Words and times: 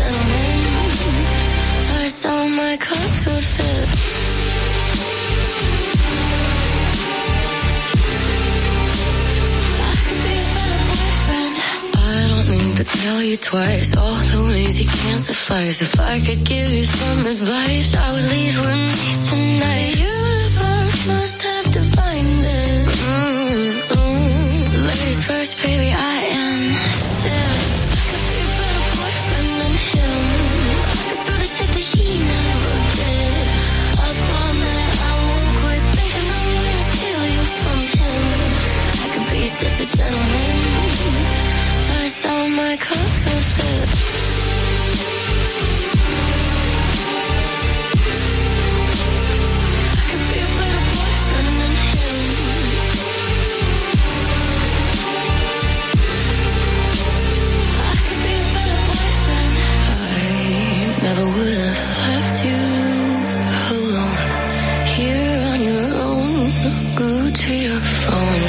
gentlemen. 0.00 0.58
Plus 1.88 2.26
all 2.26 2.48
my 2.62 2.76
clothes 2.76 3.26
would 3.28 3.44
fit. 3.56 3.88
to 12.80 12.84
tell 12.84 13.22
you 13.22 13.36
twice 13.36 13.94
all 13.94 14.16
the 14.32 14.42
ways 14.48 14.80
you 14.80 14.86
can't 14.86 15.20
suffice. 15.20 15.82
If 15.82 16.00
I 16.00 16.18
could 16.18 16.42
give 16.46 16.72
you 16.72 16.84
some 16.84 17.26
advice, 17.26 17.94
I 17.94 18.12
would 18.12 18.28
leave 18.34 18.56
with 18.58 18.82
me 18.96 19.10
tonight. 19.28 19.92
The 19.92 20.00
universe 20.14 21.06
must 21.12 21.42
have 21.42 21.66
defined 21.78 22.36
this. 22.46 22.88
Mm 23.04 23.50
-hmm. 23.90 24.86
Ladies 24.88 25.20
first, 25.28 25.52
baby. 25.62 25.90
I 26.08 26.09
my 42.60 42.76
clothes 42.76 43.26
on 43.32 43.40
suit. 43.40 43.90
never 61.02 61.24
would 61.24 61.58
have 61.58 61.80
left 62.08 62.44
you 62.44 62.60
alone 63.72 64.28
here 64.94 65.40
on 65.52 65.60
your 65.70 65.86
own. 66.08 66.50
Go 66.94 67.30
to 67.30 67.52
your 67.66 67.80
phone. 67.80 68.42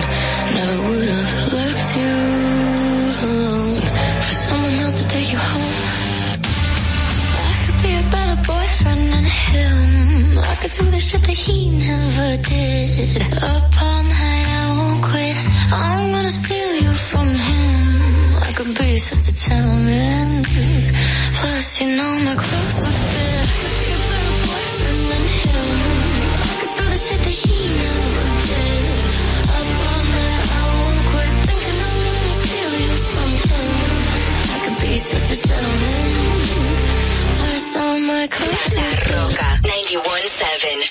Never 0.58 0.78
would 0.90 1.10
have 1.10 1.54
left 1.54 1.96
you 1.96 3.30
alone. 3.30 3.61
to 10.74 10.84
the 10.86 11.00
shit 11.00 11.22
that 11.24 11.38
he 11.38 11.70
never 11.70 12.38
did. 12.42 13.22
Up 13.44 13.82
all 13.82 14.04
night, 14.04 14.48
I 14.48 14.78
won't 14.78 15.04
quit. 15.04 15.38
I'm 15.72 16.12
gonna 16.14 16.30
steal 16.30 16.72
you 16.84 16.94
from 16.94 17.28
him. 17.28 18.36
I 18.48 18.52
could 18.56 18.78
be 18.78 18.96
such 18.98 19.28
a 19.32 19.34
gentleman. 19.36 20.44
Plus, 21.40 21.82
you 21.82 21.88
know 21.98 22.12
my 22.26 22.36
clothes 22.36 22.80
will 22.80 22.98
fit. 23.12 23.41
La 37.92 37.98
Roca 37.98 39.60
91.7. 39.64 40.91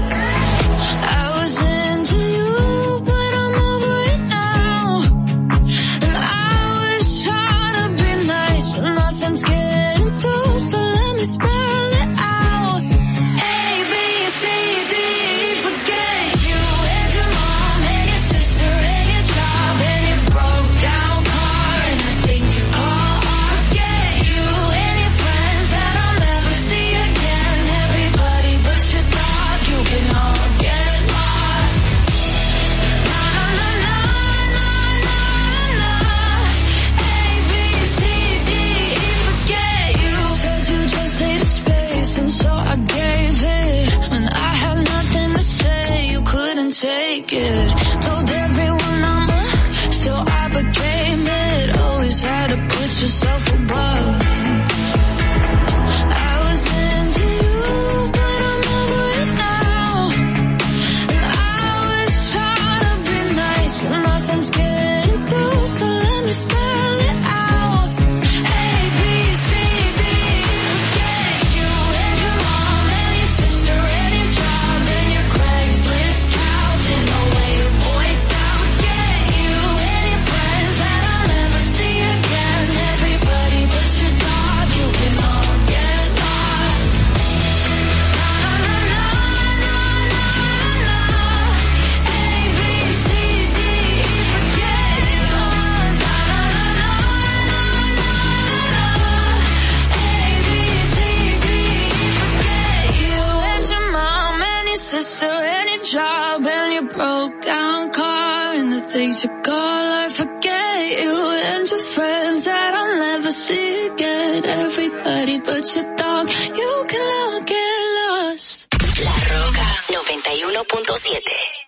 yes 105.11 105.19
to 105.19 105.27
any 105.27 105.77
job 105.83 106.45
and 106.45 106.73
your 106.73 106.93
broke 106.93 107.41
down 107.41 107.91
car 107.91 108.53
and 108.55 108.71
the 108.71 108.81
things 108.81 109.23
you 109.23 109.29
call 109.43 109.85
I 110.03 110.09
forget 110.09 111.01
you 111.03 111.15
and 111.49 111.69
your 111.69 111.79
friends 111.79 112.45
that 112.45 112.73
I'll 112.73 112.95
never 112.97 113.31
see 113.31 113.87
again. 113.87 114.45
Everybody 114.45 115.39
but 115.39 115.75
your 115.75 115.95
dog, 115.95 116.29
you 116.29 116.85
can 116.87 117.07
all 117.21 117.41
get 117.43 117.79
lost. 117.99 118.67
La 119.05 119.15
Roca 119.31 119.67
91.7. 119.89 121.61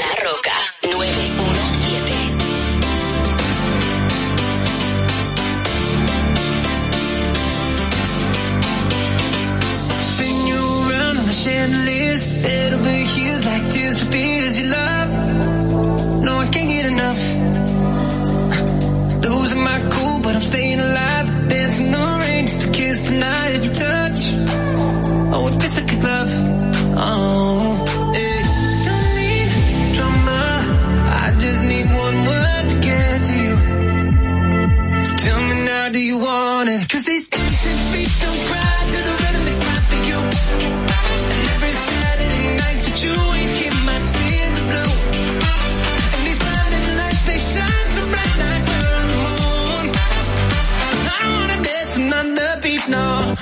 La 0.00 0.10
Roca 0.24 0.57
but 20.28 20.36
I'm 20.36 20.42
staying 20.42 20.78
alive. 20.78 21.48
Dancing 21.48 21.90
no 21.90 22.18
rain 22.18 22.46
just 22.46 22.60
to 22.60 22.70
kiss 22.70 23.00
the 23.08 23.12
night 23.12 23.52
if 23.56 23.64
you 23.64 23.72
touch. 23.86 24.20
Oh, 25.32 25.48
it 25.48 25.58
this 25.58 25.74
like 25.80 25.90
a 25.90 25.98
love, 26.08 26.30
Oh. 27.00 27.84
Don't 28.86 29.10
need 29.20 29.48
drama. 29.96 30.42
I 31.24 31.34
just 31.44 31.62
need 31.70 31.86
one 32.04 32.18
word 32.30 32.64
to 32.72 32.76
get 32.88 33.16
to 33.28 33.34
you. 33.44 33.56
So 35.06 35.12
tell 35.24 35.40
me 35.48 35.54
now, 35.64 35.88
do 35.96 35.98
you 35.98 36.18
want? 36.18 36.68
Cause 36.90 37.04
these 37.06 37.26
innocent 37.32 37.80
feet 37.90 38.12
don't 38.22 38.40
cry. 38.48 38.67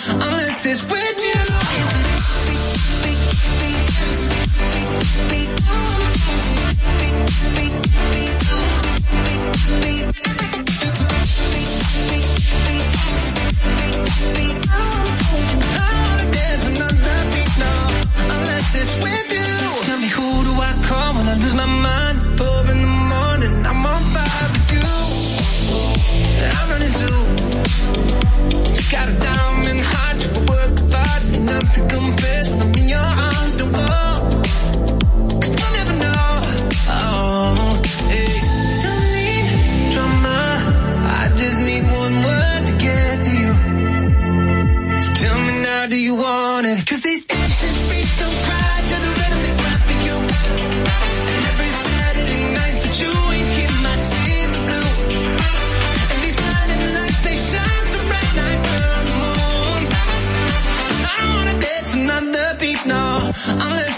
unless 0.08 0.66
it's 0.66 0.82
with 0.82 1.20
you. 1.24 1.32
Be, 2.46 3.14
be, 9.82 10.20
be, 10.22 10.35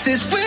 This. 0.08 0.22
free. 0.22 0.37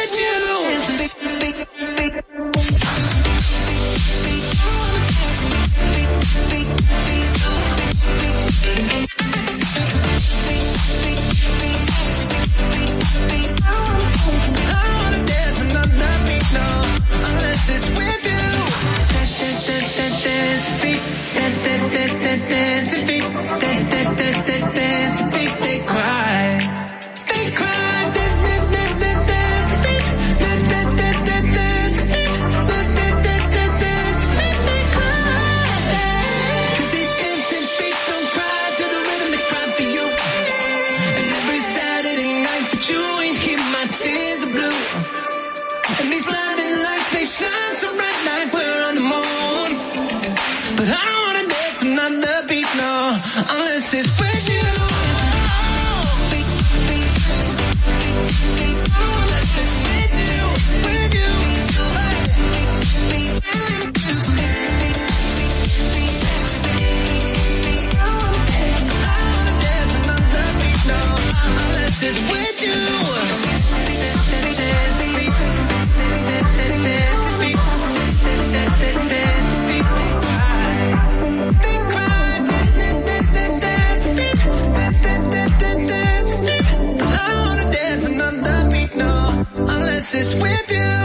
It's 90.21 90.35
with 90.35 90.71
you. 90.71 91.01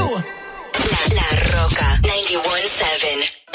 La, 0.93 1.03
La 1.17 1.29
Roca 1.53 1.89
91.7. 2.03 3.46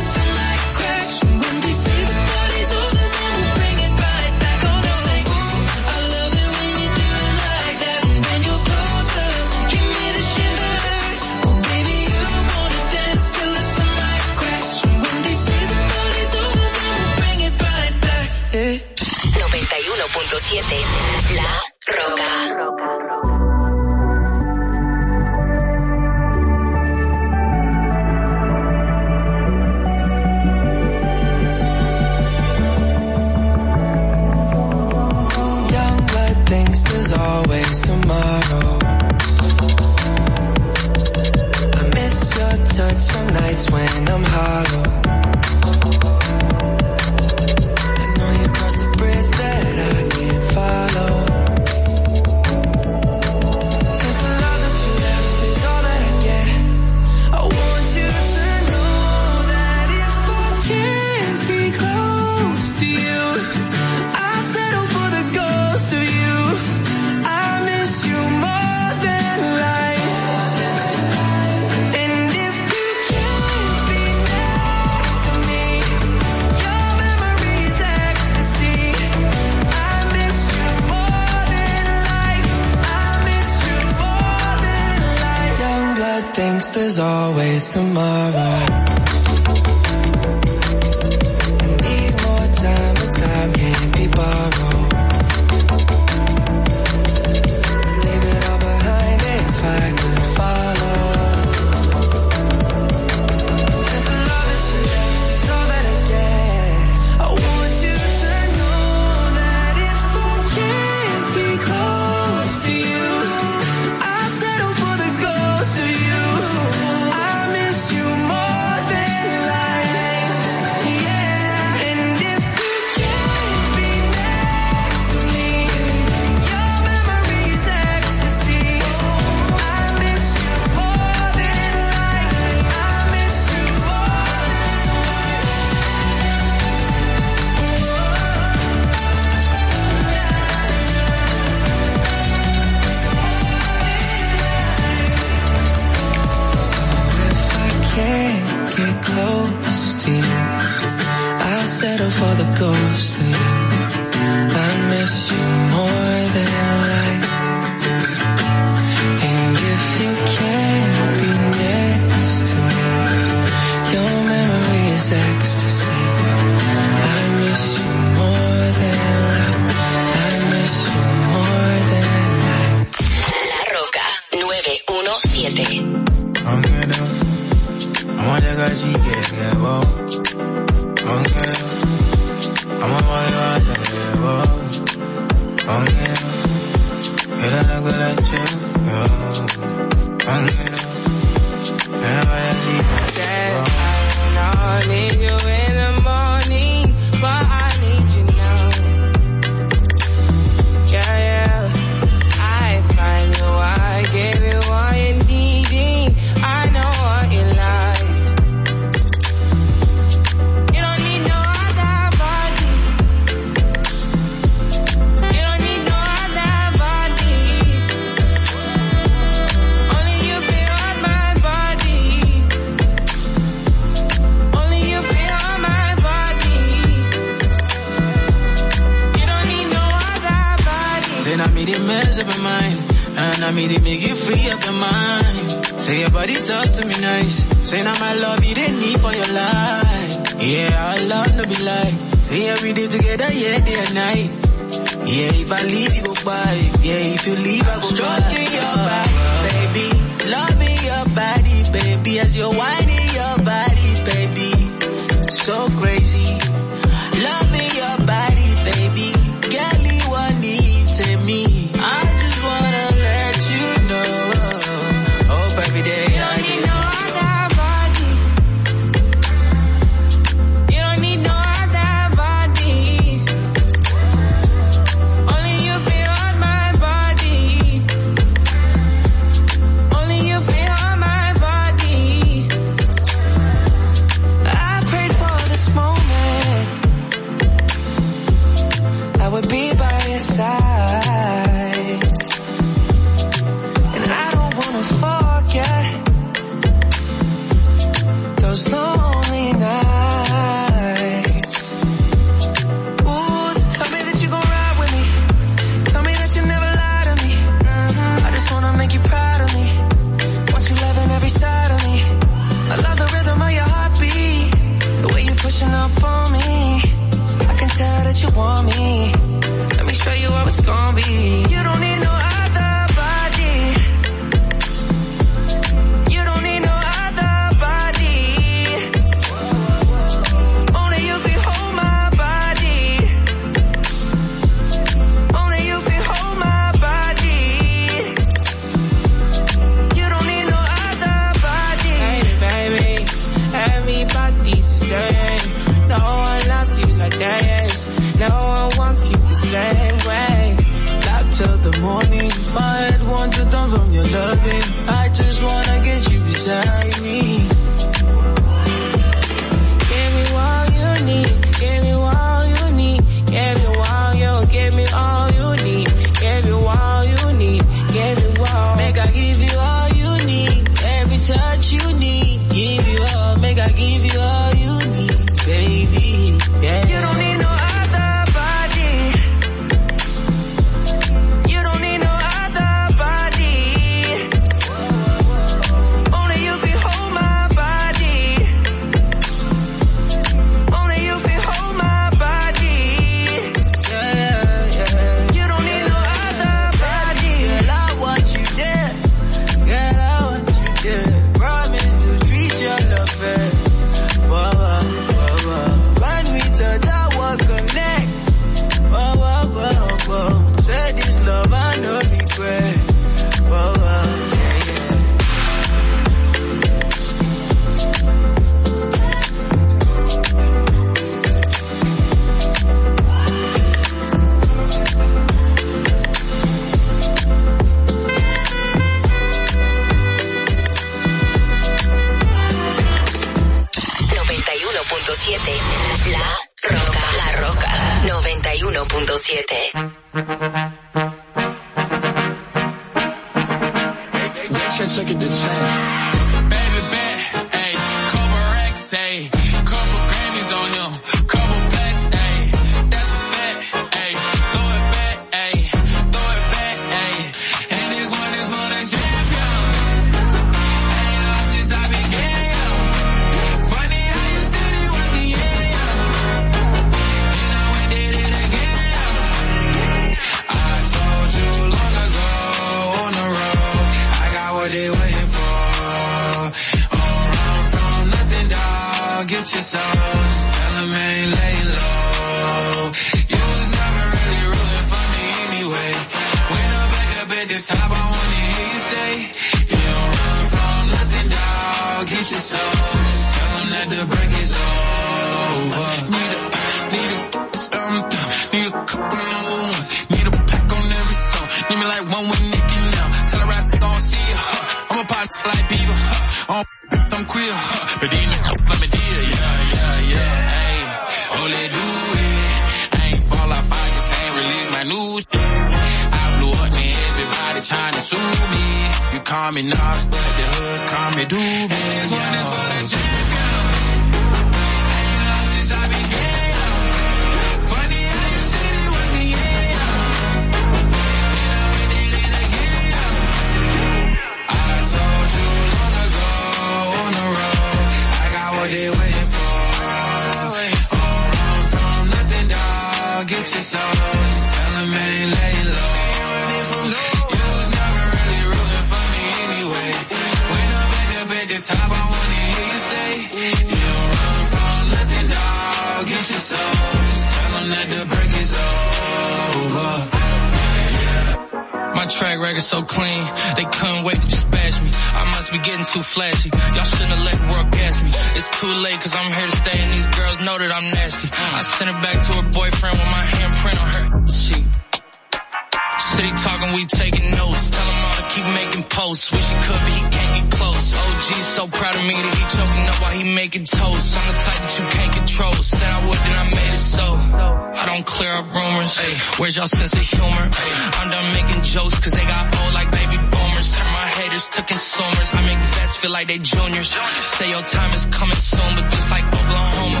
feel 596.00 596.12
like 596.12 596.28
they 596.28 596.38
juniors. 596.38 596.88
Say 597.36 597.50
your 597.50 597.60
time 597.60 597.90
is 597.92 598.06
coming 598.08 598.40
soon, 598.40 598.70
but 598.76 598.88
just 598.88 599.10
like 599.10 599.24
Oklahoma, 599.24 600.00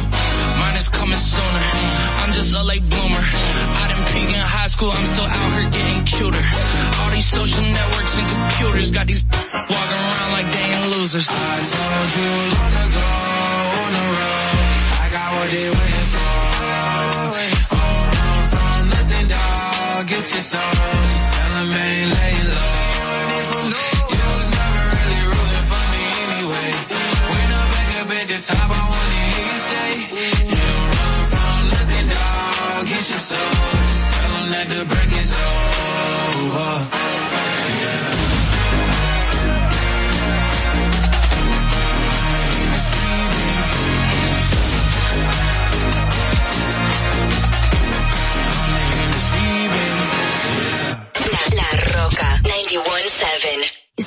mine 0.60 0.76
is 0.80 0.88
coming 0.88 1.20
sooner. 1.32 1.64
I'm 2.24 2.32
just 2.32 2.56
a 2.56 2.62
late 2.64 2.86
bloomer. 2.88 3.24
I 3.80 3.84
didn't 3.90 4.08
peak 4.08 4.28
in 4.32 4.40
high 4.40 4.70
school, 4.72 4.88
I'm 4.88 5.06
still 5.12 5.28
out 5.28 5.50
here 5.60 5.68
getting 5.68 6.00
cuter. 6.08 6.44
All 7.00 7.10
these 7.12 7.28
social 7.28 7.64
networks 7.64 8.14
and 8.16 8.26
computers 8.32 8.90
got 8.90 9.06
these 9.06 9.24
walking 9.52 10.02
around 10.08 10.30
like 10.40 10.48
they 10.48 10.66
ain't 10.72 10.88
losers. 10.96 11.28
I 11.28 11.56
told 11.68 12.08
you 12.16 12.30
long 12.56 12.74
ago 12.88 13.08
on 13.84 13.90
the 13.92 14.04
road, 14.16 14.56
I 15.04 15.06
got 15.12 15.28
what 15.36 15.48
they 15.52 15.68
waiting 15.68 16.08
for. 16.16 16.32
All 16.64 17.28
run 17.36 17.52
from 18.48 18.80
nothing, 18.88 19.26
dog. 19.28 20.06
Get 20.08 20.24
your 20.32 20.44
soul. 20.48 20.79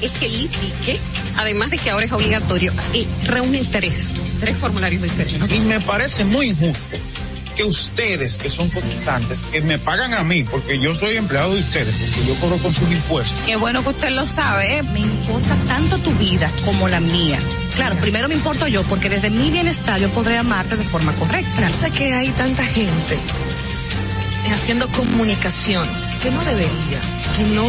es 0.00 0.12
que 0.12 0.26
el 0.26 0.42
ITIC, 0.42 1.00
además 1.36 1.70
de 1.70 1.78
que 1.78 1.90
ahora 1.90 2.06
es 2.06 2.12
obligatorio, 2.12 2.72
eh, 2.94 3.06
reúnen 3.24 3.68
tres, 3.70 4.14
tres 4.40 4.56
formularios 4.56 5.02
diferentes. 5.02 5.50
Y 5.50 5.60
me 5.60 5.80
parece 5.80 6.24
muy 6.24 6.48
injusto 6.48 6.96
que 7.54 7.64
ustedes, 7.64 8.36
que 8.38 8.48
son 8.48 8.68
cotizantes, 8.70 9.40
que 9.40 9.60
me 9.60 9.78
pagan 9.78 10.14
a 10.14 10.24
mí, 10.24 10.42
porque 10.44 10.78
yo 10.78 10.94
soy 10.94 11.16
empleado 11.16 11.54
de 11.54 11.60
ustedes, 11.60 11.94
porque 11.94 12.26
yo 12.26 12.34
cobro 12.36 12.56
con 12.58 12.72
sus 12.72 12.90
impuestos. 12.90 13.38
Qué 13.44 13.56
bueno 13.56 13.82
que 13.82 13.90
usted 13.90 14.10
lo 14.10 14.26
sabe, 14.26 14.78
¿eh? 14.78 14.82
me 14.82 15.00
importa 15.00 15.54
tanto 15.66 15.98
tu 15.98 16.10
vida 16.12 16.50
como 16.64 16.88
la 16.88 17.00
mía. 17.00 17.38
Claro, 17.74 17.96
primero 17.96 18.28
me 18.28 18.34
importo 18.34 18.66
yo, 18.66 18.82
porque 18.84 19.08
desde 19.08 19.30
mi 19.30 19.50
bienestar 19.50 20.00
yo 20.00 20.08
podré 20.10 20.38
amarte 20.38 20.76
de 20.76 20.84
forma 20.84 21.12
correcta. 21.14 21.68
Sé 21.74 21.90
que 21.90 22.14
hay 22.14 22.30
tanta 22.30 22.64
gente 22.64 23.18
haciendo 24.52 24.88
comunicación 24.88 25.88
que 26.22 26.30
no 26.30 26.44
debería, 26.44 27.00
que 27.36 27.44
no 27.54 27.68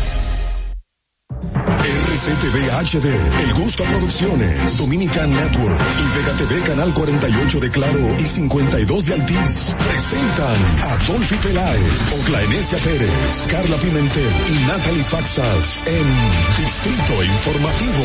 RCTV 2.21 2.69
HD, 2.69 3.07
El 3.41 3.53
Gusto 3.55 3.83
Producciones, 3.83 4.77
Dominican 4.77 5.33
Network 5.33 5.81
y 5.81 6.17
Vega 6.19 6.37
TV 6.37 6.61
Canal 6.61 6.93
48 6.93 7.59
de 7.59 7.69
Claro 7.71 8.15
y 8.15 8.21
52 8.21 9.05
de 9.07 9.13
Altiz 9.15 9.75
presentan 9.75 10.55
a 10.83 10.97
Dolphy 11.07 11.35
Peláez, 11.37 12.21
Ocla 12.21 12.43
Enesia 12.43 12.77
Pérez, 12.77 13.45
Carla 13.49 13.75
Pimentel 13.77 14.29
y 14.49 14.67
Natalie 14.67 15.03
Faxas 15.05 15.83
en 15.87 16.63
Distrito 16.63 17.23
Informativo. 17.23 18.03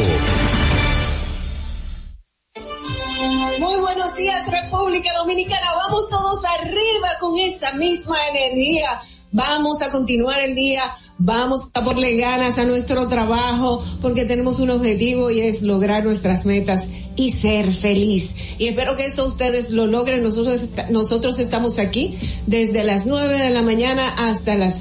Muy 3.59 3.81
buenos 3.81 4.15
días, 4.15 4.51
República 4.51 5.11
Dominicana. 5.19 5.67
Vamos 5.85 6.09
todos 6.09 6.43
arriba 6.59 7.09
con 7.21 7.39
esa 7.39 7.71
misma 7.73 8.17
energía. 8.29 8.99
Vamos 9.33 9.83
a 9.83 9.91
continuar 9.91 10.41
el 10.41 10.55
día, 10.55 10.83
vamos 11.19 11.69
a 11.75 11.85
ponerle 11.85 12.17
ganas 12.17 12.59
a 12.59 12.65
nuestro 12.65 13.09
trabajo 13.09 13.85
porque 14.01 14.25
tenemos 14.25 14.61
un 14.61 14.71
objetivo 14.71 15.31
y 15.31 15.41
es 15.41 15.63
lograr 15.63 16.05
nuestras 16.05 16.47
metas 16.47 16.89
y 17.17 17.33
ser 17.33 17.73
feliz. 17.73 18.35
Y 18.59 18.69
espero 18.69 18.97
que 18.97 19.07
eso 19.07 19.27
ustedes 19.27 19.71
lo 19.71 19.87
logren. 19.87 20.23
Nosotros, 20.23 20.69
nosotros 20.91 21.39
estamos 21.39 21.79
aquí 21.79 22.17
desde 22.47 22.85
las 22.85 23.07
nueve 23.07 23.35
de 23.35 23.51
la 23.51 23.63
mañana 23.63 24.09
hasta 24.09 24.55
las, 24.55 24.77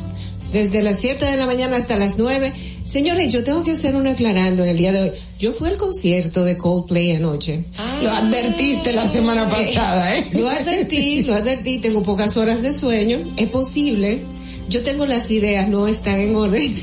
desde 0.53 0.81
las 0.81 0.99
siete 0.99 1.25
de 1.25 1.37
la 1.37 1.47
mañana 1.47 1.77
hasta 1.77 1.97
las 1.97 2.17
nueve. 2.17 2.53
Señores, 2.85 3.33
yo 3.33 3.43
tengo 3.43 3.63
que 3.63 3.71
hacer 3.71 3.95
un 3.95 4.05
aclarando 4.05 4.63
en 4.63 4.69
el 4.69 4.77
día 4.77 4.91
de 4.93 5.01
hoy. 5.01 5.11
Yo 5.39 5.53
fui 5.53 5.69
al 5.69 5.77
concierto 5.77 6.45
de 6.45 6.55
Coldplay 6.55 7.13
anoche. 7.13 7.65
Lo 8.03 8.11
advertiste 8.11 8.93
la 8.93 9.09
semana 9.09 9.49
pasada, 9.49 10.15
¿eh? 10.15 10.27
Lo 10.33 10.47
advertí, 10.47 11.23
lo 11.23 11.33
advertí, 11.33 11.79
tengo 11.79 12.03
pocas 12.03 12.37
horas 12.37 12.61
de 12.61 12.73
sueño, 12.73 13.19
es 13.37 13.49
posible. 13.49 14.34
Yo 14.67 14.81
tengo 14.81 15.05
las 15.05 15.29
ideas, 15.29 15.69
no 15.69 15.87
están 15.87 16.19
en 16.19 16.35
orden. 16.35 16.75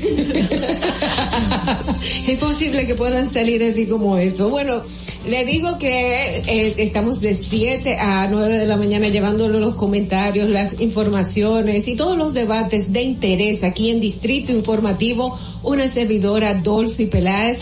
es 2.27 2.39
posible 2.39 2.87
que 2.87 2.95
puedan 2.95 3.31
salir 3.31 3.61
así 3.63 3.85
como 3.85 4.17
esto. 4.17 4.49
Bueno, 4.49 4.83
le 5.27 5.45
digo 5.45 5.77
que 5.77 6.37
eh, 6.37 6.73
estamos 6.77 7.19
de 7.19 7.33
7 7.33 7.97
a 7.97 8.27
9 8.29 8.57
de 8.57 8.65
la 8.65 8.77
mañana 8.77 9.09
llevándole 9.09 9.59
los 9.59 9.75
comentarios, 9.75 10.49
las 10.49 10.79
informaciones 10.79 11.87
y 11.87 11.95
todos 11.95 12.17
los 12.17 12.33
debates 12.33 12.93
de 12.93 13.01
interés 13.01 13.63
aquí 13.63 13.89
en 13.89 13.99
Distrito 13.99 14.53
Informativo. 14.53 15.37
Una 15.61 15.87
servidora, 15.87 16.53
Dolphy 16.55 17.07
Peláez, 17.07 17.59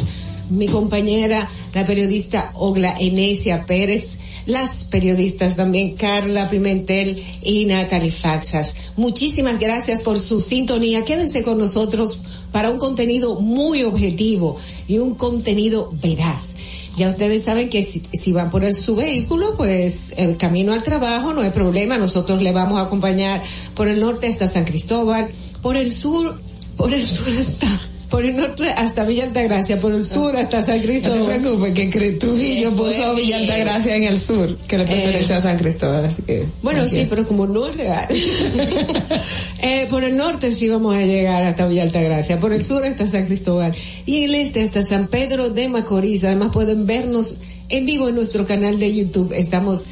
mi 0.49 0.67
compañera, 0.67 1.49
la 1.73 1.85
periodista 1.85 2.51
Ogla 2.55 2.95
Enesia 2.99 3.65
Pérez, 3.65 4.19
las 4.45 4.85
periodistas 4.85 5.55
también 5.55 5.95
Carla 5.95 6.49
Pimentel 6.49 7.21
y 7.41 7.65
Natalie 7.65 8.11
Faxas. 8.11 8.73
Muchísimas 8.95 9.59
gracias 9.59 10.03
por 10.03 10.19
su 10.19 10.39
sintonía. 10.39 11.05
Quédense 11.05 11.43
con 11.43 11.57
nosotros 11.57 12.21
para 12.51 12.69
un 12.69 12.77
contenido 12.77 13.39
muy 13.39 13.83
objetivo 13.83 14.57
y 14.87 14.97
un 14.97 15.15
contenido 15.15 15.89
veraz. 16.01 16.49
Ya 16.97 17.09
ustedes 17.09 17.45
saben 17.45 17.69
que 17.69 17.83
si, 17.83 18.01
si 18.11 18.33
van 18.33 18.51
por 18.51 18.65
el, 18.65 18.75
su 18.75 18.95
vehículo, 18.95 19.55
pues 19.55 20.13
el 20.17 20.37
camino 20.37 20.73
al 20.73 20.83
trabajo 20.83 21.33
no 21.33 21.41
hay 21.41 21.51
problema. 21.51 21.97
Nosotros 21.97 22.41
le 22.41 22.51
vamos 22.51 22.79
a 22.79 22.83
acompañar 22.83 23.41
por 23.75 23.87
el 23.87 23.99
norte 23.99 24.27
hasta 24.27 24.49
San 24.49 24.65
Cristóbal, 24.65 25.29
por 25.61 25.77
el 25.77 25.93
sur, 25.93 26.41
por 26.75 26.93
el 26.93 27.03
sur 27.03 27.29
hasta 27.39 27.90
por 28.11 28.25
el 28.25 28.35
norte 28.35 28.69
hasta 28.69 29.05
Villa 29.05 29.23
Altagracia, 29.23 29.79
por 29.79 29.93
el 29.93 30.03
sur 30.03 30.35
hasta 30.35 30.61
San 30.61 30.77
No 30.77 30.83
Cristóbal. 30.83 31.19
te 31.19 31.39
preocupes, 31.39 31.73
que 31.73 32.11
Trujillo 32.11 32.71
puso 32.71 33.15
Villa 33.15 33.37
Altagracia 33.37 33.95
en 33.95 34.03
el 34.03 34.19
sur, 34.19 34.57
que 34.67 34.77
le 34.77 34.85
pertenece 34.85 35.33
Eh, 35.33 35.37
a 35.37 35.41
San 35.41 35.57
Cristóbal, 35.57 36.05
así 36.05 36.21
que... 36.23 36.45
Bueno, 36.61 36.87
sí, 36.89 37.07
pero 37.09 37.25
como 37.25 37.47
no 37.47 37.67
es 37.67 37.75
real. 37.77 38.07
eh, 39.61 39.87
por 39.89 40.03
el 40.03 40.17
norte 40.17 40.51
sí 40.51 40.67
vamos 40.67 40.93
a 40.93 41.01
llegar 41.01 41.41
hasta 41.43 41.65
Villa 41.65 41.83
Altagracia, 41.83 42.37
por 42.37 42.51
el 42.51 42.63
sur 42.65 42.83
hasta 42.83 43.07
San 43.07 43.25
Cristóbal 43.25 43.73
y 44.05 44.25
el 44.25 44.35
este 44.35 44.63
hasta 44.63 44.83
San 44.83 45.07
Pedro 45.07 45.49
de 45.49 45.69
Macorís. 45.69 46.25
Además 46.25 46.51
pueden 46.51 46.85
vernos 46.85 47.37
en 47.69 47.85
vivo 47.85 48.09
en 48.09 48.15
nuestro 48.15 48.45
canal 48.45 48.77
de 48.77 48.93
YouTube. 48.93 49.31
Estamos 49.33 49.85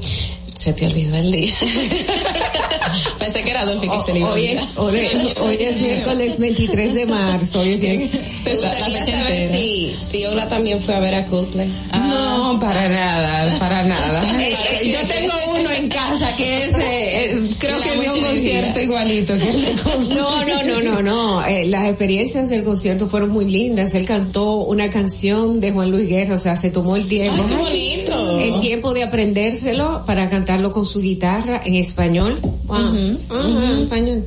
se 0.59 0.73
te 0.73 0.87
olvidó 0.87 1.15
el 1.15 1.31
día. 1.31 1.53
Pensé 3.19 3.41
que 3.43 3.49
era 3.51 3.63
Dolphy 3.65 3.87
que 3.87 3.99
se 4.05 4.13
le 4.13 4.19
iba 4.19 4.31
Hoy 4.33 4.47
es, 4.47 4.61
hoy, 4.77 4.97
es- 4.99 5.37
hoy 5.39 5.57
es 5.59 5.77
miércoles 5.77 6.37
23 6.37 6.93
de 6.95 7.05
marzo. 7.05 7.59
Hoy 7.61 7.73
es 7.73 7.79
miércoles- 7.79 8.21
Me 8.43 8.53
gustaría 8.55 9.03
saber 9.05 9.51
si, 9.53 9.95
si 10.09 10.25
Ola 10.25 10.49
también 10.49 10.81
fue 10.81 10.95
a 10.95 10.99
ver 10.99 11.13
a 11.15 11.25
Coldplay. 11.27 11.69
No, 11.93 12.59
para 12.59 12.89
nada, 12.89 13.57
para 13.59 13.83
nada. 13.83 14.23
Yo 14.83 14.99
tengo 15.07 15.33
en 15.89 15.97
casa 15.97 16.35
que 16.35 16.63
es, 16.65 16.73
eh, 16.77 17.49
Creo 17.57 17.81
que 17.81 17.99
dio 17.99 18.13
un 18.13 18.21
concierto 18.21 18.79
igualito 18.79 19.37
que 19.37 19.49
el 19.49 19.61
de 19.61 19.81
Coldplay. 19.81 20.17
No, 20.19 20.45
no, 20.45 20.63
no, 20.63 20.81
no, 20.81 21.01
no. 21.01 21.45
Eh, 21.45 21.65
las 21.67 21.87
experiencias 21.87 22.49
del 22.49 22.63
concierto 22.63 23.07
fueron 23.07 23.29
muy 23.29 23.45
lindas. 23.45 23.93
Él 23.93 24.05
cantó 24.05 24.57
una 24.57 24.89
canción 24.89 25.59
de 25.59 25.71
Juan 25.71 25.91
Luis 25.91 26.07
Guerra, 26.07 26.35
o 26.35 26.39
sea, 26.39 26.55
se 26.55 26.69
tomó 26.69 26.95
el 26.95 27.07
tiempo. 27.07 27.43
Ay, 27.43 27.49
qué 27.49 27.55
bonito. 27.55 28.39
El 28.39 28.59
tiempo 28.61 28.93
de 28.93 29.03
aprendérselo 29.03 30.03
para 30.05 30.29
cantarlo 30.29 30.71
con 30.71 30.85
su 30.85 30.99
guitarra 30.99 31.61
en 31.65 31.75
español. 31.75 32.37
Wow. 32.65 33.83
Español. 33.83 34.25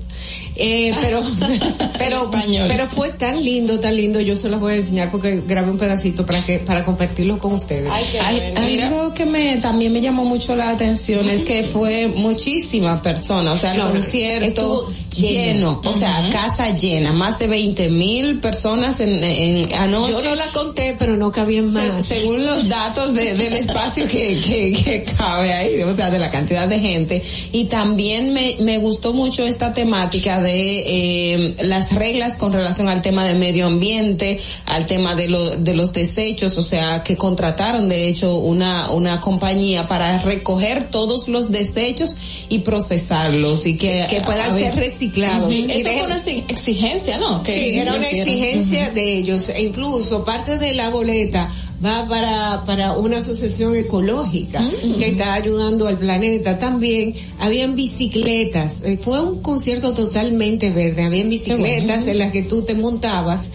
Eh, 0.55 0.93
pero, 1.01 1.23
pero, 1.99 2.31
pero 2.69 2.89
fue 2.89 3.11
tan 3.11 3.43
lindo, 3.43 3.81
tan 3.81 3.97
lindo. 3.97 4.21
Yo 4.21 4.37
se 4.37 4.49
los 4.49 4.61
voy 4.61 4.75
a 4.75 4.77
enseñar 4.77 5.11
porque 5.11 5.41
grabé 5.47 5.71
un 5.71 5.79
pedacito 5.79 6.27
para 6.27 6.45
que, 6.45 6.59
para 6.59 6.85
compartirlo 6.85 7.39
con 7.39 7.55
ustedes. 7.55 7.91
Al- 7.91 8.81
algo 8.83 9.15
que 9.15 9.25
me 9.25 9.57
también 9.57 9.93
me 9.93 10.01
llamó 10.01 10.25
mucho 10.25 10.55
la 10.55 10.71
atención 10.71 11.29
es 11.29 11.43
que 11.45 11.63
fue 11.63 12.07
muchísimas 12.09 13.01
personas, 13.01 13.55
o 13.55 13.59
sea, 13.59 13.73
el 13.73 13.79
No, 13.79 13.87
no, 13.87 13.93
concierto 13.93 14.47
estuvo 14.47 14.93
lleno, 15.15 15.81
lleno. 15.81 15.81
o 15.85 15.95
sea, 15.95 16.29
casa 16.31 16.77
llena, 16.77 17.13
más 17.13 17.39
de 17.39 17.47
20 17.47 17.89
mil 17.91 18.41
personas 18.41 19.01
en, 19.01 19.23
en 19.23 19.73
anoche. 19.75 20.13
Yo 20.13 20.23
no 20.23 20.35
la 20.35 20.47
conté, 20.47 20.97
pero 20.99 21.17
no 21.17 21.31
cabían 21.33 21.69
Se- 21.69 21.79
más. 21.93 22.05
según 22.05 22.45
los 22.47 22.69
datos 22.69 23.15
de- 23.15 23.35
del 23.35 23.55
espacio 23.55 24.07
que, 24.09 24.39
que, 24.45 24.73
que 24.73 25.05
cabe 25.17 25.53
ahí, 25.53 25.83
o 25.83 25.95
sea, 25.97 26.11
de 26.11 26.19
la 26.19 26.31
cantidad 26.31 26.67
de 26.69 26.79
gente. 26.81 27.23
Y 27.53 27.67
también 27.67 28.33
me, 28.33 28.57
me 28.61 28.79
gustó 28.79 29.13
mucho 29.13 29.47
esta 29.47 29.73
temática 29.75 30.41
de 30.41 30.83
eh, 30.87 31.55
las 31.61 31.93
reglas 31.95 32.37
con 32.39 32.53
relación 32.53 32.89
al 32.89 33.03
tema 33.03 33.25
del 33.25 33.39
medio 33.39 33.67
ambiente, 33.67 34.39
al 34.67 34.87
tema 34.87 35.15
de, 35.15 35.29
lo, 35.29 35.51
de 35.57 35.75
los 35.75 35.93
desechos, 35.93 36.57
o 36.59 36.63
sea, 36.63 37.03
que 37.03 37.17
contrataron 37.17 37.89
de 37.89 38.09
hecho 38.09 38.37
una, 38.37 38.91
una 38.91 39.21
compañía 39.21 39.89
para 39.89 40.21
recoger 40.23 40.91
todos 40.91 41.29
los 41.29 41.51
desechos 41.51 42.15
y 42.49 42.61
procesarlos 42.61 43.67
y 43.67 43.77
que, 43.77 44.07
que 44.09 44.21
puedan 44.21 44.57
ser 44.59 44.75
reciclados. 44.77 45.02
Y 45.07 45.65
Eso 45.65 45.67
de- 45.69 45.83
fue 45.83 46.03
una 46.07 46.23
exi- 46.23 46.45
exigencia, 46.49 47.19
¿no? 47.19 47.43
Que 47.43 47.55
Sí, 47.55 47.79
era 47.79 47.95
una 47.95 48.09
exigencia 48.09 48.91
de 48.91 49.19
ellos. 49.19 49.49
E 49.49 49.63
incluso 49.63 50.25
parte 50.25 50.59
de 50.59 50.75
la 50.75 50.91
boleta 50.91 51.51
va 51.85 52.07
para, 52.09 52.65
para 52.65 52.93
una 52.93 53.19
asociación 53.19 53.75
ecológica 53.75 54.63
que 54.99 55.09
está 55.09 55.35
ayudando 55.35 55.89
al 55.89 55.99
planeta. 55.99 56.59
También 56.59 57.15
habían 57.41 57.75
bicicletas. 57.75 58.75
Eh, 58.85 58.99
Fue 59.03 59.21
un 59.21 59.43
concierto 59.43 59.93
totalmente 59.93 60.71
verde. 60.71 61.03
Habían 61.03 61.29
bicicletas 61.31 62.07
en 62.07 62.19
las 62.19 62.31
que 62.31 62.43
tú 62.43 62.63
te 62.63 62.75
montabas 62.75 63.49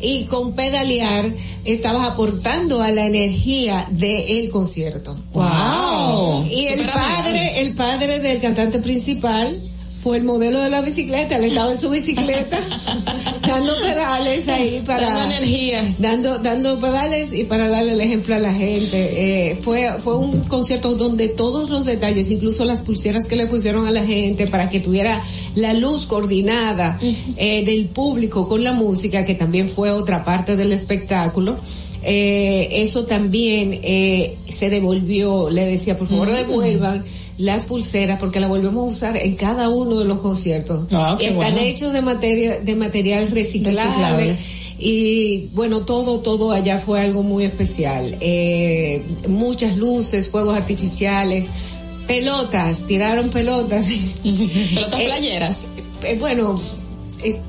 y 0.00 0.24
con 0.24 0.52
pedalear 0.54 1.32
estabas 1.64 2.08
aportando 2.08 2.82
a 2.82 2.90
la 2.90 3.06
energía 3.06 3.86
del 3.90 4.50
concierto. 4.50 5.16
Wow. 5.32 6.44
Y 6.50 6.66
el 6.66 6.86
padre, 6.86 7.60
el 7.60 7.74
padre 7.74 8.18
del 8.20 8.40
cantante 8.40 8.78
principal 8.80 9.60
fue 10.02 10.16
el 10.16 10.24
modelo 10.24 10.60
de 10.60 10.68
la 10.68 10.80
bicicleta, 10.80 11.36
él 11.36 11.44
estaba 11.44 11.70
en 11.70 11.78
su 11.78 11.88
bicicleta 11.88 12.58
dando 13.46 13.72
pedales 13.80 14.48
ahí 14.48 14.82
para 14.84 15.02
Dando 15.10 15.34
energía. 15.36 15.94
dando 15.98 16.38
dando 16.38 16.80
pedales 16.80 17.32
y 17.32 17.44
para 17.44 17.68
darle 17.68 17.92
el 17.92 18.00
ejemplo 18.00 18.34
a 18.34 18.38
la 18.40 18.52
gente. 18.52 19.50
Eh, 19.50 19.58
fue 19.62 19.88
fue 20.02 20.16
un 20.16 20.40
concierto 20.44 20.94
donde 20.94 21.28
todos 21.28 21.70
los 21.70 21.84
detalles, 21.84 22.30
incluso 22.30 22.64
las 22.64 22.82
pulseras 22.82 23.26
que 23.26 23.36
le 23.36 23.46
pusieron 23.46 23.86
a 23.86 23.90
la 23.92 24.04
gente 24.04 24.48
para 24.48 24.68
que 24.68 24.80
tuviera 24.80 25.22
la 25.54 25.72
luz 25.72 26.06
coordinada 26.06 26.98
eh, 27.36 27.64
del 27.64 27.86
público 27.86 28.48
con 28.48 28.64
la 28.64 28.72
música, 28.72 29.24
que 29.24 29.34
también 29.34 29.68
fue 29.68 29.92
otra 29.92 30.24
parte 30.24 30.56
del 30.56 30.72
espectáculo. 30.72 31.58
Eh, 32.04 32.68
eso 32.82 33.04
también 33.04 33.78
eh, 33.84 34.36
se 34.48 34.68
devolvió, 34.68 35.48
le 35.50 35.64
decía, 35.66 35.96
por 35.96 36.08
favor 36.08 36.32
devuelvan 36.32 37.04
las 37.42 37.64
pulseras 37.64 38.20
porque 38.20 38.38
las 38.38 38.48
volvemos 38.48 38.84
a 38.86 38.90
usar 38.96 39.16
en 39.16 39.34
cada 39.34 39.68
uno 39.68 39.98
de 39.98 40.04
los 40.04 40.20
conciertos. 40.20 40.86
Ah, 40.92 41.16
qué 41.18 41.26
Están 41.30 41.36
bueno. 41.36 41.58
hechos 41.58 41.92
de 41.92 42.00
materia, 42.02 42.60
de 42.60 42.74
material 42.76 43.28
reciclable. 43.30 43.82
Reciclable. 43.84 44.36
Y 44.78 45.48
bueno, 45.54 45.84
todo, 45.84 46.20
todo 46.20 46.52
allá 46.52 46.78
fue 46.78 47.00
algo 47.00 47.22
muy 47.22 47.44
especial. 47.44 48.16
Eh, 48.20 49.02
muchas 49.28 49.76
luces, 49.76 50.28
fuegos 50.28 50.56
artificiales, 50.56 51.50
pelotas, 52.06 52.86
tiraron 52.86 53.30
pelotas. 53.30 53.86
Pelotas 54.22 55.00
Eh, 55.00 55.04
playeras. 55.06 55.60
eh, 56.04 56.16
bueno, 56.18 56.54
eh, 57.22 57.40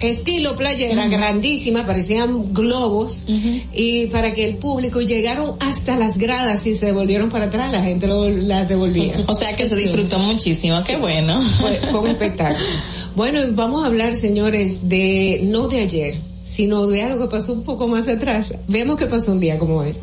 estilo 0.00 0.56
playera, 0.56 1.08
grandísima, 1.08 1.86
parecían 1.86 2.52
globos, 2.52 3.24
y 3.72 4.06
para 4.06 4.34
que 4.34 4.44
el 4.44 4.56
público 4.56 5.00
llegaron 5.00 5.56
hasta 5.60 5.96
las 5.96 6.18
gradas 6.18 6.66
y 6.66 6.74
se 6.74 6.86
devolvieron 6.86 7.30
para 7.30 7.46
atrás, 7.46 7.72
la 7.72 7.82
gente 7.82 8.06
lo, 8.06 8.28
las 8.28 8.68
devolvía. 8.68 9.16
O 9.26 9.34
sea 9.34 9.54
que 9.54 9.66
se 9.66 9.76
disfrutó 9.76 10.18
muchísimo, 10.18 10.82
qué 10.86 10.96
bueno. 10.96 11.40
Fue, 11.40 11.72
fue 11.90 12.00
un 12.00 12.08
espectáculo. 12.08 12.58
Bueno, 13.14 13.44
y 13.44 13.50
vamos 13.50 13.84
a 13.84 13.88
hablar, 13.88 14.14
señores, 14.16 14.88
de 14.88 15.40
no 15.44 15.68
de 15.68 15.80
ayer, 15.80 16.18
sino 16.46 16.86
de 16.86 17.02
algo 17.02 17.28
que 17.28 17.36
pasó 17.36 17.52
un 17.52 17.62
poco 17.62 17.86
más 17.86 18.08
atrás. 18.08 18.54
Vemos 18.68 18.96
que 18.96 19.06
pasó 19.06 19.32
un 19.32 19.40
día 19.40 19.58
como 19.58 19.76
hoy. 19.76 19.94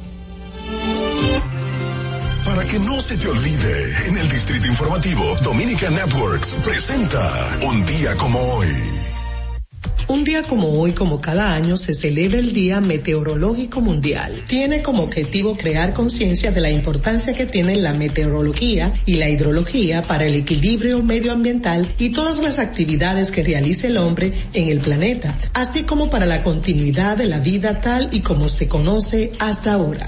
Para 2.45 2.65
que 2.65 2.79
no 2.79 2.99
se 3.01 3.17
te 3.17 3.27
olvide, 3.27 4.07
en 4.07 4.17
el 4.17 4.29
Distrito 4.29 4.65
Informativo, 4.65 5.35
Dominica 5.43 5.89
Networks 5.89 6.55
presenta 6.63 7.57
Un 7.67 7.85
día 7.85 8.15
como 8.15 8.39
hoy. 8.39 8.67
Un 10.09 10.23
día 10.23 10.41
como 10.41 10.69
hoy, 10.69 10.93
como 10.93 11.21
cada 11.21 11.53
año, 11.53 11.77
se 11.77 11.93
celebra 11.93 12.39
el 12.39 12.51
Día 12.51 12.81
Meteorológico 12.81 13.79
Mundial. 13.79 14.43
Tiene 14.47 14.81
como 14.81 15.03
objetivo 15.03 15.55
crear 15.55 15.93
conciencia 15.93 16.51
de 16.51 16.61
la 16.61 16.71
importancia 16.71 17.35
que 17.35 17.45
tienen 17.45 17.83
la 17.83 17.93
meteorología 17.93 18.91
y 19.05 19.17
la 19.17 19.29
hidrología 19.29 20.01
para 20.01 20.25
el 20.25 20.33
equilibrio 20.33 21.03
medioambiental 21.03 21.93
y 21.99 22.09
todas 22.09 22.39
las 22.39 22.57
actividades 22.57 23.29
que 23.29 23.43
realice 23.43 23.85
el 23.85 23.97
hombre 23.97 24.33
en 24.53 24.69
el 24.69 24.79
planeta, 24.79 25.37
así 25.53 25.83
como 25.83 26.09
para 26.09 26.25
la 26.25 26.41
continuidad 26.41 27.15
de 27.15 27.27
la 27.27 27.37
vida 27.37 27.79
tal 27.79 28.09
y 28.11 28.21
como 28.21 28.49
se 28.49 28.67
conoce 28.67 29.33
hasta 29.37 29.73
ahora. 29.73 30.07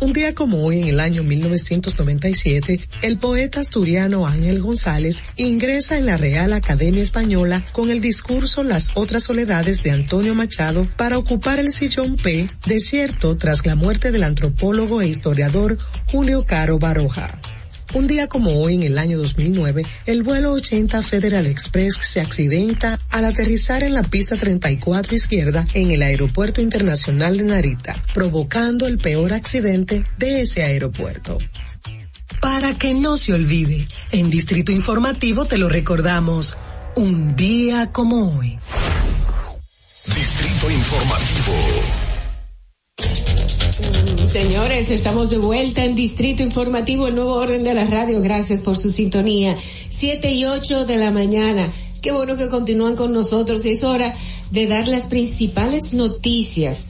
Un 0.00 0.12
día 0.12 0.32
como 0.32 0.64
hoy, 0.64 0.78
en 0.78 0.84
el 0.86 1.00
año 1.00 1.24
1997, 1.24 2.80
el 3.02 3.18
poeta 3.18 3.60
asturiano 3.60 4.26
Ángel 4.26 4.62
González 4.62 5.24
ingresa 5.36 5.98
en 5.98 6.06
la 6.06 6.16
Real 6.16 6.52
Academia 6.52 7.02
Española 7.02 7.64
con 7.72 7.90
el 7.90 8.00
discurso 8.00 8.62
Las 8.62 8.90
otras 8.94 9.24
soledades 9.24 9.82
de 9.82 9.90
Antonio 9.90 10.36
Machado 10.36 10.86
para 10.96 11.18
ocupar 11.18 11.58
el 11.58 11.72
sillón 11.72 12.16
P, 12.16 12.46
desierto 12.66 13.36
tras 13.36 13.66
la 13.66 13.74
muerte 13.74 14.12
del 14.12 14.22
antropólogo 14.22 15.02
e 15.02 15.08
historiador 15.08 15.78
Julio 16.06 16.44
Caro 16.44 16.78
Baroja. 16.78 17.40
Un 17.94 18.06
día 18.06 18.28
como 18.28 18.60
hoy, 18.60 18.74
en 18.74 18.82
el 18.82 18.98
año 18.98 19.18
2009, 19.18 19.84
el 20.04 20.22
vuelo 20.22 20.52
80 20.52 21.02
Federal 21.02 21.46
Express 21.46 21.94
se 21.94 22.20
accidenta 22.20 23.00
al 23.10 23.24
aterrizar 23.24 23.82
en 23.82 23.94
la 23.94 24.02
pista 24.02 24.36
34 24.36 25.14
izquierda 25.14 25.66
en 25.72 25.90
el 25.90 26.02
Aeropuerto 26.02 26.60
Internacional 26.60 27.38
de 27.38 27.44
Narita, 27.44 28.02
provocando 28.12 28.86
el 28.86 28.98
peor 28.98 29.32
accidente 29.32 30.04
de 30.18 30.42
ese 30.42 30.64
aeropuerto. 30.64 31.38
Para 32.42 32.76
que 32.76 32.92
no 32.92 33.16
se 33.16 33.32
olvide, 33.32 33.88
en 34.12 34.28
Distrito 34.28 34.70
Informativo 34.70 35.46
te 35.46 35.56
lo 35.56 35.68
recordamos, 35.68 36.56
un 36.94 37.34
día 37.36 37.90
como 37.90 38.38
hoy. 38.38 38.58
Distrito 40.14 40.70
Informativo. 40.70 42.07
Señores, 44.30 44.90
estamos 44.90 45.30
de 45.30 45.38
vuelta 45.38 45.86
en 45.86 45.94
Distrito 45.94 46.42
Informativo, 46.42 47.06
el 47.08 47.14
nuevo 47.14 47.32
orden 47.32 47.64
de 47.64 47.72
la 47.72 47.86
radio. 47.86 48.20
Gracias 48.20 48.60
por 48.60 48.76
su 48.76 48.90
sintonía. 48.90 49.56
Siete 49.88 50.34
y 50.34 50.44
ocho 50.44 50.84
de 50.84 50.98
la 50.98 51.10
mañana. 51.10 51.72
Qué 52.02 52.12
bueno 52.12 52.36
que 52.36 52.50
continúan 52.50 52.94
con 52.94 53.14
nosotros. 53.14 53.64
Es 53.64 53.84
hora 53.84 54.14
de 54.50 54.66
dar 54.66 54.86
las 54.86 55.06
principales 55.06 55.94
noticias 55.94 56.88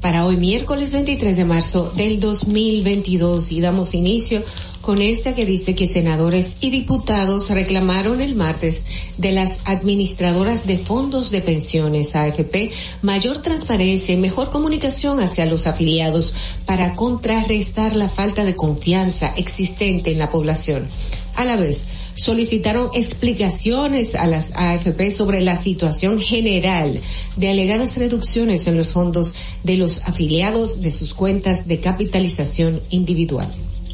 para 0.00 0.26
hoy, 0.26 0.36
miércoles 0.36 0.92
23 0.92 1.36
de 1.36 1.44
marzo 1.44 1.92
del 1.96 2.18
2022. 2.18 3.52
Y 3.52 3.60
damos 3.60 3.94
inicio 3.94 4.42
con 4.82 5.00
esta 5.00 5.34
que 5.34 5.46
dice 5.46 5.74
que 5.74 5.86
senadores 5.86 6.56
y 6.60 6.70
diputados 6.70 7.48
reclamaron 7.50 8.20
el 8.20 8.34
martes 8.34 8.84
de 9.16 9.32
las 9.32 9.60
administradoras 9.64 10.66
de 10.66 10.76
fondos 10.76 11.30
de 11.30 11.40
pensiones 11.40 12.14
AFP 12.16 12.72
mayor 13.00 13.40
transparencia 13.40 14.14
y 14.14 14.18
mejor 14.18 14.50
comunicación 14.50 15.20
hacia 15.20 15.46
los 15.46 15.66
afiliados 15.66 16.34
para 16.66 16.94
contrarrestar 16.94 17.94
la 17.94 18.08
falta 18.08 18.44
de 18.44 18.56
confianza 18.56 19.32
existente 19.36 20.10
en 20.10 20.18
la 20.18 20.30
población. 20.30 20.88
A 21.36 21.44
la 21.44 21.56
vez, 21.56 21.86
solicitaron 22.14 22.90
explicaciones 22.92 24.16
a 24.16 24.26
las 24.26 24.52
AFP 24.54 25.10
sobre 25.12 25.40
la 25.40 25.56
situación 25.56 26.20
general 26.20 27.00
de 27.36 27.50
alegadas 27.50 27.96
reducciones 27.96 28.66
en 28.66 28.76
los 28.76 28.90
fondos 28.90 29.34
de 29.62 29.76
los 29.76 30.02
afiliados 30.08 30.80
de 30.80 30.90
sus 30.90 31.14
cuentas 31.14 31.66
de 31.68 31.80
capitalización 31.80 32.82
individual. 32.90 33.48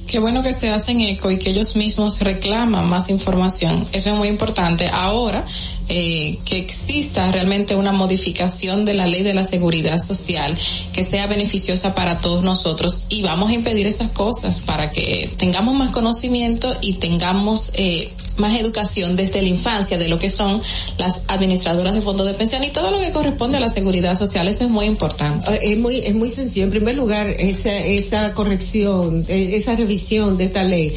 Qué 0.08 0.18
bueno 0.18 0.42
que 0.42 0.54
se 0.54 0.70
hacen 0.70 1.00
eco 1.02 1.30
y 1.30 1.38
que 1.38 1.50
ellos 1.50 1.76
mismos 1.76 2.20
reclaman 2.20 2.88
más 2.88 3.10
información. 3.10 3.86
Eso 3.92 4.08
es 4.08 4.16
muy 4.16 4.28
importante. 4.28 4.88
Ahora, 4.90 5.44
eh, 5.90 6.38
que 6.46 6.56
exista 6.56 7.30
realmente 7.30 7.76
una 7.76 7.92
modificación 7.92 8.86
de 8.86 8.94
la 8.94 9.06
ley 9.06 9.22
de 9.22 9.34
la 9.34 9.44
seguridad 9.44 9.98
social 9.98 10.58
que 10.94 11.04
sea 11.04 11.26
beneficiosa 11.26 11.94
para 11.94 12.20
todos 12.20 12.42
nosotros 12.42 13.04
y 13.10 13.20
vamos 13.20 13.50
a 13.50 13.52
impedir 13.52 13.86
esas 13.86 14.08
cosas 14.08 14.60
para 14.60 14.90
que 14.90 15.30
tengamos 15.36 15.74
más 15.74 15.90
conocimiento 15.90 16.74
y 16.80 16.94
tengamos 16.94 17.72
eh, 17.74 18.10
más 18.38 18.58
educación 18.58 19.16
desde 19.16 19.42
la 19.42 19.48
infancia 19.48 19.98
de 19.98 20.08
lo 20.08 20.18
que 20.18 20.28
son 20.30 20.60
las 20.96 21.22
administradoras 21.28 21.94
de 21.94 22.02
fondos 22.02 22.26
de 22.26 22.34
pensión 22.34 22.62
y 22.64 22.68
todo 22.70 22.90
lo 22.90 22.98
que 22.98 23.10
corresponde 23.10 23.58
a 23.58 23.60
la 23.60 23.68
seguridad 23.68 24.16
social. 24.16 24.48
Eso 24.48 24.64
es 24.64 24.70
muy 24.70 24.86
importante. 24.86 25.52
Eh, 25.54 25.72
Es 25.72 25.78
muy, 25.78 25.98
es 25.98 26.14
muy 26.14 26.30
sencillo. 26.30 26.64
En 26.64 26.70
primer 26.70 26.96
lugar, 26.96 27.28
esa, 27.38 27.76
esa 27.78 28.32
corrección, 28.32 29.24
eh, 29.28 29.50
esa 29.54 29.76
revisión 29.76 30.36
de 30.36 30.44
esta 30.44 30.64
ley 30.64 30.94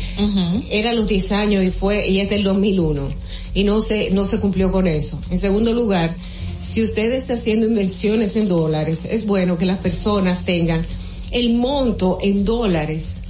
era 0.70 0.92
a 0.92 0.94
los 0.94 1.08
10 1.08 1.32
años 1.32 1.66
y 1.66 1.72
fue, 1.72 2.08
y 2.08 2.20
es 2.20 2.30
del 2.30 2.44
2001. 2.44 3.10
Y 3.54 3.64
no 3.64 3.82
se, 3.82 4.12
no 4.12 4.26
se 4.26 4.40
cumplió 4.40 4.72
con 4.72 4.88
eso. 4.88 5.20
En 5.30 5.38
segundo 5.38 5.74
lugar, 5.74 6.16
si 6.64 6.82
usted 6.84 7.12
está 7.14 7.34
haciendo 7.34 7.68
inversiones 7.68 8.36
en 8.36 8.48
dólares, 8.48 9.06
es 9.10 9.26
bueno 9.26 9.58
que 9.58 9.66
las 9.66 9.80
personas 9.80 10.46
tengan 10.46 10.86
el 11.32 11.54
monto 11.54 12.18
en 12.22 12.46
dólares 12.46 13.22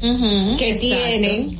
que 0.00 0.70
exacto. 0.70 0.80
tienen 0.80 1.58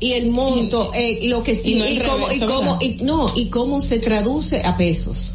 y 0.00 0.12
el 0.12 0.30
monto, 0.30 0.92
eh, 0.94 1.20
lo 1.28 1.42
que 1.42 1.54
sí, 1.54 1.72
y 1.72 1.76
no 1.76 1.88
y, 1.88 1.98
cómo, 1.98 2.32
y 2.32 2.40
cómo, 2.40 2.78
no, 3.02 3.32
y 3.36 3.46
cómo 3.46 3.80
se 3.80 3.98
traduce 3.98 4.62
a 4.62 4.76
pesos. 4.76 5.34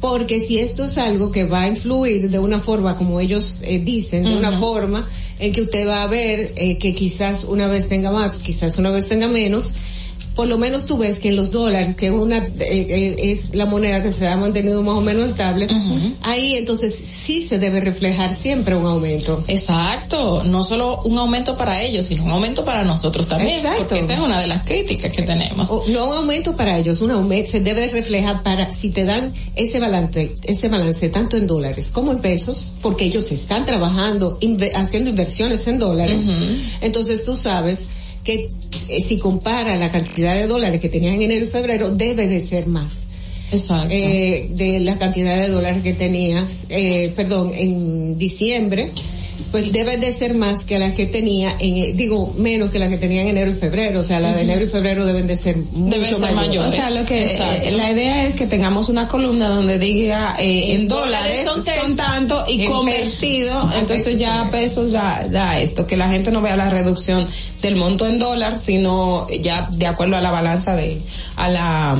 Porque 0.00 0.40
si 0.40 0.58
esto 0.58 0.84
es 0.84 0.96
algo 0.96 1.30
que 1.30 1.44
va 1.44 1.62
a 1.62 1.68
influir 1.68 2.30
de 2.30 2.38
una 2.38 2.60
forma, 2.60 2.96
como 2.96 3.20
ellos 3.20 3.58
eh, 3.62 3.78
dicen, 3.78 4.24
de 4.24 4.34
una 4.34 4.58
forma 4.58 5.06
en 5.38 5.52
que 5.52 5.62
usted 5.62 5.86
va 5.86 6.02
a 6.02 6.06
ver 6.06 6.52
eh, 6.56 6.78
que 6.78 6.94
quizás 6.94 7.44
una 7.44 7.66
vez 7.68 7.86
tenga 7.86 8.10
más, 8.10 8.38
quizás 8.38 8.78
una 8.78 8.90
vez 8.90 9.08
tenga 9.08 9.28
menos, 9.28 9.72
por 10.34 10.46
lo 10.46 10.56
menos 10.58 10.86
tú 10.86 10.96
ves 10.96 11.18
que 11.18 11.28
en 11.30 11.36
los 11.36 11.50
dólares, 11.50 11.96
que 11.96 12.10
una 12.10 12.38
eh, 12.38 12.46
eh, 12.60 13.16
es 13.32 13.54
la 13.54 13.66
moneda 13.66 14.02
que 14.02 14.12
se 14.12 14.26
ha 14.28 14.36
mantenido 14.36 14.80
más 14.82 14.94
o 14.94 15.00
menos 15.00 15.28
estable, 15.30 15.66
ahí 16.22 16.54
entonces 16.54 16.94
sí 16.94 17.46
se 17.46 17.58
debe 17.58 17.80
reflejar 17.80 18.34
siempre 18.34 18.74
un 18.76 18.86
aumento. 18.86 19.44
Exacto, 19.48 20.42
no 20.44 20.64
solo 20.64 21.00
un 21.04 21.18
aumento 21.18 21.56
para 21.56 21.82
ellos, 21.82 22.06
sino 22.06 22.24
un 22.24 22.30
aumento 22.30 22.64
para 22.64 22.84
nosotros 22.84 23.26
también, 23.26 23.56
Exacto. 23.56 23.78
porque 23.88 24.00
esa 24.04 24.14
es 24.14 24.20
una 24.20 24.40
de 24.40 24.46
las 24.46 24.62
críticas 24.66 25.12
que 25.12 25.22
tenemos. 25.22 25.68
O- 25.70 25.84
no 25.88 26.08
un 26.10 26.16
aumento 26.18 26.56
para 26.56 26.78
ellos, 26.78 27.00
un 27.02 27.10
aumento 27.10 27.50
se 27.50 27.60
debe 27.60 27.88
reflejar 27.88 28.42
para 28.42 28.72
si 28.74 28.90
te 28.90 29.04
dan 29.04 29.32
ese 29.56 29.80
balance, 29.80 30.36
ese 30.44 30.68
balance 30.68 31.08
tanto 31.10 31.36
en 31.36 31.46
dólares 31.46 31.90
como 31.92 32.12
en 32.12 32.18
pesos, 32.20 32.72
porque 32.82 33.04
ellos 33.04 33.30
están 33.32 33.66
trabajando, 33.66 34.38
haciendo 34.74 35.10
inversiones 35.10 35.66
en 35.66 35.78
dólares. 35.78 36.22
Entonces 36.80 37.24
tú 37.24 37.34
sabes 37.36 37.80
que 38.24 38.48
eh, 38.88 39.00
si 39.00 39.18
compara 39.18 39.76
la 39.76 39.90
cantidad 39.90 40.34
de 40.34 40.46
dólares 40.46 40.80
que 40.80 40.88
tenían 40.88 41.14
en 41.14 41.22
enero 41.22 41.46
y 41.46 41.48
febrero, 41.48 41.90
debe 41.90 42.26
de 42.26 42.40
ser 42.46 42.66
más. 42.66 43.06
Exacto. 43.52 43.88
Eh, 43.90 44.48
de 44.52 44.80
la 44.80 44.96
cantidad 44.98 45.36
de 45.36 45.48
dólares 45.48 45.82
que 45.82 45.92
tenías, 45.92 46.64
eh, 46.68 47.12
perdón, 47.16 47.52
en 47.54 48.16
diciembre, 48.16 48.92
pues 49.50 49.72
debe 49.72 49.96
de 49.96 50.14
ser 50.14 50.34
más 50.34 50.64
que 50.64 50.78
las 50.78 50.94
que 50.94 51.06
tenía 51.06 51.56
en, 51.58 51.76
eh, 51.76 51.92
digo, 51.94 52.34
menos 52.36 52.70
que 52.70 52.78
las 52.78 52.88
que 52.88 52.98
tenía 52.98 53.22
en 53.22 53.28
enero 53.28 53.50
y 53.50 53.54
febrero, 53.54 54.00
o 54.00 54.02
sea, 54.02 54.20
las 54.20 54.36
de 54.36 54.42
enero 54.42 54.64
y 54.64 54.68
febrero 54.68 55.04
deben 55.04 55.26
de 55.26 55.38
ser 55.38 55.56
mucho 55.56 55.98
Deben 55.98 56.20
ser 56.20 56.34
mayores. 56.34 56.72
O 56.72 56.74
sea, 56.74 56.90
lo 56.90 57.04
que 57.04 57.24
eh, 57.24 57.70
la 57.72 57.90
idea 57.90 58.24
es 58.26 58.34
que 58.34 58.46
tengamos 58.46 58.88
una 58.88 59.08
columna 59.08 59.48
donde 59.48 59.78
diga 59.78 60.36
eh, 60.38 60.74
en, 60.74 60.82
En 60.82 60.88
dólares 60.88 61.44
dólares 61.44 61.64
son, 61.74 61.86
son 61.86 61.96
tanto 61.96 62.44
y 62.48 62.62
En 62.62 62.72
convertido, 62.72 63.60
pesos. 63.60 63.80
entonces 63.80 64.18
ya 64.18 64.48
pesos 64.50 64.92
da, 64.92 65.26
da 65.30 65.58
esto, 65.60 65.86
que 65.86 65.96
la 65.96 66.08
gente 66.08 66.30
no 66.30 66.40
vea 66.40 66.56
la 66.56 66.70
reducción 66.70 67.28
del 67.62 67.76
monto 67.76 68.06
en 68.06 68.18
dólar, 68.18 68.58
sino 68.58 69.26
ya 69.28 69.68
de 69.72 69.86
acuerdo 69.86 70.16
a 70.16 70.20
la 70.20 70.30
balanza 70.30 70.76
de, 70.76 71.00
a 71.36 71.48
la, 71.48 71.98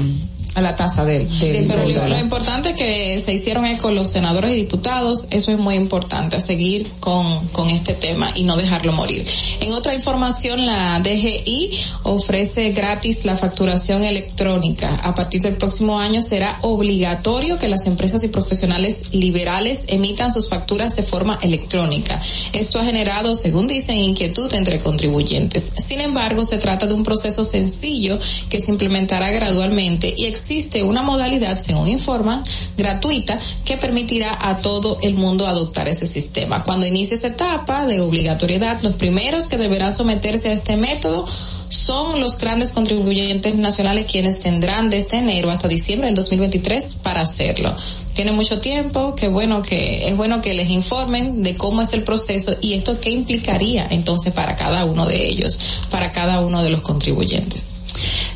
a 0.55 0.61
la 0.61 0.75
tasa 0.75 1.05
del, 1.05 1.29
del, 1.39 1.67
Pero 1.67 1.89
lo, 1.89 2.09
lo 2.09 2.19
importante 2.19 2.71
es 2.71 2.77
que 2.77 3.21
se 3.21 3.33
hicieron 3.33 3.65
eco 3.67 3.91
los 3.91 4.11
senadores 4.11 4.53
y 4.53 4.57
diputados, 4.57 5.29
eso 5.31 5.53
es 5.53 5.59
muy 5.59 5.77
importante, 5.77 6.41
seguir 6.41 6.91
con, 6.99 7.49
con 7.49 7.69
este 7.71 7.95
tema 7.95 8.33
y 8.35 8.43
no 8.43 8.57
dejarlo 8.57 8.93
morir. 8.93 9.25
En 9.61 9.73
otra 9.73 9.95
información, 9.95 10.67
la 10.67 10.99
DGI 11.01 11.71
ofrece 12.03 12.71
gratis 12.71 13.25
la 13.25 13.37
facturación 13.37 14.03
electrónica. 14.05 14.97
A 14.97 15.15
partir 15.15 15.41
del 15.43 15.57
próximo 15.57 16.01
año 16.01 16.21
será 16.21 16.59
obligatorio 16.63 17.59
que 17.59 17.69
las 17.69 17.87
empresas 17.87 18.25
y 18.25 18.29
profesionales 18.29 19.13
liberales 19.13 19.85
emitan 19.89 20.33
sus 20.33 20.49
facturas 20.49 20.97
de 20.97 21.03
forma 21.03 21.39
electrónica. 21.43 22.21
Esto 22.53 22.81
ha 22.81 22.85
generado, 22.85 23.37
según 23.37 23.69
dicen, 23.69 23.99
inquietud 23.99 24.53
entre 24.55 24.81
contribuyentes. 24.81 25.71
Sin 25.77 26.01
embargo, 26.01 26.45
se 26.45 26.59
trata 26.59 26.87
de 26.87 26.95
un 26.95 27.05
proceso 27.05 27.45
sencillo 27.45 28.19
que 28.49 28.59
se 28.59 28.73
implementará 28.73 29.31
gradualmente 29.31 30.13
y 30.17 30.27
existe 30.41 30.83
una 30.83 31.03
modalidad, 31.03 31.61
según 31.61 31.89
informan, 31.89 32.43
gratuita 32.77 33.39
que 33.65 33.77
permitirá 33.77 34.37
a 34.41 34.59
todo 34.59 34.99
el 35.03 35.15
mundo 35.15 35.47
adoptar 35.47 35.87
ese 35.87 36.07
sistema. 36.07 36.65
Cuando 36.65 36.87
inicie 36.87 37.17
esa 37.17 37.29
etapa 37.29 37.87
de 37.87 38.01
obligatoriedad, 38.01 38.81
los 38.81 38.95
primeros 38.95 39.47
que 39.47 39.59
deberán 39.59 39.93
someterse 39.93 40.49
a 40.49 40.53
este 40.53 40.77
método 40.77 41.27
son 41.69 42.21
los 42.21 42.37
grandes 42.37 42.73
contribuyentes 42.73 43.55
nacionales 43.55 44.07
quienes 44.11 44.41
tendrán 44.41 44.91
desde 44.91 45.19
enero 45.19 45.51
hasta 45.51 45.69
diciembre 45.69 46.07
del 46.09 46.17
2023 46.17 46.97
para 46.97 47.21
hacerlo. 47.21 47.75
Tiene 48.15 48.33
mucho 48.33 48.61
tiempo, 48.61 49.15
que 49.15 49.29
bueno 49.29 49.63
que 49.63 50.09
es 50.09 50.17
bueno 50.17 50.41
que 50.41 50.55
les 50.55 50.69
informen 50.71 51.43
de 51.43 51.57
cómo 51.57 51.83
es 51.83 51.93
el 51.93 52.03
proceso 52.03 52.57
y 52.61 52.75
esto 52.75 52.99
qué 52.99 53.11
implicaría 53.11 53.87
entonces 53.91 54.33
para 54.33 54.57
cada 54.57 54.85
uno 54.85 55.07
de 55.07 55.29
ellos, 55.29 55.59
para 55.91 56.11
cada 56.13 56.41
uno 56.41 56.63
de 56.63 56.71
los 56.71 56.81
contribuyentes. 56.81 57.80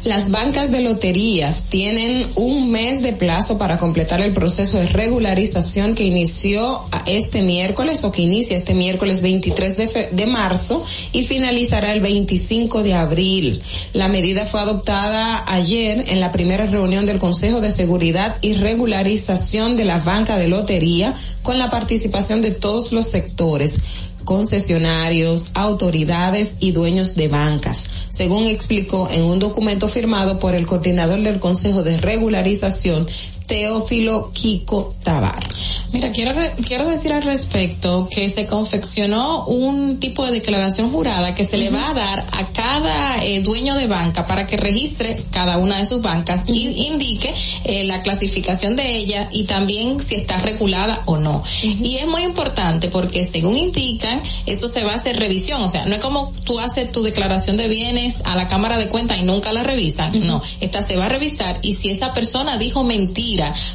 Las 0.05 0.31
bancas 0.31 0.71
de 0.71 0.81
loterías 0.83 1.65
tienen 1.71 2.27
un 2.35 2.71
mes 2.71 3.03
de 3.03 3.13
plazo 3.15 3.57
para 3.57 3.79
completar 3.79 4.21
el 4.21 4.33
proceso 4.33 4.79
de 4.79 4.87
regularización 4.87 5.95
que 5.95 6.05
inició 6.05 6.83
este 7.07 7.41
miércoles 7.43 8.05
o 8.05 8.13
que 8.13 8.23
inicia 8.23 8.57
este 8.57 8.75
miércoles 8.75 9.23
23 9.23 9.77
de, 9.77 9.89
fe- 9.89 10.09
de 10.13 10.27
marzo 10.27 10.85
y 11.13 11.25
finalizará 11.25 11.93
el 11.95 12.01
25 12.01 12.83
de 12.83 12.95
abril. 12.95 13.63
La 13.95 14.09
medida 14.09 14.45
fue 14.45 14.61
adoptada 14.61 15.45
ayer 15.51 16.05
en 16.09 16.21
la 16.21 16.33
primera 16.33 16.67
reunión 16.67 17.07
del 17.07 17.19
Consejo 17.19 17.61
de 17.63 17.71
Seguridad 17.71 18.37
y 18.43 18.55
Regularización 18.55 19.77
de 19.77 19.85
la 19.87 19.99
Banca 19.99 20.37
de 20.37 20.49
Lotería 20.49 21.15
con 21.43 21.59
la 21.59 21.71
participación 21.71 22.43
de 22.43 22.51
todos 22.51 22.93
los 22.93 23.07
sectores 23.07 23.79
concesionarios, 24.25 25.51
autoridades 25.55 26.57
y 26.61 26.73
dueños 26.73 27.15
de 27.15 27.29
bancas, 27.29 27.87
según 28.09 28.47
explicó 28.47 29.09
en 29.11 29.23
un 29.23 29.39
documento 29.39 29.89
firmado 29.89 30.39
por 30.39 30.55
el 30.55 30.67
coordinador 30.67 31.21
del 31.21 31.39
Consejo 31.39 31.83
de 31.83 31.99
Regularización, 31.99 33.07
Teófilo 33.47 34.31
Kiko 34.33 34.95
Tabar. 35.03 35.47
Mira, 35.93 36.11
quiero, 36.11 36.33
re- 36.33 36.55
quiero 36.67 36.89
decir 36.89 37.13
al 37.13 37.23
respecto 37.23 38.09
que 38.11 38.29
se 38.29 38.47
confeccionó 38.47 39.45
un 39.47 40.01
tipo 40.01 40.25
de 40.25 40.33
declaración 40.33 40.91
jurada 40.91 41.35
que 41.35 41.45
se 41.45 41.57
le 41.57 41.71
va 41.71 41.91
a 41.91 41.95
dar 41.95 42.27
a 42.33 42.47
cada 42.53 43.25
eh, 43.25 43.41
dueño 43.43 43.77
de 43.77 43.87
banca 43.87 44.27
para 44.27 44.47
que 44.47 44.57
registre 44.57 45.23
cada 45.31 45.59
una 45.59 45.79
de 45.79 45.87
sus 45.87 46.03
bancas 46.03 46.43
y 46.47 46.87
indique 46.89 47.33
eh, 47.65 47.85
la 47.85 48.01
clasificación 48.01 48.75
de 48.77 48.97
ella 48.97 49.29
y 49.31 49.45
también 49.45 50.01
si 50.01 50.17
está 50.17 50.39
regulada 50.39 51.03
o 51.07 51.17
no. 51.19 51.43
Y 51.63 51.97
es 51.99 52.07
muy 52.09 52.23
importante 52.23 52.89
porque 52.89 53.25
según 53.25 53.57
indican, 53.57 54.21
eso 54.47 54.67
se 54.69 54.83
va 54.85 54.93
a 54.93 54.97
hacer 54.97 55.19
revisión. 55.19 55.63
O 55.63 55.69
sea, 55.71 55.85
no 55.87 55.95
es 55.95 56.01
como 56.01 56.33
tú 56.45 56.59
haces 56.59 56.91
tu 56.91 57.03
declaración 57.03 57.57
de 57.57 57.69
bienes 57.69 58.23
a 58.25 58.35
la 58.37 58.49
Cámara 58.49 58.79
de 58.79 58.89
Cuentas 58.89 59.19
y 59.21 59.23
nunca 59.25 59.53
la 59.53 59.63
revisan. 59.63 60.27
No, 60.27 60.43
esta 60.61 60.85
se 60.85 60.97
va 60.97 61.07
a 61.07 61.09
revisar 61.09 61.59
y 61.63 61.75
si 61.75 61.91
esa 61.91 62.13
persona 62.13 62.57
dijo 62.59 62.83
mentira, 62.85 63.34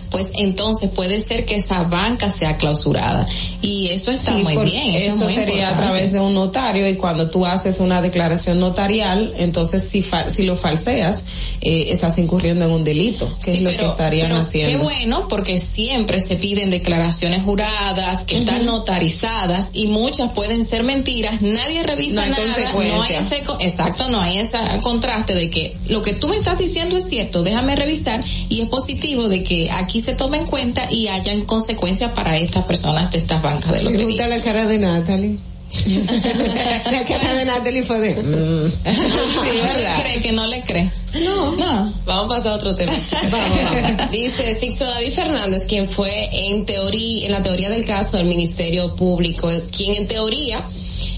pues 0.09 0.31
entonces 0.35 0.89
puede 0.89 1.19
ser 1.19 1.45
que 1.45 1.55
esa 1.55 1.83
banca 1.83 2.29
sea 2.29 2.57
clausurada. 2.57 3.27
Y 3.61 3.87
eso 3.89 4.11
está 4.11 4.33
Sí, 4.35 4.43
muy 4.43 4.55
bien. 4.57 4.95
Eso, 4.95 5.15
muy 5.17 5.33
sería 5.33 5.69
a 5.69 5.75
través 5.75 6.11
de 6.11 6.19
un 6.19 6.33
notario 6.33 6.87
y 6.87 6.95
cuando 6.95 7.29
tú 7.29 7.45
haces 7.45 7.79
una 7.79 8.01
declaración 8.01 8.59
notarial, 8.59 9.33
entonces 9.37 9.87
si 9.87 10.01
fa- 10.01 10.29
si 10.29 10.43
lo 10.43 10.55
falseas, 10.55 11.23
eh, 11.61 11.87
estás 11.89 12.17
incurriendo 12.17 12.65
en 12.65 12.71
un 12.71 12.83
delito, 12.83 13.29
que 13.43 13.51
es 13.53 13.61
lo 13.61 13.69
que 13.71 13.85
estarían 13.85 14.29
Pero 14.29 14.41
haciendo. 14.41 14.77
Qué 14.77 14.83
bueno, 14.83 15.27
porque 15.27 15.59
siempre 15.59 16.19
se 16.19 16.35
piden 16.35 16.69
declaraciones 16.69 17.43
juradas, 17.43 18.23
que 18.23 18.37
están 18.39 18.65
notarizadas 18.65 19.69
y 19.73 19.87
muchas 19.87 20.31
pueden 20.31 20.63
ser 20.65 20.83
mentiras. 20.83 21.41
Nadie 21.41 21.83
revisa 21.83 22.25
No 22.25 22.37
nada. 22.37 22.71
No 22.73 23.01
hay 23.03 23.13
ese, 23.15 23.43
exacto, 23.59 24.09
no 24.09 24.21
hay 24.21 24.37
ese 24.39 24.57
contraste 24.81 25.33
de 25.33 25.49
que 25.49 25.75
lo 25.87 26.01
que 26.01 26.13
tú 26.13 26.27
me 26.27 26.35
estás 26.37 26.57
diciendo 26.59 26.97
es 26.97 27.07
cierto, 27.07 27.43
déjame 27.43 27.75
revisar 27.75 28.23
y 28.49 28.61
es 28.61 28.69
positivo 28.69 29.27
de 29.27 29.43
que 29.43 29.48
aquí 29.71 30.01
se 30.01 30.13
tome 30.15 30.37
en 30.37 30.45
cuenta 30.45 30.91
y 30.91 31.07
hayan 31.07 31.41
consecuencias 31.41 32.11
para 32.11 32.37
estas 32.37 32.65
personas 32.65 33.11
de 33.11 33.17
estas 33.19 33.41
bancas 33.41 33.71
de 33.71 33.83
Me 33.83 33.91
gusta 33.91 34.03
lotería. 34.03 34.27
la 34.27 34.43
cara 34.43 34.65
de 34.65 34.77
Natalie. 34.79 35.37
la 36.91 37.05
cara 37.05 37.33
de 37.35 37.45
Natalie 37.45 37.83
fue 37.83 37.99
de... 37.99 38.23
mm. 38.23 38.71
¿No 38.85 39.43
le 39.43 40.01
cree 40.01 40.19
que 40.21 40.31
no 40.31 40.47
le 40.47 40.61
cree? 40.63 40.91
No. 41.23 41.51
No. 41.55 41.93
Vamos 42.05 42.25
a 42.25 42.27
pasar 42.27 42.51
a 42.53 42.55
otro 42.55 42.75
tema. 42.75 42.91
Dice 44.11 44.59
Sixto 44.59 44.85
David 44.85 45.11
Fernández, 45.11 45.65
quien 45.67 45.87
fue 45.87 46.29
en 46.31 46.65
teoría, 46.65 47.25
en 47.27 47.31
la 47.31 47.41
teoría 47.43 47.69
del 47.69 47.85
caso 47.85 48.17
del 48.17 48.25
Ministerio 48.27 48.95
Público, 48.95 49.51
quien 49.75 49.93
en 49.93 50.07
teoría 50.07 50.63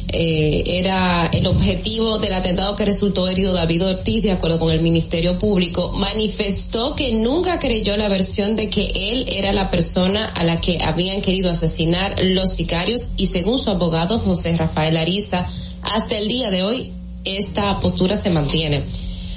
eh, 0.09 0.63
era 0.65 1.27
el 1.27 1.47
objetivo 1.47 2.19
del 2.19 2.33
atentado 2.33 2.75
que 2.75 2.85
resultó 2.85 3.27
herido 3.27 3.53
David 3.53 3.85
Ortiz, 3.85 4.23
de 4.23 4.31
acuerdo 4.31 4.59
con 4.59 4.71
el 4.71 4.81
Ministerio 4.81 5.39
Público, 5.39 5.91
manifestó 5.93 6.95
que 6.95 7.13
nunca 7.13 7.59
creyó 7.59 7.95
la 7.97 8.09
versión 8.09 8.55
de 8.55 8.69
que 8.69 8.91
él 8.93 9.25
era 9.27 9.53
la 9.53 9.71
persona 9.71 10.25
a 10.35 10.43
la 10.43 10.59
que 10.59 10.79
habían 10.83 11.21
querido 11.21 11.49
asesinar 11.51 12.15
los 12.23 12.53
sicarios 12.53 13.11
y 13.17 13.27
según 13.27 13.57
su 13.57 13.69
abogado 13.69 14.19
José 14.19 14.55
Rafael 14.57 14.97
Ariza, 14.97 15.47
hasta 15.81 16.17
el 16.17 16.27
día 16.27 16.49
de 16.49 16.63
hoy 16.63 16.93
esta 17.23 17.79
postura 17.79 18.15
se 18.15 18.29
mantiene. 18.29 18.81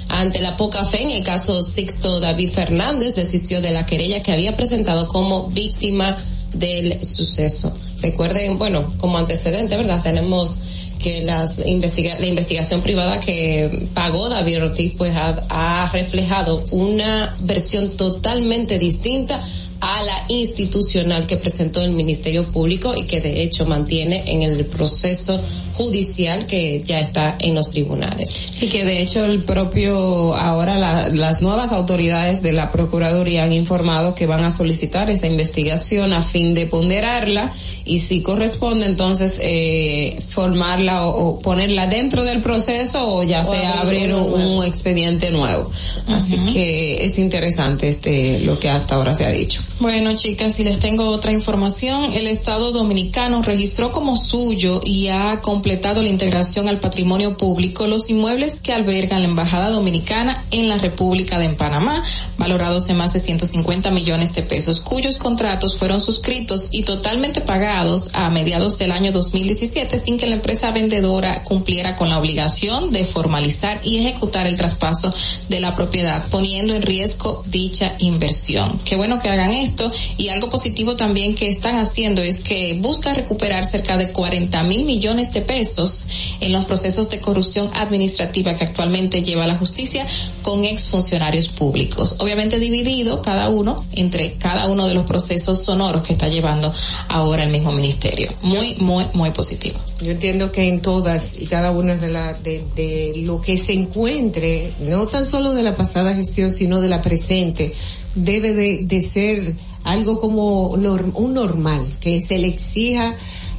Ante 0.09 0.39
la 0.39 0.55
poca 0.55 0.85
fe 0.85 1.01
en 1.01 1.09
el 1.09 1.23
caso 1.23 1.61
Sixto 1.63 2.19
David 2.19 2.51
Fernández, 2.51 3.15
desistió 3.15 3.61
de 3.61 3.71
la 3.71 3.85
querella 3.85 4.21
que 4.21 4.31
había 4.31 4.55
presentado 4.55 5.07
como 5.07 5.47
víctima 5.47 6.17
del 6.53 7.05
suceso. 7.05 7.73
Recuerden, 8.01 8.57
bueno, 8.57 8.93
como 8.97 9.17
antecedente, 9.17 9.77
¿verdad? 9.77 10.01
Tenemos 10.03 10.57
que 10.99 11.21
las 11.21 11.59
investiga 11.65 12.17
la 12.19 12.25
investigación 12.25 12.81
privada 12.81 13.19
que 13.19 13.87
pagó 13.93 14.29
David 14.29 14.63
Ortiz 14.63 14.93
pues 14.97 15.15
ha, 15.15 15.43
ha 15.49 15.91
reflejado 15.91 16.65
una 16.71 17.35
versión 17.41 17.91
totalmente 17.91 18.79
distinta 18.79 19.39
a 19.81 20.01
la 20.03 20.25
institucional 20.29 21.27
que 21.27 21.37
presentó 21.37 21.81
el 21.81 21.91
Ministerio 21.91 22.45
Público 22.45 22.95
y 22.95 23.03
que 23.05 23.21
de 23.21 23.43
hecho 23.43 23.65
mantiene 23.65 24.23
en 24.27 24.41
el 24.41 24.65
proceso 24.65 25.39
judicial 25.73 26.45
que 26.45 26.79
ya 26.81 26.99
está 27.01 27.35
en 27.39 27.53
los 27.55 27.69
tribunales. 27.71 28.57
Y 28.61 28.67
que 28.67 28.85
de 28.85 29.01
hecho 29.01 29.25
el 29.25 29.43
propio, 29.43 30.33
ahora 30.35 30.77
la- 30.77 31.09
las 31.09 31.41
nuevas 31.41 31.71
autoridades 31.71 32.41
de 32.41 32.53
la 32.53 32.71
Procuraduría 32.71 33.43
han 33.43 33.53
informado 33.53 34.15
que 34.15 34.25
van 34.25 34.43
a 34.43 34.51
solicitar 34.51 35.09
esa 35.09 35.27
investigación 35.27 36.13
a 36.13 36.23
fin 36.23 36.53
de 36.53 36.65
ponderarla 36.65 37.51
y 37.83 37.99
si 37.99 38.21
corresponde 38.21 38.85
entonces 38.85 39.39
eh, 39.43 40.17
formarla 40.27 41.07
o, 41.07 41.27
o 41.29 41.39
ponerla 41.39 41.87
dentro 41.87 42.23
del 42.23 42.41
proceso 42.41 43.07
o 43.07 43.23
ya 43.23 43.41
O 43.41 43.51
sea 43.53 43.81
abrir 43.81 44.13
un, 44.15 44.31
nuevo. 44.31 44.54
Un 44.65 44.69
expediente 44.69 45.31
nuevo. 45.31 45.69
Así 46.07 46.37
que 46.51 47.05
es 47.05 47.17
interesante 47.17 47.87
este 47.87 48.39
lo 48.41 48.59
que 48.59 48.69
hasta 48.69 48.95
ahora 48.95 49.13
se 49.13 49.25
ha 49.25 49.29
dicho. 49.29 49.61
Bueno, 49.79 50.15
chicas, 50.15 50.55
si 50.55 50.63
les 50.63 50.79
tengo 50.79 51.09
otra 51.09 51.31
información, 51.31 52.13
el 52.13 52.27
Estado 52.27 52.71
Dominicano 52.71 53.41
registró 53.41 53.91
como 53.91 54.17
suyo 54.17 54.81
y 54.83 55.07
ha 55.09 55.41
completado 55.41 56.01
la 56.01 56.09
integración 56.09 56.67
al 56.67 56.79
patrimonio 56.79 57.37
público 57.37 57.87
los 57.87 58.09
inmuebles 58.09 58.59
que 58.59 58.73
albergan 58.73 59.21
la 59.21 59.27
Embajada 59.27 59.69
Dominicana 59.69 60.43
en 60.51 60.69
la 60.69 60.77
República 60.77 61.37
de 61.37 61.49
Panamá, 61.49 62.03
valorados 62.37 62.89
en 62.89 62.97
más 62.97 63.13
de 63.13 63.19
150 63.19 63.91
millones 63.91 64.33
de 64.33 64.43
pesos, 64.43 64.79
cuyos 64.79 65.17
contratos 65.17 65.77
fueron 65.77 66.01
suscritos 66.01 66.67
y 66.71 66.83
totalmente 66.83 67.41
pagados 67.41 68.09
a 68.13 68.29
mediados 68.29 68.77
del 68.77 68.91
año 68.91 69.11
2017 69.11 69.97
sin 69.97 70.17
que 70.17 70.27
la 70.27 70.35
empresa 70.35 70.71
vendedora 70.71 71.43
cumpliera 71.43 71.95
con 71.95 72.09
la 72.09 72.17
obligación 72.17 72.91
de 72.91 73.05
formalizar 73.05 73.79
y 73.83 73.97
ejecutar 73.99 74.47
el 74.47 74.54
traspaso 74.55 75.13
de 75.49 75.59
la 75.59 75.75
propiedad, 75.75 76.27
poniendo 76.29 76.73
en 76.73 76.81
riesgo 76.81 77.43
dicha 77.47 77.95
inversión. 77.99 78.79
Qué 78.83 78.95
bueno 78.95 79.19
que 79.19 79.29
hagan 79.29 79.51
esto 79.51 79.91
y 80.17 80.29
algo 80.29 80.49
positivo 80.49 80.95
también 80.95 81.35
que 81.35 81.47
están 81.47 81.75
haciendo 81.75 82.21
es 82.21 82.41
que 82.41 82.77
busca 82.79 83.13
recuperar 83.13 83.65
cerca 83.65 83.97
de 83.97 84.11
40 84.11 84.63
mil 84.63 84.85
millones 84.85 85.33
de 85.33 85.41
pesos 85.41 86.35
en 86.41 86.51
los 86.51 86.65
procesos 86.65 87.09
de 87.09 87.19
corrupción 87.19 87.69
administrativa 87.73 88.55
que 88.55 88.63
actualmente 88.63 89.23
lleva 89.23 89.47
la 89.47 89.57
justicia 89.57 90.05
con 90.41 90.65
exfuncionarios 90.65 91.49
públicos. 91.49 92.15
Obviamente 92.19 92.59
dividido 92.59 93.21
cada 93.21 93.49
uno 93.49 93.75
entre 93.93 94.33
cada 94.33 94.67
uno 94.67 94.87
de 94.87 94.93
los 94.93 95.05
procesos 95.05 95.63
sonoros 95.63 96.03
que 96.03 96.13
está 96.13 96.27
llevando 96.27 96.73
ahora 97.09 97.43
el 97.43 97.51
mismo 97.51 97.71
ministerio. 97.71 98.31
Muy, 98.41 98.75
muy, 98.75 99.05
muy 99.13 99.31
positivo. 99.31 99.79
Yo 100.01 100.11
entiendo 100.11 100.51
que 100.51 100.67
en 100.67 100.81
todas 100.81 101.39
y 101.39 101.45
cada 101.45 101.71
una 101.71 101.95
de, 101.95 102.09
la, 102.09 102.33
de, 102.33 102.63
de 102.75 103.13
lo 103.17 103.41
que 103.41 103.57
se 103.57 103.73
encuentre, 103.73 104.44
no 104.81 105.07
tan 105.07 105.25
solo 105.25 105.53
de 105.53 105.63
la 105.63 105.75
pasada 105.75 106.13
gestión, 106.15 106.51
sino 106.51 106.81
de 106.81 106.89
la 106.89 107.01
presente, 107.01 107.73
debe 108.15 108.53
de, 108.83 109.01
ser 109.01 109.55
algo 109.83 110.19
como 110.19 110.75
norm- 110.77 111.11
un 111.15 111.33
normal, 111.33 111.85
que 111.99 112.21
se 112.21 112.37
le 112.37 112.47
exija 112.47 113.15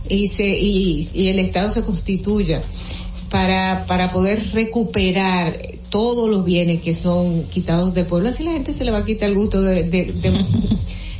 y, 0.08 0.28
se, 0.28 0.46
y, 0.46 1.08
y 1.14 1.28
el 1.28 1.38
Estado 1.38 1.70
se 1.70 1.82
constituya 1.84 2.62
para, 3.30 3.84
para 3.86 4.12
poder 4.12 4.42
recuperar 4.52 5.56
todos 5.88 6.28
los 6.28 6.44
bienes 6.44 6.80
que 6.82 6.94
son 6.94 7.44
quitados 7.44 7.94
de 7.94 8.04
pueblo. 8.04 8.28
Así 8.28 8.42
la 8.44 8.52
gente 8.52 8.74
se 8.74 8.84
le 8.84 8.90
va 8.90 8.98
a 8.98 9.04
quitar 9.04 9.28
el 9.28 9.36
gusto 9.36 9.62
de, 9.62 9.84
de, 9.84 10.12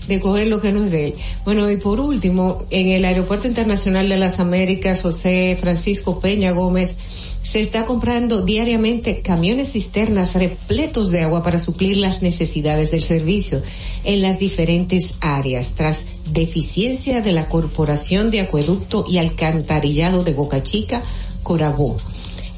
de 0.09 0.20
coger 0.20 0.49
lo 0.49 0.61
que 0.61 0.73
no 0.73 0.85
es 0.85 0.91
de 0.91 1.07
él. 1.07 1.15
Bueno, 1.45 1.70
y 1.70 1.77
por 1.77 2.01
último, 2.01 2.65
en 2.70 2.89
el 2.89 3.05
Aeropuerto 3.05 3.49
Internacional 3.49 4.09
de 4.09 4.16
las 4.16 4.41
Américas, 4.41 5.03
José 5.03 5.57
Francisco 5.61 6.20
Peña 6.20 6.53
Gómez, 6.53 6.97
se 7.43 7.61
está 7.61 7.85
comprando 7.85 8.43
diariamente 8.43 9.23
camiones 9.23 9.73
cisternas 9.73 10.35
repletos 10.35 11.12
de 11.12 11.23
agua 11.23 11.45
para 11.45 11.61
suplir 11.61 11.97
las 11.97 12.20
necesidades 12.20 12.91
del 12.91 13.03
servicio 13.03 13.62
en 14.05 14.20
las 14.20 14.41
diferentes 14.41 15.15
áreas, 15.20 15.70
tras 15.77 16.03
deficiencia 16.33 17.20
de 17.20 17.33
la 17.33 17.49
Corporación 17.49 18.33
de 18.33 18.41
Acueducto 18.41 19.07
y 19.09 19.19
Alcantarillado 19.19 20.24
de 20.24 20.35
Boca 20.35 20.62
Chica, 20.62 21.03
Corabó 21.45 21.97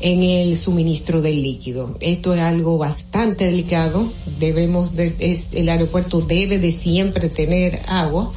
en 0.01 0.23
el 0.23 0.57
suministro 0.57 1.21
del 1.23 1.43
líquido. 1.43 1.97
Esto 2.01 2.35
es 2.35 2.41
algo 2.41 2.79
bastante 2.79 3.45
delicado. 3.47 4.11
Debemos 4.39 4.95
de, 4.95 5.15
es- 5.19 5.45
el 5.53 5.69
aeropuerto 5.69 6.21
debe 6.21 6.59
de 6.59 6.73
siempre 6.73 7.29
tener 7.29 7.81
agua 7.87 8.33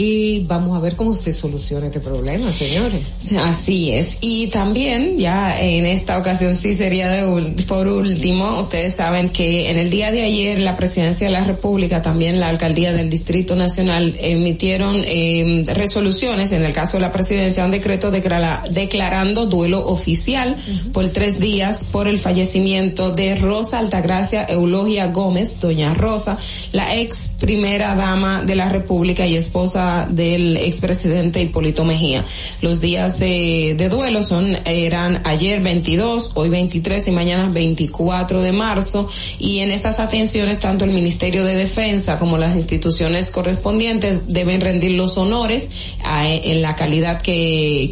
y 0.00 0.44
vamos 0.46 0.78
a 0.78 0.80
ver 0.80 0.94
cómo 0.94 1.12
se 1.12 1.32
soluciona 1.32 1.86
este 1.86 1.98
problema, 1.98 2.52
señores. 2.52 3.02
Así 3.42 3.90
es. 3.90 4.18
Y 4.20 4.46
también, 4.46 5.18
ya 5.18 5.60
en 5.60 5.86
esta 5.86 6.16
ocasión 6.18 6.54
sí 6.56 6.76
sería 6.76 7.10
de 7.10 7.64
por 7.66 7.88
último, 7.88 8.60
ustedes 8.60 8.94
saben 8.94 9.30
que 9.30 9.70
en 9.70 9.76
el 9.76 9.90
día 9.90 10.12
de 10.12 10.22
ayer 10.22 10.60
la 10.60 10.76
Presidencia 10.76 11.26
de 11.26 11.32
la 11.32 11.42
República, 11.42 12.00
también 12.00 12.38
la 12.38 12.46
Alcaldía 12.48 12.92
del 12.92 13.10
Distrito 13.10 13.56
Nacional 13.56 14.14
emitieron 14.20 15.02
eh, 15.04 15.64
resoluciones, 15.74 16.52
en 16.52 16.62
el 16.64 16.72
caso 16.72 16.98
de 16.98 17.00
la 17.00 17.10
Presidencia, 17.10 17.64
un 17.64 17.72
decreto 17.72 18.12
declara- 18.12 18.62
declarando 18.70 19.46
duelo 19.46 19.84
oficial 19.84 20.54
por 20.92 21.08
tres 21.08 21.40
días 21.40 21.84
por 21.90 22.06
el 22.06 22.20
fallecimiento 22.20 23.10
de 23.10 23.34
Rosa 23.34 23.80
Altagracia 23.80 24.46
Eulogia 24.48 25.08
Gómez, 25.08 25.58
doña 25.58 25.92
Rosa, 25.92 26.38
la 26.70 26.94
ex 26.94 27.30
primera 27.40 27.96
dama 27.96 28.44
de 28.44 28.54
la 28.54 28.68
República 28.68 29.26
y 29.26 29.34
esposa 29.34 29.87
del 30.08 30.56
expresidente 30.56 31.40
Hipólito 31.40 31.84
Mejía. 31.84 32.24
Los 32.62 32.80
días 32.80 33.18
de, 33.18 33.74
duelo 33.90 34.22
son, 34.22 34.56
eran 34.64 35.22
ayer 35.24 35.60
22, 35.60 36.32
hoy 36.34 36.48
23 36.48 37.06
y 37.06 37.10
mañana 37.10 37.48
24 37.48 38.42
de 38.42 38.52
marzo 38.52 39.08
y 39.38 39.58
en 39.60 39.72
esas 39.72 39.98
atenciones 40.00 40.58
tanto 40.60 40.84
el 40.84 40.90
Ministerio 40.92 41.44
de 41.44 41.56
Defensa 41.56 42.18
como 42.18 42.36
las 42.38 42.56
instituciones 42.56 43.30
correspondientes 43.30 44.20
deben 44.28 44.60
rendir 44.60 44.92
los 44.92 45.16
honores 45.18 45.70
a- 46.04 46.28
en 46.28 46.62
la 46.62 46.74
calidad 46.76 47.20
que, 47.22 47.90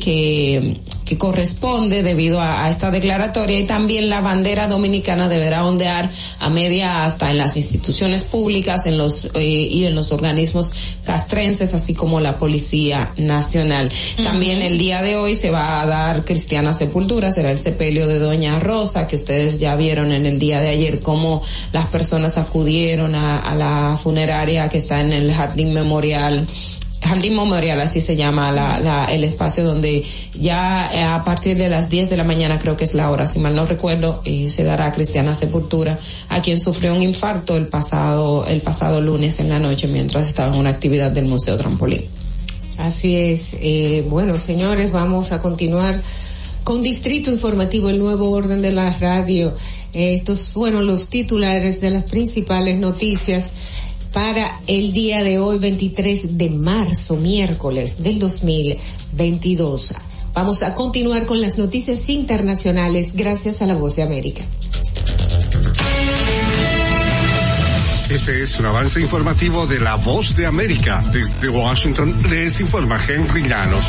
que 1.06 1.16
corresponde 1.16 2.02
debido 2.02 2.40
a, 2.40 2.64
a 2.64 2.68
esta 2.68 2.90
declaratoria 2.90 3.58
y 3.58 3.64
también 3.64 4.10
la 4.10 4.20
bandera 4.20 4.66
dominicana 4.66 5.28
deberá 5.28 5.64
ondear 5.64 6.10
a 6.40 6.50
media 6.50 7.04
hasta 7.04 7.30
en 7.30 7.38
las 7.38 7.56
instituciones 7.56 8.24
públicas 8.24 8.84
en 8.86 8.98
los 8.98 9.30
eh, 9.34 9.44
y 9.44 9.84
en 9.84 9.94
los 9.94 10.10
organismos 10.12 10.72
castrenses 11.04 11.72
así 11.74 11.94
como 11.94 12.20
la 12.20 12.38
Policía 12.38 13.12
Nacional. 13.16 13.90
También 14.22 14.60
el 14.62 14.78
día 14.78 15.00
de 15.02 15.16
hoy 15.16 15.36
se 15.36 15.50
va 15.50 15.80
a 15.80 15.86
dar 15.86 16.24
cristiana 16.24 16.74
sepultura, 16.74 17.32
será 17.32 17.50
el 17.50 17.58
sepelio 17.58 18.08
de 18.08 18.18
Doña 18.18 18.58
Rosa, 18.58 19.06
que 19.06 19.14
ustedes 19.14 19.60
ya 19.60 19.76
vieron 19.76 20.12
en 20.12 20.26
el 20.26 20.40
día 20.40 20.60
de 20.60 20.70
ayer 20.70 21.00
cómo 21.00 21.40
las 21.72 21.86
personas 21.86 22.36
acudieron 22.36 23.14
a, 23.14 23.38
a 23.38 23.54
la 23.54 23.98
funeraria 24.02 24.68
que 24.68 24.78
está 24.78 25.00
en 25.00 25.12
el 25.12 25.32
Jardín 25.32 25.72
Memorial 25.72 26.46
Jardín 27.06 27.36
Memorial, 27.36 27.80
así 27.80 28.00
se 28.00 28.16
llama 28.16 28.52
la, 28.52 28.80
la, 28.80 29.04
el 29.06 29.24
espacio 29.24 29.64
donde 29.64 30.04
ya 30.38 30.90
eh, 30.92 31.02
a 31.02 31.24
partir 31.24 31.56
de 31.56 31.68
las 31.68 31.88
10 31.88 32.10
de 32.10 32.16
la 32.16 32.24
mañana, 32.24 32.58
creo 32.58 32.76
que 32.76 32.84
es 32.84 32.94
la 32.94 33.10
hora, 33.10 33.26
si 33.26 33.38
mal 33.38 33.54
no 33.54 33.66
recuerdo, 33.66 34.22
se 34.24 34.64
dará 34.64 34.92
cristiana 34.92 35.34
sepultura 35.34 35.98
a 36.28 36.42
quien 36.42 36.60
sufrió 36.60 36.94
un 36.94 37.02
infarto 37.02 37.56
el 37.56 37.68
pasado, 37.68 38.46
el 38.46 38.60
pasado 38.60 39.00
lunes 39.00 39.40
en 39.40 39.48
la 39.48 39.58
noche 39.58 39.88
mientras 39.88 40.28
estaba 40.28 40.52
en 40.52 40.60
una 40.60 40.70
actividad 40.70 41.10
del 41.10 41.26
Museo 41.26 41.56
Trampolín. 41.56 42.04
Así 42.78 43.16
es. 43.16 43.56
Eh, 43.60 44.04
bueno, 44.08 44.38
señores, 44.38 44.92
vamos 44.92 45.32
a 45.32 45.40
continuar 45.40 46.02
con 46.62 46.82
Distrito 46.82 47.30
Informativo, 47.30 47.88
el 47.88 47.98
nuevo 47.98 48.30
orden 48.30 48.60
de 48.60 48.72
la 48.72 48.90
radio. 48.98 49.54
Eh, 49.92 50.14
estos 50.14 50.50
fueron 50.50 50.86
los 50.86 51.08
titulares 51.08 51.80
de 51.80 51.90
las 51.90 52.04
principales 52.04 52.78
noticias 52.78 53.54
para 54.16 54.62
el 54.66 54.94
día 54.94 55.22
de 55.22 55.38
hoy, 55.38 55.59
23 55.59 56.38
de 56.38 56.48
marzo, 56.48 57.16
miércoles 57.16 58.02
del 58.02 58.18
2022. 58.18 59.94
Vamos 60.32 60.62
a 60.62 60.72
continuar 60.72 61.26
con 61.26 61.43
las 61.43 61.59
noticias 61.59 62.09
internacionales 62.09 63.12
gracias 63.14 63.60
a 63.60 63.66
la 63.66 63.74
Voz 63.74 63.97
de 63.97 64.05
América. 64.05 64.43
Este 68.09 68.43
es 68.43 68.59
un 68.59 68.64
avance 68.64 69.02
informativo 69.02 69.66
de 69.66 69.80
La 69.80 69.97
Voz 69.97 70.34
de 70.34 70.47
América. 70.47 71.05
Desde 71.12 71.51
Washington 71.51 72.16
les 72.30 72.59
informa 72.59 72.98
Henry 73.06 73.43
Llanos. 73.47 73.84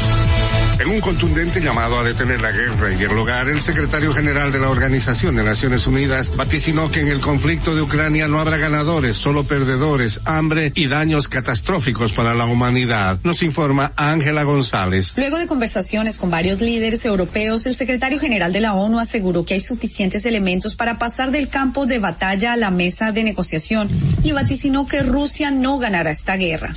En 0.80 0.90
un 0.90 1.00
contundente 1.02 1.60
llamado 1.60 2.00
a 2.00 2.04
detener 2.04 2.40
la 2.40 2.52
guerra 2.52 2.94
y 2.94 2.96
dialogar, 2.98 3.50
el 3.50 3.62
secretario 3.62 4.14
general 4.14 4.52
de 4.52 4.60
la 4.60 4.70
Organización 4.70 5.36
de 5.36 5.44
Naciones 5.44 5.88
Unidas 5.88 6.36
vaticinó 6.36 6.92
que 6.92 7.02
en 7.02 7.08
el 7.08 7.20
conflicto 7.20 7.74
de 7.74 7.82
Ucrania 7.82 8.28
no 8.28 8.40
habrá 8.40 8.58
ganadores, 8.58 9.18
solo 9.18 9.44
perdedores, 9.44 10.22
hambre 10.26 10.72
y 10.76 10.86
daños 10.86 11.28
catastróficos 11.30 12.14
para 12.14 12.36
la 12.36 12.46
humanidad. 12.46 13.18
Nos 13.24 13.42
informa 13.42 13.92
Ángela 13.96 14.44
González. 14.44 15.16
Luego 15.18 15.40
de 15.40 15.48
conversaciones 15.48 16.18
con 16.18 16.30
varios 16.30 16.62
líderes 16.62 17.04
europeos, 17.06 17.66
el 17.66 17.76
secretario 17.76 18.20
general 18.20 18.54
de 18.54 18.62
la 18.62 18.76
ONU 18.76 19.00
aseguró 19.00 19.46
que 19.46 19.56
hay 19.56 19.62
suficientes 19.62 20.26
elementos 20.26 20.76
para 20.76 21.00
pasar 21.00 21.32
del 21.32 21.50
campo 21.50 21.88
de 21.88 21.98
batalla 21.98 22.54
a 22.54 22.58
la 22.58 22.70
mesa 22.70 23.12
de 23.12 23.24
negociación 23.24 23.90
y 24.24 24.32
vaticinó 24.32 24.86
que 24.86 25.02
Rusia 25.02 25.50
no 25.50 25.80
ganará 25.80 26.12
esta 26.12 26.36
guerra. 26.36 26.76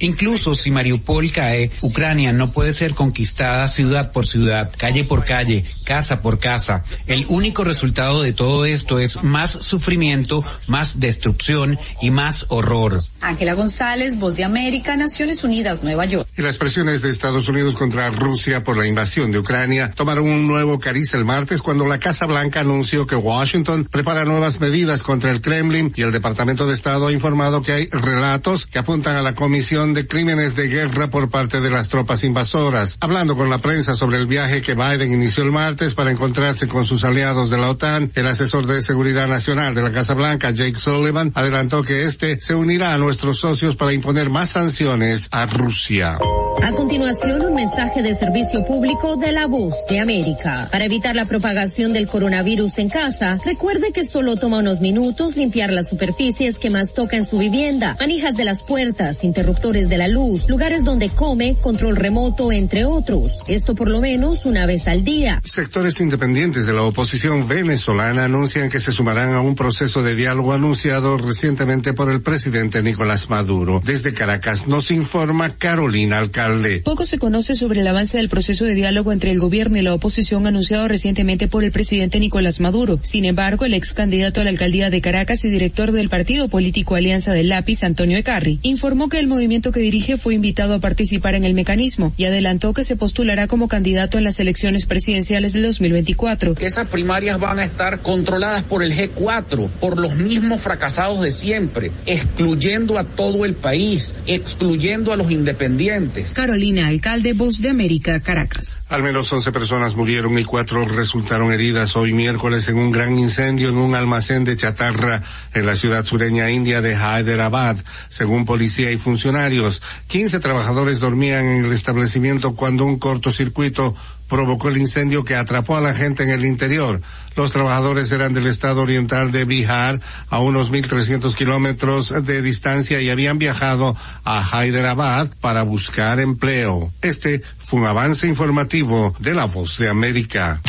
Incluso 0.00 0.56
si 0.56 0.72
Mariupol 0.72 1.30
cae, 1.30 1.70
Ucrania 1.80 2.23
no 2.32 2.50
puede 2.50 2.72
ser 2.72 2.94
conquistada 2.94 3.68
ciudad 3.68 4.12
por 4.12 4.26
ciudad, 4.26 4.72
calle 4.76 5.04
por 5.04 5.24
calle, 5.24 5.64
casa 5.84 6.22
por 6.22 6.38
casa. 6.38 6.84
El 7.06 7.26
único 7.28 7.64
resultado 7.64 8.22
de 8.22 8.32
todo 8.32 8.64
esto 8.64 8.98
es 8.98 9.22
más 9.22 9.50
sufrimiento, 9.50 10.44
más 10.66 11.00
destrucción 11.00 11.78
y 12.00 12.10
más 12.10 12.46
horror. 12.48 13.00
Ángela 13.20 13.54
González, 13.54 14.18
Voz 14.18 14.36
de 14.36 14.44
América, 14.44 14.96
Naciones 14.96 15.44
Unidas, 15.44 15.82
Nueva 15.82 16.04
York. 16.04 16.28
Y 16.36 16.42
las 16.42 16.58
presiones 16.58 17.02
de 17.02 17.10
Estados 17.10 17.48
Unidos 17.48 17.74
contra 17.74 18.10
Rusia 18.10 18.62
por 18.62 18.76
la 18.76 18.86
invasión 18.86 19.32
de 19.32 19.38
Ucrania 19.38 19.90
tomaron 19.92 20.28
un 20.28 20.46
nuevo 20.46 20.78
cariz 20.78 21.14
el 21.14 21.24
martes 21.24 21.62
cuando 21.62 21.86
la 21.86 21.98
Casa 21.98 22.26
Blanca 22.26 22.60
anunció 22.60 23.06
que 23.06 23.16
Washington 23.16 23.88
prepara 23.90 24.24
nuevas 24.24 24.60
medidas 24.60 25.02
contra 25.02 25.30
el 25.30 25.40
Kremlin 25.40 25.92
y 25.96 26.02
el 26.02 26.12
Departamento 26.12 26.66
de 26.66 26.74
Estado 26.74 27.08
ha 27.08 27.12
informado 27.12 27.62
que 27.62 27.72
hay 27.72 27.86
relatos 27.86 28.66
que 28.66 28.78
apuntan 28.78 29.16
a 29.16 29.22
la 29.22 29.34
comisión 29.34 29.94
de 29.94 30.06
crímenes 30.06 30.54
de 30.54 30.68
guerra 30.68 31.08
por 31.08 31.30
parte 31.30 31.60
de 31.60 31.70
las 31.70 31.88
tropas 31.88 32.13
invasoras. 32.22 32.96
Hablando 33.00 33.36
con 33.36 33.50
la 33.50 33.58
prensa 33.58 33.96
sobre 33.96 34.18
el 34.18 34.26
viaje 34.26 34.62
que 34.62 34.74
Biden 34.74 35.12
inició 35.12 35.42
el 35.42 35.50
martes 35.50 35.94
para 35.94 36.10
encontrarse 36.10 36.68
con 36.68 36.84
sus 36.84 37.02
aliados 37.04 37.50
de 37.50 37.56
la 37.56 37.70
OTAN, 37.70 38.12
el 38.14 38.26
asesor 38.26 38.66
de 38.66 38.82
seguridad 38.82 39.26
nacional 39.26 39.74
de 39.74 39.82
la 39.82 39.90
Casa 39.90 40.14
Blanca, 40.14 40.50
Jake 40.50 40.76
Sullivan, 40.76 41.32
adelantó 41.34 41.82
que 41.82 42.02
este 42.02 42.40
se 42.40 42.54
unirá 42.54 42.94
a 42.94 42.98
nuestros 42.98 43.38
socios 43.38 43.74
para 43.74 43.92
imponer 43.92 44.30
más 44.30 44.50
sanciones 44.50 45.28
a 45.32 45.46
Rusia. 45.46 46.18
A 46.62 46.72
continuación, 46.72 47.44
un 47.44 47.54
mensaje 47.54 48.02
de 48.02 48.14
servicio 48.14 48.64
público 48.64 49.16
de 49.16 49.32
la 49.32 49.46
voz 49.46 49.74
de 49.88 50.00
América. 50.00 50.68
Para 50.70 50.84
evitar 50.84 51.14
la 51.16 51.24
propagación 51.24 51.92
del 51.92 52.06
coronavirus 52.06 52.78
en 52.78 52.88
casa, 52.88 53.38
recuerde 53.44 53.92
que 53.92 54.04
solo 54.04 54.36
toma 54.36 54.58
unos 54.58 54.80
minutos 54.80 55.36
limpiar 55.36 55.72
las 55.72 55.88
superficies 55.88 56.58
que 56.58 56.70
más 56.70 56.94
toca 56.94 57.16
en 57.16 57.26
su 57.26 57.38
vivienda, 57.38 57.96
manijas 57.98 58.36
de 58.36 58.44
las 58.44 58.62
puertas, 58.62 59.24
interruptores 59.24 59.88
de 59.88 59.98
la 59.98 60.08
luz, 60.08 60.48
lugares 60.48 60.84
donde 60.84 61.08
come, 61.10 61.54
control 61.60 61.96
remoto, 62.04 62.52
entre 62.52 62.84
otros. 62.84 63.38
Esto 63.48 63.74
por 63.74 63.88
lo 63.88 63.98
menos 63.98 64.44
una 64.44 64.66
vez 64.66 64.88
al 64.88 65.04
día. 65.04 65.40
Sectores 65.42 65.98
independientes 66.02 66.66
de 66.66 66.74
la 66.74 66.82
oposición 66.82 67.48
venezolana 67.48 68.24
anuncian 68.24 68.68
que 68.68 68.78
se 68.78 68.92
sumarán 68.92 69.32
a 69.32 69.40
un 69.40 69.54
proceso 69.54 70.02
de 70.02 70.14
diálogo 70.14 70.52
anunciado 70.52 71.16
recientemente 71.16 71.94
por 71.94 72.10
el 72.10 72.20
presidente 72.20 72.82
Nicolás 72.82 73.30
Maduro. 73.30 73.80
Desde 73.82 74.12
Caracas 74.12 74.66
nos 74.66 74.90
informa 74.90 75.54
Carolina 75.54 76.18
Alcalde. 76.18 76.82
Poco 76.84 77.06
se 77.06 77.18
conoce 77.18 77.54
sobre 77.54 77.80
el 77.80 77.86
avance 77.86 78.18
del 78.18 78.28
proceso 78.28 78.66
de 78.66 78.74
diálogo 78.74 79.10
entre 79.10 79.30
el 79.30 79.38
gobierno 79.38 79.78
y 79.78 79.82
la 79.82 79.94
oposición 79.94 80.46
anunciado 80.46 80.86
recientemente 80.88 81.48
por 81.48 81.64
el 81.64 81.72
presidente 81.72 82.20
Nicolás 82.20 82.60
Maduro. 82.60 82.98
Sin 83.02 83.24
embargo, 83.24 83.64
el 83.64 83.72
ex 83.72 83.94
candidato 83.94 84.42
a 84.42 84.44
la 84.44 84.50
alcaldía 84.50 84.90
de 84.90 85.00
Caracas 85.00 85.42
y 85.46 85.48
director 85.48 85.90
del 85.92 86.10
partido 86.10 86.48
político 86.48 86.96
Alianza 86.96 87.32
del 87.32 87.48
Lápiz, 87.48 87.82
Antonio 87.82 88.18
Ecarri, 88.18 88.58
informó 88.62 89.08
que 89.08 89.20
el 89.20 89.26
movimiento 89.26 89.72
que 89.72 89.80
dirige 89.80 90.18
fue 90.18 90.34
invitado 90.34 90.74
a 90.74 90.80
participar 90.80 91.34
en 91.34 91.44
el 91.44 91.54
mecanismo 91.54 91.93
y 92.16 92.24
adelantó 92.24 92.72
que 92.72 92.84
se 92.84 92.96
postulará 92.96 93.46
como 93.46 93.68
candidato 93.68 94.18
en 94.18 94.24
las 94.24 94.40
elecciones 94.40 94.86
presidenciales 94.86 95.52
del 95.52 95.64
2024. 95.64 96.54
Que 96.54 96.66
esas 96.66 96.88
primarias 96.88 97.38
van 97.38 97.58
a 97.58 97.64
estar 97.64 98.00
controladas 98.00 98.64
por 98.64 98.82
el 98.82 98.96
G4, 98.96 99.68
por 99.80 99.98
los 99.98 100.14
mismos 100.16 100.60
fracasados 100.60 101.22
de 101.22 101.30
siempre, 101.30 101.90
excluyendo 102.06 102.98
a 102.98 103.04
todo 103.04 103.44
el 103.44 103.54
país, 103.54 104.14
excluyendo 104.26 105.12
a 105.12 105.16
los 105.16 105.30
independientes. 105.30 106.32
Carolina 106.32 106.88
Alcalde, 106.88 107.32
Voz 107.32 107.60
de 107.60 107.70
América, 107.70 108.20
Caracas. 108.20 108.82
Al 108.88 109.02
menos 109.02 109.32
11 109.32 109.52
personas 109.52 109.96
murieron 109.96 110.38
y 110.38 110.44
cuatro 110.44 110.86
resultaron 110.86 111.52
heridas 111.52 111.96
hoy 111.96 112.12
miércoles 112.12 112.68
en 112.68 112.78
un 112.78 112.90
gran 112.90 113.18
incendio 113.18 113.68
en 113.68 113.76
un 113.76 113.94
almacén 113.94 114.44
de 114.44 114.56
chatarra 114.56 115.22
en 115.52 115.66
la 115.66 115.76
ciudad 115.76 116.04
sureña 116.04 116.50
india 116.50 116.80
de 116.80 116.94
Hyderabad, 116.94 117.76
según 118.08 118.44
policía 118.44 118.90
y 118.90 118.98
funcionarios. 118.98 119.82
15 120.08 120.40
trabajadores 120.40 121.00
dormían 121.00 121.44
en 121.44 121.64
el 121.64 121.72
establecimiento 121.74 122.54
cuando 122.54 122.84
un 122.84 122.98
cortocircuito 122.98 123.94
provocó 124.28 124.68
el 124.68 124.78
incendio 124.78 125.24
que 125.24 125.36
atrapó 125.36 125.76
a 125.76 125.80
la 125.80 125.94
gente 125.94 126.22
en 126.22 126.30
el 126.30 126.44
interior. 126.44 127.00
Los 127.36 127.52
trabajadores 127.52 128.10
eran 128.12 128.32
del 128.32 128.46
estado 128.46 128.82
oriental 128.82 129.30
de 129.30 129.44
Bihar, 129.44 130.00
a 130.30 130.40
unos 130.40 130.70
1.300 130.70 131.34
kilómetros 131.34 132.12
de 132.24 132.42
distancia 132.42 133.00
y 133.00 133.10
habían 133.10 133.38
viajado 133.38 133.96
a 134.24 134.64
Hyderabad 134.64 135.28
para 135.40 135.62
buscar 135.62 136.20
empleo. 136.20 136.92
Este 137.02 137.42
fue 137.64 137.80
un 137.80 137.86
avance 137.86 138.26
informativo 138.26 139.14
de 139.18 139.34
la 139.34 139.46
Voz 139.46 139.78
de 139.78 139.88
América. 139.88 140.60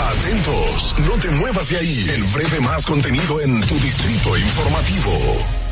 Atentos, 0.00 0.94
no 1.08 1.14
te 1.18 1.30
muevas 1.30 1.68
de 1.68 1.76
ahí. 1.78 2.06
El 2.14 2.24
breve 2.24 2.60
más 2.60 2.84
contenido 2.84 3.40
en 3.40 3.60
tu 3.62 3.74
distrito 3.74 4.36
informativo. 4.36 5.71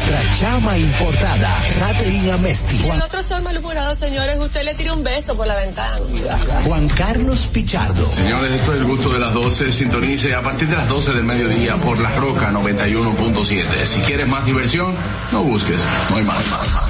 Nuestra 0.00 0.30
chama 0.38 0.78
importada, 0.78 1.62
Raterina 1.78 2.36
Mesti. 2.38 2.88
El 2.88 3.02
otro 3.02 3.20
está 3.20 3.40
malhumorado, 3.42 3.94
señores. 3.94 4.38
Usted 4.38 4.64
le 4.64 4.72
tira 4.74 4.94
un 4.94 5.02
beso 5.02 5.36
por 5.36 5.46
la 5.46 5.56
ventana. 5.56 5.98
Juan 6.64 6.88
Carlos 6.88 7.46
Pichardo. 7.52 8.10
Señores, 8.10 8.54
esto 8.54 8.72
es 8.72 8.80
el 8.80 8.88
gusto 8.88 9.10
de 9.10 9.18
las 9.18 9.34
12. 9.34 9.70
Sintonice 9.70 10.34
a 10.34 10.40
partir 10.40 10.68
de 10.68 10.76
las 10.76 10.88
12 10.88 11.12
del 11.12 11.24
mediodía 11.24 11.74
por 11.76 11.98
La 11.98 12.14
Roca 12.16 12.50
91.7. 12.50 13.84
Si 13.84 14.00
quieres 14.00 14.26
más 14.26 14.46
diversión, 14.46 14.94
no 15.32 15.42
busques. 15.42 15.82
No 16.08 16.16
hay 16.16 16.24
más. 16.24 16.46
más, 16.50 16.74
más. 16.74 16.89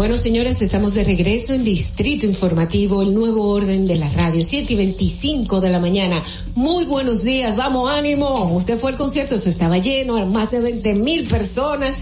Bueno, 0.00 0.16
señores, 0.16 0.62
estamos 0.62 0.94
de 0.94 1.04
regreso 1.04 1.52
en 1.52 1.62
Distrito 1.62 2.24
Informativo, 2.24 3.02
el 3.02 3.12
nuevo 3.12 3.50
orden 3.50 3.86
de 3.86 3.96
la 3.96 4.08
radio, 4.08 4.42
7 4.42 4.72
y 4.72 4.76
25 4.76 5.60
de 5.60 5.68
la 5.68 5.78
mañana. 5.78 6.22
Muy 6.54 6.86
buenos 6.86 7.22
días, 7.22 7.58
vamos, 7.58 7.94
ánimo. 7.94 8.50
Usted 8.54 8.78
fue 8.78 8.92
al 8.92 8.96
concierto, 8.96 9.34
eso 9.34 9.50
estaba 9.50 9.76
lleno, 9.76 10.18
más 10.26 10.52
de 10.52 10.60
20 10.60 10.94
mil 10.94 11.28
personas. 11.28 11.98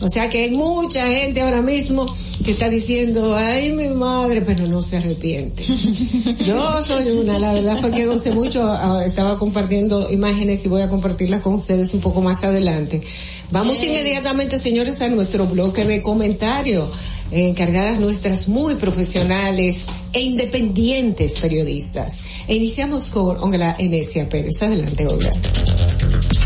O 0.00 0.08
sea 0.08 0.30
que 0.30 0.44
hay 0.44 0.50
mucha 0.50 1.06
gente 1.08 1.42
ahora 1.42 1.60
mismo 1.60 2.06
que 2.42 2.52
está 2.52 2.70
diciendo, 2.70 3.36
ay 3.36 3.70
mi 3.70 3.88
madre, 3.88 4.40
pero 4.40 4.66
no 4.66 4.80
se 4.80 4.96
arrepiente. 4.96 5.62
Yo 6.46 6.82
soy 6.82 7.06
una, 7.10 7.38
la 7.38 7.52
verdad 7.52 7.78
fue 7.78 7.90
que 7.90 8.06
gocé 8.06 8.32
mucho, 8.32 8.62
ah, 8.66 9.04
estaba 9.04 9.38
compartiendo 9.38 10.10
imágenes 10.10 10.64
y 10.64 10.68
voy 10.68 10.80
a 10.80 10.88
compartirlas 10.88 11.42
con 11.42 11.52
ustedes 11.52 11.92
un 11.92 12.00
poco 12.00 12.22
más 12.22 12.42
adelante. 12.44 13.02
Vamos 13.50 13.84
inmediatamente, 13.84 14.58
señores, 14.58 15.02
a 15.02 15.10
nuestro 15.10 15.46
bloque 15.46 15.84
de 15.84 16.00
comentarios 16.00 16.88
encargadas 17.32 17.98
nuestras 17.98 18.48
muy 18.48 18.76
profesionales 18.76 19.86
e 20.12 20.20
independientes 20.20 21.32
periodistas. 21.40 22.18
E 22.46 22.54
iniciamos 22.54 23.10
con 23.10 23.38
Olga 23.38 23.76
Enesia 23.78 24.28
Pérez. 24.28 24.62
Adelante, 24.62 25.06
Olga. 25.06 25.30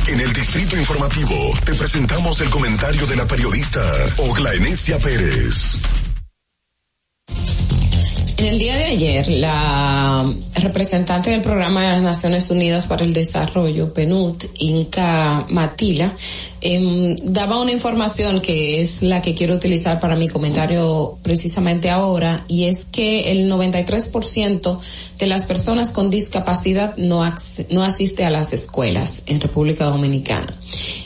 En 0.08 0.20
el 0.20 0.32
Distrito 0.32 0.76
Informativo 0.76 1.34
te 1.64 1.74
presentamos 1.74 2.40
el 2.40 2.48
comentario 2.48 3.06
de 3.06 3.16
la 3.16 3.26
periodista 3.26 3.80
Ogla 4.18 4.54
Enesia 4.54 4.98
Pérez. 4.98 5.80
En 8.38 8.48
el 8.48 8.58
día 8.58 8.76
de 8.76 8.84
ayer, 8.84 9.30
la 9.30 10.30
representante 10.56 11.30
del 11.30 11.40
Programa 11.40 11.84
de 11.84 11.92
las 11.92 12.02
Naciones 12.02 12.50
Unidas 12.50 12.86
para 12.86 13.02
el 13.02 13.14
Desarrollo, 13.14 13.94
PNUD, 13.94 14.44
Inca 14.58 15.46
Matila, 15.48 16.12
eh, 16.60 17.16
daba 17.22 17.58
una 17.58 17.72
información 17.72 18.42
que 18.42 18.82
es 18.82 19.00
la 19.00 19.22
que 19.22 19.34
quiero 19.34 19.54
utilizar 19.54 20.00
para 20.00 20.16
mi 20.16 20.28
comentario 20.28 21.16
precisamente 21.22 21.88
ahora, 21.88 22.44
y 22.46 22.66
es 22.66 22.84
que 22.84 23.32
el 23.32 23.50
93% 23.50 24.80
de 25.18 25.26
las 25.26 25.44
personas 25.44 25.92
con 25.92 26.10
discapacidad 26.10 26.94
no, 26.98 27.24
no 27.70 27.82
asiste 27.84 28.26
a 28.26 28.30
las 28.30 28.52
escuelas 28.52 29.22
en 29.24 29.40
República 29.40 29.86
Dominicana. 29.86 30.58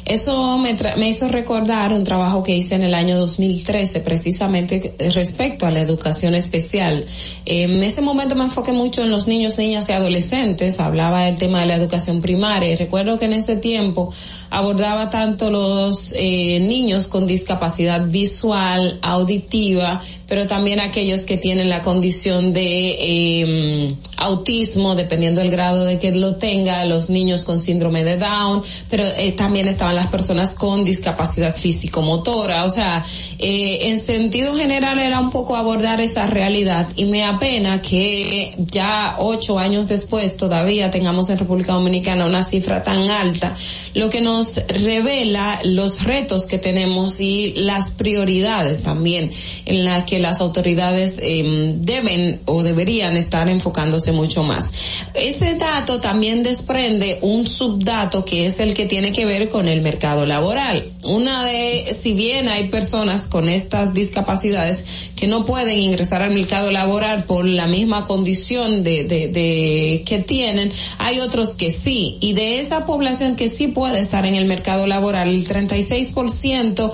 Eso 0.05 0.59
me, 0.59 0.77
me 0.97 1.09
hizo 1.09 1.28
recordar 1.28 1.93
un 1.93 2.05
trabajo 2.05 2.43
que 2.43 2.57
hice 2.57 2.74
en 2.74 2.82
el 2.82 2.95
año 2.95 3.19
2013 3.19 4.01
precisamente 4.01 4.95
respecto 5.15 5.66
a 5.66 5.70
la 5.70 5.81
educación 5.81 6.35
especial. 6.35 7.07
En 7.45 7.82
ese 7.82 8.03
momento 8.03 8.35
me 8.35 8.45
enfoqué 8.45 8.73
mucho 8.73 9.03
en 9.03 9.11
los 9.11 9.27
niños, 9.27 9.59
niñas 9.59 9.89
y 9.89 9.93
adolescentes, 9.93 10.81
hablaba 10.81 11.24
del 11.24 11.39
tema 11.39 11.61
de 11.61 11.66
la 11.66 11.77
educación 11.77 12.20
primaria 12.20 12.70
y 12.70 12.77
recuerdo 12.77 13.19
que 13.19 13.27
en 13.27 13.35
ese 13.35 13.57
tiempo 13.57 14.12
abordaba 14.51 15.11
tanto 15.11 15.51
los 15.51 16.13
eh, 16.17 16.59
niños 16.61 17.07
con 17.07 17.27
discapacidad 17.27 18.07
visual, 18.07 18.99
auditiva, 19.03 20.03
pero 20.31 20.47
también 20.47 20.79
aquellos 20.79 21.23
que 21.23 21.37
tienen 21.37 21.69
la 21.69 21.83
condición 21.83 22.53
de 22.53 22.97
eh, 23.01 23.97
autismo, 24.17 24.95
dependiendo 24.95 25.41
del 25.41 25.51
grado 25.51 25.85
de 25.85 25.99
que 25.99 26.13
lo 26.13 26.37
tenga, 26.37 26.85
los 26.85 27.11
niños 27.11 27.45
con 27.45 27.59
síndrome 27.59 28.05
de 28.05 28.17
Down, 28.17 28.63
pero 28.89 29.05
eh, 29.07 29.33
también 29.33 29.67
estaban 29.67 29.97
las 29.97 30.07
personas 30.07 30.55
con 30.55 30.85
discapacidad 30.85 31.53
físico-motora, 31.53 32.65
o 32.65 32.71
sea, 32.71 33.05
eh, 33.39 33.89
en 33.89 34.05
sentido 34.05 34.55
general 34.55 35.01
era 35.01 35.19
un 35.19 35.31
poco 35.31 35.57
abordar 35.57 36.01
esa 36.01 36.29
realidad 36.29 36.87
y 36.95 37.07
me 37.07 37.25
apena 37.25 37.83
que 37.83 38.55
ya 38.59 39.17
ocho 39.19 39.59
años 39.59 39.89
después 39.89 40.37
todavía 40.37 40.93
tengamos 40.93 41.29
en 41.31 41.39
República 41.39 41.73
Dominicana 41.73 42.27
una 42.27 42.45
cifra 42.45 42.83
tan 42.83 43.11
alta, 43.11 43.57
lo 43.95 44.09
que 44.11 44.21
nos 44.21 44.40
revela 44.69 45.61
los 45.65 46.05
retos 46.05 46.47
que 46.47 46.59
tenemos 46.59 47.21
y 47.21 47.55
las 47.57 47.91
prioridades 47.91 48.83
también 48.83 49.31
en 49.67 49.85
las 49.85 50.05
que 50.05 50.19
las 50.19 50.41
autoridades 50.41 51.17
eh, 51.19 51.75
deben 51.77 52.41
o 52.45 52.62
deberían 52.62 53.17
estar 53.17 53.49
enfocándose 53.49 54.12
mucho 54.12 54.43
más. 54.43 54.73
Ese 55.15 55.55
dato 55.55 56.01
también 56.01 56.43
desprende 56.43 57.19
un 57.23 57.47
subdato 57.47 58.25
que 58.25 58.47
es 58.47 58.61
el 58.61 58.75
que 58.75 58.87
tiene 58.87 59.12
que 59.12 59.25
ver 59.25 59.49
con 59.49 59.69
el 59.69 59.81
mercado 59.83 60.27
laboral. 60.27 60.91
Una 61.03 61.45
de, 61.45 61.97
si 61.99 62.13
bien 62.13 62.49
hay 62.49 62.69
personas 62.69 63.23
con 63.23 63.49
estas 63.49 63.95
discapacidades 63.95 64.85
que 65.17 65.27
no 65.27 65.47
pueden 65.47 65.79
ingresar 65.79 66.23
al 66.23 66.35
mercado 66.35 66.71
laboral 66.71 67.25
por 67.25 67.47
la 67.47 67.67
misma 67.67 68.07
condición 68.07 68.83
de, 68.83 69.05
de, 69.05 69.29
de 69.29 70.03
que 70.07 70.19
tienen, 70.19 70.73
hay 70.99 71.21
otros 71.21 71.51
que 71.51 71.71
sí. 71.71 72.19
Y 72.21 72.35
de 72.35 72.61
esa 72.61 72.85
población 72.85 73.37
que 73.37 73.49
sí 73.49 73.69
puede 73.69 74.01
estar 74.01 74.27
en 74.27 74.35
el 74.35 74.45
mercado 74.45 74.87
laboral, 74.87 75.29
el 75.29 75.49
36% 75.49 76.93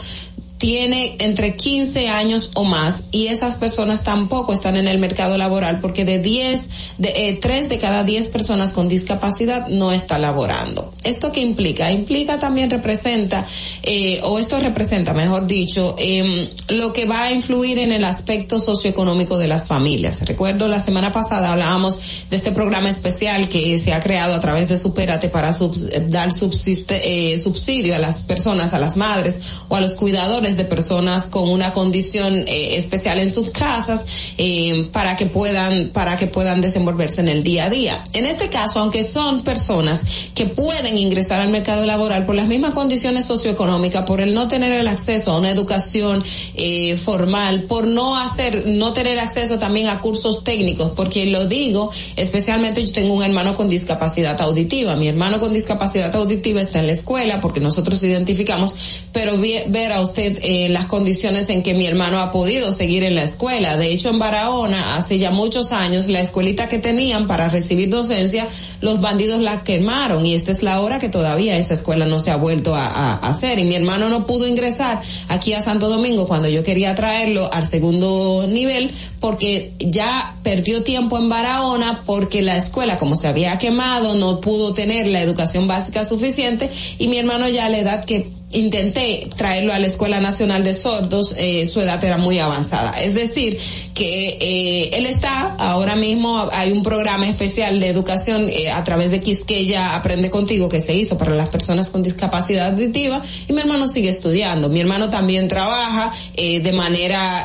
tiene 0.59 1.17
entre 1.19 1.57
15 1.57 2.09
años 2.09 2.51
o 2.55 2.65
más 2.65 3.05
y 3.11 3.27
esas 3.29 3.57
personas 3.57 4.03
tampoco 4.03 4.53
están 4.53 4.77
en 4.77 4.89
el 4.89 4.99
mercado 4.99 5.37
laboral 5.37 5.81
porque 5.81 6.05
de 6.05 6.19
10, 6.19 6.69
de 6.99 7.29
eh, 7.29 7.39
3 7.41 7.69
de 7.69 7.79
cada 7.79 8.05
10 8.05 8.29
personas 8.29 8.73
con 8.73 8.89
discapacidad 8.89 9.69
no 9.69 9.93
está 9.93 10.19
laborando. 10.19 10.93
¿Esto 11.05 11.31
qué 11.33 11.41
implica? 11.41 11.91
Implica 11.93 12.39
también 12.39 12.71
representa, 12.71 13.45
eh, 13.83 14.21
o 14.23 14.39
esto 14.39 14.59
representa, 14.59 15.13
mejor 15.13 15.47
dicho, 15.47 15.95
eh, 15.99 16.51
lo 16.69 16.93
que 16.93 17.05
va 17.05 17.25
a 17.25 17.33
influir 17.33 17.79
en 17.79 17.93
el 17.93 18.05
aspecto 18.05 18.59
socioeconómico 18.59 19.39
de 19.39 19.49
las 19.49 19.67
familias. 19.67 20.23
Recuerdo 20.23 20.69
la 20.69 20.81
semana 20.81 21.13
pasada 21.13 21.53
hablábamos 21.53 21.99
de 22.31 22.37
este 22.37 22.53
programa 22.53 22.89
especial 22.89 23.49
que 23.49 23.77
se 23.79 23.93
ha 23.93 24.01
creado 24.01 24.35
a 24.35 24.41
través 24.41 24.69
de 24.69 24.79
Superate 24.79 25.29
para 25.29 25.53
subs, 25.53 25.89
dar 26.09 26.33
subsiste, 26.33 27.35
eh, 27.35 27.39
subsidio 27.39 27.95
a 27.95 27.99
las 27.99 28.23
personas, 28.23 28.73
a 28.73 28.79
las 28.79 28.97
madres 28.97 29.41
o 29.69 29.77
a 29.77 29.81
los 29.81 29.95
cuidadores 29.95 30.46
de 30.55 30.65
personas 30.65 31.27
con 31.27 31.49
una 31.49 31.73
condición 31.73 32.45
eh, 32.47 32.77
especial 32.77 33.19
en 33.19 33.33
sus 33.33 33.51
casas 33.51 34.05
eh, 34.39 34.89
para 34.93 35.17
que 35.17 35.27
puedan 35.27 35.89
para 35.89 36.17
que 36.17 36.27
puedan 36.27 36.61
desenvolverse 36.61 37.21
en 37.21 37.29
el 37.29 37.43
día 37.43 37.65
a 37.65 37.71
día. 37.71 38.05
En 38.13 38.27
este 38.27 38.49
caso, 38.49 38.81
aunque 38.81 39.03
son 39.03 39.43
personas 39.43 40.05
que 40.35 40.47
pueden 40.47 40.97
ingresar 40.97 41.41
al 41.41 41.49
mercado 41.49 41.85
laboral 41.87 42.25
por 42.25 42.35
las 42.35 42.47
mismas 42.47 42.75
condiciones 42.75 43.25
socioeconómicas, 43.25 44.05
por 44.05 44.21
el 44.21 44.35
no 44.35 44.47
tener 44.47 44.73
el 44.73 44.87
acceso 44.87 45.33
a 45.33 45.39
una 45.39 45.51
educación 45.51 46.23
eh, 46.55 46.97
formal, 46.97 47.63
por 47.63 47.87
no 47.87 48.17
hacer 48.17 48.65
no 48.67 48.93
tener 48.93 49.19
acceso 49.19 49.59
también 49.59 49.89
a 49.89 50.01
cursos 50.01 50.45
técnicos, 50.45 50.93
porque 50.95 51.27
lo 51.27 51.47
digo, 51.47 51.91
especialmente 52.17 52.85
yo 52.85 52.93
tengo 52.93 53.15
un 53.15 53.23
hermano 53.23 53.57
con 53.57 53.69
discapacidad 53.69 54.41
auditiva. 54.41 54.97
Mi 54.97 55.09
hermano 55.09 55.41
con 55.41 55.53
discapacidad 55.53 56.15
auditiva 56.15 56.61
está 56.61 56.81
en 56.81 56.87
la 56.87 56.93
escuela 56.93 57.41
porque 57.41 57.61
nosotros 57.61 58.03
identificamos, 58.03 58.75
pero 59.13 59.39
ver 59.39 59.93
a 59.93 60.01
usted 60.01 60.36
eh, 60.43 60.69
las 60.69 60.87
condiciones 60.87 61.49
en 61.51 61.63
que 61.63 61.75
mi 61.75 61.87
hermano 61.87 62.21
ha 62.21 62.31
podido 62.33 62.73
seguir 62.73 63.03
en 63.03 63.15
la 63.15 63.23
escuela. 63.23 63.77
De 63.77 63.91
hecho, 63.91 64.11
en 64.11 64.19
Barahona, 64.19 64.97
hace 64.97 65.19
ya 65.19 65.31
muchos 65.31 65.73
años, 65.73 66.09
la 66.09 66.21
escuelita 66.21 66.69
que 66.69 66.79
tenían 66.79 67.27
para 67.27 67.49
recibir 67.49 67.91
docencia, 67.91 68.47
los 68.81 69.01
bandidos 69.01 69.41
la 69.41 69.63
quemaron 69.63 70.25
y 70.27 70.35
esta 70.35 70.51
es 70.51 70.63
la 70.63 70.81
hora 70.81 70.99
que 70.99 71.09
todavía 71.09 71.57
esa 71.57 71.75
escuela 71.75 72.07
no 72.07 72.21
se 72.21 72.31
ha 72.31 72.37
vuelto 72.37 72.75
a, 72.75 72.87
a 72.87 73.29
hacer. 73.29 73.59
Y 73.59 73.65
mi 73.65 73.75
hermano 73.75 74.09
no 74.09 74.27
pudo 74.27 74.47
ingresar 74.47 75.01
aquí 75.29 75.53
a 75.53 75.63
Santo 75.63 75.89
Domingo 75.89 76.27
cuando 76.27 76.49
yo 76.49 76.63
quería 76.63 76.95
traerlo 76.95 77.53
al 77.53 77.67
segundo 77.67 78.47
nivel 78.49 78.93
porque 79.21 79.73
ya 79.79 80.37
perdió 80.43 80.83
tiempo 80.83 81.19
en 81.19 81.29
Barahona 81.29 82.03
porque 82.07 82.43
la 82.43 82.57
escuela, 82.57 82.97
como 82.97 83.17
se 83.17 83.29
había 83.29 83.59
quemado, 83.59 84.15
no 84.15 84.41
pudo 84.41 84.73
tener 84.73 85.07
la 85.07 85.21
educación 85.21 85.67
básica 85.67 86.05
suficiente 86.05 86.71
y 86.99 87.09
mi 87.09 87.19
hermano 87.19 87.49
ya 87.49 87.67
a 87.67 87.69
la 87.69 87.79
edad 87.79 88.05
que 88.05 88.31
intenté 88.53 89.29
traerlo 89.37 89.73
a 89.73 89.79
la 89.79 89.87
Escuela 89.87 90.21
Nacional 90.21 90.63
de 90.63 90.73
Sordos, 90.73 91.35
eh, 91.37 91.67
su 91.67 91.81
edad 91.81 92.03
era 92.05 92.17
muy 92.17 92.39
avanzada. 92.39 92.93
Es 93.03 93.15
decir, 93.15 93.59
que 93.93 94.39
eh, 94.41 94.91
él 94.97 95.07
está, 95.07 95.57
ahora 95.59 95.97
mismo 95.97 96.49
hay 96.53 96.71
un 96.71 96.83
programa 96.83 97.27
especial 97.29 97.81
de 97.81 97.89
educación 97.89 98.49
eh, 98.49 98.71
a 98.71 98.85
través 98.85 99.11
de 99.11 99.21
Quisqueya 99.21 99.97
Aprende 99.97 100.31
Contigo 100.31 100.69
que 100.69 100.81
se 100.81 100.95
hizo 100.95 101.19
para 101.19 101.35
las 101.35 101.49
personas 101.49 101.91
con 101.91 102.03
discapacidad 102.03 102.69
auditiva 102.69 103.21
y 103.49 103.53
mi 103.53 103.61
hermano 103.61 103.89
sigue 103.89 104.11
estudiando. 104.11 104.69
Mi 104.69 104.81
hermano 104.81 105.11
también 105.11 105.49
trabaja 105.49 106.13
de 106.37 106.73
manera 106.73 107.45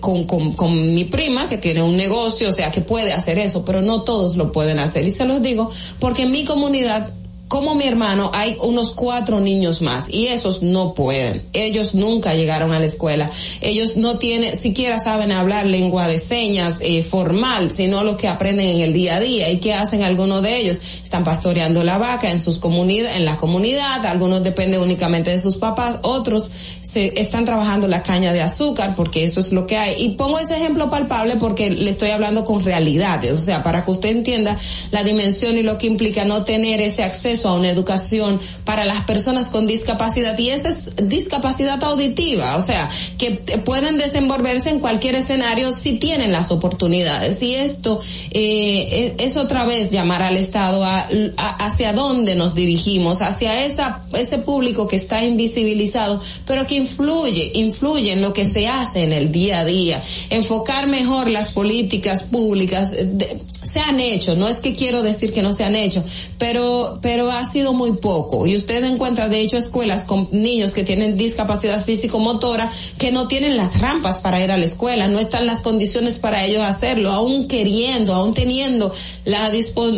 con, 0.00 0.24
con, 0.24 0.52
con 0.52 0.94
mi 0.94 1.04
prima 1.04 1.48
que 1.48 1.58
tiene 1.58 1.82
un 1.82 1.96
negocio, 1.96 2.48
o 2.48 2.52
sea 2.52 2.70
que 2.70 2.80
puede 2.80 3.12
hacer 3.12 3.38
eso, 3.38 3.64
pero 3.64 3.82
no 3.82 4.02
todos 4.02 4.36
lo 4.36 4.50
pueden 4.52 4.78
hacer. 4.78 5.04
Y 5.04 5.10
se 5.10 5.24
los 5.24 5.42
digo 5.42 5.70
porque 5.98 6.22
en 6.22 6.32
mi 6.32 6.44
comunidad 6.44 7.10
como 7.50 7.74
mi 7.74 7.84
hermano, 7.84 8.30
hay 8.32 8.56
unos 8.62 8.92
cuatro 8.92 9.40
niños 9.40 9.82
más 9.82 10.08
y 10.08 10.28
esos 10.28 10.62
no 10.62 10.94
pueden. 10.94 11.42
Ellos 11.52 11.96
nunca 11.96 12.32
llegaron 12.32 12.72
a 12.72 12.78
la 12.78 12.86
escuela. 12.86 13.28
Ellos 13.60 13.96
no 13.96 14.18
tienen, 14.18 14.56
siquiera 14.56 15.02
saben 15.02 15.32
hablar 15.32 15.66
lengua 15.66 16.06
de 16.06 16.20
señas 16.20 16.78
eh, 16.80 17.02
formal, 17.02 17.72
sino 17.72 18.04
lo 18.04 18.16
que 18.16 18.28
aprenden 18.28 18.66
en 18.66 18.82
el 18.82 18.92
día 18.92 19.16
a 19.16 19.20
día. 19.20 19.50
¿Y 19.50 19.58
qué 19.58 19.74
hacen 19.74 20.04
algunos 20.04 20.44
de 20.44 20.58
ellos? 20.58 20.80
Están 21.02 21.24
pastoreando 21.24 21.82
la 21.82 21.98
vaca 21.98 22.30
en 22.30 22.40
sus 22.40 22.60
comunidades, 22.60 23.16
en 23.16 23.24
la 23.24 23.36
comunidad. 23.36 24.06
Algunos 24.06 24.44
dependen 24.44 24.80
únicamente 24.80 25.32
de 25.32 25.42
sus 25.42 25.56
papás. 25.56 25.96
Otros 26.02 26.48
se 26.80 27.20
están 27.20 27.46
trabajando 27.46 27.88
la 27.88 28.04
caña 28.04 28.32
de 28.32 28.42
azúcar 28.42 28.94
porque 28.94 29.24
eso 29.24 29.40
es 29.40 29.50
lo 29.50 29.66
que 29.66 29.76
hay. 29.76 30.00
Y 30.00 30.10
pongo 30.10 30.38
ese 30.38 30.56
ejemplo 30.56 30.88
palpable 30.88 31.34
porque 31.34 31.68
le 31.68 31.90
estoy 31.90 32.10
hablando 32.10 32.44
con 32.44 32.62
realidades. 32.62 33.32
O 33.32 33.40
sea, 33.42 33.64
para 33.64 33.84
que 33.84 33.90
usted 33.90 34.10
entienda 34.10 34.56
la 34.92 35.02
dimensión 35.02 35.58
y 35.58 35.64
lo 35.64 35.78
que 35.78 35.88
implica 35.88 36.24
no 36.24 36.44
tener 36.44 36.80
ese 36.80 37.02
acceso 37.02 37.39
a 37.48 37.54
una 37.54 37.70
educación 37.70 38.40
para 38.64 38.84
las 38.84 39.04
personas 39.04 39.50
con 39.50 39.66
discapacidad 39.66 40.38
y 40.38 40.50
esa 40.50 40.68
es 40.68 40.92
discapacidad 41.08 41.82
auditiva, 41.84 42.56
o 42.56 42.62
sea, 42.62 42.90
que 43.18 43.30
pueden 43.64 43.98
desenvolverse 43.98 44.70
en 44.70 44.80
cualquier 44.80 45.14
escenario 45.14 45.72
si 45.72 45.98
tienen 45.98 46.32
las 46.32 46.50
oportunidades. 46.50 47.42
Y 47.42 47.54
esto 47.54 48.00
eh, 48.30 49.14
es, 49.18 49.36
otra 49.36 49.64
vez 49.64 49.90
llamar 49.90 50.22
al 50.22 50.36
Estado 50.36 50.84
a, 50.84 51.08
hacia 51.36 51.92
dónde 51.92 52.34
nos 52.34 52.54
dirigimos, 52.54 53.22
hacia 53.22 53.64
esa 53.64 54.04
ese 54.18 54.38
público 54.38 54.88
que 54.88 54.96
está 54.96 55.24
invisibilizado, 55.24 56.20
pero 56.46 56.66
que 56.66 56.74
influye, 56.76 57.52
influye 57.54 58.12
en 58.12 58.22
lo 58.22 58.32
que 58.32 58.44
se 58.44 58.68
hace 58.68 59.02
en 59.02 59.12
el 59.12 59.32
día 59.32 59.60
a 59.60 59.64
día, 59.64 60.02
enfocar 60.30 60.86
mejor 60.86 61.28
las 61.28 61.52
políticas 61.52 62.24
públicas 62.24 62.92
se 63.62 63.80
han 63.80 64.00
hecho, 64.00 64.36
no 64.36 64.48
es 64.48 64.58
que 64.58 64.74
quiero 64.74 65.02
decir 65.02 65.32
que 65.32 65.42
no 65.42 65.52
se 65.52 65.64
han 65.64 65.76
hecho, 65.76 66.02
pero 66.38 66.98
pero 67.02 67.30
ha 67.30 67.44
sido 67.44 67.72
muy 67.72 67.92
poco. 67.92 68.46
Y 68.46 68.56
usted 68.56 68.82
encuentra, 68.84 69.28
de 69.28 69.40
hecho, 69.40 69.56
escuelas 69.56 70.04
con 70.04 70.28
niños 70.32 70.72
que 70.72 70.84
tienen 70.84 71.16
discapacidad 71.16 71.84
físico-motora 71.84 72.70
que 72.98 73.12
no 73.12 73.28
tienen 73.28 73.56
las 73.56 73.80
rampas 73.80 74.18
para 74.18 74.42
ir 74.42 74.50
a 74.50 74.56
la 74.56 74.64
escuela, 74.64 75.08
no 75.08 75.18
están 75.18 75.46
las 75.46 75.62
condiciones 75.62 76.18
para 76.18 76.44
ellos 76.44 76.62
hacerlo, 76.62 77.10
aún 77.10 77.48
queriendo, 77.48 78.14
aún 78.14 78.34
teniendo 78.34 78.92
la, 79.24 79.50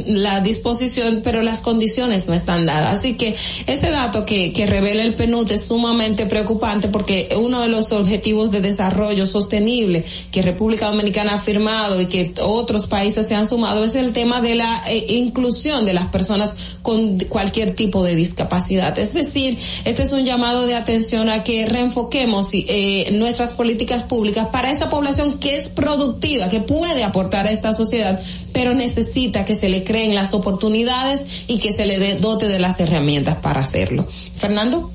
la 0.07 0.41
disposición, 0.41 1.21
pero 1.25 1.43
las 1.43 1.61
condiciones 1.61 2.27
no 2.29 2.35
están 2.35 2.67
dadas. 2.67 2.99
Así 2.99 3.17
que 3.17 3.35
ese 3.67 3.91
dato 3.91 4.27
que, 4.27 4.53
que 4.53 4.67
revela 4.67 5.03
el 5.03 5.15
PNUD 5.15 5.53
es 5.53 5.65
sumamente 5.65 6.27
preocupante 6.27 6.89
porque 6.89 7.35
uno 7.37 7.61
de 7.61 7.69
los 7.69 7.93
objetivos 7.93 8.51
de 8.51 8.61
desarrollo 8.61 9.27
sostenible 9.27 10.05
que 10.31 10.43
República 10.43 10.91
Dominicana 10.91 11.35
ha 11.35 11.39
firmado 11.39 12.01
y 12.01 12.07
que 12.07 12.35
otros 12.43 12.87
países 12.87 13.27
se 13.27 13.35
han 13.35 13.47
sumado 13.47 13.62
es 13.85 13.95
el 13.95 14.13
tema 14.13 14.41
de 14.41 14.55
la 14.55 14.83
eh, 14.89 15.07
inclusión 15.09 15.85
de 15.85 15.95
las 15.95 16.07
personas 16.07 16.79
con 16.83 17.19
cualquier 17.21 17.75
tipo 17.75 18.05
de 18.05 18.15
discapacidad. 18.15 18.99
Es 18.99 19.15
decir, 19.15 19.59
este 19.85 20.03
es 20.03 20.13
un 20.13 20.25
llamado 20.25 20.67
de 20.67 20.75
atención 20.75 21.29
a 21.29 21.43
que 21.45 21.67
reenfoquemos 21.67 22.51
eh, 22.53 23.11
nuestras 23.13 23.51
políticas 23.51 24.05
públicas 24.05 24.49
para 24.53 24.71
esa 24.71 24.91
población 24.91 25.39
que 25.39 25.57
es 25.57 25.69
productiva, 25.69 26.49
que 26.49 26.61
puede 26.61 27.05
aportar 27.05 27.47
a 27.47 27.53
esta 27.53 27.75
sociedad, 27.75 28.21
pero 28.53 28.75
necesita 28.75 29.45
que 29.45 29.55
se 29.55 29.69
le 29.69 29.85
creen 29.85 30.15
las 30.15 30.35
oportunidades 30.35 31.45
y 31.47 31.59
que 31.59 31.73
se 31.73 31.87
le 31.87 32.17
dote 32.17 32.47
de 32.47 32.59
las 32.59 32.79
herramientas 32.81 33.37
para 33.37 33.61
hacerlo. 33.61 34.07
Fernando. 34.37 34.91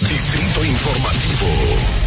Distrito 0.00 0.64
Informativo. 0.64 1.99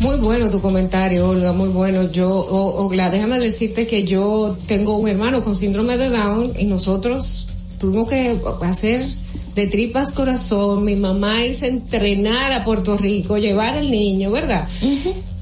Muy 0.00 0.16
bueno 0.16 0.48
tu 0.48 0.60
comentario, 0.60 1.28
Olga, 1.28 1.52
muy 1.52 1.68
bueno. 1.70 2.10
Yo, 2.10 2.30
Olga, 2.30 3.10
déjame 3.10 3.40
decirte 3.40 3.86
que 3.86 4.04
yo 4.04 4.56
tengo 4.66 4.96
un 4.96 5.08
hermano 5.08 5.42
con 5.42 5.56
síndrome 5.56 5.98
de 5.98 6.08
Down 6.08 6.52
y 6.56 6.66
nosotros 6.66 7.48
tuvimos 7.78 8.08
que 8.08 8.36
hacer 8.62 9.06
de 9.54 9.66
tripas 9.66 10.12
corazón, 10.12 10.84
mi 10.84 10.94
mamá 10.94 11.44
irse 11.44 11.66
a 11.66 11.68
entrenar 11.68 12.52
a 12.52 12.64
Puerto 12.64 12.96
Rico, 12.96 13.38
llevar 13.38 13.74
al 13.74 13.90
niño, 13.90 14.30
¿verdad? 14.30 14.68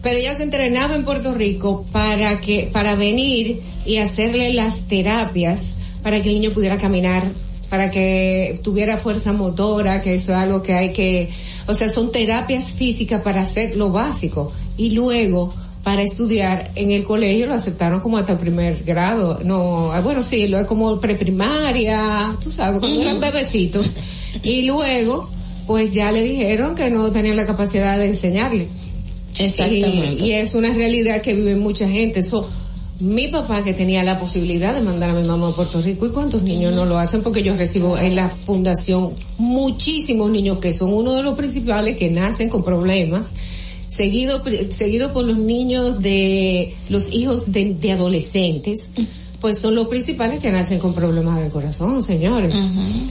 Pero 0.01 0.19
ella 0.19 0.35
se 0.35 0.45
entrenaba 0.45 0.95
en 0.95 1.05
Puerto 1.05 1.35
Rico 1.35 1.85
para 1.93 2.41
que, 2.41 2.71
para 2.73 2.95
venir 2.95 3.61
y 3.85 3.99
hacerle 3.99 4.55
las 4.55 4.89
terapias 4.89 5.77
para 6.03 6.23
que 6.23 6.29
el 6.29 6.37
niño 6.37 6.51
pudiera 6.53 6.79
caminar, 6.79 7.29
para 7.69 7.91
que 7.91 8.61
tuviera 8.63 8.97
fuerza 8.97 9.33
motora, 9.33 10.01
que 10.01 10.15
eso 10.15 10.33
es 10.33 10.39
algo 10.39 10.63
que 10.63 10.73
hay 10.73 10.93
que, 10.93 11.31
o 11.67 11.75
sea, 11.75 11.89
son 11.89 12.13
terapias 12.13 12.73
físicas 12.73 13.23
para 13.23 13.43
hacer 13.43 13.77
lo 13.77 13.91
básico. 13.91 14.53
Y 14.77 14.91
luego, 14.91 15.53
para 15.83 16.03
estudiar 16.03 16.73
en 16.75 16.91
el 16.91 17.05
colegio 17.05 17.47
lo 17.47 17.55
aceptaron 17.55 18.01
como 18.01 18.19
hasta 18.19 18.33
el 18.33 18.39
primer 18.39 18.83
grado. 18.83 19.41
No, 19.45 19.93
ah, 19.93 20.01
bueno, 20.01 20.23
sí, 20.23 20.49
lo 20.49 20.59
es 20.59 20.67
como 20.67 20.99
preprimaria, 21.01 22.37
tú 22.43 22.51
sabes, 22.51 22.81
cuando 22.81 23.01
eran 23.01 23.21
bebecitos. 23.21 23.95
Y 24.43 24.63
luego, 24.63 25.31
pues 25.67 25.93
ya 25.93 26.11
le 26.13 26.23
dijeron 26.23 26.75
que 26.75 26.91
no 26.91 27.11
tenían 27.11 27.37
la 27.37 27.47
capacidad 27.47 27.99
de 27.99 28.07
enseñarle. 28.07 28.69
Exactamente. 29.39 30.25
Y, 30.25 30.31
y 30.31 30.33
es 30.33 30.55
una 30.55 30.73
realidad 30.73 31.23
que 31.23 31.35
vive 31.35 31.57
mucha 31.57 31.89
gente. 31.89 32.21
Eso, 32.21 32.49
mi 33.01 33.29
papá 33.29 33.63
que 33.63 33.75
tenía 33.75 34.03
la 34.03 34.19
posibilidad 34.19 34.75
de 34.75 34.81
mandar 34.81 35.11
a 35.11 35.15
mi 35.15 35.27
mamá 35.27 35.49
a 35.49 35.53
Puerto 35.53 35.83
Rico. 35.83 36.07
Y 36.07 36.11
cuántos 36.11 36.43
niños 36.43 36.75
no 36.75 36.85
lo 36.85 36.99
hacen 36.99 37.23
porque 37.23 37.43
yo 37.43 37.55
recibo 37.57 37.99
en 37.99 38.17
la 38.17 38.31
fundación 38.31 39.15
muchísimos 39.39 40.31
niños 40.31 40.59
que 40.59 40.73
son 40.73 40.93
uno 40.93 41.15
de 41.15 41.23
los 41.23 41.37
principales 41.37 41.97
que 41.97 42.11
nacen 42.11 42.49
con 42.49 42.65
problemas 42.65 43.35
seguido 43.87 44.43
seguido 44.71 45.13
por 45.13 45.25
los 45.25 45.39
niños 45.39 46.01
de 46.01 46.75
los 46.89 47.13
hijos 47.13 47.53
de, 47.53 47.75
de 47.75 47.93
adolescentes 47.93 48.91
pues 49.47 49.61
son 49.61 49.77
los 49.77 49.87
principales 49.87 50.41
que 50.41 50.51
nacen 50.51 50.81
con 50.81 50.93
problemas 50.93 51.39
del 51.41 51.53
corazón, 51.53 52.03
señores. 52.03 52.53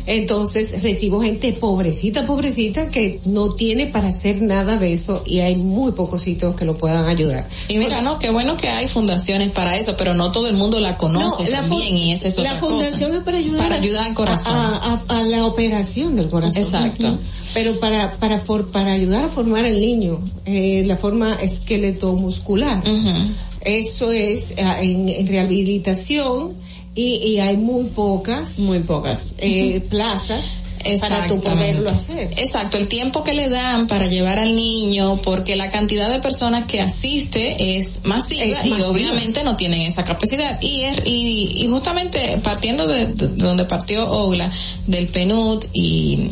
Entonces 0.06 0.84
recibo 0.84 1.22
gente 1.22 1.54
pobrecita, 1.54 2.26
pobrecita 2.26 2.90
que 2.90 3.22
no 3.24 3.54
tiene 3.54 3.88
para 3.88 4.10
hacer 4.10 4.42
nada 4.42 4.76
de 4.76 4.92
eso 4.92 5.24
y 5.26 5.40
hay 5.40 5.56
muy 5.56 5.94
pocos 5.94 6.24
sitios 6.24 6.54
que 6.54 6.66
lo 6.66 6.78
puedan 6.78 7.06
ayudar. 7.06 7.48
Y 7.70 7.78
mira, 7.78 8.02
no, 8.02 8.20
qué 8.20 8.32
bueno 8.32 8.58
que 8.58 8.68
hay 8.68 8.90
fundaciones 8.90 9.48
para 9.52 9.78
eso, 9.78 9.96
pero 9.96 10.14
no 10.14 10.34
todo 10.34 10.50
el 10.50 10.58
mundo 10.58 10.78
la 10.82 10.98
conoce 10.98 11.50
también 11.50 11.96
y 11.96 12.12
esa 12.12 12.28
es 12.28 12.38
La 12.40 12.58
fundación 12.58 13.16
es 13.16 13.24
para 13.24 13.38
ayudar, 13.38 13.62
para 13.70 13.76
ayudar 13.76 14.04
al 14.10 14.14
corazón. 14.14 14.54
A, 14.54 15.24
la 15.24 15.46
operación 15.46 16.18
del 16.18 16.30
corazón. 16.30 16.62
Exacto. 16.62 17.18
Pero 17.54 17.80
para, 17.80 18.12
para, 18.18 18.44
para 18.44 18.92
ayudar 18.92 19.24
a 19.24 19.30
formar 19.30 19.64
al 19.64 19.80
niño, 19.80 20.20
eh, 20.44 20.84
la 20.86 20.98
forma 20.98 21.36
esqueleto 21.36 22.12
muscular. 22.12 22.84
Eso 23.66 24.12
es 24.12 24.54
ah, 24.64 24.82
en, 24.82 25.28
rehabilitación 25.28 26.54
y, 26.96 27.40
hay 27.40 27.58
muy 27.58 27.86
pocas. 27.86 28.58
Muy 28.58 28.80
pocas. 28.80 29.34
Eh, 29.38 29.82
plazas 29.90 30.62
para 31.02 31.28
tú 31.28 31.42
poderlo 31.42 31.90
hacer. 31.90 32.32
Exacto, 32.38 32.78
el 32.78 32.88
tiempo 32.88 33.24
que 33.24 33.34
le 33.34 33.50
dan 33.50 33.88
para 33.88 34.06
llevar 34.06 34.40
al 34.40 34.56
niño, 34.56 35.20
porque 35.24 35.56
la 35.56 35.70
cantidad 35.70 36.10
de 36.10 36.20
personas 36.20 36.66
que 36.66 36.80
asiste 36.80 37.78
es 37.78 38.06
masiva, 38.06 38.44
Es 38.44 38.66
y 38.66 38.82
obviamente 38.84 39.44
no 39.44 39.58
tienen 39.58 39.82
esa 39.82 40.04
capacidad. 40.04 40.62
Y, 40.62 40.82
es- 40.82 41.02
y, 41.06 41.64
y 41.64 41.68
justamente 41.68 42.40
partiendo 42.44 42.88
de, 42.88 43.08
de 43.08 43.28
donde 43.30 43.66
partió 43.66 44.08
Ogla, 44.10 44.50
del 44.88 45.08
PNUD 45.08 45.66
y 45.74 46.30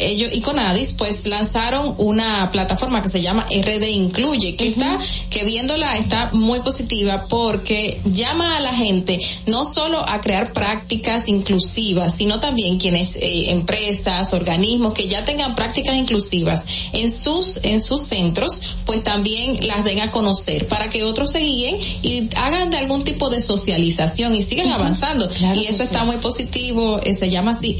ellos 0.00 0.30
y 0.32 0.40
Conadis 0.40 0.94
pues 0.96 1.26
lanzaron 1.26 1.94
una 1.98 2.50
plataforma 2.50 3.02
que 3.02 3.08
se 3.08 3.20
llama 3.20 3.46
RD 3.50 3.88
Incluye, 3.88 4.56
que 4.56 4.68
está, 4.68 4.98
que 5.30 5.44
viéndola 5.44 5.96
está 5.96 6.30
muy 6.32 6.60
positiva 6.60 7.26
porque 7.28 8.00
llama 8.04 8.56
a 8.56 8.60
la 8.60 8.72
gente 8.72 9.20
no 9.46 9.64
solo 9.64 9.98
a 10.08 10.20
crear 10.20 10.52
prácticas 10.52 11.28
inclusivas, 11.28 12.14
sino 12.14 12.40
también 12.40 12.78
quienes, 12.78 13.16
eh, 13.16 13.50
empresas, 13.50 14.32
organismos 14.32 14.94
que 14.94 15.08
ya 15.08 15.24
tengan 15.24 15.54
prácticas 15.54 15.96
inclusivas 15.96 16.64
en 16.92 17.10
sus, 17.10 17.58
en 17.62 17.80
sus 17.80 18.02
centros, 18.02 18.76
pues 18.84 19.02
también 19.02 19.66
las 19.66 19.84
den 19.84 20.00
a 20.00 20.10
conocer 20.10 20.66
para 20.66 20.88
que 20.88 21.04
otros 21.04 21.32
se 21.32 21.40
guíen 21.40 21.78
y 22.02 22.28
hagan 22.36 22.70
de 22.70 22.78
algún 22.78 23.04
tipo 23.04 23.30
de 23.30 23.40
socialización 23.40 24.34
y 24.34 24.42
sigan 24.42 24.70
avanzando. 24.70 25.28
y 25.54 25.66
eso 25.66 25.82
está 25.82 26.04
muy 26.04 26.16
positivo, 26.16 27.00
eh, 27.02 27.14
se 27.14 27.30
llama 27.30 27.52
así 27.52 27.76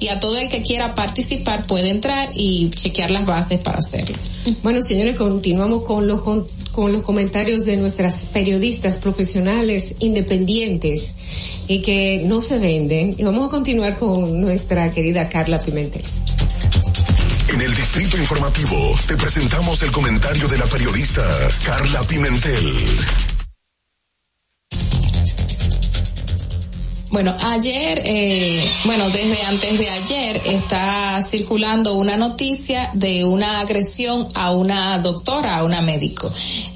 y 0.00 0.08
a 0.08 0.20
todo 0.20 0.36
el 0.38 0.48
que 0.48 0.62
quiera 0.62 0.94
participar 0.94 1.66
puede 1.66 1.90
entrar 1.90 2.30
y 2.34 2.70
chequear 2.70 3.10
las 3.10 3.26
bases 3.26 3.60
para 3.60 3.78
hacerlo. 3.78 4.16
Bueno, 4.62 4.82
señores, 4.82 5.16
continuamos 5.16 5.84
con 5.84 6.06
los 6.06 6.22
con, 6.22 6.46
con 6.72 6.92
los 6.92 7.02
comentarios 7.02 7.64
de 7.64 7.76
nuestras 7.76 8.26
periodistas 8.26 8.98
profesionales 8.98 9.96
independientes 10.00 11.14
y 11.68 11.82
que 11.82 12.22
no 12.24 12.42
se 12.42 12.58
venden. 12.58 13.14
Y 13.18 13.24
vamos 13.24 13.48
a 13.48 13.50
continuar 13.50 13.96
con 13.96 14.40
nuestra 14.40 14.90
querida 14.92 15.28
Carla 15.28 15.58
Pimentel. 15.58 16.02
En 17.48 17.60
el 17.60 17.74
Distrito 17.74 18.16
Informativo 18.16 18.94
te 19.06 19.16
presentamos 19.16 19.82
el 19.82 19.92
comentario 19.92 20.48
de 20.48 20.58
la 20.58 20.66
periodista 20.66 21.22
Carla 21.64 22.02
Pimentel. 22.06 22.74
Bueno, 27.14 27.32
ayer, 27.40 28.02
eh, 28.04 28.68
bueno, 28.84 29.08
desde 29.08 29.40
antes 29.44 29.78
de 29.78 29.88
ayer 29.88 30.42
está 30.46 31.22
circulando 31.22 31.94
una 31.94 32.16
noticia 32.16 32.90
de 32.92 33.24
una 33.24 33.60
agresión 33.60 34.26
a 34.34 34.50
una 34.50 34.98
doctora, 34.98 35.58
a 35.58 35.62
una 35.62 35.80
médico, 35.80 36.32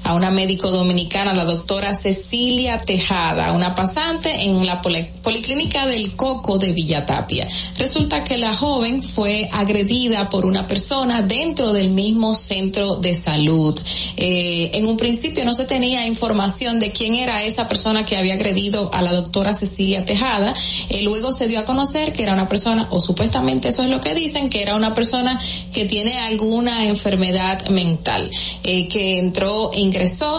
a 0.09 0.15
una 0.15 0.31
médico 0.31 0.71
dominicana, 0.71 1.35
la 1.35 1.45
doctora 1.45 1.93
Cecilia 1.93 2.79
Tejada, 2.79 3.51
una 3.53 3.75
pasante 3.75 4.31
en 4.45 4.65
la 4.65 4.81
poli- 4.81 5.05
policlínica 5.21 5.85
del 5.85 6.15
Coco 6.15 6.57
de 6.57 6.71
Villatapia. 6.71 7.47
Resulta 7.77 8.23
que 8.23 8.39
la 8.39 8.55
joven 8.55 9.03
fue 9.03 9.47
agredida 9.53 10.27
por 10.31 10.47
una 10.47 10.65
persona 10.65 11.21
dentro 11.21 11.73
del 11.73 11.91
mismo 11.91 12.33
centro 12.33 12.95
de 12.95 13.13
salud. 13.13 13.79
Eh, 14.17 14.71
en 14.73 14.87
un 14.87 14.97
principio 14.97 15.45
no 15.45 15.53
se 15.53 15.65
tenía 15.65 16.07
información 16.07 16.79
de 16.79 16.91
quién 16.91 17.13
era 17.13 17.43
esa 17.43 17.67
persona 17.67 18.03
que 18.03 18.17
había 18.17 18.33
agredido 18.33 18.89
a 18.91 19.03
la 19.03 19.13
doctora 19.13 19.53
Cecilia 19.53 20.05
Tejada. 20.05 20.55
Eh, 20.89 21.03
luego 21.03 21.33
se 21.33 21.47
dio 21.47 21.59
a 21.59 21.65
conocer 21.65 22.13
que 22.13 22.23
era 22.23 22.33
una 22.33 22.49
persona, 22.49 22.87
o 22.89 22.99
supuestamente 22.99 23.67
eso 23.67 23.83
es 23.83 23.89
lo 23.89 24.01
que 24.01 24.15
dicen, 24.15 24.49
que 24.49 24.63
era 24.63 24.75
una 24.75 24.95
persona 24.95 25.39
que 25.71 25.85
tiene 25.85 26.17
alguna 26.17 26.87
enfermedad 26.87 27.67
mental, 27.69 28.31
eh, 28.63 28.87
que 28.87 29.19
entró 29.19 29.71
e 29.71 29.79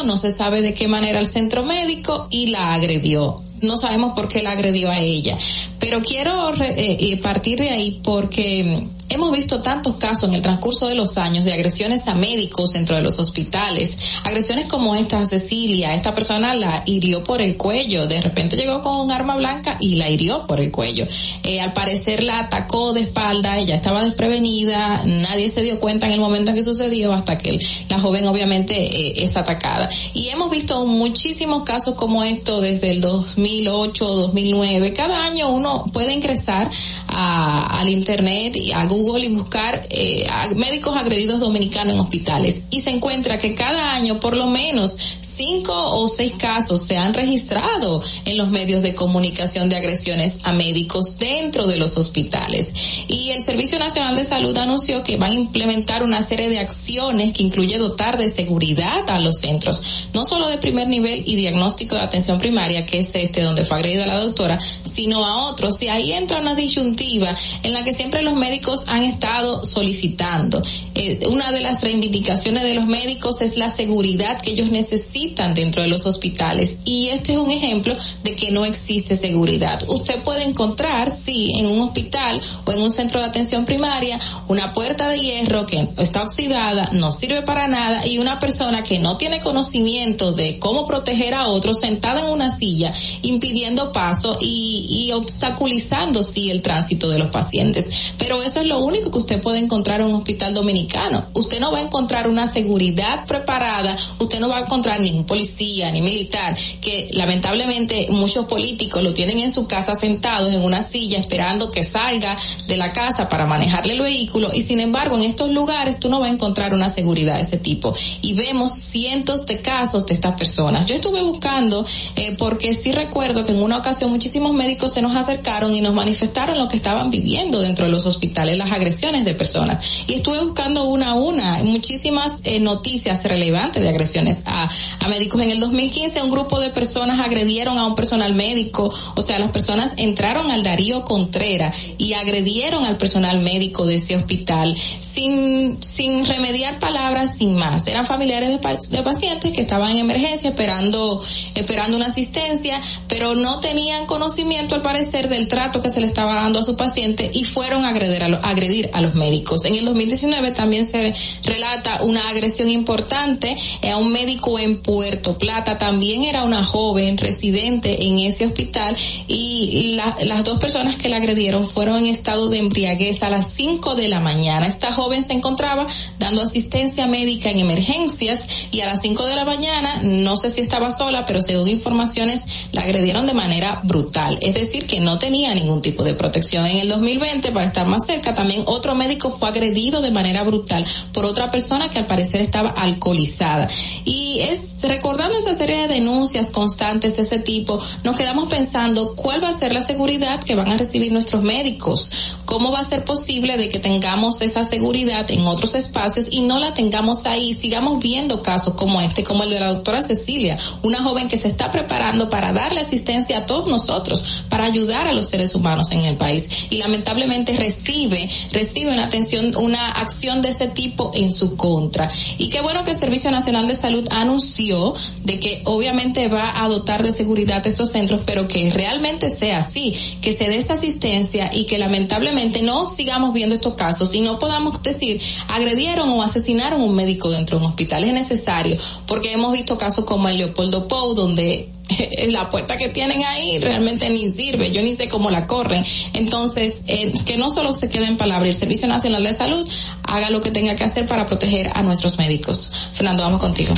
no 0.02 0.16
se 0.16 0.30
sabe 0.30 0.60
de 0.62 0.74
qué 0.74 0.88
manera 0.88 1.18
al 1.18 1.26
centro 1.26 1.64
médico 1.64 2.26
y 2.30 2.46
la 2.48 2.74
agredió 2.74 3.36
no 3.62 3.76
sabemos 3.76 4.14
por 4.14 4.26
qué 4.28 4.42
la 4.42 4.52
agredió 4.52 4.90
a 4.90 4.98
ella. 5.00 5.36
Pero 5.78 6.00
quiero 6.00 6.52
re- 6.52 6.70
eh, 6.80 6.96
eh, 7.12 7.16
partir 7.18 7.58
de 7.58 7.68
ahí 7.68 8.00
porque 8.02 8.86
hemos 9.10 9.32
visto 9.32 9.60
tantos 9.60 9.96
casos 9.96 10.28
en 10.28 10.36
el 10.36 10.42
transcurso 10.42 10.86
de 10.88 10.94
los 10.94 11.18
años 11.18 11.44
de 11.44 11.52
agresiones 11.52 12.06
a 12.08 12.14
médicos 12.14 12.70
dentro 12.70 12.96
de 12.96 13.02
los 13.02 13.18
hospitales. 13.18 13.96
Agresiones 14.24 14.66
como 14.66 14.94
esta 14.94 15.20
a 15.20 15.26
Cecilia, 15.26 15.94
esta 15.94 16.14
persona 16.14 16.54
la 16.54 16.82
hirió 16.86 17.22
por 17.24 17.42
el 17.42 17.56
cuello, 17.56 18.06
de 18.06 18.20
repente 18.20 18.56
llegó 18.56 18.80
con 18.82 19.00
un 19.00 19.12
arma 19.12 19.36
blanca 19.36 19.76
y 19.80 19.96
la 19.96 20.08
hirió 20.08 20.46
por 20.46 20.60
el 20.60 20.70
cuello. 20.70 21.06
Eh, 21.42 21.60
al 21.60 21.72
parecer 21.72 22.22
la 22.22 22.38
atacó 22.38 22.92
de 22.92 23.02
espalda, 23.02 23.58
ella 23.58 23.74
estaba 23.74 24.04
desprevenida, 24.04 25.02
nadie 25.04 25.48
se 25.48 25.62
dio 25.62 25.80
cuenta 25.80 26.06
en 26.06 26.12
el 26.12 26.20
momento 26.20 26.50
en 26.50 26.56
que 26.56 26.62
sucedió 26.62 27.12
hasta 27.12 27.36
que 27.36 27.58
la 27.88 27.98
joven 27.98 28.26
obviamente 28.28 28.74
eh, 28.74 29.24
es 29.24 29.36
atacada. 29.36 29.88
Y 30.14 30.28
hemos 30.28 30.50
visto 30.50 30.86
muchísimos 30.86 31.64
casos 31.64 31.94
como 31.94 32.22
esto 32.22 32.60
desde 32.60 32.92
el 32.92 33.00
2008, 33.00 34.04
2009. 34.04 34.92
Cada 34.92 35.24
año 35.24 35.50
uno 35.50 35.84
puede 35.92 36.12
ingresar 36.12 36.70
al 37.08 37.88
internet 37.88 38.56
y 38.56 38.72
a 38.72 38.84
Google 38.84 38.99
y 39.00 39.28
buscar 39.28 39.86
eh, 39.90 40.26
médicos 40.56 40.96
agredidos 40.96 41.40
dominicanos 41.40 41.94
en 41.94 42.00
hospitales 42.00 42.62
y 42.70 42.80
se 42.80 42.90
encuentra 42.90 43.38
que 43.38 43.54
cada 43.54 43.94
año 43.94 44.20
por 44.20 44.36
lo 44.36 44.46
menos 44.46 44.94
cinco 45.20 45.72
o 45.74 46.06
seis 46.08 46.34
casos 46.38 46.82
se 46.82 46.96
han 46.98 47.14
registrado 47.14 48.02
en 48.26 48.36
los 48.36 48.50
medios 48.50 48.82
de 48.82 48.94
comunicación 48.94 49.68
de 49.68 49.76
agresiones 49.76 50.40
a 50.44 50.52
médicos 50.52 51.18
dentro 51.18 51.66
de 51.66 51.78
los 51.78 51.96
hospitales. 51.96 52.74
Y 53.08 53.30
el 53.30 53.40
Servicio 53.40 53.78
Nacional 53.78 54.16
de 54.16 54.24
Salud 54.24 54.56
anunció 54.58 55.02
que 55.02 55.16
van 55.16 55.32
a 55.32 55.36
implementar 55.36 56.02
una 56.02 56.22
serie 56.22 56.48
de 56.48 56.58
acciones 56.58 57.32
que 57.32 57.42
incluye 57.42 57.78
dotar 57.78 58.18
de 58.18 58.30
seguridad 58.30 59.08
a 59.08 59.18
los 59.18 59.38
centros, 59.38 60.08
no 60.12 60.24
solo 60.24 60.48
de 60.48 60.58
primer 60.58 60.88
nivel 60.88 61.22
y 61.26 61.36
diagnóstico 61.36 61.96
de 61.96 62.02
atención 62.02 62.38
primaria, 62.38 62.84
que 62.84 62.98
es 62.98 63.14
este 63.14 63.42
donde 63.42 63.64
fue 63.64 63.78
agredida 63.78 64.06
la 64.06 64.20
doctora, 64.20 64.58
sino 64.84 65.24
a 65.24 65.48
otros. 65.48 65.80
Y 65.82 65.88
ahí 65.88 66.12
entra 66.12 66.40
una 66.40 66.54
disyuntiva 66.54 67.34
en 67.62 67.72
la 67.72 67.82
que 67.82 67.92
siempre 67.92 68.22
los 68.22 68.34
médicos 68.34 68.84
han 68.90 69.04
estado 69.04 69.64
solicitando. 69.64 70.62
Eh, 70.94 71.20
una 71.28 71.52
de 71.52 71.60
las 71.60 71.82
reivindicaciones 71.82 72.62
de 72.62 72.74
los 72.74 72.86
médicos 72.86 73.40
es 73.40 73.56
la 73.56 73.68
seguridad 73.68 74.40
que 74.40 74.50
ellos 74.50 74.70
necesitan 74.70 75.54
dentro 75.54 75.82
de 75.82 75.88
los 75.88 76.06
hospitales. 76.06 76.78
Y 76.84 77.08
este 77.08 77.32
es 77.32 77.38
un 77.38 77.50
ejemplo 77.50 77.96
de 78.24 78.34
que 78.34 78.50
no 78.50 78.64
existe 78.64 79.14
seguridad. 79.14 79.82
Usted 79.88 80.22
puede 80.22 80.42
encontrar, 80.42 81.10
sí, 81.10 81.52
en 81.56 81.66
un 81.66 81.80
hospital 81.80 82.40
o 82.64 82.72
en 82.72 82.80
un 82.80 82.90
centro 82.90 83.20
de 83.20 83.26
atención 83.26 83.64
primaria, 83.64 84.18
una 84.48 84.72
puerta 84.72 85.08
de 85.08 85.20
hierro 85.20 85.66
que 85.66 85.88
está 85.98 86.22
oxidada, 86.22 86.88
no 86.92 87.12
sirve 87.12 87.42
para 87.42 87.68
nada 87.68 88.06
y 88.06 88.18
una 88.18 88.40
persona 88.40 88.82
que 88.82 88.98
no 88.98 89.16
tiene 89.16 89.40
conocimiento 89.40 90.32
de 90.32 90.58
cómo 90.58 90.84
proteger 90.84 91.34
a 91.34 91.46
otros 91.48 91.78
sentada 91.80 92.20
en 92.20 92.26
una 92.26 92.54
silla, 92.54 92.92
impidiendo 93.22 93.92
paso 93.92 94.38
y, 94.40 95.10
obstaculizando, 95.12 96.22
sí, 96.22 96.50
el 96.50 96.62
tránsito 96.62 97.08
de 97.08 97.18
los 97.18 97.28
pacientes. 97.28 98.14
Pero 98.18 98.42
eso 98.42 98.60
es 98.60 98.66
lo 98.66 98.79
único 98.80 99.10
que 99.10 99.18
usted 99.18 99.40
puede 99.40 99.58
encontrar 99.58 100.00
en 100.00 100.08
un 100.08 100.14
hospital 100.14 100.54
dominicano. 100.54 101.24
Usted 101.34 101.60
no 101.60 101.72
va 101.72 101.78
a 101.78 101.82
encontrar 101.82 102.28
una 102.28 102.50
seguridad 102.50 103.26
preparada, 103.26 103.96
usted 104.18 104.40
no 104.40 104.48
va 104.48 104.58
a 104.58 104.60
encontrar 104.62 105.00
ningún 105.00 105.24
policía 105.24 105.90
ni 105.90 106.02
militar, 106.02 106.56
que 106.80 107.08
lamentablemente 107.12 108.08
muchos 108.10 108.46
políticos 108.46 109.02
lo 109.02 109.14
tienen 109.14 109.38
en 109.38 109.50
su 109.50 109.66
casa 109.66 109.94
sentados 109.94 110.52
en 110.52 110.64
una 110.64 110.82
silla 110.82 111.18
esperando 111.18 111.70
que 111.70 111.84
salga 111.84 112.36
de 112.66 112.76
la 112.76 112.92
casa 112.92 113.28
para 113.28 113.46
manejarle 113.46 113.94
el 113.94 114.00
vehículo 114.00 114.50
y 114.52 114.62
sin 114.62 114.80
embargo 114.80 115.16
en 115.16 115.22
estos 115.22 115.50
lugares 115.50 115.98
tú 115.98 116.08
no 116.08 116.20
vas 116.20 116.30
a 116.30 116.34
encontrar 116.34 116.74
una 116.74 116.88
seguridad 116.88 117.36
de 117.36 117.42
ese 117.42 117.58
tipo 117.58 117.94
y 118.22 118.34
vemos 118.34 118.72
cientos 118.72 119.46
de 119.46 119.60
casos 119.60 120.06
de 120.06 120.14
estas 120.14 120.34
personas. 120.34 120.86
Yo 120.86 120.94
estuve 120.94 121.22
buscando 121.22 121.84
eh, 122.16 122.34
porque 122.38 122.74
sí 122.74 122.92
recuerdo 122.92 123.44
que 123.44 123.52
en 123.52 123.62
una 123.62 123.78
ocasión 123.78 124.10
muchísimos 124.10 124.52
médicos 124.52 124.92
se 124.92 125.02
nos 125.02 125.16
acercaron 125.16 125.72
y 125.72 125.80
nos 125.80 125.94
manifestaron 125.94 126.58
lo 126.58 126.68
que 126.68 126.76
estaban 126.76 127.10
viviendo 127.10 127.60
dentro 127.60 127.84
de 127.84 127.90
los 127.90 128.06
hospitales, 128.06 128.56
las 128.60 128.70
agresiones 128.72 129.24
de 129.24 129.34
personas. 129.34 130.04
Y 130.06 130.14
estuve 130.14 130.40
buscando 130.44 130.84
una 130.84 131.10
a 131.10 131.14
una, 131.14 131.62
muchísimas 131.64 132.40
eh, 132.44 132.60
noticias 132.60 133.24
relevantes 133.24 133.82
de 133.82 133.88
agresiones 133.88 134.42
a, 134.46 134.68
a 135.00 135.08
médicos. 135.08 135.40
En 135.42 135.50
el 135.50 135.58
2015 135.60 136.22
un 136.22 136.30
grupo 136.30 136.60
de 136.60 136.70
personas 136.70 137.18
agredieron 137.20 137.76
a 137.78 137.86
un 137.86 137.94
personal 137.96 138.34
médico, 138.34 138.92
o 139.16 139.22
sea, 139.22 139.38
las 139.38 139.50
personas 139.50 139.94
entraron 139.96 140.50
al 140.50 140.62
Darío 140.62 141.04
Contreras 141.04 141.74
y 141.98 142.12
agredieron 142.12 142.84
al 142.84 142.96
personal 142.96 143.40
médico 143.40 143.86
de 143.86 143.96
ese 143.96 144.16
hospital 144.16 144.76
sin, 145.00 145.82
sin 145.82 146.26
remediar 146.26 146.78
palabras, 146.78 147.36
sin 147.36 147.54
más. 147.54 147.86
Eran 147.86 148.06
familiares 148.06 148.48
de, 148.50 148.96
de 148.96 149.02
pacientes 149.02 149.52
que 149.52 149.60
estaban 149.62 149.90
en 149.90 149.98
emergencia 149.98 150.50
esperando, 150.50 151.22
esperando 151.54 151.96
una 151.96 152.06
asistencia, 152.06 152.80
pero 153.08 153.34
no 153.34 153.60
tenían 153.60 154.06
conocimiento 154.06 154.74
al 154.74 154.82
parecer 154.82 155.28
del 155.28 155.48
trato 155.48 155.82
que 155.82 155.88
se 155.88 156.00
le 156.00 156.06
estaba 156.06 156.34
dando 156.34 156.60
a 156.60 156.62
su 156.62 156.76
paciente 156.76 157.30
y 157.34 157.44
fueron 157.44 157.84
a 157.84 157.88
agredir 157.90 158.22
a, 158.22 158.28
lo- 158.28 158.40
agredir 158.50 158.90
a 158.92 159.00
los 159.00 159.14
médicos. 159.14 159.64
En 159.64 159.74
el 159.74 159.84
2019 159.84 160.50
también 160.52 160.88
se 160.88 161.12
relata 161.44 162.02
una 162.02 162.28
agresión 162.28 162.68
importante 162.68 163.56
eh, 163.82 163.90
a 163.90 163.96
un 163.96 164.12
médico 164.12 164.58
en 164.58 164.78
Puerto 164.82 165.38
Plata. 165.38 165.78
También 165.78 166.22
era 166.24 166.44
una 166.44 166.62
joven 166.64 167.16
residente 167.18 168.04
en 168.06 168.18
ese 168.18 168.46
hospital 168.46 168.96
y 169.28 169.94
la- 169.96 170.14
las 170.24 170.44
dos 170.44 170.58
personas 170.58 170.96
que 170.96 171.08
la 171.08 171.16
agredieron 171.16 171.66
fueron 171.66 171.96
en 171.98 172.06
estado 172.06 172.48
de 172.48 172.58
embriaguez 172.58 173.22
a 173.22 173.30
las 173.30 173.52
5 173.54 173.94
de 173.94 174.08
la 174.08 174.20
mañana. 174.20 174.66
Esta 174.66 174.92
joven 174.92 175.22
se 175.22 175.32
encontraba 175.32 175.86
dando 176.18 176.42
asistencia 176.42 177.06
médica 177.06 177.50
en 177.50 177.58
emergencias 177.60 178.68
y 178.72 178.80
a 178.80 178.86
las 178.86 179.00
5 179.02 179.26
de 179.26 179.36
la 179.36 179.44
mañana, 179.44 180.00
no 180.02 180.36
sé 180.36 180.50
si 180.50 180.60
estaba 180.60 180.90
sola, 180.92 181.24
pero 181.26 181.40
según 181.42 181.68
informaciones, 181.68 182.42
la 182.72 182.82
agredieron 182.82 183.26
de 183.26 183.34
manera 183.34 183.80
brutal. 183.84 184.38
Es 184.40 184.54
decir, 184.54 184.86
que 184.86 185.00
no 185.00 185.18
tenía 185.18 185.54
ningún 185.54 185.82
tipo 185.82 186.02
de 186.04 186.14
protección. 186.14 186.66
En 186.66 186.78
el 186.78 186.88
2020, 186.88 187.52
para 187.52 187.66
estar 187.66 187.86
más 187.86 188.06
cerca, 188.06 188.34
también 188.40 188.62
otro 188.64 188.94
médico 188.94 189.28
fue 189.28 189.50
agredido 189.50 190.00
de 190.00 190.10
manera 190.10 190.44
brutal 190.44 190.82
por 191.12 191.26
otra 191.26 191.50
persona 191.50 191.90
que 191.90 191.98
al 191.98 192.06
parecer 192.06 192.40
estaba 192.40 192.70
alcoholizada. 192.70 193.68
Y 194.06 194.40
es 194.40 194.76
recordando 194.80 195.36
esa 195.36 195.54
serie 195.58 195.76
de 195.82 195.88
denuncias 195.88 196.48
constantes 196.48 197.16
de 197.16 197.22
ese 197.22 197.38
tipo, 197.38 197.78
nos 198.02 198.16
quedamos 198.16 198.48
pensando 198.48 199.14
cuál 199.14 199.44
va 199.44 199.50
a 199.50 199.52
ser 199.52 199.74
la 199.74 199.82
seguridad 199.82 200.42
que 200.42 200.54
van 200.54 200.70
a 200.70 200.78
recibir 200.78 201.12
nuestros 201.12 201.42
médicos, 201.42 202.38
cómo 202.46 202.72
va 202.72 202.78
a 202.78 202.84
ser 202.84 203.04
posible 203.04 203.58
de 203.58 203.68
que 203.68 203.78
tengamos 203.78 204.40
esa 204.40 204.64
seguridad 204.64 205.30
en 205.30 205.46
otros 205.46 205.74
espacios 205.74 206.28
y 206.30 206.40
no 206.40 206.58
la 206.58 206.72
tengamos 206.72 207.26
ahí, 207.26 207.52
sigamos 207.52 208.00
viendo 208.00 208.42
casos 208.42 208.72
como 208.72 209.02
este, 209.02 209.22
como 209.22 209.42
el 209.42 209.50
de 209.50 209.60
la 209.60 209.68
doctora 209.68 210.00
Cecilia, 210.00 210.56
una 210.82 211.02
joven 211.02 211.28
que 211.28 211.36
se 211.36 211.48
está 211.48 211.70
preparando 211.70 212.30
para 212.30 212.54
darle 212.54 212.80
asistencia 212.80 213.36
a 213.36 213.44
todos 213.44 213.68
nosotros, 213.68 214.44
para 214.48 214.64
ayudar 214.64 215.08
a 215.08 215.12
los 215.12 215.28
seres 215.28 215.54
humanos 215.54 215.90
en 215.90 216.06
el 216.06 216.16
país. 216.16 216.68
Y 216.70 216.78
lamentablemente 216.78 217.50
recibe, 217.52 218.29
recibe 218.52 218.92
una 218.92 219.04
atención, 219.04 219.56
una 219.56 219.90
acción 219.90 220.42
de 220.42 220.50
ese 220.50 220.68
tipo 220.68 221.10
en 221.14 221.32
su 221.32 221.56
contra. 221.56 222.10
Y 222.38 222.48
qué 222.48 222.60
bueno 222.60 222.84
que 222.84 222.92
el 222.92 222.96
Servicio 222.96 223.30
Nacional 223.30 223.68
de 223.68 223.74
Salud 223.74 224.06
anunció 224.10 224.94
de 225.24 225.38
que 225.38 225.62
obviamente 225.64 226.28
va 226.28 226.62
a 226.62 226.68
dotar 226.68 227.02
de 227.02 227.12
seguridad 227.12 227.66
estos 227.66 227.90
centros, 227.90 228.20
pero 228.24 228.48
que 228.48 228.70
realmente 228.72 229.30
sea 229.30 229.58
así, 229.58 229.94
que 230.20 230.36
se 230.36 230.44
dé 230.44 230.56
esa 230.56 230.74
asistencia 230.74 231.50
y 231.52 231.64
que 231.64 231.78
lamentablemente 231.78 232.62
no 232.62 232.86
sigamos 232.86 233.32
viendo 233.32 233.54
estos 233.54 233.74
casos 233.74 234.14
y 234.14 234.20
no 234.20 234.38
podamos 234.38 234.82
decir 234.82 235.20
agredieron 235.48 236.10
o 236.10 236.22
asesinaron 236.22 236.80
un 236.80 236.94
médico 236.94 237.30
dentro 237.30 237.58
de 237.58 237.64
un 237.64 237.70
hospital. 237.70 238.04
Es 238.04 238.12
necesario, 238.12 238.76
porque 239.06 239.32
hemos 239.32 239.52
visto 239.52 239.78
casos 239.78 240.04
como 240.04 240.28
el 240.28 240.38
Leopoldo 240.38 240.88
Pou, 240.88 241.14
donde 241.14 241.68
la 242.28 242.48
puerta 242.50 242.76
que 242.76 242.88
tienen 242.88 243.24
ahí 243.24 243.58
realmente 243.58 244.08
ni 244.10 244.28
sirve, 244.30 244.70
yo 244.70 244.82
ni 244.82 244.94
sé 244.94 245.08
cómo 245.08 245.30
la 245.30 245.46
corren. 245.46 245.84
Entonces, 246.14 246.84
eh, 246.86 247.12
que 247.24 247.36
no 247.36 247.50
solo 247.50 247.74
se 247.74 247.88
quede 247.88 248.06
en 248.06 248.16
palabra, 248.16 248.48
el 248.48 248.54
Servicio 248.54 248.88
Nacional 248.88 249.24
de 249.24 249.32
Salud 249.32 249.68
haga 250.04 250.30
lo 250.30 250.40
que 250.40 250.50
tenga 250.50 250.74
que 250.74 250.84
hacer 250.84 251.06
para 251.06 251.26
proteger 251.26 251.70
a 251.74 251.82
nuestros 251.82 252.18
médicos. 252.18 252.90
Fernando, 252.92 253.22
vamos 253.22 253.40
contigo. 253.40 253.74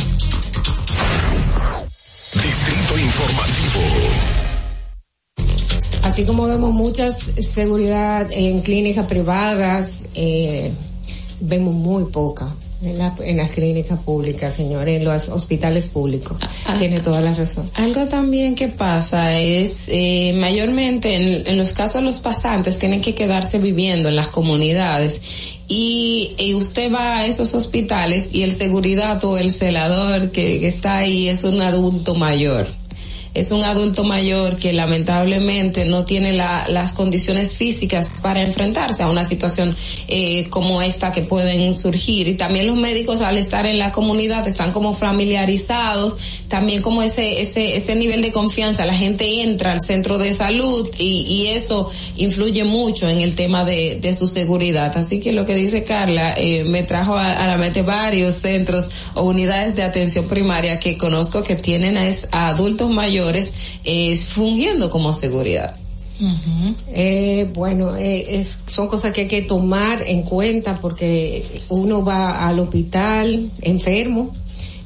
Distrito 2.34 2.98
Informativo. 2.98 3.80
Así 6.02 6.24
como 6.24 6.47
vemos 6.47 6.72
muchas 6.72 7.30
seguridad 7.40 8.28
en 8.32 8.60
clínicas 8.62 9.06
privadas, 9.06 10.02
eh, 10.14 10.72
vemos 11.40 11.74
muy 11.74 12.05
poca 12.06 12.52
en, 12.82 12.98
la, 12.98 13.14
en, 13.24 13.36
las 13.36 13.52
clínicas 13.52 14.00
públicas, 14.00 14.54
señores, 14.54 14.98
en 14.98 15.04
los 15.04 15.28
hospitales 15.28 15.86
públicos. 15.86 16.40
Ah, 16.66 16.76
Tiene 16.78 17.00
toda 17.00 17.20
la 17.20 17.32
razón. 17.34 17.70
Algo 17.74 18.06
también 18.06 18.54
que 18.54 18.68
pasa 18.68 19.38
es, 19.38 19.88
eh, 19.88 20.32
mayormente 20.34 21.14
en, 21.14 21.46
en, 21.46 21.59
los 21.59 21.72
casos 21.72 21.96
de 21.96 22.02
los 22.02 22.20
pasantes 22.20 22.78
tienen 22.78 23.00
que 23.00 23.14
quedarse 23.14 23.59
viviendo 23.59 24.09
en 24.09 24.16
las 24.16 24.28
comunidades 24.28 25.20
y, 25.68 26.34
y, 26.38 26.54
usted 26.54 26.92
va 26.92 27.18
a 27.18 27.26
esos 27.26 27.54
hospitales 27.54 28.30
y 28.32 28.42
el 28.42 28.52
seguridad 28.52 29.24
o 29.24 29.38
el 29.38 29.50
celador 29.50 30.30
que, 30.30 30.60
que 30.60 30.68
está 30.68 30.98
ahí 30.98 31.28
es 31.28 31.44
un 31.44 31.62
adulto 31.62 32.14
mayor 32.14 32.66
es 33.34 33.50
un 33.50 33.64
adulto 33.64 34.04
mayor 34.04 34.56
que 34.56 34.72
lamentablemente 34.72 35.86
no 35.86 36.04
tiene 36.04 36.32
la, 36.32 36.66
las 36.68 36.92
condiciones 36.92 37.56
físicas 37.56 38.10
para 38.20 38.42
enfrentarse 38.42 39.02
a 39.02 39.09
una 39.09 39.24
situación 39.24 39.74
eh, 40.09 40.48
como 40.50 40.82
esta 40.82 41.12
que 41.12 41.22
pueden 41.22 41.74
surgir. 41.76 42.28
Y 42.28 42.34
también 42.34 42.66
los 42.66 42.76
médicos 42.76 43.22
al 43.22 43.38
estar 43.38 43.64
en 43.64 43.78
la 43.78 43.90
comunidad 43.90 44.46
están 44.46 44.72
como 44.72 44.92
familiarizados, 44.92 46.16
también 46.48 46.82
como 46.82 47.02
ese, 47.02 47.40
ese, 47.40 47.74
ese 47.76 47.94
nivel 47.94 48.20
de 48.20 48.32
confianza. 48.32 48.84
La 48.84 48.94
gente 48.94 49.42
entra 49.42 49.72
al 49.72 49.80
centro 49.80 50.18
de 50.18 50.32
salud 50.32 50.90
y, 50.98 51.22
y 51.22 51.46
eso 51.48 51.90
influye 52.16 52.64
mucho 52.64 53.09
en 53.09 53.22
el 53.22 53.34
tema 53.34 53.64
de, 53.64 53.98
de 54.00 54.14
su 54.14 54.26
seguridad. 54.26 54.94
Así 54.96 55.20
que 55.20 55.32
lo 55.32 55.46
que 55.46 55.54
dice 55.54 55.84
Carla 55.84 56.34
eh, 56.36 56.64
me 56.64 56.82
trajo 56.82 57.16
a, 57.16 57.46
la 57.46 57.56
mente 57.56 57.82
varios 57.82 58.36
centros 58.36 58.90
o 59.14 59.22
unidades 59.22 59.74
de 59.74 59.82
atención 59.82 60.26
primaria 60.26 60.78
que 60.78 60.98
conozco 60.98 61.42
que 61.42 61.56
tienen 61.56 61.96
a, 61.96 62.02
a 62.32 62.48
adultos 62.48 62.90
mayores 62.90 63.22
eh, 63.85 64.16
fungiendo 64.16 64.90
como 64.90 65.12
seguridad. 65.12 65.77
Uh 66.20 66.24
-huh. 66.27 66.74
eh, 66.93 67.51
bueno, 67.53 67.97
eh, 67.97 68.39
es, 68.39 68.61
son 68.66 68.86
cosas 68.86 69.12
que 69.12 69.23
hay 69.23 69.28
que 69.28 69.43
tomar 69.43 70.03
en 70.03 70.23
cuenta 70.23 70.74
porque 70.74 71.44
uno 71.69 72.05
va 72.05 72.47
al 72.47 72.61
hospital 72.61 73.51
enfermo 73.61 74.32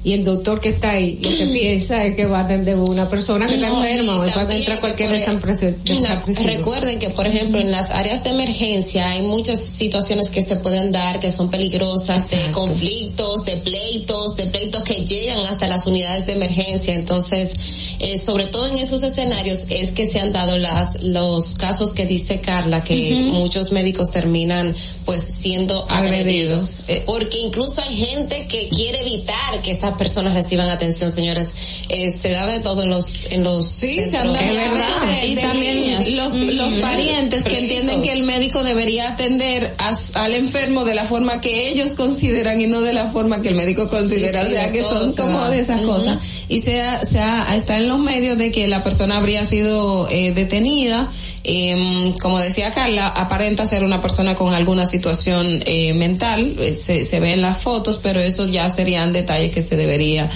y 0.06 0.12
el 0.12 0.24
doctor 0.24 0.60
que 0.60 0.68
está 0.68 0.90
ahí 0.90 1.18
lo 1.20 1.30
que 1.30 1.46
piensa 1.52 2.04
es 2.04 2.14
que 2.14 2.26
va 2.26 2.38
a 2.38 2.44
atender 2.44 2.76
una 2.76 3.10
persona 3.10 3.48
que 3.48 3.56
no, 3.56 3.66
está 3.66 3.90
enferma 3.90 4.14
o 4.14 4.18
va 4.18 4.24
a 4.24 4.54
entrar 4.54 4.78
cualquier 4.78 5.10
no, 5.10 6.44
recuerden 6.44 7.00
que 7.00 7.10
por 7.10 7.26
ejemplo 7.26 7.60
en 7.60 7.72
las 7.72 7.90
áreas 7.90 8.22
de 8.22 8.30
emergencia 8.30 9.10
hay 9.10 9.22
muchas 9.22 9.60
situaciones 9.60 10.30
que 10.30 10.42
se 10.42 10.54
pueden 10.56 10.92
dar 10.92 11.18
que 11.18 11.32
son 11.32 11.50
peligrosas 11.50 12.30
de 12.30 12.52
conflictos 12.52 13.44
de 13.44 13.56
pleitos 13.56 14.36
de 14.36 14.46
pleitos 14.46 14.84
que 14.84 15.04
llegan 15.04 15.40
hasta 15.40 15.66
las 15.66 15.88
unidades 15.88 16.24
de 16.26 16.34
emergencia 16.34 16.94
entonces 16.94 17.96
eh, 17.98 18.20
sobre 18.20 18.46
todo 18.46 18.68
en 18.68 18.78
esos 18.78 19.02
escenarios 19.02 19.62
es 19.70 19.90
que 19.90 20.06
se 20.06 20.20
han 20.20 20.32
dado 20.32 20.56
las 20.56 21.02
los 21.02 21.56
casos 21.56 21.92
que 21.92 22.06
dice 22.06 22.40
Carla 22.40 22.84
que 22.84 22.94
uh 22.94 23.18
-huh. 23.18 23.32
muchos 23.32 23.72
médicos 23.72 24.12
terminan 24.12 24.72
pues 25.04 25.22
siendo 25.22 25.84
agredidos, 25.90 26.80
agredidos. 26.82 27.06
porque 27.06 27.38
incluso 27.38 27.80
hay 27.80 27.96
gente 27.96 28.46
que 28.46 28.68
quiere 28.68 29.00
evitar 29.00 29.62
que 29.62 29.72
estas 29.72 29.95
personas 29.96 30.34
reciban 30.34 30.68
atención, 30.68 31.10
señores. 31.10 31.84
Eh, 31.88 32.12
se 32.12 32.30
da 32.30 32.46
de 32.46 32.60
todo 32.60 32.82
en 32.82 32.90
los 32.90 33.26
en 33.30 33.44
los 33.44 33.66
sí, 33.66 34.04
centros. 34.04 34.10
se 34.10 34.16
han 34.18 34.32
dado 34.32 34.54
verdad. 34.54 35.24
y 35.26 35.34
también 35.36 36.16
los, 36.16 36.34
los 36.40 36.72
parientes 36.80 37.44
que 37.44 37.58
entienden 37.58 38.02
que 38.02 38.12
el 38.12 38.22
médico 38.22 38.62
debería 38.62 39.10
atender 39.10 39.74
a, 39.78 39.92
al 40.22 40.34
enfermo 40.34 40.84
de 40.84 40.94
la 40.94 41.04
forma 41.04 41.40
que 41.40 41.68
ellos 41.68 41.92
consideran 41.92 42.60
y 42.60 42.66
no 42.66 42.80
de 42.80 42.92
la 42.92 43.10
forma 43.10 43.42
que 43.42 43.48
el 43.48 43.54
médico 43.54 43.88
considera, 43.88 44.42
sí, 44.42 44.48
sí, 44.48 44.52
o 44.52 44.56
sea 44.60 44.72
que 44.72 44.82
son 44.82 45.14
como 45.14 45.48
de 45.48 45.60
esas 45.60 45.80
uh 45.80 45.84
-huh. 45.84 45.86
cosas. 45.86 46.18
Y 46.48 46.60
sea, 46.62 47.04
sea, 47.06 47.54
está 47.56 47.76
en 47.76 47.88
los 47.88 47.98
medios 47.98 48.38
de 48.38 48.52
que 48.52 48.68
la 48.68 48.82
persona 48.84 49.16
habría 49.16 49.44
sido 49.44 50.08
eh, 50.10 50.32
detenida, 50.32 51.10
eh, 51.48 52.14
como 52.20 52.40
decía 52.40 52.72
Carla, 52.72 53.06
aparenta 53.06 53.66
ser 53.66 53.84
una 53.84 54.02
persona 54.02 54.34
con 54.34 54.52
alguna 54.52 54.84
situación 54.84 55.62
eh, 55.64 55.94
mental, 55.94 56.56
se, 56.74 57.04
se 57.04 57.20
ve 57.20 57.32
en 57.32 57.42
las 57.42 57.58
fotos, 57.58 58.00
pero 58.02 58.20
eso 58.20 58.46
ya 58.46 58.68
serían 58.68 59.12
detalles 59.12 59.54
que 59.54 59.62
se 59.62 59.76
debería 59.76 60.28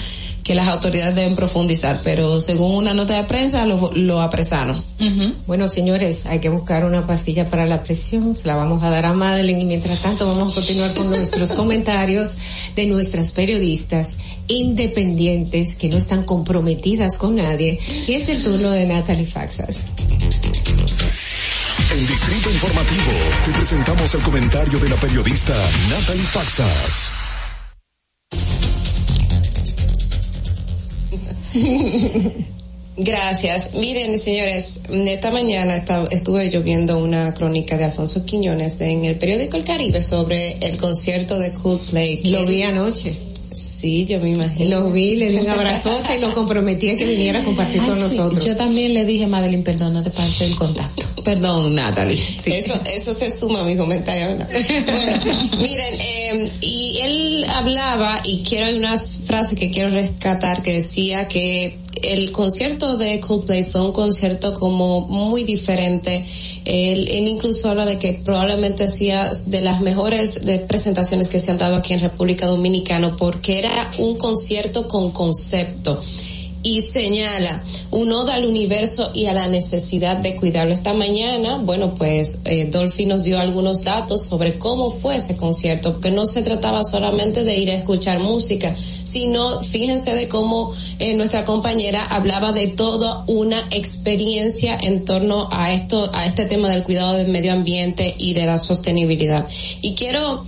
que 0.43 0.55
las 0.55 0.67
autoridades 0.67 1.15
deben 1.15 1.35
profundizar, 1.35 2.01
pero 2.03 2.39
según 2.39 2.75
una 2.75 2.93
nota 2.93 3.15
de 3.15 3.23
prensa 3.23 3.65
lo, 3.65 4.21
apresaron. 4.21 4.83
Bueno, 5.47 5.67
señores, 5.69 6.25
hay 6.25 6.39
que 6.39 6.49
buscar 6.49 6.85
una 6.85 7.05
pastilla 7.05 7.49
para 7.49 7.65
la 7.65 7.83
presión, 7.83 8.35
se 8.35 8.47
la 8.47 8.55
vamos 8.55 8.83
a 8.83 8.89
dar 8.89 9.05
a 9.05 9.13
Madeline 9.13 9.61
y 9.61 9.65
mientras 9.65 10.01
tanto 10.01 10.25
vamos 10.27 10.51
a 10.51 10.55
continuar 10.55 10.93
con 10.93 11.09
nuestros 11.09 11.51
comentarios 11.53 12.33
de 12.75 12.85
nuestras 12.87 13.31
periodistas 13.31 14.13
independientes 14.47 15.75
que 15.75 15.89
no 15.89 15.97
están 15.97 16.23
comprometidas 16.23 17.17
con 17.17 17.35
nadie. 17.35 17.79
Y 18.07 18.13
es 18.13 18.29
el 18.29 18.41
turno 18.41 18.71
de 18.71 18.85
Natalie 18.85 19.25
Faxas. 19.25 19.85
En 21.91 22.07
Distrito 22.07 22.49
Informativo 22.49 23.11
te 23.43 23.51
presentamos 23.51 24.15
el 24.15 24.21
comentario 24.21 24.79
de 24.79 24.87
la 24.87 24.95
periodista 24.95 25.53
Natalie 25.89 26.23
Faxas. 26.23 27.11
Gracias. 32.95 33.73
Miren, 33.73 34.17
señores, 34.17 34.83
esta 34.89 35.31
mañana 35.31 35.83
estuve 36.11 36.49
yo 36.49 36.63
viendo 36.63 36.97
una 36.97 37.33
crónica 37.33 37.77
de 37.77 37.83
Alfonso 37.83 38.23
Quiñones 38.23 38.79
en 38.79 39.03
el 39.03 39.17
periódico 39.17 39.57
El 39.57 39.65
Caribe 39.65 40.01
sobre 40.01 40.59
el 40.65 40.77
concierto 40.77 41.39
de 41.39 41.53
Coldplay. 41.53 42.21
Lo 42.31 42.45
vi 42.45 42.63
anoche. 42.63 43.30
Sí, 43.81 44.05
yo 44.05 44.19
me 44.19 44.29
imagino. 44.29 44.79
Lo 44.79 44.91
vi, 44.91 45.15
le 45.15 45.31
di 45.31 45.37
un 45.37 45.49
abrazote 45.49 46.15
y 46.15 46.19
lo 46.19 46.31
comprometí 46.35 46.89
a 46.89 46.95
que 46.95 47.03
viniera 47.03 47.39
a 47.39 47.43
compartir 47.43 47.81
ah, 47.81 47.87
con 47.87 47.95
sí. 47.95 48.01
nosotros. 48.01 48.45
Yo 48.45 48.55
también 48.55 48.93
le 48.93 49.05
dije, 49.05 49.25
Madeline, 49.25 49.63
perdón, 49.63 49.93
no 49.93 50.03
te 50.03 50.11
pases 50.11 50.51
el 50.51 50.55
contacto. 50.55 51.03
Perdón, 51.23 51.73
Natalie. 51.73 52.15
Sí. 52.15 52.53
Eso, 52.53 52.79
eso 52.85 53.13
se 53.15 53.35
suma 53.35 53.61
a 53.61 53.63
mi 53.63 53.75
comentario, 53.75 54.27
¿verdad? 54.27 54.49
bueno, 54.85 55.19
miren, 55.59 55.93
eh, 55.99 56.51
y 56.61 56.99
él 57.01 57.45
hablaba, 57.49 58.21
y 58.23 58.43
quiero, 58.43 58.67
hay 58.67 58.77
unas 58.77 59.21
frases 59.25 59.57
que 59.57 59.71
quiero 59.71 59.89
rescatar 59.89 60.61
que 60.61 60.73
decía 60.73 61.27
que 61.27 61.79
el 62.01 62.31
concierto 62.31 62.97
de 62.97 63.19
Coldplay 63.19 63.63
fue 63.63 63.81
un 63.81 63.91
concierto 63.91 64.53
como 64.53 65.01
muy 65.01 65.43
diferente. 65.43 66.25
Él, 66.65 67.07
él 67.07 67.27
incluso 67.27 67.69
habla 67.69 67.85
de 67.85 67.99
que 67.99 68.21
probablemente 68.23 68.85
hacía 68.85 69.31
de 69.45 69.61
las 69.61 69.81
mejores 69.81 70.39
presentaciones 70.67 71.27
que 71.27 71.39
se 71.39 71.51
han 71.51 71.57
dado 71.57 71.75
aquí 71.75 71.93
en 71.93 71.99
República 71.99 72.47
Dominicana 72.47 73.15
porque 73.17 73.59
era 73.59 73.91
un 73.97 74.17
concierto 74.17 74.87
con 74.87 75.11
concepto 75.11 76.01
y 76.63 76.81
señala 76.81 77.63
un 77.91 78.11
oda 78.11 78.35
al 78.35 78.45
universo 78.45 79.11
y 79.13 79.25
a 79.25 79.33
la 79.33 79.47
necesidad 79.47 80.17
de 80.17 80.35
cuidarlo. 80.35 80.73
Esta 80.73 80.93
mañana, 80.93 81.57
bueno, 81.57 81.95
pues 81.95 82.39
eh, 82.45 82.65
Dolphy 82.65 83.05
nos 83.05 83.23
dio 83.23 83.39
algunos 83.39 83.83
datos 83.83 84.27
sobre 84.27 84.57
cómo 84.57 84.91
fue 84.91 85.15
ese 85.15 85.37
concierto, 85.37 85.93
porque 85.93 86.11
no 86.11 86.25
se 86.25 86.41
trataba 86.41 86.83
solamente 86.83 87.43
de 87.43 87.57
ir 87.57 87.71
a 87.71 87.75
escuchar 87.75 88.19
música, 88.19 88.75
sino 88.75 89.61
fíjense 89.63 90.13
de 90.13 90.27
cómo 90.27 90.73
eh, 90.99 91.15
nuestra 91.15 91.45
compañera 91.45 92.03
hablaba 92.05 92.51
de 92.51 92.67
toda 92.67 93.23
una 93.27 93.67
experiencia 93.71 94.77
en 94.79 95.05
torno 95.05 95.49
a 95.51 95.73
esto, 95.73 96.09
a 96.13 96.25
este 96.25 96.45
tema 96.45 96.69
del 96.69 96.83
cuidado 96.83 97.13
del 97.13 97.27
medio 97.27 97.53
ambiente 97.53 98.15
y 98.17 98.33
de 98.33 98.45
la 98.45 98.57
sostenibilidad. 98.57 99.47
Y 99.81 99.95
quiero 99.95 100.45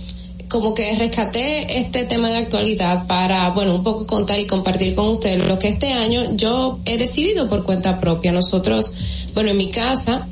como 0.48 0.74
que 0.74 0.94
rescaté 0.96 1.78
este 1.78 2.04
tema 2.04 2.28
de 2.28 2.38
actualidad 2.38 3.06
para, 3.06 3.50
bueno, 3.50 3.74
un 3.74 3.82
poco 3.82 4.06
contar 4.06 4.38
y 4.40 4.46
compartir 4.46 4.94
con 4.94 5.08
ustedes 5.08 5.46
lo 5.46 5.58
que 5.58 5.68
este 5.68 5.92
año 5.92 6.34
yo 6.36 6.78
he 6.84 6.98
decidido 6.98 7.48
por 7.48 7.64
cuenta 7.64 8.00
propia. 8.00 8.32
Nosotros, 8.32 8.92
bueno, 9.34 9.50
en 9.50 9.56
mi 9.56 9.70
casa, 9.70 10.28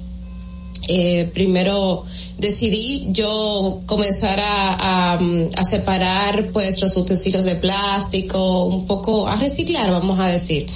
eh, 0.88 1.30
primero 1.32 2.04
decidí 2.38 3.08
yo 3.10 3.82
comenzar 3.86 4.40
a, 4.40 5.14
a, 5.14 5.18
a, 5.56 5.64
separar 5.64 6.48
pues 6.52 6.80
los 6.80 6.96
utensilios 6.96 7.44
de 7.44 7.54
plástico, 7.56 8.64
un 8.64 8.86
poco 8.86 9.28
a 9.28 9.36
reciclar, 9.36 9.90
vamos 9.90 10.18
a 10.18 10.26
decir 10.26 10.66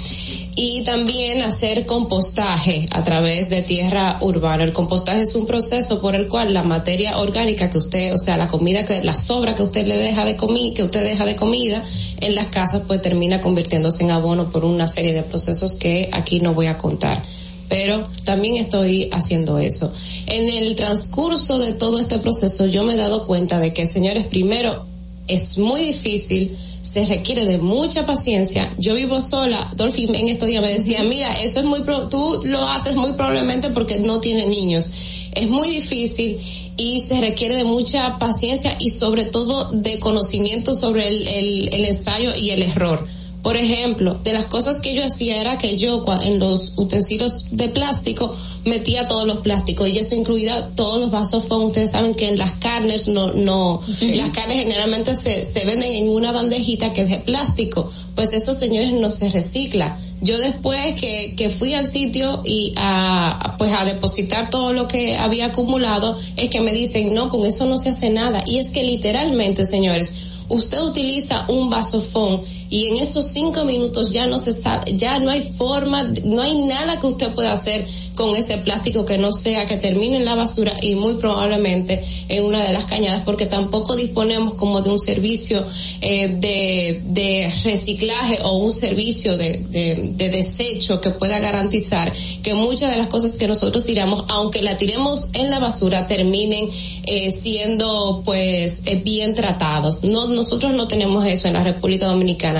y 0.59 0.81
también 0.81 1.43
hacer 1.43 1.85
compostaje 1.85 2.87
a 2.91 3.03
través 3.03 3.47
de 3.47 3.61
tierra 3.61 4.17
urbana. 4.21 4.63
El 4.63 4.73
compostaje 4.73 5.21
es 5.21 5.35
un 5.35 5.45
proceso 5.45 6.01
por 6.01 6.15
el 6.15 6.27
cual 6.27 6.51
la 6.51 6.63
materia 6.63 7.19
orgánica 7.19 7.69
que 7.69 7.77
usted, 7.77 8.11
o 8.15 8.17
sea, 8.17 8.37
la 8.37 8.47
comida 8.47 8.83
que, 8.83 9.03
la 9.03 9.13
sobra 9.13 9.53
que 9.53 9.61
usted 9.61 9.85
le 9.85 9.97
deja 9.97 10.25
de 10.25 10.35
comida, 10.35 10.73
que 10.73 10.83
usted 10.83 11.03
deja 11.03 11.25
de 11.25 11.35
comida 11.35 11.83
en 12.21 12.33
las 12.33 12.47
casas, 12.47 12.81
pues 12.87 13.03
termina 13.03 13.39
convirtiéndose 13.39 14.03
en 14.03 14.09
abono 14.09 14.49
por 14.49 14.65
una 14.65 14.87
serie 14.87 15.13
de 15.13 15.21
procesos 15.21 15.75
que 15.75 16.09
aquí 16.11 16.39
no 16.39 16.55
voy 16.55 16.65
a 16.65 16.77
contar 16.79 17.21
pero 17.69 18.07
también 18.23 18.57
estoy 18.57 19.09
haciendo 19.11 19.59
eso. 19.59 19.91
En 20.27 20.49
el 20.49 20.75
transcurso 20.75 21.57
de 21.57 21.73
todo 21.73 21.99
este 21.99 22.19
proceso 22.19 22.65
yo 22.67 22.83
me 22.83 22.93
he 22.93 22.97
dado 22.97 23.25
cuenta 23.25 23.59
de 23.59 23.73
que, 23.73 23.85
señores, 23.85 24.25
primero 24.25 24.85
es 25.27 25.57
muy 25.57 25.81
difícil 25.81 26.57
se 26.81 27.05
requiere 27.05 27.45
de 27.45 27.57
mucha 27.57 28.05
paciencia. 28.05 28.73
Yo 28.77 28.95
vivo 28.95 29.19
sola, 29.19 29.71
Dolphy 29.75 30.05
en 30.05 30.29
estos 30.29 30.47
días 30.47 30.61
me 30.61 30.71
decía, 30.71 31.03
mira, 31.03 31.33
eso 31.41 31.59
es 31.59 31.65
muy, 31.65 31.81
pro 31.81 32.07
tú 32.07 32.39
lo 32.45 32.65
haces 32.69 32.95
muy 32.95 33.13
probablemente 33.13 33.69
porque 33.71 33.99
no 33.99 34.21
tiene 34.21 34.47
niños. 34.47 34.89
Es 35.33 35.49
muy 35.49 35.69
difícil 35.69 36.39
y 36.77 37.01
se 37.01 37.19
requiere 37.19 37.57
de 37.57 37.65
mucha 37.65 38.17
paciencia 38.17 38.77
y 38.79 38.91
sobre 38.91 39.25
todo 39.25 39.69
de 39.71 39.99
conocimiento 39.99 40.73
sobre 40.73 41.09
el, 41.09 41.27
el, 41.27 41.73
el 41.73 41.85
ensayo 41.85 42.33
y 42.35 42.51
el 42.51 42.63
error 42.63 43.05
por 43.41 43.55
ejemplo, 43.55 44.15
de 44.23 44.33
las 44.33 44.45
cosas 44.45 44.81
que 44.81 44.93
yo 44.93 45.05
hacía 45.05 45.39
era 45.39 45.57
que 45.57 45.77
yo 45.77 46.03
en 46.23 46.39
los 46.39 46.73
utensilios 46.77 47.45
de 47.51 47.69
plástico 47.69 48.35
metía 48.65 49.07
todos 49.07 49.25
los 49.25 49.37
plásticos 49.37 49.87
y 49.87 49.97
eso 49.97 50.15
incluía 50.15 50.69
todos 50.75 50.99
los 50.99 51.11
vasos 51.11 51.45
Ustedes 51.49 51.91
saben 51.91 52.13
que 52.13 52.27
en 52.27 52.37
las 52.37 52.53
carnes 52.53 53.07
no, 53.07 53.31
no, 53.33 53.81
las 54.01 54.29
carnes 54.31 54.57
generalmente 54.57 55.15
se, 55.15 55.45
se 55.45 55.65
venden 55.65 55.93
en 55.93 56.09
una 56.09 56.31
bandejita 56.31 56.93
que 56.93 57.01
es 57.01 57.09
de 57.09 57.19
plástico. 57.19 57.89
Pues 58.15 58.33
eso, 58.33 58.53
señores, 58.53 58.91
no 58.93 59.11
se 59.11 59.29
recicla. 59.29 59.97
Yo 60.21 60.37
después 60.39 60.99
que, 60.99 61.35
que 61.37 61.49
fui 61.49 61.73
al 61.73 61.85
sitio 61.85 62.41
y 62.43 62.73
a, 62.75 63.55
pues 63.57 63.71
a 63.71 63.85
depositar 63.85 64.49
todo 64.49 64.73
lo 64.73 64.87
que 64.87 65.15
había 65.15 65.47
acumulado, 65.47 66.17
es 66.35 66.49
que 66.49 66.59
me 66.59 66.73
dicen, 66.73 67.13
no, 67.13 67.29
con 67.29 67.45
eso 67.45 67.65
no 67.65 67.77
se 67.77 67.89
hace 67.89 68.09
nada. 68.09 68.43
Y 68.45 68.57
es 68.57 68.69
que 68.69 68.83
literalmente, 68.83 69.63
señores, 69.63 70.13
usted 70.49 70.81
utiliza 70.81 71.45
un 71.49 71.69
vasofón 71.69 72.41
y 72.69 72.87
en 72.87 72.97
esos 72.97 73.25
cinco 73.25 73.63
minutos 73.65 74.11
ya 74.11 74.27
no 74.27 74.39
se 74.39 74.53
sabe, 74.53 74.95
ya 74.95 75.19
no 75.19 75.29
hay 75.29 75.41
forma, 75.41 76.03
no 76.23 76.41
hay 76.41 76.59
nada 76.61 76.99
que 76.99 77.07
usted 77.07 77.33
pueda 77.33 77.53
hacer 77.53 77.85
con 78.17 78.35
ese 78.35 78.57
plástico 78.57 79.05
que 79.05 79.17
no 79.17 79.31
sea 79.31 79.65
que 79.67 79.77
termine 79.77 80.17
en 80.17 80.25
la 80.25 80.35
basura 80.35 80.73
y 80.81 80.95
muy 80.95 81.13
probablemente 81.13 82.03
en 82.27 82.43
una 82.43 82.63
de 82.63 82.73
las 82.73 82.85
cañadas 82.85 83.21
porque 83.23 83.45
tampoco 83.45 83.95
disponemos 83.95 84.55
como 84.55 84.81
de 84.81 84.89
un 84.89 84.99
servicio 84.99 85.63
eh, 86.01 86.27
de, 86.27 87.01
de 87.05 87.53
reciclaje 87.63 88.39
o 88.43 88.57
un 88.57 88.71
servicio 88.71 89.37
de, 89.37 89.65
de, 89.69 90.13
de, 90.15 90.29
desecho 90.29 90.99
que 90.99 91.11
pueda 91.11 91.39
garantizar 91.39 92.11
que 92.41 92.55
muchas 92.55 92.91
de 92.91 92.97
las 92.97 93.07
cosas 93.07 93.37
que 93.37 93.47
nosotros 93.47 93.85
tiramos, 93.85 94.25
aunque 94.29 94.61
la 94.63 94.77
tiremos 94.77 95.29
en 95.33 95.51
la 95.51 95.59
basura, 95.59 96.07
terminen 96.07 96.69
eh, 97.03 97.31
siendo 97.31 98.23
pues 98.25 98.81
eh, 98.85 98.95
bien 98.95 99.35
tratados. 99.35 100.03
No, 100.03 100.27
nosotros 100.27 100.73
no 100.73 100.87
tenemos 100.87 101.25
eso 101.25 101.47
en 101.47 101.53
la 101.53 101.63
República 101.63 102.07
Dominicana, 102.07 102.56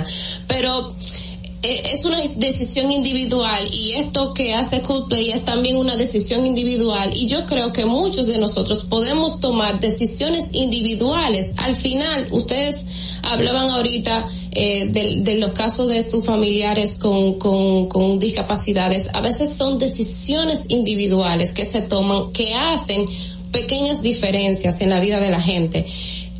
pero 0.47 0.93
eh, 1.63 1.81
es 1.91 2.05
una 2.05 2.21
decisión 2.21 2.91
individual 2.91 3.67
y 3.73 3.93
esto 3.93 4.31
que 4.33 4.53
hace 4.53 4.83
Coldplay 4.83 5.31
es 5.31 5.43
también 5.43 5.77
una 5.77 5.95
decisión 5.95 6.45
individual 6.45 7.11
y 7.15 7.27
yo 7.27 7.47
creo 7.47 7.73
que 7.73 7.85
muchos 7.85 8.27
de 8.27 8.37
nosotros 8.37 8.83
podemos 8.83 9.39
tomar 9.39 9.79
decisiones 9.79 10.51
individuales. 10.53 11.53
Al 11.57 11.75
final, 11.75 12.27
ustedes 12.29 12.85
hablaban 13.23 13.71
ahorita 13.71 14.27
eh, 14.51 14.87
de, 14.89 15.37
los 15.39 15.51
casos 15.53 15.87
de 15.89 16.03
sus 16.03 16.23
familiares 16.23 16.99
con 16.99 18.19
discapacidades. 18.19 19.09
A 19.15 19.21
veces 19.21 19.51
son 19.51 19.79
decisiones 19.79 20.65
individuales 20.67 21.53
que 21.53 21.65
se 21.65 21.81
toman, 21.81 22.31
que 22.33 22.53
hacen 22.53 23.07
pequeñas 23.51 24.03
diferencias 24.03 24.79
en 24.81 24.91
la 24.91 24.99
vida 24.99 25.19
de 25.19 25.31
la 25.31 25.41
gente 25.41 25.85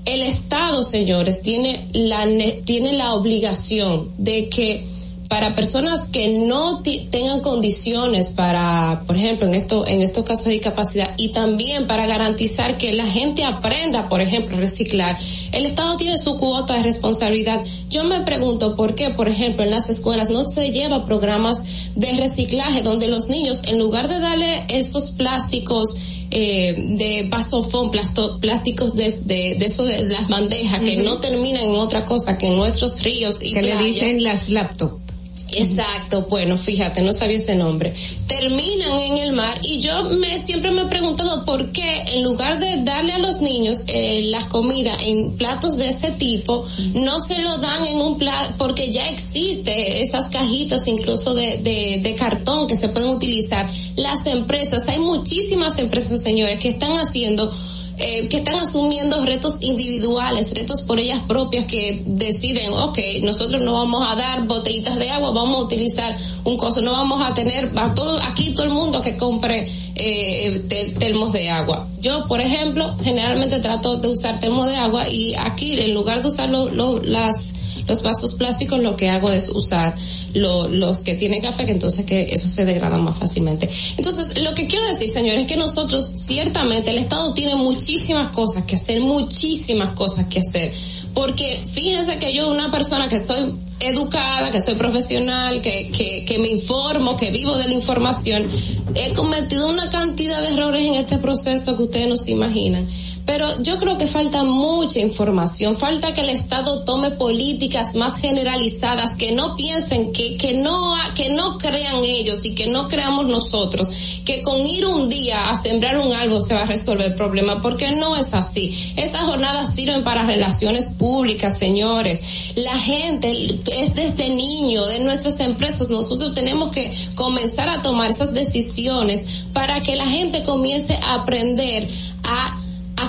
el 0.07 0.21
Estado, 0.21 0.83
señores, 0.83 1.41
tiene 1.41 1.89
la, 1.91 2.25
tiene 2.63 2.93
la 2.93 3.13
obligación 3.13 4.09
de 4.17 4.47
que 4.47 4.87
para 5.27 5.53
personas 5.53 6.07
que 6.07 6.29
no 6.29 6.81
tengan 7.11 7.41
condiciones 7.41 8.29
para, 8.29 9.03
por 9.05 9.17
ejemplo, 9.17 9.45
en 9.45 9.53
esto, 9.53 9.85
en 9.85 10.01
estos 10.01 10.23
casos 10.23 10.45
de 10.45 10.51
discapacidad 10.51 11.13
y 11.17 11.33
también 11.33 11.87
para 11.87 12.05
garantizar 12.05 12.77
que 12.77 12.93
la 12.93 13.05
gente 13.05 13.43
aprenda, 13.43 14.07
por 14.07 14.21
ejemplo, 14.21 14.55
reciclar, 14.55 15.17
el 15.51 15.65
Estado 15.65 15.97
tiene 15.97 16.17
su 16.17 16.37
cuota 16.37 16.75
de 16.75 16.83
responsabilidad. 16.83 17.61
Yo 17.89 18.05
me 18.05 18.21
pregunto 18.21 18.77
por 18.77 18.95
qué, 18.95 19.09
por 19.09 19.27
ejemplo, 19.27 19.65
en 19.65 19.71
las 19.71 19.89
escuelas 19.89 20.29
no 20.29 20.47
se 20.47 20.71
lleva 20.71 21.05
programas 21.05 21.91
de 21.95 22.15
reciclaje 22.15 22.81
donde 22.81 23.09
los 23.09 23.27
niños, 23.27 23.63
en 23.67 23.77
lugar 23.77 24.07
de 24.07 24.19
darle 24.19 24.63
esos 24.69 25.11
plásticos, 25.11 25.97
eh, 26.31 26.73
de 26.75 27.27
vasofón, 27.29 27.91
plásticos 28.39 28.95
de, 28.95 29.11
de, 29.23 29.55
de, 29.57 29.65
eso 29.65 29.85
de 29.85 30.07
las 30.07 30.27
bandejas 30.27 30.81
que 30.81 30.97
no 30.97 31.19
terminan 31.19 31.63
en 31.63 31.71
otra 31.71 32.05
cosa 32.05 32.37
que 32.37 32.47
en 32.47 32.57
nuestros 32.57 33.01
ríos 33.03 33.41
y 33.41 33.53
que 33.53 33.61
le 33.61 33.77
dicen 33.77 34.23
las 34.23 34.49
laptops 34.49 35.06
Exacto, 35.51 36.27
bueno, 36.29 36.57
fíjate, 36.57 37.01
no 37.01 37.13
sabía 37.13 37.37
ese 37.37 37.55
nombre. 37.55 37.93
Terminan 38.27 38.99
en 38.99 39.17
el 39.17 39.33
mar 39.33 39.57
y 39.63 39.79
yo 39.79 40.03
me 40.19 40.39
siempre 40.39 40.71
me 40.71 40.81
he 40.81 40.85
preguntado 40.85 41.45
por 41.45 41.71
qué 41.71 42.03
en 42.13 42.23
lugar 42.23 42.59
de 42.59 42.83
darle 42.83 43.13
a 43.13 43.17
los 43.17 43.41
niños 43.41 43.83
eh, 43.87 44.27
las 44.29 44.45
comidas 44.45 44.97
en 45.01 45.37
platos 45.37 45.77
de 45.77 45.89
ese 45.89 46.11
tipo, 46.11 46.65
no 46.93 47.19
se 47.19 47.41
lo 47.41 47.57
dan 47.57 47.85
en 47.85 48.01
un 48.01 48.17
plato, 48.17 48.55
porque 48.57 48.91
ya 48.91 49.07
existe 49.09 50.03
esas 50.03 50.29
cajitas 50.29 50.87
incluso 50.87 51.33
de, 51.33 51.57
de, 51.57 51.99
de 52.01 52.15
cartón 52.15 52.67
que 52.67 52.75
se 52.75 52.89
pueden 52.89 53.09
utilizar. 53.09 53.69
Las 53.95 54.25
empresas, 54.25 54.87
hay 54.89 54.99
muchísimas 54.99 55.77
empresas, 55.77 56.21
señores, 56.21 56.59
que 56.59 56.69
están 56.69 56.93
haciendo 56.99 57.51
eh, 57.97 58.27
que 58.27 58.37
están 58.37 58.55
asumiendo 58.55 59.25
retos 59.25 59.57
individuales, 59.61 60.53
retos 60.53 60.83
por 60.83 60.99
ellas 60.99 61.21
propias 61.27 61.65
que 61.65 62.03
deciden, 62.05 62.71
ok, 62.71 62.99
nosotros 63.23 63.63
no 63.63 63.73
vamos 63.73 64.05
a 64.07 64.15
dar 64.15 64.45
botellitas 64.45 64.97
de 64.97 65.09
agua, 65.09 65.31
vamos 65.31 65.57
a 65.59 65.63
utilizar 65.63 66.15
un 66.43 66.57
coso, 66.57 66.81
no 66.81 66.91
vamos 66.91 67.21
a 67.21 67.33
tener 67.33 67.71
a 67.75 67.95
todo, 67.95 68.19
aquí 68.23 68.51
todo 68.51 68.65
el 68.65 68.71
mundo 68.71 69.01
que 69.01 69.17
compre 69.17 69.67
eh, 69.95 70.93
termos 70.99 71.33
de 71.33 71.49
agua. 71.49 71.87
Yo, 71.99 72.27
por 72.27 72.39
ejemplo, 72.39 72.95
generalmente 73.03 73.59
trato 73.59 73.97
de 73.97 74.09
usar 74.09 74.39
termos 74.39 74.67
de 74.67 74.75
agua 74.75 75.09
y 75.09 75.33
aquí 75.35 75.79
en 75.79 75.93
lugar 75.93 76.21
de 76.21 76.27
usar 76.27 76.49
lo, 76.49 76.99
las 76.99 77.51
los 77.87 78.01
vasos 78.01 78.33
plásticos 78.33 78.79
lo 78.79 78.95
que 78.95 79.09
hago 79.09 79.31
es 79.31 79.49
usar 79.49 79.95
lo, 80.33 80.67
los 80.67 81.01
que 81.01 81.15
tienen 81.15 81.41
café, 81.41 81.65
que 81.65 81.71
entonces 81.71 82.05
que 82.05 82.27
eso 82.31 82.47
se 82.47 82.65
degrada 82.65 82.97
más 82.97 83.17
fácilmente. 83.17 83.69
Entonces, 83.97 84.41
lo 84.41 84.53
que 84.53 84.67
quiero 84.67 84.85
decir, 84.87 85.09
señores, 85.09 85.41
es 85.41 85.47
que 85.47 85.57
nosotros, 85.57 86.05
ciertamente, 86.25 86.91
el 86.91 86.97
Estado 86.97 87.33
tiene 87.33 87.55
muchísimas 87.55 88.27
cosas 88.35 88.65
que 88.65 88.75
hacer, 88.75 88.99
muchísimas 89.01 89.89
cosas 89.91 90.25
que 90.25 90.39
hacer. 90.39 90.73
Porque 91.13 91.63
fíjense 91.71 92.19
que 92.19 92.33
yo, 92.33 92.51
una 92.51 92.69
persona 92.71 93.07
que 93.07 93.19
soy 93.19 93.53
educada, 93.79 94.51
que 94.51 94.59
soy 94.59 94.75
profesional, 94.75 95.61
que, 95.61 95.89
que, 95.91 96.25
que 96.25 96.39
me 96.39 96.49
informo, 96.49 97.15
que 97.15 97.31
vivo 97.31 97.57
de 97.57 97.67
la 97.67 97.73
información, 97.73 98.47
he 98.95 99.13
cometido 99.13 99.69
una 99.69 99.89
cantidad 99.89 100.41
de 100.41 100.53
errores 100.53 100.85
en 100.85 100.95
este 100.95 101.17
proceso 101.19 101.77
que 101.77 101.83
ustedes 101.83 102.07
no 102.07 102.17
se 102.17 102.31
imaginan 102.31 102.87
pero 103.27 103.61
yo 103.61 103.77
creo 103.77 103.97
que 103.97 104.07
falta 104.07 104.43
mucha 104.43 104.99
información, 104.99 105.75
falta 105.75 106.13
que 106.13 106.21
el 106.21 106.29
Estado 106.29 106.85
tome 106.85 107.11
políticas 107.11 107.93
más 107.93 108.15
generalizadas, 108.17 109.17
que 109.17 109.33
no 109.33 109.57
piensen, 109.57 110.13
que, 110.13 110.37
que 110.37 110.53
no, 110.53 110.93
que 111.13 111.29
no 111.29 111.57
crean 111.57 112.05
ellos 112.05 112.45
y 112.45 112.55
que 112.55 112.67
no 112.67 112.87
creamos 112.87 113.27
nosotros, 113.27 113.89
que 114.23 114.41
con 114.41 114.65
ir 114.65 114.85
un 114.85 115.09
día 115.09 115.49
a 115.49 115.61
sembrar 115.61 115.99
un 115.99 116.13
algo 116.13 116.39
se 116.39 116.53
va 116.53 116.61
a 116.61 116.65
resolver 116.65 117.07
el 117.07 117.15
problema, 117.15 117.61
porque 117.61 117.91
no 117.91 118.15
es 118.15 118.33
así. 118.33 118.93
Esas 118.95 119.25
jornadas 119.25 119.75
sirven 119.75 120.05
para 120.05 120.25
relaciones 120.25 120.87
públicas, 120.89 121.59
señores. 121.59 122.53
La 122.55 122.77
gente 122.77 123.59
es 123.69 123.93
desde 123.93 124.29
niño, 124.29 124.85
de 124.85 124.99
nuestras 124.99 125.37
empresas, 125.41 125.89
nosotros 125.89 126.33
tenemos 126.33 126.71
que 126.71 126.91
comenzar 127.15 127.67
a 127.67 127.81
tomar 127.81 128.09
esas 128.09 128.33
decisiones 128.33 129.45
para 129.51 129.81
que 129.81 129.97
la 129.97 130.05
gente 130.07 130.43
comience 130.43 130.97
a 131.03 131.15
aprender 131.15 131.89
a 132.23 132.56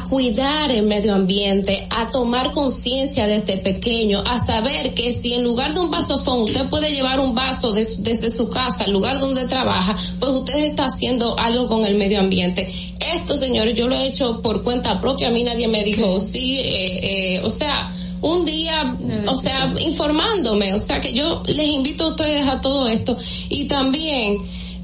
cuidar 0.09 0.71
el 0.71 0.87
medio 0.87 1.15
ambiente, 1.15 1.87
a 1.91 2.07
tomar 2.07 2.51
conciencia 2.53 3.27
desde 3.27 3.59
pequeño, 3.59 4.23
a 4.27 4.43
saber 4.45 4.95
que 4.95 5.13
si 5.13 5.35
en 5.35 5.45
lugar 5.45 5.75
de 5.75 5.81
un 5.81 5.91
vasofón 5.91 6.43
usted 6.43 6.69
puede 6.69 6.93
llevar 6.93 7.21
un 7.21 7.35
vaso 7.35 7.73
desde 7.73 8.31
su 8.31 8.49
casa 8.49 8.85
al 8.85 8.93
lugar 8.93 9.21
donde 9.21 9.45
trabaja, 9.45 9.97
pues 10.19 10.33
usted 10.33 10.65
está 10.65 10.87
haciendo 10.87 11.39
algo 11.39 11.69
con 11.69 11.85
el 11.85 11.97
medio 11.97 12.21
ambiente. 12.21 12.73
Esto, 13.15 13.37
señores, 13.37 13.75
yo 13.75 13.87
lo 13.89 13.95
he 13.95 14.07
hecho 14.07 14.41
por 14.41 14.63
cuenta 14.63 14.99
propia, 15.01 15.29
a 15.29 15.31
mí 15.31 15.45
nadie 15.45 15.69
me 15.69 15.85
dijo, 15.85 16.21
sí, 16.21 16.59
eh, 16.59 17.37
eh, 17.37 17.41
o 17.45 17.51
sea, 17.51 17.93
un 18.21 18.45
día, 18.45 18.97
o 19.27 19.35
sea, 19.35 19.73
informándome, 19.79 20.75
o 20.75 20.81
sea 20.81 21.01
que 21.01 21.13
yo 21.13 21.43
les 21.47 21.69
invito 21.69 22.05
a 22.05 22.09
ustedes 22.09 22.49
a 22.49 22.61
todo 22.61 22.89
esto. 22.89 23.17
Y 23.49 23.65
también 23.65 24.39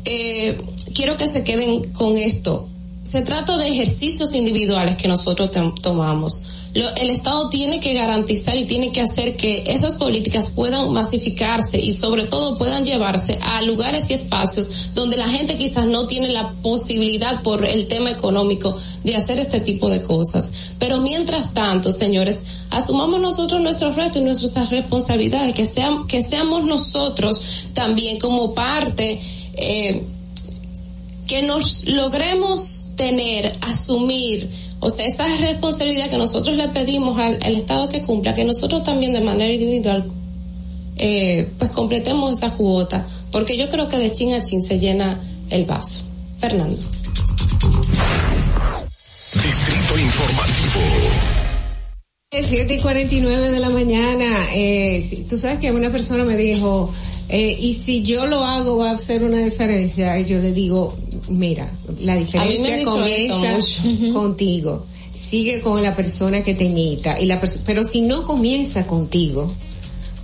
eh, 0.05 0.57
quiero 0.95 1.17
que 1.17 1.27
se 1.27 1.43
queden 1.43 1.83
con 1.93 2.17
esto 2.17 2.69
se 3.15 3.23
trata 3.23 3.57
de 3.57 3.69
ejercicios 3.69 4.35
individuales 4.35 4.97
que 4.97 5.07
nosotros 5.07 5.49
tomamos. 5.81 6.43
el 6.75 7.11
Estado 7.11 7.49
tiene 7.49 7.79
que 7.79 7.95
garantizar 7.95 8.57
y 8.57 8.65
tiene 8.65 8.91
que 8.91 9.03
hacer 9.03 9.37
que 9.37 9.63
esas 9.69 9.99
políticas 9.99 10.51
puedan 10.53 10.93
masificarse 10.93 11.79
y 11.79 11.93
sobre 11.93 12.25
todo 12.25 12.59
puedan 12.59 12.85
llevarse 12.85 13.39
a 13.41 13.63
lugares 13.63 14.11
y 14.11 14.15
espacios 14.15 14.91
donde 14.97 15.17
la 15.17 15.29
gente 15.29 15.57
quizás 15.57 15.87
no 15.87 16.09
tiene 16.09 16.31
la 16.31 16.55
posibilidad 16.55 17.41
por 17.45 17.65
el 17.65 17.87
tema 17.87 18.11
económico 18.11 18.77
de 19.05 19.15
hacer 19.15 19.39
este 19.39 19.61
tipo 19.61 19.89
de 19.89 20.03
cosas. 20.03 20.75
Pero 20.81 20.99
mientras 20.99 21.55
tanto, 21.55 21.93
señores, 21.93 22.45
asumamos 22.71 23.21
nosotros 23.21 23.61
nuestros 23.61 23.95
retos 23.95 24.17
y 24.17 24.25
nuestras 24.25 24.71
responsabilidades, 24.71 25.55
que, 25.55 25.69
sean, 25.69 26.09
que 26.09 26.21
seamos 26.21 26.65
nosotros 26.65 27.69
también 27.75 28.19
como 28.19 28.55
parte, 28.55 29.21
eh, 29.57 30.05
que 31.27 31.43
nos 31.43 31.87
logremos 31.87 32.91
tener, 32.97 33.53
asumir, 33.63 34.51
o 34.81 34.91
sea, 34.91 35.07
esa 35.07 35.27
responsabilidad 35.39 36.11
que 36.11 36.19
nosotros 36.19 36.57
le 36.57 36.69
pedimos 36.69 37.19
al, 37.19 37.39
Estado 37.55 37.89
que 37.89 38.03
cumpla, 38.03 38.35
que 38.35 38.45
nosotros 38.45 38.83
también 38.83 39.13
de 39.13 39.21
manera 39.21 39.53
individual, 39.53 40.07
eh, 40.97 41.51
pues 41.59 41.71
completemos 41.71 42.39
esa 42.39 42.53
cuota, 42.53 43.07
porque 43.33 43.57
yo 43.57 43.69
creo 43.69 43.89
que 43.89 43.97
de 43.97 44.13
chin 44.13 44.35
a 44.35 44.43
chin 44.43 44.63
se 44.63 44.79
llena 44.79 45.19
el 45.51 45.65
vaso. 45.65 46.05
Fernando. 46.39 46.83
Distrito 49.33 49.99
Informativo. 49.99 50.81
7 52.43 52.75
y 52.75 52.79
49 52.81 53.51
de 53.51 53.61
la 53.61 53.71
mañana. 53.71 54.49
Eh, 54.55 55.25
tú 55.29 55.39
sabes 55.39 55.61
que 55.61 55.71
una 55.71 55.91
persona 55.91 56.25
me 56.25 56.37
dijo, 56.37 56.93
eh, 57.29 57.57
y 57.59 57.75
si 57.75 58.03
yo 58.03 58.27
lo 58.27 58.45
hago 58.45 58.77
va 58.77 58.91
a 58.91 58.99
ser 58.99 59.25
una 59.25 59.39
diferencia. 59.39 60.19
Y 60.19 60.27
yo 60.27 60.39
le 60.39 60.53
digo, 60.53 60.97
mira, 61.29 61.71
la 62.01 62.17
diferencia 62.17 62.85
comienza 62.85 63.59
contigo. 64.13 64.87
Sigue 65.15 65.61
con 65.61 65.83
la 65.83 65.97
persona 65.97 66.43
que 66.43 66.55
te 66.55 66.65
imita. 66.65 67.19
Y 67.21 67.27
la 67.27 67.41
pero 67.65 67.83
si 67.83 68.03
no 68.03 68.25
comienza 68.25 68.87
contigo, 68.87 69.53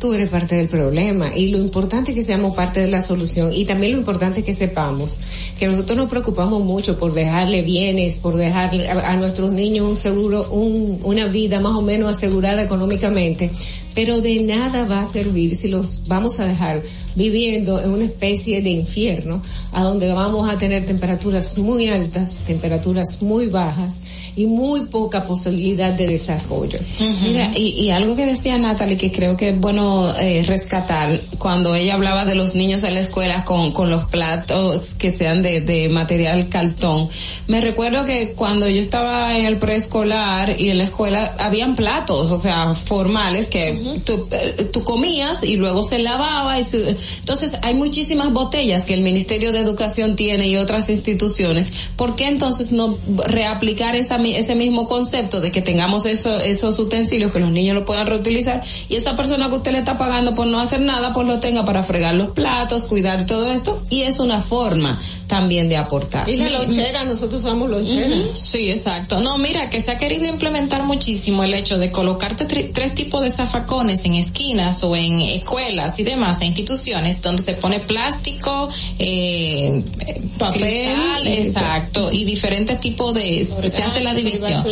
tú 0.01 0.15
eres 0.15 0.31
parte 0.31 0.57
del 0.57 0.69
problema 0.69 1.37
y 1.37 1.49
lo 1.49 1.59
importante 1.59 2.13
es 2.13 2.17
que 2.17 2.25
seamos 2.25 2.57
parte 2.57 2.81
de 2.81 2.89
la 2.89 3.03
solución 3.03 3.53
y 3.53 3.67
también 3.67 3.93
lo 3.93 3.99
importante 3.99 4.41
es 4.41 4.47
que 4.47 4.55
sepamos 4.55 5.21
que 5.59 5.67
nosotros 5.67 5.97
nos 5.97 6.09
preocupamos 6.09 6.65
mucho 6.65 6.99
por 6.99 7.13
dejarle 7.13 7.63
bienes, 7.63 8.17
por 8.17 8.37
dejarle 8.37 8.89
a, 8.89 9.15
nuestros 9.17 9.53
niños 9.53 9.87
un 9.87 9.97
seguro, 9.97 10.49
un, 10.51 11.01
una 11.05 11.27
vida 11.27 11.61
más 11.61 11.79
o 11.79 11.83
menos 11.83 12.17
asegurada 12.17 12.63
económicamente, 12.63 13.51
pero 13.95 14.21
de 14.21 14.41
nada 14.41 14.85
va 14.85 15.01
a 15.01 15.05
servir 15.05 15.57
si 15.57 15.69
los 15.69 16.07
vamos 16.07 16.41
a 16.41 16.47
dejar 16.47 16.83
viviendo 17.15 17.83
en 17.83 17.91
una 17.91 18.05
especie 18.05 18.63
de 18.63 18.71
infierno, 18.71 19.43
a 19.73 19.83
donde 19.83 20.13
vamos 20.13 20.49
a 20.49 20.57
tener 20.57 20.87
temperaturas 20.87 21.59
muy 21.59 21.89
altas, 21.89 22.35
temperaturas 22.47 23.23
muy 23.23 23.47
bajas 23.47 24.03
y 24.41 24.47
muy 24.47 24.87
poca 24.87 25.27
posibilidad 25.27 25.93
de 25.93 26.07
desarrollo. 26.07 26.79
Mira, 27.23 27.53
y, 27.55 27.91
algo 27.91 28.17
que 28.17 28.25
decía 28.25 28.57
Natalie 28.57 28.97
que 28.97 29.13
creo 29.13 29.37
que 29.37 29.51
es 29.51 29.61
bueno 29.61 30.11
eh, 30.19 30.43
rescatar, 30.47 31.21
cuando 31.37 31.75
ella 31.75 31.93
hablaba 31.93 32.25
de 32.25 32.35
los 32.35 32.55
niños 32.55 32.83
en 32.85 32.95
la 32.95 33.01
escuela 33.01 33.45
con, 33.45 33.73
con 33.73 33.91
los 33.91 34.05
platos 34.07 34.95
que 34.99 35.13
sean 35.13 35.43
de, 35.43 35.61
de 35.61 35.91
material 35.91 36.49
cartón, 36.49 37.11
me 37.49 37.61
recuerdo 37.61 38.07
que 38.07 38.33
cuando 38.33 38.67
yo 38.67 38.81
estaba 38.81 39.37
en 39.37 39.45
el 39.45 39.59
preescolar 39.59 40.59
y 40.59 40.71
en 40.71 40.79
la 40.79 40.85
escuela 40.85 41.35
habían 41.39 41.77
platos, 41.77 42.31
o 42.31 42.39
sea, 42.39 42.75
formales 42.75 43.49
que 43.49 44.01
tú, 44.05 44.27
eh, 44.31 44.71
tú, 44.73 44.85
comías 44.85 45.43
y 45.43 45.57
luego 45.57 45.85
se 45.85 45.99
lavaba 45.99 46.59
y 46.59 46.65
entonces 47.19 47.53
hay 47.61 47.75
muchísimas 47.75 48.33
botellas 48.33 48.85
que 48.85 48.95
el 48.95 49.03
Ministerio 49.03 49.53
de 49.53 49.59
Educación 49.59 50.17
tiene 50.17 50.49
y 50.49 50.57
otras 50.57 50.89
instituciones. 50.89 51.91
¿Por 51.97 52.17
qué 52.17 52.29
entonces 52.29 52.73
no 52.73 52.97
reaplicar 53.27 53.97
esa 53.97 54.17
ese 54.35 54.55
mismo 54.55 54.87
concepto 54.87 55.41
de 55.41 55.51
que 55.51 55.63
tengamos 55.63 56.07
eso, 56.07 56.41
esos 56.41 56.79
utensilios, 56.79 57.33
que 57.33 57.41
los 57.41 57.51
niños 57.51 57.75
lo 57.75 57.85
puedan 57.85 58.07
reutilizar 58.07 58.63
y 58.89 58.97
esa 58.97 59.17
persona 59.17 59.49
que 59.49 59.57
usted 59.57 59.73
le 59.73 59.79
está 59.79 59.99
pagando 59.99 60.35
por 60.35 60.47
no 60.47 60.61
hacer 60.61 60.81
nada, 60.81 61.13
pues 61.13 61.27
lo 61.27 61.41
tenga 61.41 61.65
para 61.65 61.83
fregar 61.83 62.15
los 62.15 62.31
platos, 62.31 62.85
cuidar 62.85 63.27
todo 63.27 63.51
esto 63.53 63.83
y 63.91 64.03
es 64.03 64.19
una 64.19 64.41
forma 64.41 64.99
también 65.27 65.69
de 65.69 65.77
aportar. 65.77 66.29
Y 66.29 66.37
la 66.37 66.51
lonchera, 66.51 67.05
nosotros 67.05 67.45
usamos 67.45 67.71
lonchera. 67.71 68.17
Sí, 68.35 68.71
exacto. 68.71 69.21
No, 69.21 69.39
mira, 69.39 69.71
que 69.71 69.81
se 69.81 69.91
ha 69.91 69.99
querido 69.99 70.27
implementar 70.27 70.85
muchísimo 70.85 71.45
el 71.45 71.55
hecho 71.55 71.79
de 71.79 71.91
colocarte 71.93 72.47
tres 72.47 72.95
tipos 72.95 73.23
de 73.23 73.31
zafacones 73.31 74.05
en 74.05 74.15
esquinas 74.15 74.83
o 74.83 74.97
en 74.97 75.21
escuelas 75.21 75.99
y 76.01 76.03
demás, 76.03 76.41
en 76.41 76.49
instituciones, 76.49 77.23
donde 77.23 77.43
se 77.43 77.55
pone 77.55 77.81
plástico, 77.81 78.69
eh, 78.99 79.83
papel, 80.39 81.27
exacto, 81.27 82.11
y 82.11 82.25
diferentes 82.25 82.81
tipos 82.81 83.15
de, 83.15 83.45
se 83.45 83.83
hace 83.83 84.01
la 84.01 84.10
división. 84.15 84.65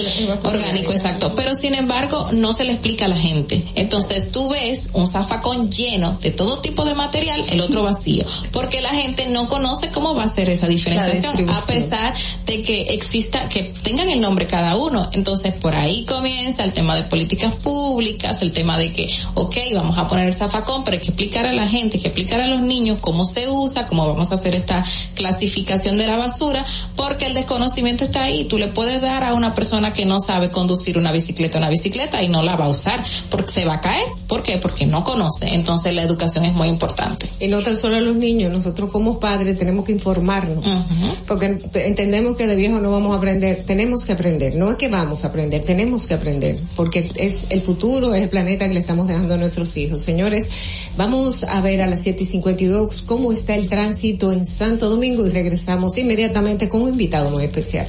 Orgánico, 0.44 0.93
exacto. 0.93 1.35
Pero 1.35 1.55
sin 1.55 1.74
embargo, 1.74 2.28
no 2.32 2.52
se 2.52 2.65
le 2.65 2.73
explica 2.73 3.06
a 3.06 3.09
la 3.09 3.16
gente. 3.16 3.65
Entonces 3.74 4.31
tú 4.31 4.48
ves 4.48 4.90
un 4.93 5.06
zafacón 5.06 5.70
lleno 5.70 6.19
de 6.20 6.31
todo 6.31 6.59
tipo 6.59 6.85
de 6.85 6.94
material, 6.94 7.44
el 7.51 7.60
otro 7.60 7.82
vacío. 7.82 8.24
Porque 8.52 8.81
la 8.81 8.90
gente 8.90 9.28
no 9.28 9.48
conoce 9.48 9.90
cómo 9.90 10.15
va 10.15 10.24
a 10.24 10.28
ser 10.28 10.48
esa 10.48 10.66
diferenciación, 10.66 11.48
a 11.51 11.60
pesar 11.66 12.15
de 12.47 12.62
que 12.62 12.82
exista, 12.94 13.48
que 13.48 13.74
tengan 13.82 14.09
el 14.10 14.20
nombre 14.20 14.47
cada 14.47 14.77
uno. 14.77 15.09
Entonces 15.12 15.55
por 15.55 15.77
ahí 15.77 16.05
comienza 16.05 16.65
el 16.65 16.73
tema 16.73 16.97
de 16.97 17.05
políticas 17.05 17.55
públicas, 17.56 18.43
el 18.43 18.52
tema 18.52 18.78
de 18.78 18.93
que, 18.93 19.10
ok, 19.35 19.56
vamos 19.74 19.98
a 19.98 20.09
poner 20.09 20.27
el 20.27 20.35
zafacón, 20.35 20.85
pero 20.85 20.97
hay 20.97 21.01
que 21.01 21.09
explicar 21.09 21.47
a 21.47 21.52
la 21.52 21.66
gente, 21.66 21.97
hay 21.97 22.02
que 22.02 22.09
explicar 22.09 22.40
a 22.40 22.47
los 22.47 22.60
niños 22.60 22.98
cómo 23.01 23.24
se 23.24 23.48
usa, 23.48 23.86
cómo 23.86 24.06
vamos 24.06 24.31
a 24.32 24.35
hacer 24.35 24.55
esta 24.55 24.85
clasificación 25.15 25.98
de 25.98 26.06
la 26.06 26.16
basura, 26.16 26.65
porque 26.97 27.27
el 27.27 27.35
desconocimiento 27.35 28.05
está 28.05 28.24
ahí. 28.24 28.44
Tú 28.44 28.59
le 28.59 28.69
puedes 28.69 29.01
dar 29.01 29.24
a 29.24 29.28
una 29.35 29.55
persona 29.55 29.93
que 29.93 30.05
no 30.05 30.21
sabe 30.21 30.51
conducir 30.51 30.99
una 30.99 31.13
bicicleta 31.13 31.59
una 31.59 31.69
bicicleta 31.69 32.23
y 32.23 32.29
no 32.29 32.43
la 32.43 32.57
va 32.57 32.67
a 32.67 32.69
usar 32.69 33.05
porque 33.31 33.51
se 33.53 33.65
va 33.65 33.75
a 33.75 33.81
caer. 33.81 34.07
¿Por 34.27 34.43
qué? 34.43 34.59
Porque 34.59 34.87
no 34.87 35.05
conoce. 35.05 35.55
Entonces 35.55 35.95
la 35.95 36.03
educación 36.03 36.45
es 36.45 36.55
muy 36.55 36.69
importante. 36.69 37.29
Y 37.41 37.49
no 37.49 37.61
tan 37.61 37.77
solo 37.77 37.97
a 37.97 38.01
los 38.01 38.17
niños, 38.17 38.53
nosotros 38.53 38.91
como 38.91 39.19
padres 39.21 39.59
tenemos 39.59 39.85
que 39.85 39.93
informarnos. 39.93 40.65
Porque 41.27 41.59
entendemos 41.75 42.37
que 42.37 42.47
de 42.47 42.57
viejo 42.57 42.79
no 42.79 42.91
vamos 42.91 43.13
a 43.13 43.17
aprender, 43.17 43.65
tenemos 43.65 44.05
que 44.05 44.13
aprender. 44.13 44.57
No 44.57 44.71
es 44.71 44.77
que 44.77 44.89
vamos 44.89 45.25
a 45.25 45.29
aprender, 45.29 45.65
tenemos 45.65 46.07
que 46.07 46.15
aprender. 46.15 46.59
Porque 46.77 47.11
es 47.17 47.47
el 47.51 47.63
futuro, 47.63 48.15
es 48.15 48.23
el 48.23 48.29
planeta 48.29 48.67
que 48.69 48.75
le 48.75 48.81
estamos 48.81 49.09
dejando 49.09 49.35
a 49.35 49.37
nuestros 49.37 49.77
hijos. 49.77 50.03
Señores, 50.03 50.49
vamos 50.97 51.45
a 51.45 51.61
ver 51.61 51.81
a 51.83 51.87
las 51.87 52.03
7 52.03 52.23
y 52.23 52.27
52 52.27 53.03
cómo 53.03 53.33
está 53.33 53.55
el 53.55 53.69
tránsito 53.69 54.33
en 54.33 54.47
Santo 54.47 54.89
Domingo 54.89 55.27
y 55.27 55.31
regresamos 55.31 55.97
inmediatamente 55.99 56.69
con 56.69 56.83
un 56.83 56.91
invitado 56.91 57.31
muy 57.31 57.45
especial. 57.45 57.89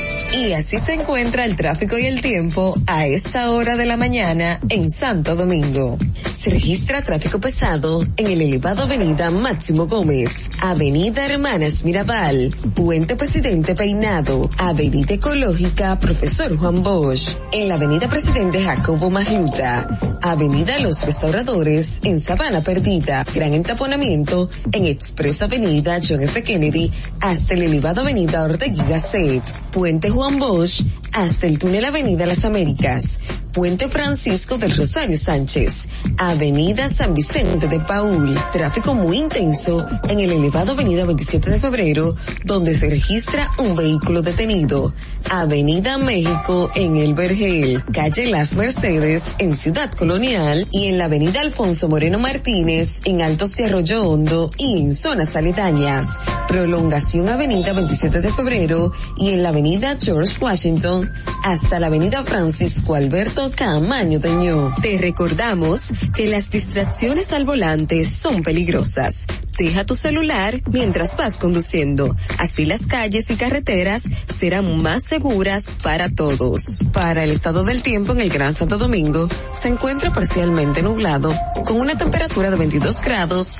Y 0.33 0.53
así 0.53 0.79
se 0.79 0.93
encuentra 0.93 1.43
el 1.43 1.57
tráfico 1.57 1.97
y 1.97 2.05
el 2.05 2.21
tiempo 2.21 2.73
a 2.87 3.05
esta 3.05 3.51
hora 3.51 3.75
de 3.75 3.85
la 3.85 3.97
mañana 3.97 4.61
en 4.69 4.89
Santo 4.89 5.35
Domingo. 5.35 5.97
Se 6.31 6.49
registra 6.49 7.01
tráfico 7.01 7.41
pesado 7.41 8.05
en 8.15 8.27
el 8.27 8.41
elevado 8.41 8.83
Avenida 8.83 9.29
Máximo 9.29 9.87
Gómez, 9.87 10.49
Avenida 10.61 11.25
Hermanas 11.25 11.83
Mirabal, 11.83 12.55
Puente 12.73 13.17
Presidente 13.17 13.75
Peinado, 13.75 14.49
Avenida 14.57 15.15
Ecológica 15.15 15.99
Profesor 15.99 16.57
Juan 16.57 16.81
Bosch, 16.81 17.35
en 17.51 17.67
la 17.67 17.75
Avenida 17.75 18.07
Presidente 18.07 18.63
Jacobo 18.63 19.09
Magluta, 19.09 19.99
Avenida 20.21 20.79
Los 20.79 21.05
Restauradores 21.05 21.99
en 22.05 22.21
Sabana 22.21 22.61
Perdida, 22.61 23.25
gran 23.35 23.53
entaponamiento 23.53 24.49
en 24.71 24.85
Expreso 24.85 25.45
Avenida 25.45 25.99
John 26.01 26.21
F. 26.21 26.41
Kennedy 26.41 26.89
hasta 27.19 27.53
el 27.53 27.63
elevado 27.63 28.01
Avenida 28.01 28.43
Ortega 28.43 28.85
Gasset, 28.85 29.43
Puente 29.71 30.09
Juan 30.09 30.20
Bosch 30.21 30.83
hasta 31.13 31.47
el 31.47 31.59
túnel 31.59 31.85
Avenida 31.85 32.25
Las 32.25 32.45
Américas, 32.45 33.19
Puente 33.51 33.89
Francisco 33.89 34.57
del 34.57 34.75
Rosario 34.75 35.17
Sánchez, 35.17 35.89
Avenida 36.17 36.87
San 36.87 37.13
Vicente 37.13 37.67
de 37.67 37.81
Paul, 37.81 38.39
tráfico 38.53 38.93
muy 38.93 39.17
intenso 39.17 39.85
en 40.07 40.19
el 40.19 40.31
elevado 40.31 40.71
Avenida 40.71 41.05
27 41.05 41.49
de 41.49 41.59
Febrero, 41.59 42.15
donde 42.45 42.73
se 42.75 42.89
registra 42.89 43.51
un 43.57 43.75
vehículo 43.75 44.21
detenido, 44.21 44.93
Avenida 45.29 45.97
México 45.97 46.71
en 46.75 46.95
El 46.95 47.13
Vergel, 47.13 47.83
calle 47.91 48.27
Las 48.27 48.55
Mercedes 48.55 49.35
en 49.39 49.55
Ciudad 49.55 49.91
Colonial 49.91 50.67
y 50.71 50.85
en 50.85 50.97
la 50.97 51.05
Avenida 51.05 51.41
Alfonso 51.41 51.89
Moreno 51.89 52.19
Martínez 52.19 53.01
en 53.05 53.21
Altos 53.21 53.55
de 53.55 53.65
Arroyo 53.65 54.07
Hondo 54.07 54.51
y 54.57 54.79
en 54.79 54.93
zonas 54.93 55.35
aledañas, 55.35 56.19
prolongación 56.47 57.27
Avenida 57.27 57.73
27 57.73 58.21
de 58.21 58.31
Febrero 58.31 58.93
y 59.17 59.33
en 59.33 59.43
la 59.43 59.49
Avenida 59.49 59.97
George 59.99 60.37
Washington 60.39 61.00
hasta 61.43 61.79
la 61.79 61.87
Avenida 61.87 62.23
Francisco 62.23 62.95
Alberto 62.95 63.51
Camaño 63.55 64.19
Deño. 64.19 64.73
Te 64.81 64.97
recordamos 64.97 65.93
que 66.15 66.27
las 66.27 66.51
distracciones 66.51 67.31
al 67.33 67.45
volante 67.45 68.03
son 68.03 68.43
peligrosas. 68.43 69.25
Deja 69.57 69.85
tu 69.85 69.95
celular 69.95 70.61
mientras 70.71 71.15
vas 71.17 71.37
conduciendo. 71.37 72.15
Así 72.37 72.65
las 72.65 72.87
calles 72.87 73.29
y 73.29 73.35
carreteras 73.35 74.03
serán 74.33 74.81
más 74.81 75.03
seguras 75.03 75.71
para 75.83 76.09
todos. 76.09 76.81
Para 76.91 77.23
el 77.23 77.31
estado 77.31 77.63
del 77.63 77.83
tiempo 77.83 78.13
en 78.13 78.21
el 78.21 78.29
Gran 78.29 78.55
Santo 78.55 78.77
Domingo, 78.77 79.27
se 79.51 79.67
encuentra 79.67 80.11
parcialmente 80.11 80.81
nublado, 80.81 81.33
con 81.65 81.79
una 81.79 81.97
temperatura 81.97 82.49
de 82.49 82.57
22 82.57 83.01
grados 83.01 83.59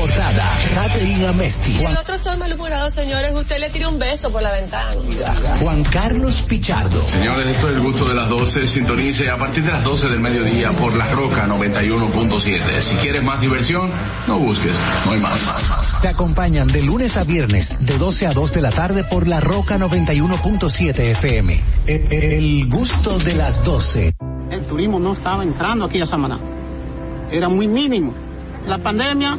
importada, 0.00 0.50
Caterina 0.74 1.32
Mesti. 1.32 1.72
Y 1.72 1.84
el 1.84 1.96
otro 1.96 2.14
está 2.14 2.36
malhumorado, 2.36 2.88
señores. 2.88 3.32
Usted 3.34 3.58
le 3.58 3.68
tira 3.68 3.88
un 3.88 3.98
beso 3.98 4.32
por 4.32 4.42
la 4.42 4.50
ventana. 4.52 4.94
Juan 5.60 5.84
Carlos 5.84 6.42
Pichardo. 6.48 7.06
Señores, 7.06 7.46
esto 7.48 7.68
es 7.68 7.76
el 7.76 7.82
gusto 7.82 8.06
de 8.06 8.14
las 8.14 8.28
12. 8.28 8.66
Sintonice 8.66 9.28
a 9.28 9.36
partir 9.36 9.62
de 9.62 9.72
las 9.72 9.84
12 9.84 10.08
del 10.08 10.20
mediodía 10.20 10.70
por 10.70 10.96
La 10.96 11.06
Roca 11.10 11.46
91.7. 11.46 12.80
Si 12.80 12.96
quieres 12.96 13.22
más 13.22 13.40
diversión, 13.40 13.90
no 14.26 14.38
busques, 14.38 14.78
no 15.04 15.12
hay 15.12 15.20
más. 15.20 15.46
más, 15.46 15.68
más. 15.68 16.00
Te 16.00 16.08
acompañan 16.08 16.68
de 16.68 16.82
lunes 16.82 17.18
a 17.18 17.24
viernes, 17.24 17.86
de 17.86 17.98
12 17.98 18.26
a 18.26 18.32
2 18.32 18.52
de 18.54 18.62
la 18.62 18.70
tarde 18.70 19.04
por 19.04 19.28
La 19.28 19.40
Roca 19.40 19.76
91.7 19.78 20.98
FM. 20.98 21.60
El, 21.86 22.12
el 22.12 22.68
gusto 22.70 23.18
de 23.18 23.34
las 23.34 23.64
12. 23.64 24.14
El 24.50 24.64
turismo 24.64 24.98
no 24.98 25.12
estaba 25.12 25.42
entrando 25.42 25.84
aquí 25.84 26.00
a 26.00 26.06
Samaná. 26.06 26.38
Era 27.30 27.50
muy 27.50 27.68
mínimo. 27.68 28.14
La 28.66 28.78
pandemia 28.78 29.38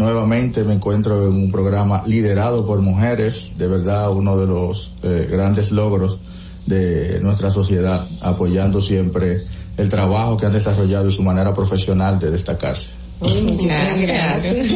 Nuevamente 0.00 0.64
me 0.64 0.72
encuentro 0.72 1.26
en 1.26 1.34
un 1.34 1.52
programa 1.52 2.02
liderado 2.06 2.64
por 2.64 2.80
mujeres, 2.80 3.52
de 3.58 3.68
verdad 3.68 4.10
uno 4.10 4.34
de 4.38 4.46
los 4.46 4.92
eh, 5.02 5.28
grandes 5.30 5.72
logros 5.72 6.16
de 6.64 7.20
nuestra 7.20 7.50
sociedad, 7.50 8.08
apoyando 8.22 8.80
siempre 8.80 9.42
el 9.76 9.90
trabajo 9.90 10.38
que 10.38 10.46
han 10.46 10.52
desarrollado 10.52 11.10
y 11.10 11.12
su 11.12 11.22
manera 11.22 11.52
profesional 11.52 12.18
de 12.18 12.30
destacarse. 12.30 12.88
Muchas 13.20 14.00
gracias. 14.00 14.66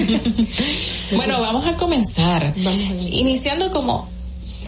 bueno, 1.17 1.41
vamos 1.41 1.65
a 1.65 1.75
comenzar. 1.75 2.53
Iniciando 3.11 3.71
como 3.71 4.11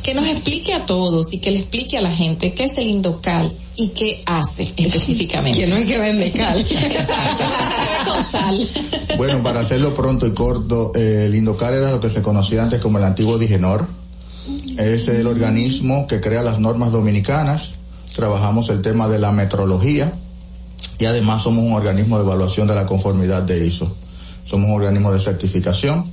que 0.06 0.14
nos 0.14 0.28
explique 0.28 0.72
a 0.72 0.86
todos 0.86 1.32
y 1.32 1.40
que 1.40 1.50
le 1.50 1.58
explique 1.58 1.98
a 1.98 2.00
la 2.00 2.12
gente 2.12 2.54
qué 2.54 2.64
es 2.64 2.78
el 2.78 2.86
Indocal 2.86 3.52
y 3.74 3.88
qué 3.88 4.22
hace 4.24 4.62
específicamente. 4.76 5.58
que 5.64 5.66
no 5.66 5.74
hay 5.74 5.84
que 5.84 5.98
vender 5.98 6.32
cal. 6.32 6.64
con 8.06 8.24
sal. 8.24 8.56
Bueno, 9.16 9.42
para 9.42 9.60
hacerlo 9.60 9.96
pronto 9.96 10.24
y 10.28 10.32
corto, 10.32 10.92
eh, 10.94 11.24
el 11.24 11.34
Indocal 11.34 11.74
era 11.74 11.90
lo 11.90 11.98
que 11.98 12.08
se 12.08 12.22
conocía 12.22 12.62
antes 12.62 12.80
como 12.80 12.98
el 12.98 13.04
antiguo 13.04 13.36
Digenor. 13.36 13.88
Es 14.78 15.08
el 15.08 15.26
organismo 15.26 16.06
que 16.06 16.20
crea 16.20 16.42
las 16.42 16.60
normas 16.60 16.92
dominicanas. 16.92 17.72
Trabajamos 18.14 18.68
el 18.68 18.82
tema 18.82 19.08
de 19.08 19.18
la 19.18 19.32
metrología 19.32 20.12
y 21.00 21.04
además 21.06 21.42
somos 21.42 21.64
un 21.64 21.72
organismo 21.72 22.16
de 22.18 22.22
evaluación 22.22 22.68
de 22.68 22.76
la 22.76 22.86
conformidad 22.86 23.42
de 23.42 23.66
ISO. 23.66 23.96
Somos 24.44 24.68
un 24.68 24.76
organismo 24.76 25.10
de 25.10 25.18
certificación 25.18 26.04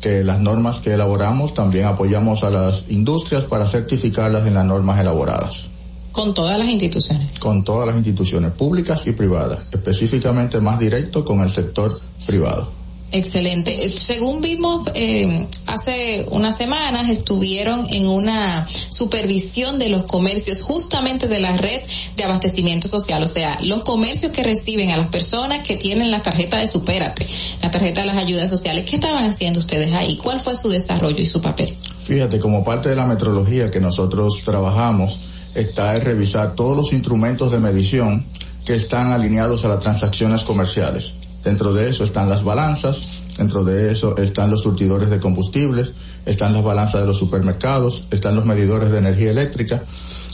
que 0.00 0.22
las 0.24 0.40
normas 0.40 0.80
que 0.80 0.92
elaboramos 0.92 1.54
también 1.54 1.86
apoyamos 1.86 2.44
a 2.44 2.50
las 2.50 2.84
industrias 2.88 3.44
para 3.44 3.66
certificarlas 3.66 4.46
en 4.46 4.54
las 4.54 4.64
normas 4.64 5.00
elaboradas. 5.00 5.66
Con 6.12 6.34
todas 6.34 6.58
las 6.58 6.68
instituciones. 6.68 7.32
Con 7.38 7.62
todas 7.62 7.86
las 7.86 7.96
instituciones 7.96 8.50
públicas 8.52 9.06
y 9.06 9.12
privadas, 9.12 9.60
específicamente 9.70 10.60
más 10.60 10.78
directo 10.78 11.24
con 11.24 11.40
el 11.40 11.52
sector 11.52 12.00
privado. 12.26 12.77
Excelente. 13.10 13.86
Eh, 13.86 13.94
Según 13.96 14.40
vimos 14.42 14.86
eh, 14.94 15.46
hace 15.66 16.26
unas 16.30 16.56
semanas, 16.56 17.08
estuvieron 17.08 17.86
en 17.90 18.06
una 18.06 18.66
supervisión 18.68 19.78
de 19.78 19.88
los 19.88 20.04
comercios 20.04 20.60
justamente 20.60 21.26
de 21.26 21.40
la 21.40 21.52
red 21.56 21.80
de 22.16 22.24
abastecimiento 22.24 22.86
social, 22.86 23.22
o 23.22 23.26
sea, 23.26 23.56
los 23.62 23.82
comercios 23.82 24.32
que 24.32 24.42
reciben 24.42 24.90
a 24.90 24.96
las 24.96 25.06
personas 25.06 25.66
que 25.66 25.76
tienen 25.76 26.10
la 26.10 26.20
tarjeta 26.22 26.58
de 26.58 26.68
Supérate, 26.68 27.26
la 27.62 27.70
tarjeta 27.70 28.02
de 28.02 28.08
las 28.08 28.18
ayudas 28.18 28.50
sociales. 28.50 28.84
¿Qué 28.84 28.96
estaban 28.96 29.24
haciendo 29.24 29.60
ustedes 29.60 29.92
ahí? 29.94 30.18
¿Cuál 30.18 30.38
fue 30.38 30.54
su 30.54 30.68
desarrollo 30.68 31.22
y 31.22 31.26
su 31.26 31.40
papel? 31.40 31.76
Fíjate, 32.04 32.38
como 32.38 32.62
parte 32.62 32.90
de 32.90 32.96
la 32.96 33.06
metrología 33.06 33.70
que 33.70 33.80
nosotros 33.80 34.42
trabajamos, 34.44 35.18
está 35.54 35.94
el 35.96 36.02
revisar 36.02 36.54
todos 36.54 36.76
los 36.76 36.92
instrumentos 36.92 37.52
de 37.52 37.58
medición 37.58 38.26
que 38.66 38.74
están 38.74 39.12
alineados 39.12 39.64
a 39.64 39.68
las 39.68 39.80
transacciones 39.80 40.42
comerciales. 40.42 41.14
Dentro 41.44 41.72
de 41.72 41.88
eso 41.88 42.04
están 42.04 42.28
las 42.28 42.42
balanzas, 42.42 43.22
dentro 43.36 43.64
de 43.64 43.92
eso 43.92 44.16
están 44.16 44.50
los 44.50 44.62
surtidores 44.62 45.10
de 45.10 45.20
combustibles, 45.20 45.92
están 46.26 46.52
las 46.52 46.64
balanzas 46.64 47.02
de 47.02 47.06
los 47.06 47.16
supermercados, 47.16 48.04
están 48.10 48.36
los 48.36 48.44
medidores 48.44 48.90
de 48.90 48.98
energía 48.98 49.30
eléctrica. 49.30 49.82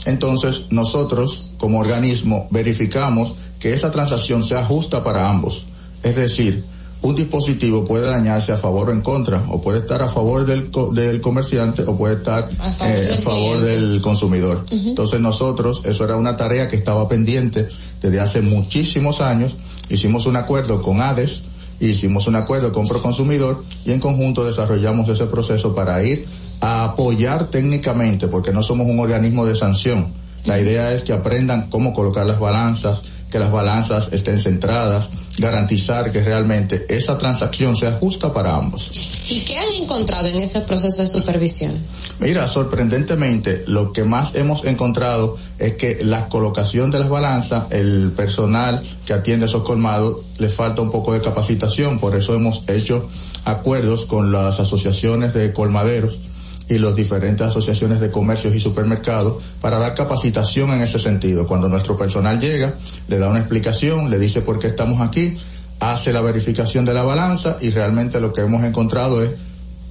Entonces, 0.05 0.65
nosotros 0.69 1.45
como 1.57 1.79
organismo 1.79 2.47
verificamos 2.51 3.35
que 3.59 3.73
esa 3.73 3.91
transacción 3.91 4.43
sea 4.43 4.65
justa 4.65 5.03
para 5.03 5.29
ambos. 5.29 5.65
Es 6.03 6.15
decir, 6.15 6.63
un 7.01 7.15
dispositivo 7.15 7.85
puede 7.85 8.07
dañarse 8.07 8.51
a 8.51 8.57
favor 8.57 8.89
o 8.89 8.91
en 8.91 9.01
contra, 9.01 9.43
o 9.49 9.61
puede 9.61 9.79
estar 9.79 10.01
a 10.01 10.07
favor 10.07 10.45
del, 10.45 10.71
co 10.71 10.91
del 10.91 11.21
comerciante 11.21 11.83
o 11.83 11.95
puede 11.95 12.15
estar 12.15 12.49
a 12.59 12.71
favor, 12.71 12.95
eh, 12.95 13.13
a 13.13 13.21
favor 13.21 13.61
del, 13.61 14.01
consumidor. 14.01 14.65
Uh 14.71 14.75
-huh. 14.75 14.89
Entonces 14.89 15.19
nosotros, 15.19 15.81
eso 15.85 16.03
era 16.03 16.15
una 16.15 16.35
tarea 16.35 16.67
que 16.67 16.75
estaba 16.75 17.07
pendiente 17.07 17.67
desde 18.01 18.19
hace 18.19 18.41
muchísimos 18.41 19.21
años, 19.21 19.55
hicimos 19.89 20.25
un 20.25 20.35
acuerdo 20.35 20.81
con 20.81 21.01
ADES, 21.01 21.43
hicimos 21.79 22.27
un 22.27 22.35
acuerdo 22.35 22.71
con 22.71 22.87
Proconsumidor 22.87 23.63
y 23.85 23.91
en 23.91 23.99
conjunto 23.99 24.45
desarrollamos 24.45 25.09
ese 25.09 25.25
proceso 25.25 25.75
para 25.75 26.03
ir 26.03 26.25
a 26.61 26.85
apoyar 26.85 27.47
técnicamente, 27.47 28.27
porque 28.27 28.51
no 28.51 28.63
somos 28.63 28.87
un 28.87 28.99
organismo 28.99 29.45
de 29.45 29.55
sanción. 29.55 30.07
La 30.45 30.59
idea 30.59 30.91
es 30.91 31.01
que 31.01 31.13
aprendan 31.13 31.69
cómo 31.69 31.93
colocar 31.93 32.25
las 32.25 32.39
balanzas, 32.39 33.01
que 33.35 33.39
las 33.39 33.51
balanzas 33.51 34.07
estén 34.13 34.39
centradas, 34.39 35.09
garantizar 35.37 36.09
que 36.09 36.23
realmente 36.23 36.85
esa 36.87 37.17
transacción 37.17 37.75
sea 37.75 37.91
justa 37.99 38.31
para 38.31 38.55
ambos. 38.55 39.11
¿Y 39.27 39.41
qué 39.41 39.57
han 39.57 39.73
encontrado 39.73 40.29
en 40.29 40.37
ese 40.37 40.61
proceso 40.61 41.01
de 41.01 41.07
supervisión? 41.09 41.73
Mira, 42.19 42.47
sorprendentemente, 42.47 43.65
lo 43.67 43.91
que 43.91 44.05
más 44.05 44.35
hemos 44.35 44.63
encontrado 44.63 45.35
es 45.59 45.73
que 45.73 46.01
la 46.01 46.29
colocación 46.29 46.91
de 46.91 46.99
las 46.99 47.09
balanzas, 47.09 47.65
el 47.71 48.13
personal 48.15 48.81
que 49.05 49.11
atiende 49.11 49.47
esos 49.47 49.63
colmados, 49.63 50.19
le 50.37 50.47
falta 50.47 50.81
un 50.81 50.89
poco 50.89 51.11
de 51.11 51.19
capacitación, 51.19 51.99
por 51.99 52.15
eso 52.15 52.33
hemos 52.35 52.63
hecho 52.67 53.09
acuerdos 53.43 54.05
con 54.05 54.31
las 54.31 54.61
asociaciones 54.61 55.33
de 55.33 55.51
colmaderos 55.51 56.19
y 56.67 56.77
las 56.79 56.95
diferentes 56.95 57.45
asociaciones 57.45 57.99
de 57.99 58.11
comercios 58.11 58.55
y 58.55 58.59
supermercados 58.59 59.43
para 59.61 59.77
dar 59.77 59.93
capacitación 59.93 60.71
en 60.71 60.81
ese 60.81 60.99
sentido. 60.99 61.47
Cuando 61.47 61.69
nuestro 61.69 61.97
personal 61.97 62.39
llega, 62.39 62.75
le 63.07 63.19
da 63.19 63.29
una 63.29 63.39
explicación, 63.39 64.09
le 64.09 64.17
dice 64.17 64.41
por 64.41 64.59
qué 64.59 64.67
estamos 64.67 65.01
aquí, 65.01 65.37
hace 65.79 66.11
la 66.11 66.21
verificación 66.21 66.85
de 66.85 66.93
la 66.93 67.03
balanza 67.03 67.57
y 67.61 67.69
realmente 67.69 68.19
lo 68.19 68.33
que 68.33 68.41
hemos 68.41 68.63
encontrado 68.63 69.23
es 69.23 69.31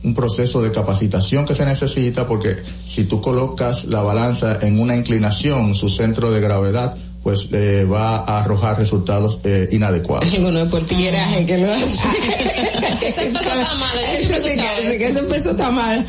un 0.03 0.15
proceso 0.15 0.61
de 0.61 0.71
capacitación 0.71 1.47
que 1.47 1.55
se 1.55 1.65
necesita 1.65 2.29
porque 2.29 2.57
si 2.87 3.05
tú 3.05 3.21
colocas 3.21 3.87
la 3.87 4.03
balanza 4.03 4.59
en 4.61 4.79
una 4.79 4.97
inclinación, 4.97 5.75
su 5.75 5.89
centro 5.89 6.31
de 6.31 6.41
gravedad, 6.41 6.97
pues 7.25 7.49
eh, 7.53 7.85
va 7.91 8.19
a 8.19 8.41
arrojar 8.41 8.79
resultados 8.79 9.39
eh, 9.45 9.67
inadecuados. 9.73 10.31
Ninguno 10.31 10.59
de 10.59 10.67
portigueraje 10.67 11.47
que 11.47 11.59
lo 11.59 11.73
hace. 11.73 12.09
ese 13.09 13.23
peso 13.31 13.49
está 13.49 13.75
mal, 13.75 13.99
yo 14.21 14.27
siempre 14.27 15.07
ese 15.07 15.23
peso 15.23 15.51
está 15.51 15.71
mal. 15.71 16.07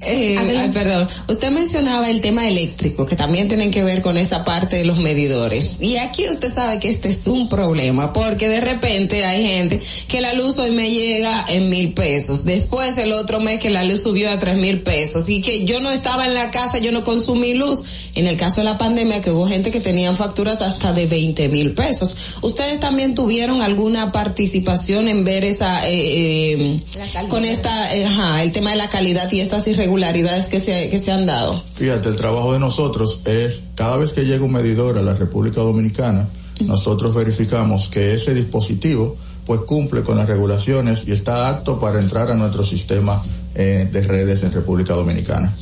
Eh, 0.00 0.36
ay, 0.38 0.70
perdón. 0.72 1.08
Usted 1.28 1.50
mencionaba 1.50 2.08
el 2.08 2.20
tema 2.20 2.48
eléctrico, 2.48 3.04
que 3.04 3.16
también 3.16 3.48
tienen 3.48 3.70
que 3.70 3.82
ver 3.82 4.00
con 4.00 4.16
esa 4.16 4.44
parte 4.44 4.76
de 4.76 4.84
los 4.84 4.98
medidores. 4.98 5.76
Y 5.80 5.96
aquí 5.96 6.28
usted 6.28 6.52
sabe 6.52 6.78
que 6.78 6.88
este 6.88 7.08
es 7.08 7.26
un 7.26 7.48
problema, 7.48 8.12
porque 8.12 8.48
de 8.48 8.60
repente 8.60 9.24
hay 9.24 9.44
gente 9.44 9.80
que 10.06 10.20
la 10.20 10.34
luz 10.34 10.58
hoy 10.58 10.70
me 10.70 10.90
llega 10.90 11.44
en 11.48 11.68
mil 11.68 11.94
pesos, 11.94 12.44
después 12.44 12.96
el 12.98 13.12
otro 13.12 13.40
mes 13.40 13.58
que 13.58 13.70
la 13.70 13.82
luz 13.82 14.02
subió 14.02 14.30
a 14.30 14.38
tres 14.38 14.56
mil 14.56 14.82
pesos, 14.82 15.28
y 15.28 15.40
que 15.40 15.64
yo 15.64 15.80
no 15.80 15.90
estaba 15.90 16.26
en 16.26 16.34
la 16.34 16.50
casa, 16.50 16.78
yo 16.78 16.92
no 16.92 17.02
consumí 17.02 17.54
luz. 17.54 17.82
En 18.14 18.26
el 18.26 18.36
caso 18.36 18.60
de 18.60 18.64
la 18.64 18.78
pandemia, 18.78 19.20
que 19.20 19.30
hubo 19.30 19.46
gente 19.46 19.70
que 19.70 19.80
tenían 19.80 20.16
facturas 20.28 20.62
hasta 20.62 20.92
de 20.92 21.06
20 21.06 21.48
mil 21.48 21.72
pesos. 21.72 22.38
¿Ustedes 22.42 22.78
también 22.80 23.14
tuvieron 23.14 23.62
alguna 23.62 24.12
participación 24.12 25.08
en 25.08 25.24
ver 25.24 25.44
esa, 25.44 25.88
eh, 25.88 26.52
eh, 26.52 26.80
con 27.28 27.44
esta, 27.44 27.94
eh, 27.94 28.04
ajá, 28.04 28.42
el 28.42 28.52
tema 28.52 28.70
de 28.70 28.76
la 28.76 28.88
calidad 28.88 29.30
y 29.32 29.40
estas 29.40 29.66
irregularidades 29.66 30.46
que 30.46 30.60
se, 30.60 30.90
que 30.90 30.98
se 30.98 31.12
han 31.12 31.26
dado? 31.26 31.62
Fíjate, 31.74 32.10
el 32.10 32.16
trabajo 32.16 32.52
de 32.52 32.58
nosotros 32.58 33.20
es, 33.24 33.64
cada 33.74 33.96
vez 33.96 34.12
que 34.12 34.24
llega 34.24 34.44
un 34.44 34.52
medidor 34.52 34.98
a 34.98 35.02
la 35.02 35.14
República 35.14 35.60
Dominicana, 35.60 36.28
nosotros 36.60 37.14
verificamos 37.14 37.88
que 37.88 38.14
ese 38.14 38.34
dispositivo 38.34 39.16
pues 39.46 39.60
cumple 39.62 40.02
con 40.02 40.18
las 40.18 40.28
regulaciones 40.28 41.04
y 41.06 41.12
está 41.12 41.48
apto 41.48 41.80
para 41.80 42.00
entrar 42.00 42.30
a 42.30 42.34
nuestro 42.34 42.64
sistema 42.64 43.22
eh, 43.54 43.88
de 43.90 44.02
redes 44.02 44.42
en 44.42 44.52
República 44.52 44.92
Dominicana. 44.92 45.54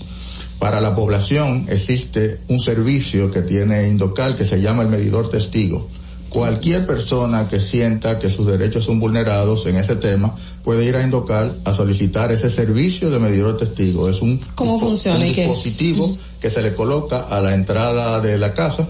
Para 0.58 0.80
la 0.80 0.94
población 0.94 1.66
existe 1.68 2.40
un 2.48 2.60
servicio 2.60 3.30
que 3.30 3.42
tiene 3.42 3.88
Indocal 3.88 4.36
que 4.36 4.44
se 4.44 4.60
llama 4.60 4.82
el 4.82 4.88
medidor 4.88 5.28
testigo. 5.28 5.86
Cualquier 6.28 6.86
persona 6.86 7.48
que 7.48 7.60
sienta 7.60 8.18
que 8.18 8.30
sus 8.30 8.46
derechos 8.46 8.84
son 8.84 8.98
vulnerados 8.98 9.64
en 9.66 9.76
ese 9.76 9.96
tema 9.96 10.34
puede 10.64 10.84
ir 10.84 10.96
a 10.96 11.02
Indocal 11.02 11.60
a 11.64 11.72
solicitar 11.72 12.32
ese 12.32 12.50
servicio 12.50 13.10
de 13.10 13.18
medidor 13.18 13.56
testigo. 13.56 14.08
Es 14.08 14.20
un, 14.22 14.40
¿Cómo 14.54 14.78
funciona 14.78 15.18
un 15.18 15.26
y 15.26 15.32
dispositivo 15.32 16.16
que 16.40 16.50
se 16.50 16.62
le 16.62 16.74
coloca 16.74 17.20
a 17.20 17.40
la 17.40 17.54
entrada 17.54 18.20
de 18.20 18.38
la 18.38 18.54
casa 18.54 18.88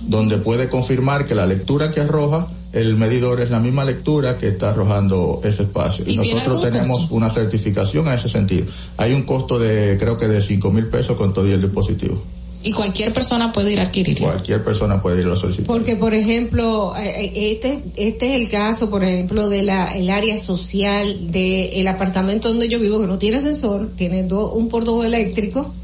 donde 0.00 0.38
puede 0.38 0.68
confirmar 0.68 1.24
que 1.24 1.34
la 1.34 1.46
lectura 1.46 1.90
que 1.90 2.00
arroja 2.00 2.48
el 2.74 2.96
medidor 2.96 3.40
es 3.40 3.50
la 3.50 3.60
misma 3.60 3.84
lectura 3.84 4.36
que 4.36 4.48
está 4.48 4.70
arrojando 4.70 5.40
ese 5.44 5.62
espacio. 5.64 6.04
Y, 6.06 6.14
¿Y 6.14 6.18
tiene 6.18 6.40
nosotros 6.44 6.70
tenemos 6.70 6.98
costo? 7.00 7.14
una 7.14 7.30
certificación 7.30 8.06
en 8.08 8.14
ese 8.14 8.28
sentido. 8.28 8.66
Hay 8.96 9.12
un 9.12 9.22
costo 9.22 9.58
de, 9.58 9.96
creo 9.98 10.16
que 10.16 10.26
de 10.28 10.40
cinco 10.40 10.70
mil 10.70 10.86
pesos 10.86 11.16
con 11.16 11.32
todo 11.32 11.46
y 11.48 11.52
el 11.52 11.62
dispositivo. 11.62 12.22
Y 12.66 12.72
cualquier 12.72 13.12
persona 13.12 13.52
puede 13.52 13.74
ir 13.74 13.78
a 13.80 13.82
adquirirlo. 13.82 14.26
Cualquier 14.28 14.64
persona 14.64 15.02
puede 15.02 15.20
ir 15.20 15.26
a 15.28 15.36
solicitar. 15.36 15.66
Porque, 15.66 15.96
por 15.96 16.14
ejemplo, 16.14 16.96
eh, 16.96 17.26
eh, 17.34 17.52
este, 17.52 17.82
este 17.96 18.34
es 18.34 18.40
el 18.40 18.48
caso, 18.50 18.88
por 18.88 19.04
ejemplo, 19.04 19.50
de 19.50 19.62
la, 19.64 19.94
el 19.96 20.08
área 20.08 20.38
social 20.38 21.30
del 21.30 21.86
apartamento 21.86 22.48
donde 22.48 22.68
yo 22.68 22.80
vivo, 22.80 22.98
que 23.00 23.06
no 23.06 23.18
tiene 23.18 23.36
ascensor, 23.36 23.90
tiene 23.96 24.22
do- 24.22 24.50
un 24.52 24.70
portón 24.70 25.04
eléctrico, 25.04 25.74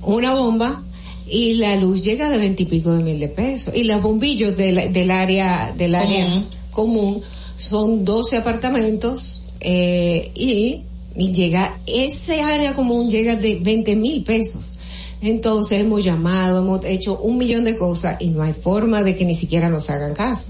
una 0.00 0.32
bomba, 0.32 0.82
y 1.32 1.54
la 1.54 1.76
luz 1.76 2.04
llega 2.04 2.28
de 2.28 2.36
veintipico 2.36 2.92
de 2.92 3.02
mil 3.02 3.18
de 3.18 3.28
pesos. 3.28 3.74
Y 3.74 3.84
los 3.84 4.02
bombillos 4.02 4.54
del, 4.54 4.92
del 4.92 5.10
área, 5.10 5.72
del 5.74 5.94
área 5.94 6.26
Común. 6.26 6.46
común 6.70 7.22
son 7.56 8.04
12 8.04 8.36
apartamentos, 8.36 9.40
eh, 9.60 10.30
y, 10.34 10.82
y 11.16 11.32
llega, 11.32 11.78
ese 11.86 12.42
área 12.42 12.74
común 12.74 13.10
llega 13.10 13.34
de 13.34 13.58
20 13.62 13.96
mil 13.96 14.22
pesos. 14.24 14.76
Entonces 15.22 15.80
hemos 15.80 16.04
llamado, 16.04 16.58
hemos 16.58 16.84
hecho 16.84 17.18
un 17.18 17.38
millón 17.38 17.64
de 17.64 17.78
cosas 17.78 18.20
y 18.20 18.28
no 18.28 18.42
hay 18.42 18.52
forma 18.52 19.02
de 19.02 19.16
que 19.16 19.24
ni 19.24 19.34
siquiera 19.34 19.70
nos 19.70 19.88
hagan 19.88 20.12
caso. 20.12 20.48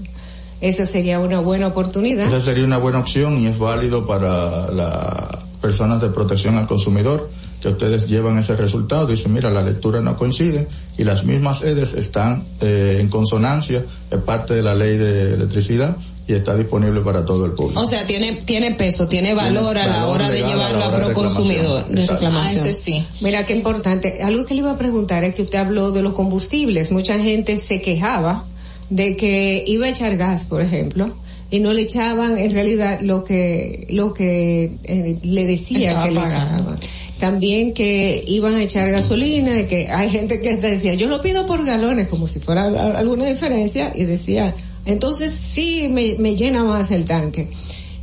Esa 0.59 0.85
sería 0.85 1.21
una 1.21 1.39
buena 1.39 1.67
oportunidad. 1.67 2.27
Esa 2.27 2.41
sería 2.41 2.65
una 2.65 2.77
buena 2.77 2.99
opción 2.99 3.39
y 3.41 3.47
es 3.47 3.57
válido 3.57 4.05
para 4.05 4.69
las 4.69 5.43
personas 5.61 6.01
de 6.01 6.09
protección 6.09 6.57
al 6.57 6.67
consumidor 6.67 7.29
que 7.63 7.69
ustedes 7.69 8.07
llevan 8.07 8.37
ese 8.37 8.55
resultado. 8.57 9.07
Dicen, 9.07 9.31
mira, 9.33 9.49
la 9.49 9.63
lectura 9.63 10.01
no 10.01 10.17
coincide 10.17 10.67
y 10.97 11.05
las 11.05 11.23
mismas 11.23 11.61
EDES 11.61 11.93
están 11.93 12.43
eh, 12.59 12.97
en 12.99 13.07
consonancia, 13.07 13.85
es 14.11 14.17
parte 14.19 14.53
de 14.53 14.61
la 14.61 14.75
ley 14.75 14.97
de 14.97 15.33
electricidad 15.33 15.95
y 16.27 16.33
está 16.33 16.55
disponible 16.55 16.99
para 16.99 17.23
todo 17.25 17.45
el 17.45 17.53
público. 17.53 17.79
O 17.79 17.85
sea, 17.85 18.05
tiene, 18.05 18.41
tiene 18.45 18.73
peso, 18.73 19.07
tiene 19.07 19.33
valor 19.33 19.77
a 19.77 19.87
la 19.87 19.93
valor 19.99 20.15
hora 20.15 20.29
de 20.29 20.35
legal 20.35 20.51
a 20.51 20.55
la 20.55 20.63
llevarlo 20.67 20.83
a 20.83 20.87
hora 20.87 20.97
de 20.97 21.03
proconsumidor, 21.05 21.87
de 21.87 22.05
reclamación. 22.05 22.63
Ah, 22.65 22.69
ese 22.69 22.73
sí. 22.79 23.05
Mira 23.21 23.45
qué 23.45 23.55
importante. 23.55 24.21
Algo 24.21 24.45
que 24.45 24.53
le 24.55 24.59
iba 24.59 24.71
a 24.71 24.77
preguntar 24.77 25.23
es 25.23 25.33
que 25.35 25.43
usted 25.43 25.59
habló 25.59 25.91
de 25.91 26.01
los 26.01 26.13
combustibles. 26.13 26.91
Mucha 26.91 27.17
gente 27.17 27.57
se 27.59 27.81
quejaba 27.81 28.43
de 28.89 29.15
que 29.15 29.63
iba 29.67 29.85
a 29.85 29.89
echar 29.89 30.17
gas, 30.17 30.45
por 30.45 30.61
ejemplo, 30.61 31.13
y 31.49 31.59
no 31.59 31.71
le 31.71 31.83
echaban 31.83 32.37
en 32.37 32.51
realidad 32.51 32.99
lo 33.01 33.23
que 33.23 33.85
lo 33.89 34.13
que 34.13 34.75
eh, 34.83 35.19
le 35.23 35.45
decía 35.45 35.89
Estaba 35.89 36.05
que 36.05 36.11
le 36.11 36.19
pagando. 36.19 36.55
echaban. 36.63 36.79
También 37.23 37.73
que 37.73 38.21
iban 38.27 38.55
a 38.55 38.63
echar 38.63 38.91
gasolina, 38.91 39.61
y 39.61 39.67
que 39.67 39.87
hay 39.87 40.09
gente 40.09 40.41
que 40.41 40.57
decía, 40.57 40.93
yo 40.95 41.07
lo 41.07 41.21
pido 41.21 41.45
por 41.45 41.63
galones, 41.63 42.09
como 42.09 42.27
si 42.27 42.41
fuera 42.41 42.65
alguna 42.97 43.27
diferencia, 43.27 43.93
y 43.95 44.03
decía, 44.03 44.53
entonces 44.83 45.31
sí 45.31 45.87
me, 45.89 46.15
me 46.19 46.35
llena 46.35 46.65
más 46.65 46.91
el 46.91 47.05
tanque. 47.05 47.47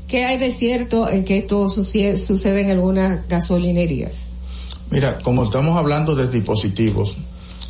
¿Qué 0.08 0.24
hay 0.24 0.38
de 0.38 0.50
cierto 0.50 1.06
en 1.10 1.24
que 1.24 1.36
esto 1.36 1.68
sucede 1.68 2.62
en 2.62 2.70
algunas 2.70 3.28
gasolinerías? 3.28 4.30
Mira, 4.88 5.18
como 5.18 5.44
estamos 5.44 5.76
hablando 5.76 6.14
de 6.14 6.26
dispositivos, 6.26 7.18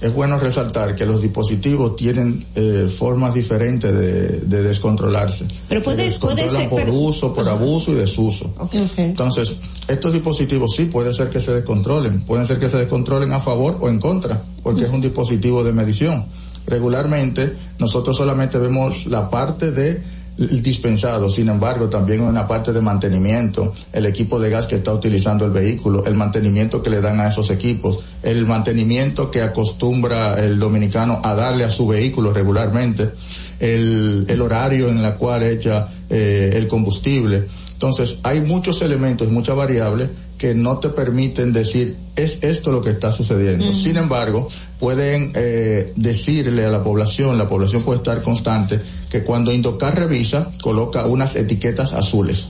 es 0.01 0.13
bueno 0.15 0.39
resaltar 0.39 0.95
que 0.97 1.05
los 1.07 1.21
dispositivos 1.21 1.95
tienen 1.97 2.47
eh, 2.55 2.89
formas 2.97 3.35
diferentes 3.35 3.93
de, 3.93 4.41
de 4.41 4.63
descontrolarse. 4.63 5.47
Pero 5.69 5.83
puede- 5.83 5.99
Se 6.05 6.05
descontrolan 6.11 6.47
puede 6.49 6.61
ser- 6.61 6.69
por 6.71 6.81
pero- 6.81 6.93
uso, 6.95 7.35
por 7.35 7.49
abuso 7.49 7.93
y 7.93 7.95
desuso. 7.97 8.55
Entonces, 8.97 9.57
estos 9.89 10.13
dispositivos 10.13 10.75
sí 10.77 10.87
puede 10.87 11.13
ser 11.13 11.29
que 11.31 11.41
se 11.41 11.53
descontrolen, 11.53 12.21
pueden 12.21 12.47
ser 12.47 12.59
que 12.59 12.69
se 12.69 12.79
descontrolen 12.79 13.33
a 13.33 13.41
favor 13.41 13.77
o 13.81 13.89
en 13.89 13.99
contra, 14.01 14.43
porque 14.63 14.85
es 14.85 14.91
un 14.91 15.01
dispositivo 15.01 15.63
de 15.63 15.73
medición. 15.73 16.27
Regularmente, 16.67 17.55
nosotros 17.79 18.17
solamente 18.17 18.57
vemos 18.59 19.07
la 19.07 19.29
parte 19.29 19.71
de 19.73 20.03
dispensado, 20.41 21.29
sin 21.29 21.51
embargo, 21.51 21.91
también 21.91 22.23
una 22.23 22.49
parte 22.49 22.73
de 22.73 22.81
mantenimiento, 22.81 23.75
el 23.93 24.07
equipo 24.07 24.41
de 24.41 24.49
gas 24.49 24.67
que 24.67 24.77
está 24.77 24.93
utilizando 24.93 25.45
el 25.45 25.51
vehículo, 25.51 26.05
el 26.07 26.15
mantenimiento 26.15 26.83
que 26.83 26.89
le 26.89 27.03
dan 27.03 27.21
a 27.21 27.29
esos 27.29 27.51
equipos, 27.51 27.99
el 28.23 28.47
mantenimiento 28.47 29.31
que 29.31 29.43
acostumbra 29.43 30.43
el 30.43 30.59
dominicano 30.59 31.21
a 31.23 31.35
darle 31.35 31.65
a 31.65 31.71
su 31.71 31.87
vehículo 31.87 32.33
regularmente, 32.33 33.11
el, 33.59 34.25
el 34.29 34.41
horario 34.41 34.89
en 34.89 35.03
la 35.03 35.17
cual 35.17 35.43
echa 35.43 35.89
eh, 36.09 36.53
el 36.55 36.67
combustible. 36.67 37.47
Entonces, 37.81 38.19
hay 38.25 38.43
muchos 38.43 38.83
elementos 38.83 39.27
y 39.27 39.31
muchas 39.31 39.57
variables 39.57 40.11
que 40.37 40.55
no 40.55 40.81
te 40.81 40.91
permiten 40.91 41.55
decir, 41.55 41.97
es 42.15 42.37
esto 42.43 42.73
lo 42.73 42.83
que 42.83 42.91
está 42.91 43.11
sucediendo. 43.11 43.73
Sin 43.73 43.97
embargo, 43.97 44.49
pueden 44.79 45.33
eh, 45.35 45.91
decirle 45.97 46.67
a 46.67 46.69
la 46.69 46.83
población, 46.85 47.39
la 47.39 47.49
población 47.49 47.83
puede 47.83 47.97
estar 47.97 48.21
constante, 48.21 48.79
que 49.09 49.25
cuando 49.25 49.51
Indocar 49.51 49.99
revisa, 49.99 50.51
coloca 50.63 51.07
unas 51.07 51.37
etiquetas 51.37 51.95
azules. 51.95 52.49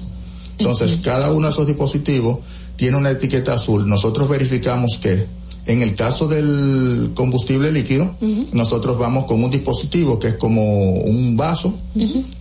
Entonces, 0.58 0.98
cada 1.00 1.32
uno 1.32 1.46
de 1.46 1.52
esos 1.52 1.68
dispositivos 1.68 2.40
tiene 2.74 2.96
una 2.96 3.12
etiqueta 3.12 3.54
azul. 3.54 3.88
Nosotros 3.88 4.28
verificamos 4.28 4.98
que 5.00 5.26
en 5.70 5.82
el 5.82 5.94
caso 5.94 6.26
del 6.26 7.12
combustible 7.14 7.70
líquido, 7.70 8.16
nosotros 8.52 8.98
vamos 8.98 9.24
con 9.26 9.44
un 9.44 9.52
dispositivo 9.52 10.18
que 10.18 10.28
es 10.28 10.34
como 10.34 10.64
un 10.64 11.36
vaso 11.36 11.74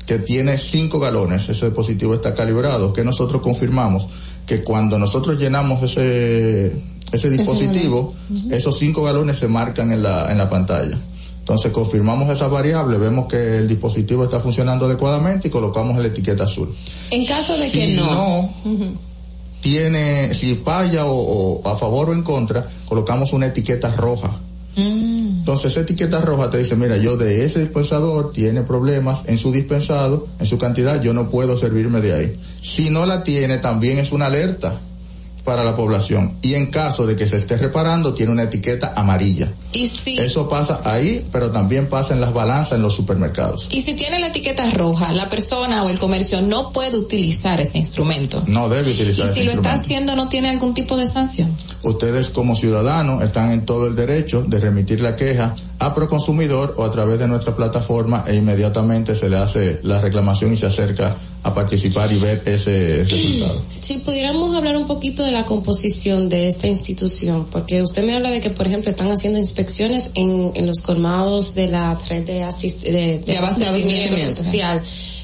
que 0.08 0.18
tiene 0.18 0.58
cinco 0.58 1.00
galones. 1.00 1.48
Ese 1.48 1.68
dispositivo 1.68 2.16
está 2.16 2.34
calibrado, 2.34 2.92
que 2.92 3.04
nosotros 3.04 3.40
confirmamos 3.40 4.08
que 4.48 4.64
cuando 4.64 4.98
nosotros 4.98 5.40
llenamos 5.40 5.84
ese, 5.84 6.74
ese 7.12 7.30
dispositivo, 7.30 8.16
esos 8.50 8.80
cinco 8.80 9.04
galones 9.04 9.38
se 9.38 9.48
marcan 9.48 9.92
en 9.92 10.02
la, 10.02 10.32
en 10.32 10.40
la 10.40 10.50
pantalla. 10.50 11.00
Entonces 11.38 11.72
confirmamos 11.72 12.30
esa 12.30 12.48
variable, 12.48 12.98
vemos 12.98 13.28
que 13.28 13.58
el 13.58 13.68
dispositivo 13.68 14.24
está 14.24 14.40
funcionando 14.40 14.88
adecuadamente 14.88 15.50
y 15.50 15.52
colocamos 15.52 15.98
la 15.98 16.08
etiqueta 16.08 16.46
azul. 16.46 16.74
En 17.12 17.28
caso 17.28 17.56
de 17.60 17.70
que 17.70 17.96
no. 17.96 18.52
Tiene, 19.62 20.34
si 20.34 20.56
falla 20.56 21.06
o, 21.06 21.62
o 21.62 21.68
a 21.68 21.78
favor 21.78 22.10
o 22.10 22.14
en 22.14 22.24
contra, 22.24 22.68
colocamos 22.88 23.34
una 23.34 23.48
etiqueta 23.48 23.94
roja. 23.96 24.40
Entonces 24.76 25.72
esa 25.72 25.82
etiqueta 25.82 26.22
roja 26.22 26.50
te 26.50 26.60
dice, 26.60 26.76
mira, 26.76 26.96
yo 26.98 27.18
de 27.18 27.44
ese 27.44 27.60
dispensador 27.60 28.32
tiene 28.32 28.62
problemas 28.62 29.22
en 29.26 29.38
su 29.38 29.52
dispensado, 29.52 30.28
en 30.40 30.46
su 30.46 30.58
cantidad, 30.58 31.02
yo 31.02 31.14
no 31.14 31.30
puedo 31.30 31.58
servirme 31.58 32.02
de 32.02 32.14
ahí. 32.14 32.34
Si 32.62 32.90
no 32.90 33.06
la 33.06 33.24
tiene, 33.24 33.58
también 33.58 34.00
es 34.00 34.12
una 34.12 34.28
alerta 34.28 34.80
para 35.50 35.64
la 35.64 35.76
población. 35.76 36.38
Y 36.44 36.54
en 36.54 36.68
caso 36.68 37.08
de 37.08 37.16
que 37.16 37.26
se 37.26 37.38
esté 37.38 37.58
reparando, 37.58 38.14
tiene 38.14 38.32
una 38.32 38.44
etiqueta 38.44 38.94
amarilla. 38.96 39.52
Y 39.72 39.88
si, 39.88 40.16
Eso 40.20 40.48
pasa 40.48 40.82
ahí, 40.84 41.26
pero 41.32 41.50
también 41.50 41.90
pasa 41.90 42.14
en 42.14 42.22
las 42.22 42.32
balanzas 42.34 42.74
en 42.74 42.84
los 42.84 42.94
supermercados. 42.94 43.68
y 43.72 43.82
si 43.82 43.96
tiene 43.96 44.20
la 44.20 44.28
etiqueta 44.28 44.70
roja, 44.70 45.12
la 45.12 45.28
persona 45.28 45.84
o 45.84 45.90
el 45.90 45.98
comercio 45.98 46.44
no 46.44 46.72
puede 46.72 47.00
utilizar 47.00 47.60
ese 47.60 47.80
instrumento. 47.80 48.44
No 48.46 48.70
debe 48.70 48.92
Y 48.92 48.94
utilizar 48.94 49.34
si 49.34 49.40
ese 49.40 49.46
lo 49.46 49.54
está 49.54 49.74
haciendo, 49.74 50.16
no 50.16 50.30
tiene 50.30 50.50
algún 50.50 50.76
tipo 50.76 50.96
de 50.96 51.10
sanción. 51.10 51.52
Ustedes 51.82 52.30
como 52.30 52.56
ciudadanos 52.56 53.24
están 53.24 53.52
en 53.52 53.66
todo 53.66 53.88
el 53.88 53.96
derecho 53.96 54.44
de 54.46 54.60
remitir 54.60 55.02
la 55.02 55.16
queja 55.16 55.56
a 55.80 55.96
Proconsumidor 55.96 56.74
o 56.78 56.84
a 56.84 56.92
través 56.92 57.20
de 57.20 57.28
nuestra 57.28 57.56
plataforma 57.56 58.26
e 58.28 58.36
inmediatamente 58.36 59.16
se 59.16 59.30
le 59.30 59.38
hace 59.38 59.80
la 59.84 60.00
reclamación 60.02 60.54
y 60.54 60.58
se 60.58 60.66
acerca 60.66 61.16
a 61.42 61.54
participar 61.54 62.12
y 62.12 62.20
ver 62.20 62.44
ese 62.46 63.06
resultado. 63.06 63.64
Si 63.80 64.00
pudiéramos 64.00 64.54
hablar 64.56 64.76
un 64.76 64.88
poquito 64.88 65.24
de 65.24 65.32
la 65.32 65.46
composición 65.46 66.28
de 66.28 66.50
esta 66.50 66.68
institución, 66.68 67.48
porque 67.50 67.82
usted 67.82 68.04
me 68.04 68.14
habla 68.14 68.30
de 68.30 68.42
que, 68.42 68.50
por 68.50 68.68
ejemplo, 68.68 68.90
están 68.90 69.10
haciendo 69.10 69.40
inspecciones 69.40 70.12
en, 70.16 70.52
en 70.54 70.68
los 70.68 70.82
colmados 70.82 71.56
de 71.56 71.70
la 71.70 71.96
red 72.10 72.26
de, 72.26 72.44
asist 72.44 72.82
de, 72.82 72.92
de 72.92 73.20
De 73.20 73.38
abastecimiento. 73.38 74.18
social. 74.18 74.82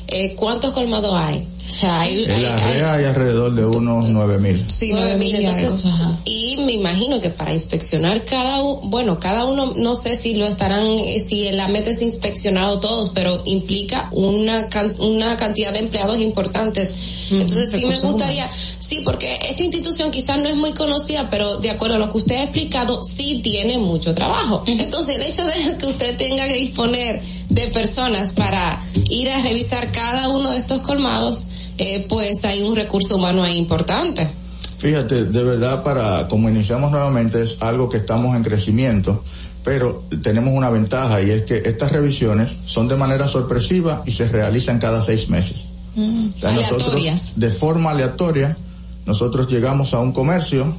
Eh, 0.08 0.36
¿Cuántos 0.36 0.72
colmados 0.72 1.12
hay? 1.16 1.46
O 1.68 1.72
sea, 1.72 2.02
hay, 2.02 2.24
En 2.26 2.44
la 2.44 2.56
hay- 2.56 2.74
red 2.74 2.84
hay 2.84 3.06
alrededor 3.06 3.54
de 3.56 3.66
unos 3.66 4.08
nueve 4.10 4.38
mil. 4.40 4.64
Sí, 4.70 4.90
nueve 4.92 5.16
mil, 5.18 5.32
y 5.42 5.46
entonces, 5.46 5.86
me 6.66 6.72
imagino 6.74 7.20
que 7.22 7.30
para 7.30 7.54
inspeccionar 7.54 8.24
cada 8.26 8.62
uno, 8.62 8.82
bueno, 8.84 9.20
cada 9.20 9.46
uno, 9.46 9.74
no 9.76 9.96
sé 9.96 10.16
si 10.16 10.36
lo 10.36 10.46
estarán, 10.46 10.88
eh, 10.88 11.24
si 11.28 11.52
la 11.52 11.68
meta 11.68 11.90
es 11.90 12.02
inspeccionado 12.02 12.80
todos, 12.80 13.12
pero 13.14 13.42
implica 13.46 14.10
una 14.12 14.68
can- 14.70 14.96
una 15.00 15.36
cantidad 15.38 15.74
de 15.74 15.80
empleados 15.80 16.20
importantes. 16.20 17.30
Entonces 17.32 17.70
sí 17.76 17.86
me 17.86 18.00
gustaría, 18.00 18.50
sí, 18.52 19.02
porque 19.04 19.38
esta 19.50 19.64
institución 19.64 20.12
quizás 20.12 20.38
no 20.38 20.48
es 20.50 20.56
muy 20.56 20.72
conocida, 20.74 21.30
pero 21.30 21.58
de 21.58 21.72
acuerdo 21.72 21.96
a 21.96 22.00
lo 22.00 22.10
que 22.12 22.18
usted 22.18 22.36
ha 22.36 22.44
explicado, 22.44 23.04
sí 23.04 23.42
tiene 23.44 23.78
mucho 23.78 24.14
trabajo. 24.14 24.64
Entonces 24.68 25.16
el 25.18 25.24
hecho 25.24 25.44
de 25.46 25.78
que 25.78 25.86
usted 25.88 26.18
tenga 26.18 26.48
que 26.48 26.56
disponer 26.56 27.22
de 27.50 27.68
personas 27.68 28.32
para 28.34 28.80
ir 29.10 29.30
a 29.32 29.42
revisar 29.42 29.92
cada 29.92 30.30
uno 30.30 30.52
de 30.52 30.58
estos 30.58 30.82
colmados, 30.82 31.46
eh, 31.78 32.06
pues 32.08 32.44
hay 32.46 32.64
un 32.64 32.76
recurso 32.76 33.16
humano 33.16 33.44
ahí 33.44 33.58
importante. 33.58 34.30
Fíjate, 34.78 35.26
de 35.26 35.44
verdad 35.44 35.84
para, 35.84 36.28
como 36.28 36.50
iniciamos 36.50 36.92
nuevamente, 36.92 37.42
es 37.42 37.58
algo 37.62 37.90
que 37.90 37.98
estamos 37.98 38.36
en 38.36 38.44
crecimiento, 38.44 39.24
pero 39.64 40.04
tenemos 40.22 40.54
una 40.54 40.70
ventaja 40.70 41.22
y 41.22 41.32
es 41.32 41.44
que 41.44 41.64
estas 41.66 41.92
revisiones 41.92 42.58
son 42.66 42.88
de 42.88 42.96
manera 42.96 43.28
sorpresiva 43.28 44.04
y 44.06 44.12
se 44.12 44.28
realizan 44.28 44.80
cada 44.80 45.02
seis 45.02 45.30
meses. 45.30 45.66
O 45.98 46.38
sea, 46.38 46.52
nosotros, 46.52 47.34
de 47.36 47.50
forma 47.52 47.92
aleatoria, 47.92 48.58
nosotros 49.06 49.48
llegamos 49.50 49.94
a 49.94 50.00
un 50.00 50.12
comercio 50.12 50.76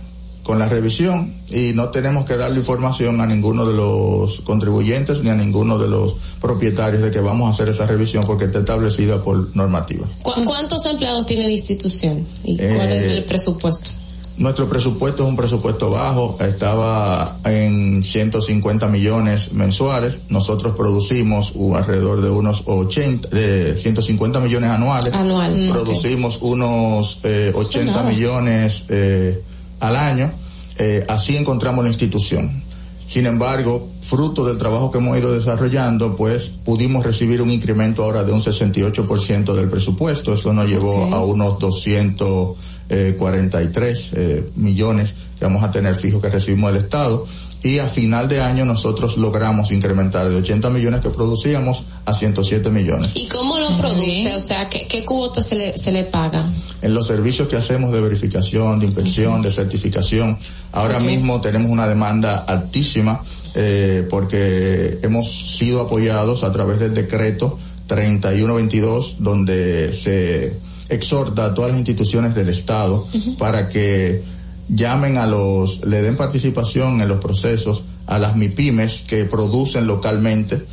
con 0.46 0.60
la 0.60 0.68
revisión 0.68 1.34
y 1.50 1.72
no 1.74 1.88
tenemos 1.88 2.24
que 2.24 2.36
darle 2.36 2.58
información 2.60 3.20
a 3.20 3.26
ninguno 3.26 3.66
de 3.66 3.74
los 3.74 4.42
contribuyentes 4.42 5.20
ni 5.24 5.28
a 5.30 5.34
ninguno 5.34 5.76
de 5.76 5.88
los 5.88 6.14
propietarios 6.40 7.02
de 7.02 7.10
que 7.10 7.18
vamos 7.20 7.48
a 7.48 7.50
hacer 7.50 7.68
esa 7.68 7.84
revisión 7.84 8.22
porque 8.24 8.44
está 8.44 8.60
establecida 8.60 9.24
por 9.24 9.54
normativa. 9.56 10.06
¿Cu- 10.22 10.44
¿Cuántos 10.44 10.86
empleados 10.86 11.26
tiene 11.26 11.42
la 11.44 11.50
institución? 11.52 12.24
¿Y 12.44 12.60
Eh, 12.60 12.74
cuál 12.76 12.92
es 12.92 13.04
el 13.08 13.24
presupuesto? 13.24 13.90
Nuestro 14.38 14.68
presupuesto 14.68 15.22
es 15.24 15.28
un 15.30 15.34
presupuesto 15.34 15.90
bajo, 15.90 16.36
estaba 16.40 17.38
en 17.44 18.04
150 18.04 18.86
millones 18.86 19.52
mensuales. 19.52 20.20
Nosotros 20.28 20.76
producimos 20.76 21.54
alrededor 21.74 22.20
de 22.20 22.30
unos 22.30 22.62
80, 22.66 23.30
de 23.30 23.76
150 23.80 24.38
millones 24.38 24.70
anuales. 24.70 25.12
Anual. 25.12 25.56
Mm, 25.56 25.72
Producimos 25.72 26.38
unos 26.42 27.18
eh, 27.24 27.50
80 27.54 27.92
nada. 27.96 28.10
millones 28.10 28.84
eh, 28.90 29.42
al 29.80 29.96
año. 29.96 30.32
Eh, 30.78 31.04
así 31.08 31.36
encontramos 31.36 31.84
la 31.84 31.90
institución. 31.90 32.62
Sin 33.06 33.26
embargo, 33.26 33.88
fruto 34.00 34.44
del 34.44 34.58
trabajo 34.58 34.90
que 34.90 34.98
hemos 34.98 35.16
ido 35.16 35.32
desarrollando, 35.32 36.16
pues 36.16 36.48
pudimos 36.48 37.06
recibir 37.06 37.40
un 37.40 37.50
incremento 37.50 38.02
ahora 38.02 38.24
de 38.24 38.32
un 38.32 38.40
68% 38.40 39.54
del 39.54 39.70
presupuesto. 39.70 40.34
Eso 40.34 40.52
nos 40.52 40.68
llevó 40.68 41.14
a 41.14 41.24
unos 41.24 41.60
243 41.60 44.12
eh, 44.12 44.44
millones 44.56 45.14
que 45.38 45.44
vamos 45.44 45.62
a 45.62 45.70
tener 45.70 45.94
fijos 45.94 46.20
que 46.20 46.30
recibimos 46.30 46.72
del 46.72 46.82
Estado. 46.82 47.24
Y 47.62 47.78
a 47.78 47.86
final 47.86 48.28
de 48.28 48.40
año 48.40 48.64
nosotros 48.64 49.16
logramos 49.16 49.70
incrementar 49.72 50.28
de 50.28 50.36
80 50.36 50.70
millones 50.70 51.00
que 51.00 51.10
producíamos 51.10 51.82
a 52.04 52.14
107 52.14 52.70
millones. 52.70 53.10
¿Y 53.14 53.26
cómo 53.28 53.58
lo 53.58 53.68
produce? 53.78 54.34
O 54.34 54.38
sea, 54.38 54.68
¿qué, 54.68 54.86
qué 54.88 55.04
cuota 55.04 55.42
se 55.42 55.54
le, 55.54 55.78
se 55.78 55.90
le 55.90 56.04
paga? 56.04 56.48
en 56.82 56.94
los 56.94 57.06
servicios 57.06 57.48
que 57.48 57.56
hacemos 57.56 57.92
de 57.92 58.00
verificación, 58.00 58.78
de 58.78 58.86
inspección, 58.86 59.42
de 59.42 59.50
certificación. 59.50 60.38
Ahora 60.72 61.00
mismo 61.00 61.40
tenemos 61.40 61.70
una 61.70 61.88
demanda 61.88 62.44
altísima 62.46 63.22
eh, 63.54 64.06
porque 64.08 64.98
hemos 65.02 65.56
sido 65.56 65.80
apoyados 65.80 66.44
a 66.44 66.52
través 66.52 66.80
del 66.80 66.94
decreto 66.94 67.58
3122 67.86 69.16
donde 69.18 69.92
se 69.92 70.58
exhorta 70.88 71.46
a 71.46 71.54
todas 71.54 71.70
las 71.70 71.78
instituciones 71.80 72.34
del 72.34 72.50
Estado 72.50 73.06
para 73.38 73.68
que 73.68 74.22
llamen 74.68 75.18
a 75.18 75.26
los, 75.26 75.84
le 75.84 76.02
den 76.02 76.16
participación 76.16 77.00
en 77.00 77.08
los 77.08 77.18
procesos 77.18 77.82
a 78.06 78.18
las 78.18 78.36
MIPIMES 78.36 79.04
que 79.06 79.24
producen 79.24 79.86
localmente 79.86 80.64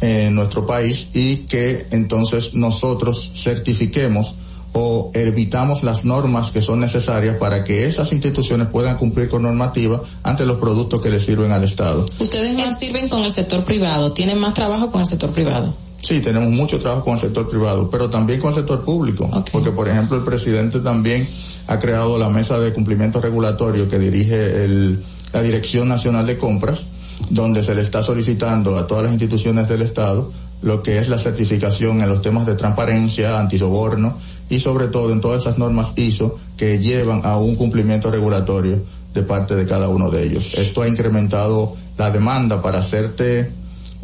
en 0.00 0.34
nuestro 0.34 0.66
país 0.66 1.08
y 1.14 1.38
que 1.46 1.86
entonces 1.90 2.54
nosotros 2.54 3.32
certifiquemos 3.34 4.34
o 4.74 5.12
evitamos 5.14 5.84
las 5.84 6.04
normas 6.04 6.50
que 6.50 6.60
son 6.60 6.80
necesarias 6.80 7.36
para 7.36 7.62
que 7.62 7.86
esas 7.86 8.12
instituciones 8.12 8.68
puedan 8.68 8.96
cumplir 8.96 9.28
con 9.28 9.42
normativa 9.42 10.02
ante 10.24 10.44
los 10.44 10.58
productos 10.58 11.00
que 11.00 11.10
le 11.10 11.20
sirven 11.20 11.52
al 11.52 11.62
Estado. 11.62 12.04
Ustedes 12.18 12.54
más 12.56 12.78
sirven 12.78 13.08
con 13.08 13.22
el 13.22 13.30
sector 13.30 13.64
privado, 13.64 14.12
tienen 14.12 14.38
más 14.38 14.52
trabajo 14.52 14.90
con 14.90 15.00
el 15.00 15.06
sector 15.06 15.30
privado. 15.30 15.74
Sí, 16.02 16.20
tenemos 16.20 16.50
mucho 16.50 16.78
trabajo 16.78 17.04
con 17.04 17.14
el 17.14 17.20
sector 17.20 17.48
privado, 17.48 17.88
pero 17.88 18.10
también 18.10 18.40
con 18.40 18.50
el 18.50 18.56
sector 18.56 18.84
público, 18.84 19.30
porque 19.52 19.70
por 19.70 19.88
ejemplo 19.88 20.18
el 20.18 20.24
presidente 20.24 20.80
también 20.80 21.26
ha 21.66 21.78
creado 21.78 22.18
la 22.18 22.28
mesa 22.28 22.58
de 22.58 22.72
cumplimiento 22.72 23.20
regulatorio 23.20 23.88
que 23.88 23.98
dirige 23.98 24.64
el- 24.64 25.02
la 25.32 25.42
Dirección 25.42 25.88
Nacional 25.88 26.26
de 26.26 26.38
Compras, 26.38 26.86
donde 27.30 27.62
se 27.62 27.74
le 27.74 27.82
está 27.82 28.02
solicitando 28.02 28.76
a 28.78 28.86
todas 28.86 29.04
las 29.04 29.12
instituciones 29.12 29.68
del 29.68 29.82
Estado 29.82 30.30
lo 30.62 30.82
que 30.82 30.98
es 30.98 31.08
la 31.08 31.18
certificación 31.18 32.00
en 32.00 32.08
los 32.08 32.22
temas 32.22 32.46
de 32.46 32.54
transparencia, 32.54 33.38
antisoborno 33.38 34.16
y 34.48 34.60
sobre 34.60 34.88
todo 34.88 35.12
en 35.12 35.20
todas 35.20 35.42
esas 35.42 35.58
normas 35.58 35.92
ISO 35.96 36.38
que 36.56 36.78
llevan 36.78 37.20
a 37.24 37.36
un 37.36 37.54
cumplimiento 37.56 38.10
regulatorio 38.10 38.82
de 39.12 39.22
parte 39.22 39.54
de 39.54 39.66
cada 39.66 39.88
uno 39.88 40.10
de 40.10 40.24
ellos. 40.24 40.54
Esto 40.54 40.82
ha 40.82 40.88
incrementado 40.88 41.76
la 41.98 42.10
demanda 42.10 42.62
para 42.62 42.78
hacerte 42.78 43.52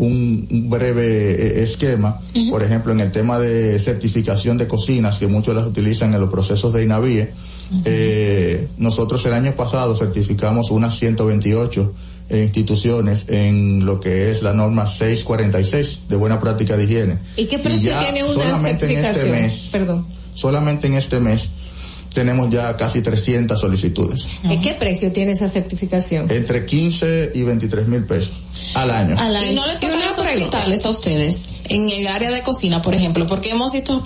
un, 0.00 0.48
un 0.50 0.70
breve 0.70 1.60
eh, 1.60 1.62
esquema, 1.62 2.20
por 2.50 2.62
ejemplo, 2.62 2.92
en 2.92 3.00
el 3.00 3.10
tema 3.10 3.38
de 3.38 3.78
certificación 3.78 4.56
de 4.56 4.66
cocinas, 4.66 5.18
que 5.18 5.26
muchos 5.26 5.54
las 5.54 5.66
utilizan 5.66 6.14
en 6.14 6.20
los 6.20 6.30
procesos 6.30 6.72
de 6.72 6.84
INAVIE, 6.84 7.32
eh, 7.84 8.68
nosotros 8.78 9.24
el 9.26 9.34
año 9.34 9.52
pasado 9.52 9.94
certificamos 9.94 10.70
unas 10.70 10.98
128 10.98 11.92
eh, 12.30 12.44
instituciones 12.44 13.26
en 13.28 13.84
lo 13.84 14.00
que 14.00 14.30
es 14.30 14.42
la 14.42 14.54
norma 14.54 14.86
646 14.86 16.00
de 16.08 16.16
buena 16.16 16.40
práctica 16.40 16.76
de 16.76 16.84
higiene. 16.84 17.18
¿Y 17.36 17.44
qué 17.44 17.58
precio 17.58 17.92
tiene 17.98 18.24
una 18.24 18.56
este 18.56 18.86
certificación? 18.86 19.30
mes, 19.32 19.68
Perdón. 19.70 20.06
solamente 20.34 20.86
en 20.86 20.94
este 20.94 21.20
mes 21.20 21.50
tenemos 22.12 22.50
ya 22.50 22.76
casi 22.76 23.02
300 23.02 23.58
solicitudes. 23.58 24.28
¿En 24.44 24.60
qué 24.60 24.74
precio 24.74 25.12
tiene 25.12 25.32
esa 25.32 25.48
certificación? 25.48 26.30
Entre 26.30 26.64
15 26.64 27.32
y 27.34 27.42
23 27.42 27.88
mil 27.88 28.04
pesos 28.04 28.42
al 28.74 28.90
año. 28.90 29.16
Y 29.50 29.54
no 29.54 29.66
le 29.66 29.74
tocan 29.74 30.00
los 30.00 30.18
hospitales 30.18 30.84
a 30.84 30.90
ustedes 30.90 31.52
en 31.70 31.88
el 31.88 32.08
área 32.08 32.32
de 32.32 32.42
cocina, 32.42 32.82
por 32.82 32.96
ejemplo, 32.96 33.26
porque 33.26 33.50
hemos 33.50 33.72
visto, 33.72 34.02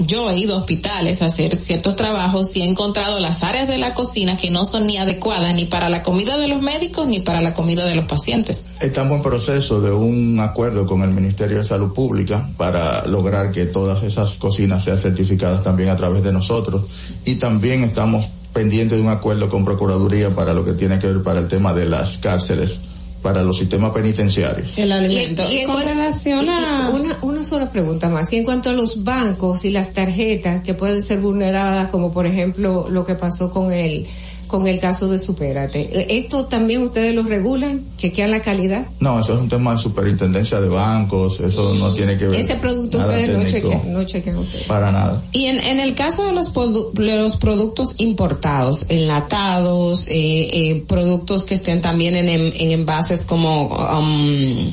yo 0.00 0.30
he 0.30 0.36
ido 0.36 0.56
a 0.56 0.58
hospitales 0.58 1.22
a 1.22 1.26
hacer 1.26 1.54
ciertos 1.54 1.94
trabajos 1.94 2.54
y 2.56 2.62
he 2.62 2.64
encontrado 2.64 3.20
las 3.20 3.44
áreas 3.44 3.68
de 3.68 3.78
la 3.78 3.94
cocina 3.94 4.36
que 4.36 4.50
no 4.50 4.64
son 4.64 4.88
ni 4.88 4.98
adecuadas 4.98 5.54
ni 5.54 5.66
para 5.66 5.88
la 5.88 6.02
comida 6.02 6.36
de 6.36 6.48
los 6.48 6.60
médicos 6.60 7.06
ni 7.06 7.20
para 7.20 7.40
la 7.40 7.54
comida 7.54 7.86
de 7.86 7.94
los 7.94 8.06
pacientes. 8.06 8.66
Estamos 8.80 9.18
en 9.18 9.22
proceso 9.22 9.80
de 9.80 9.92
un 9.92 10.40
acuerdo 10.40 10.84
con 10.84 11.02
el 11.02 11.10
Ministerio 11.10 11.58
de 11.58 11.64
Salud 11.64 11.92
Pública 11.92 12.48
para 12.56 13.06
lograr 13.06 13.52
que 13.52 13.66
todas 13.66 14.02
esas 14.02 14.32
cocinas 14.32 14.82
sean 14.82 14.98
certificadas 14.98 15.62
también 15.62 15.90
a 15.90 15.96
través 15.96 16.24
de 16.24 16.32
nosotros 16.32 16.86
y 17.24 17.36
también 17.36 17.84
estamos 17.84 18.26
pendientes 18.52 18.98
de 18.98 19.04
un 19.04 19.10
acuerdo 19.10 19.48
con 19.48 19.64
Procuraduría 19.64 20.34
para 20.34 20.52
lo 20.52 20.64
que 20.64 20.72
tiene 20.72 20.98
que 20.98 21.06
ver 21.06 21.22
para 21.22 21.40
el 21.40 21.48
tema 21.48 21.72
de 21.72 21.86
las 21.86 22.18
cárceles 22.18 22.80
para 23.22 23.42
los 23.42 23.58
sistemas 23.58 23.92
penitenciarios. 23.92 24.76
El 24.78 24.92
alimento. 24.92 25.42
Y, 25.50 25.56
y 25.56 25.58
en 25.58 25.66
con 25.68 25.82
relación 25.82 26.48
a... 26.48 26.90
una, 26.90 27.18
una 27.22 27.44
sola 27.44 27.70
pregunta 27.70 28.08
más. 28.08 28.32
Y 28.32 28.36
en 28.36 28.44
cuanto 28.44 28.70
a 28.70 28.72
los 28.72 29.04
bancos 29.04 29.64
y 29.64 29.70
las 29.70 29.92
tarjetas 29.92 30.62
que 30.62 30.74
pueden 30.74 31.04
ser 31.04 31.20
vulneradas, 31.20 31.90
como 31.90 32.12
por 32.12 32.26
ejemplo 32.26 32.86
lo 32.88 33.04
que 33.04 33.14
pasó 33.14 33.50
con 33.50 33.72
el 33.72 34.06
con 34.50 34.66
el 34.66 34.80
caso 34.80 35.06
de 35.08 35.18
Supérate, 35.18 36.16
¿esto 36.18 36.46
también 36.46 36.82
ustedes 36.82 37.14
lo 37.14 37.22
regulan? 37.22 37.84
¿Chequean 37.96 38.30
la 38.32 38.42
calidad? 38.42 38.86
No, 38.98 39.20
eso 39.20 39.34
es 39.34 39.38
un 39.38 39.48
tema 39.48 39.74
de 39.76 39.80
superintendencia 39.80 40.60
de 40.60 40.68
bancos, 40.68 41.38
eso 41.40 41.72
no 41.76 41.94
tiene 41.94 42.18
que 42.18 42.26
ver. 42.26 42.40
Ese 42.40 42.56
producto 42.56 42.98
ustedes 42.98 43.36
no 43.38 43.44
chequean, 43.46 43.92
no 43.92 44.04
chequean 44.04 44.36
ustedes. 44.38 44.64
Para 44.66 44.90
nada. 44.90 45.22
Y 45.32 45.46
en, 45.46 45.62
en 45.64 45.78
el 45.80 45.94
caso 45.94 46.24
de 46.26 46.32
los, 46.32 46.52
produ- 46.52 46.92
de 46.92 47.14
los 47.16 47.36
productos 47.36 47.94
importados, 47.98 48.86
enlatados, 48.88 50.06
eh, 50.08 50.50
eh, 50.52 50.84
productos 50.86 51.44
que 51.44 51.54
estén 51.54 51.80
también 51.80 52.16
en, 52.16 52.28
en, 52.28 52.52
en 52.56 52.70
envases 52.72 53.24
como, 53.24 53.68
um, 53.68 54.70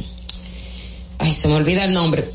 ay, 1.20 1.34
se 1.34 1.48
me 1.48 1.54
olvida 1.56 1.84
el 1.86 1.94
nombre. 1.94 2.32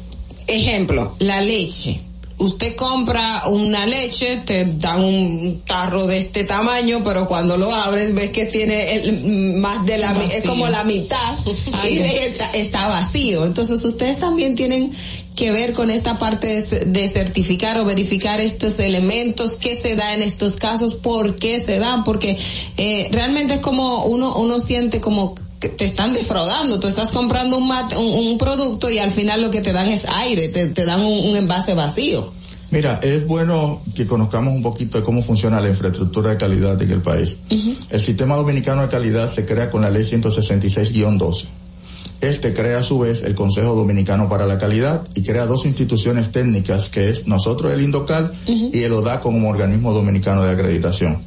Ejemplo, 0.47 1.15
la 1.19 1.41
leche. 1.41 2.01
Usted 2.39 2.75
compra 2.77 3.45
una 3.49 3.87
leche, 3.87 4.39
te 4.45 4.65
dan 4.65 5.05
un 5.05 5.63
tarro 5.67 6.07
de 6.07 6.19
este 6.19 6.45
tamaño, 6.45 7.03
pero 7.05 7.29
cuando 7.29 7.57
lo 7.57 7.73
abres 7.73 8.15
ves 8.15 8.31
que 8.31 8.47
tiene 8.47 8.95
el, 8.95 9.55
más 9.59 9.85
de 9.87 9.99
la, 9.99 10.13
mi- 10.13 10.25
es 10.25 10.35
Vacío. 10.35 10.51
como 10.51 10.69
la 10.69 10.85
mitad 10.85 11.35
y 11.89 11.99
está, 11.99 12.51
está 12.53 12.89
vacío. 12.89 13.45
Entonces 13.47 13.85
ustedes 13.85 14.19
también 14.19 14.55
tienen 14.57 14.93
que 15.37 15.51
ver 15.51 15.73
con 15.73 15.91
esta 15.91 16.19
parte 16.19 16.47
de, 16.63 16.81
de 16.87 17.09
certificar 17.09 17.81
o 17.81 17.85
verificar 17.85 18.41
estos 18.41 18.79
elementos, 18.81 19.55
qué 19.55 19.75
se 19.75 19.95
da 19.97 20.13
en 20.15 20.23
estos 20.23 20.55
casos, 20.57 20.95
por 20.95 21.37
qué 21.37 21.65
se 21.65 21.79
dan, 21.79 22.05
porque 22.05 22.37
eh, 22.77 23.09
realmente 23.13 23.55
es 23.55 23.61
como 23.61 24.05
uno, 24.05 24.35
uno 24.37 24.61
siente 24.61 25.01
como 25.01 25.35
te 25.69 25.85
están 25.85 26.13
defraudando, 26.15 26.79
tú 26.81 26.89
estás 26.89 27.11
comprando 27.13 27.57
un, 27.59 27.69
mat- 27.69 27.97
un, 27.97 28.07
un 28.29 28.39
producto 28.39 28.91
y 28.91 28.99
al 28.99 29.11
final 29.11 29.41
lo 29.43 29.51
que 29.51 29.61
te 29.61 29.73
dan 29.73 29.89
es 29.89 30.05
aire, 30.07 30.49
te, 30.49 30.67
te 30.69 30.85
dan 30.85 31.01
un, 31.01 31.29
un 31.31 31.37
envase 31.37 31.75
vacío. 31.75 32.33
Mira, 32.71 33.01
es 33.03 33.27
bueno 33.27 33.83
que 33.95 34.07
conozcamos 34.07 34.55
un 34.55 34.63
poquito 34.63 34.97
de 34.99 35.05
cómo 35.05 35.23
funciona 35.23 35.61
la 35.61 35.69
infraestructura 35.69 36.31
de 36.31 36.37
calidad 36.39 36.81
en 36.81 36.91
el 36.91 37.03
país. 37.03 37.37
El 37.91 38.01
sistema 38.01 38.35
dominicano 38.37 38.81
de 38.83 38.89
calidad 38.89 39.31
se 39.31 39.45
crea 39.45 39.69
con 39.71 39.83
la 39.83 39.91
ley 39.91 40.05
166-12. 40.05 41.45
Este 42.21 42.55
crea 42.55 42.79
a 42.79 42.83
su 42.85 43.01
vez 43.01 43.23
el 43.25 43.35
Consejo 43.35 43.75
Dominicano 43.75 44.29
para 44.29 44.47
la 44.47 44.57
Calidad 44.57 45.03
y 45.15 45.23
crea 45.23 45.45
dos 45.47 45.67
instituciones 45.67 46.31
técnicas 46.31 46.89
que 46.89 47.11
es 47.11 47.27
nosotros 47.27 47.73
el 47.73 47.83
Indocal 47.83 48.33
y 48.47 48.83
el 48.85 48.93
ODA 48.93 49.19
como 49.21 49.49
organismo 49.51 49.93
dominicano 49.93 50.43
de 50.45 50.53
acreditación. 50.53 51.19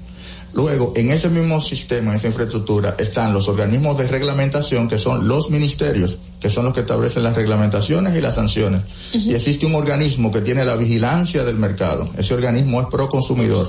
Luego, 0.56 0.94
en 0.96 1.12
ese 1.12 1.28
mismo 1.28 1.62
sistema, 1.62 2.12
en 2.12 2.18
esa 2.18 2.28
infraestructura, 2.28 2.96
están 2.98 3.34
los 3.34 3.50
organismos 3.50 3.98
de 3.98 4.08
reglamentación, 4.08 4.88
que 4.88 4.98
son 4.98 5.28
los 5.28 5.50
ministerios, 5.50 6.18
que 6.40 6.50
son 6.50 6.64
los 6.64 6.74
que 6.74 6.80
establecen 6.80 7.24
las 7.24 7.36
reglamentaciones 7.36 8.18
y 8.18 8.22
las 8.22 8.36
sanciones. 8.36 8.82
Y 9.12 9.34
existe 9.34 9.66
un 9.66 9.76
organismo 9.76 10.32
que 10.32 10.40
tiene 10.40 10.64
la 10.64 10.78
vigilancia 10.78 11.44
del 11.44 11.58
mercado. 11.58 12.10
Ese 12.18 12.34
organismo 12.34 12.80
es 12.80 12.88
pro 12.88 13.10
consumidor, 13.10 13.68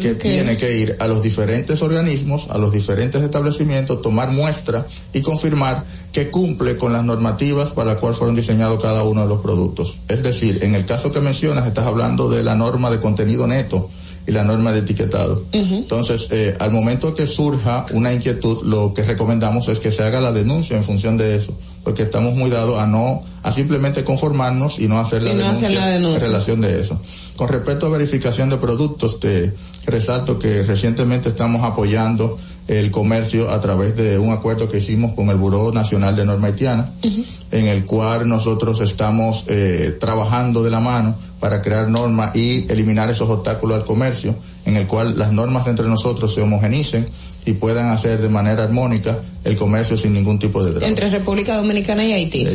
que 0.00 0.14
tiene 0.14 0.56
que 0.56 0.72
ir 0.78 0.96
a 1.00 1.08
los 1.08 1.24
diferentes 1.24 1.82
organismos, 1.82 2.46
a 2.50 2.56
los 2.56 2.72
diferentes 2.72 3.20
establecimientos, 3.20 4.00
tomar 4.00 4.30
muestra 4.30 4.86
y 5.12 5.22
confirmar 5.22 5.82
que 6.12 6.30
cumple 6.30 6.76
con 6.76 6.92
las 6.92 7.02
normativas 7.02 7.70
para 7.70 7.94
las 7.94 7.98
cuales 7.98 8.16
fueron 8.16 8.36
diseñados 8.36 8.80
cada 8.80 9.02
uno 9.02 9.22
de 9.22 9.28
los 9.28 9.40
productos. 9.40 9.98
Es 10.06 10.22
decir, 10.22 10.60
en 10.62 10.76
el 10.76 10.86
caso 10.86 11.10
que 11.10 11.18
mencionas, 11.18 11.66
estás 11.66 11.86
hablando 11.86 12.30
de 12.30 12.44
la 12.44 12.54
norma 12.54 12.92
de 12.92 13.00
contenido 13.00 13.48
neto 13.48 13.90
y 14.26 14.32
la 14.32 14.44
norma 14.44 14.72
de 14.72 14.80
etiquetado. 14.80 15.44
Entonces, 15.52 16.28
eh, 16.30 16.56
al 16.58 16.70
momento 16.70 17.14
que 17.14 17.26
surja 17.26 17.86
una 17.92 18.12
inquietud, 18.12 18.64
lo 18.64 18.94
que 18.94 19.02
recomendamos 19.02 19.68
es 19.68 19.78
que 19.78 19.90
se 19.90 20.02
haga 20.02 20.20
la 20.20 20.32
denuncia 20.32 20.76
en 20.76 20.84
función 20.84 21.16
de 21.16 21.36
eso, 21.36 21.56
porque 21.82 22.04
estamos 22.04 22.34
muy 22.34 22.50
dados 22.50 22.80
a 22.80 22.86
no, 22.86 23.22
a 23.42 23.50
simplemente 23.50 24.04
conformarnos 24.04 24.78
y 24.78 24.86
no 24.86 25.00
hacer 25.00 25.22
la, 25.22 25.30
Y 25.30 25.34
no 25.34 25.40
denuncia, 25.40 25.68
hacer 25.68 25.78
la 25.78 25.86
denuncia. 25.88 26.18
en 26.18 26.24
relación 26.24 26.60
de 26.60 26.80
eso. 26.80 27.00
Con 27.36 27.48
respecto 27.48 27.86
a 27.86 27.88
verificación 27.88 28.50
de 28.50 28.58
productos, 28.58 29.18
te 29.18 29.52
resalto 29.86 30.38
que 30.38 30.62
recientemente 30.62 31.28
estamos 31.28 31.64
apoyando 31.64 32.38
el 32.68 32.90
comercio 32.92 33.50
a 33.50 33.60
través 33.60 33.96
de 33.96 34.18
un 34.18 34.32
acuerdo 34.32 34.68
que 34.68 34.78
hicimos 34.78 35.14
con 35.14 35.28
el 35.30 35.36
Buró 35.36 35.72
Nacional 35.72 36.14
de 36.14 36.24
Norma 36.24 36.48
Haitiana, 36.48 36.92
en 37.02 37.66
el 37.66 37.84
cual 37.84 38.28
nosotros 38.28 38.80
estamos 38.80 39.44
eh, 39.48 39.96
trabajando 39.98 40.62
de 40.62 40.70
la 40.70 40.78
mano 40.78 41.16
para 41.42 41.60
crear 41.60 41.88
normas 41.88 42.36
y 42.36 42.70
eliminar 42.70 43.10
esos 43.10 43.28
obstáculos 43.28 43.76
al 43.76 43.84
comercio, 43.84 44.36
en 44.64 44.76
el 44.76 44.86
cual 44.86 45.18
las 45.18 45.32
normas 45.32 45.66
entre 45.66 45.88
nosotros 45.88 46.32
se 46.32 46.40
homogenicen 46.40 47.04
y 47.44 47.54
puedan 47.54 47.90
hacer 47.90 48.20
de 48.20 48.28
manera 48.28 48.64
armónica 48.64 49.20
el 49.44 49.56
comercio 49.56 49.96
sin 49.96 50.12
ningún 50.12 50.38
tipo 50.38 50.62
de 50.62 50.72
drama. 50.72 50.86
Entre 50.86 51.10
República 51.10 51.56
Dominicana 51.56 52.04
y 52.04 52.12
Haití. 52.12 52.46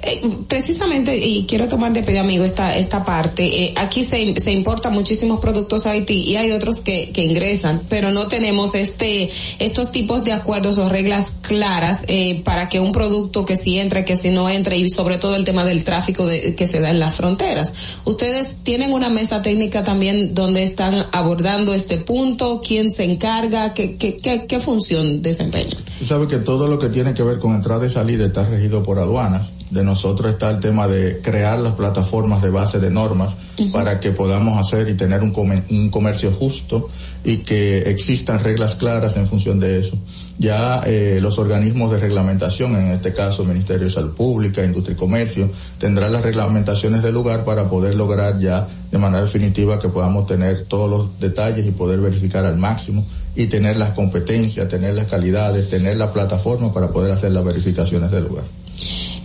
Eh, 0.00 0.20
precisamente, 0.46 1.16
y 1.16 1.44
quiero 1.46 1.66
tomar 1.66 1.92
de 1.92 2.04
pedir 2.04 2.20
amigo 2.20 2.44
esta, 2.44 2.76
esta 2.76 3.04
parte, 3.04 3.64
eh, 3.64 3.74
aquí 3.74 4.04
se, 4.04 4.38
se 4.38 4.52
importan 4.52 4.92
muchísimos 4.92 5.40
productos 5.40 5.86
a 5.86 5.90
Haití 5.90 6.22
y 6.22 6.36
hay 6.36 6.52
otros 6.52 6.78
que, 6.78 7.10
que 7.10 7.24
ingresan, 7.24 7.82
pero 7.88 8.12
no 8.12 8.28
tenemos 8.28 8.76
este, 8.76 9.28
estos 9.58 9.90
tipos 9.90 10.22
de 10.24 10.30
acuerdos 10.30 10.78
o 10.78 10.88
reglas 10.88 11.38
claras 11.42 12.04
eh, 12.06 12.42
para 12.44 12.68
que 12.68 12.78
un 12.78 12.92
producto 12.92 13.44
que 13.44 13.56
si 13.56 13.80
entra, 13.80 14.04
que 14.04 14.14
si 14.14 14.30
no 14.30 14.48
entra 14.48 14.76
y 14.76 14.88
sobre 14.88 15.18
todo 15.18 15.34
el 15.34 15.44
tema 15.44 15.64
del 15.64 15.82
tráfico 15.82 16.26
de, 16.26 16.54
que 16.54 16.68
se 16.68 16.78
da 16.78 16.90
en 16.90 17.00
las 17.00 17.16
fronteras. 17.16 17.72
Ustedes 18.04 18.54
tienen 18.62 18.92
una 18.92 19.08
mesa 19.08 19.42
técnica 19.42 19.82
también 19.82 20.32
donde 20.32 20.62
están 20.62 21.06
abordando 21.10 21.74
este 21.74 21.98
punto, 21.98 22.60
quién 22.64 22.92
se 22.92 23.02
encarga, 23.02 23.74
qué, 23.74 23.96
qué, 23.96 24.16
qué, 24.22 24.46
qué 24.46 24.60
función 24.60 25.22
desempeñan. 25.22 25.78
Tú 25.98 26.04
sabes 26.04 26.28
que 26.28 26.38
todo 26.38 26.66
lo 26.66 26.78
que 26.78 26.88
tiene 26.88 27.14
que 27.14 27.22
ver 27.22 27.38
con 27.38 27.54
entrada 27.54 27.86
y 27.86 27.90
salida 27.90 28.26
está 28.26 28.44
regido 28.44 28.82
por 28.82 28.98
aduanas. 28.98 29.48
De 29.70 29.84
nosotros 29.84 30.32
está 30.32 30.50
el 30.50 30.60
tema 30.60 30.86
de 30.88 31.20
crear 31.20 31.58
las 31.58 31.74
plataformas 31.74 32.40
de 32.40 32.48
base 32.48 32.78
de 32.78 32.90
normas 32.90 33.34
para 33.70 34.00
que 34.00 34.12
podamos 34.12 34.58
hacer 34.58 34.88
y 34.88 34.94
tener 34.94 35.20
un 35.22 35.90
comercio 35.90 36.32
justo 36.32 36.88
y 37.22 37.38
que 37.38 37.90
existan 37.90 38.42
reglas 38.42 38.76
claras 38.76 39.16
en 39.16 39.26
función 39.26 39.60
de 39.60 39.80
eso. 39.80 39.98
Ya 40.38 40.82
eh, 40.86 41.18
los 41.20 41.38
organismos 41.38 41.90
de 41.90 41.98
reglamentación, 41.98 42.76
en 42.76 42.92
este 42.92 43.12
caso 43.12 43.44
Ministerio 43.44 43.86
de 43.86 43.92
Salud 43.92 44.14
Pública, 44.14 44.64
Industria 44.64 44.94
y 44.94 44.96
Comercio, 44.96 45.50
tendrán 45.78 46.12
las 46.12 46.22
reglamentaciones 46.22 47.02
del 47.02 47.14
lugar 47.14 47.44
para 47.44 47.68
poder 47.68 47.96
lograr 47.96 48.38
ya 48.38 48.66
de 48.90 48.98
manera 48.98 49.24
definitiva 49.24 49.78
que 49.78 49.88
podamos 49.88 50.26
tener 50.26 50.64
todos 50.66 50.88
los 50.88 51.20
detalles 51.20 51.66
y 51.66 51.72
poder 51.72 52.00
verificar 52.00 52.46
al 52.46 52.56
máximo 52.56 53.04
y 53.38 53.46
tener 53.46 53.76
las 53.76 53.92
competencias, 53.92 54.66
tener 54.66 54.94
las 54.94 55.06
calidades, 55.06 55.70
tener 55.70 55.96
la 55.96 56.12
plataforma 56.12 56.74
para 56.74 56.88
poder 56.88 57.12
hacer 57.12 57.30
las 57.30 57.44
verificaciones 57.44 58.10
del 58.10 58.24
lugar. 58.24 58.42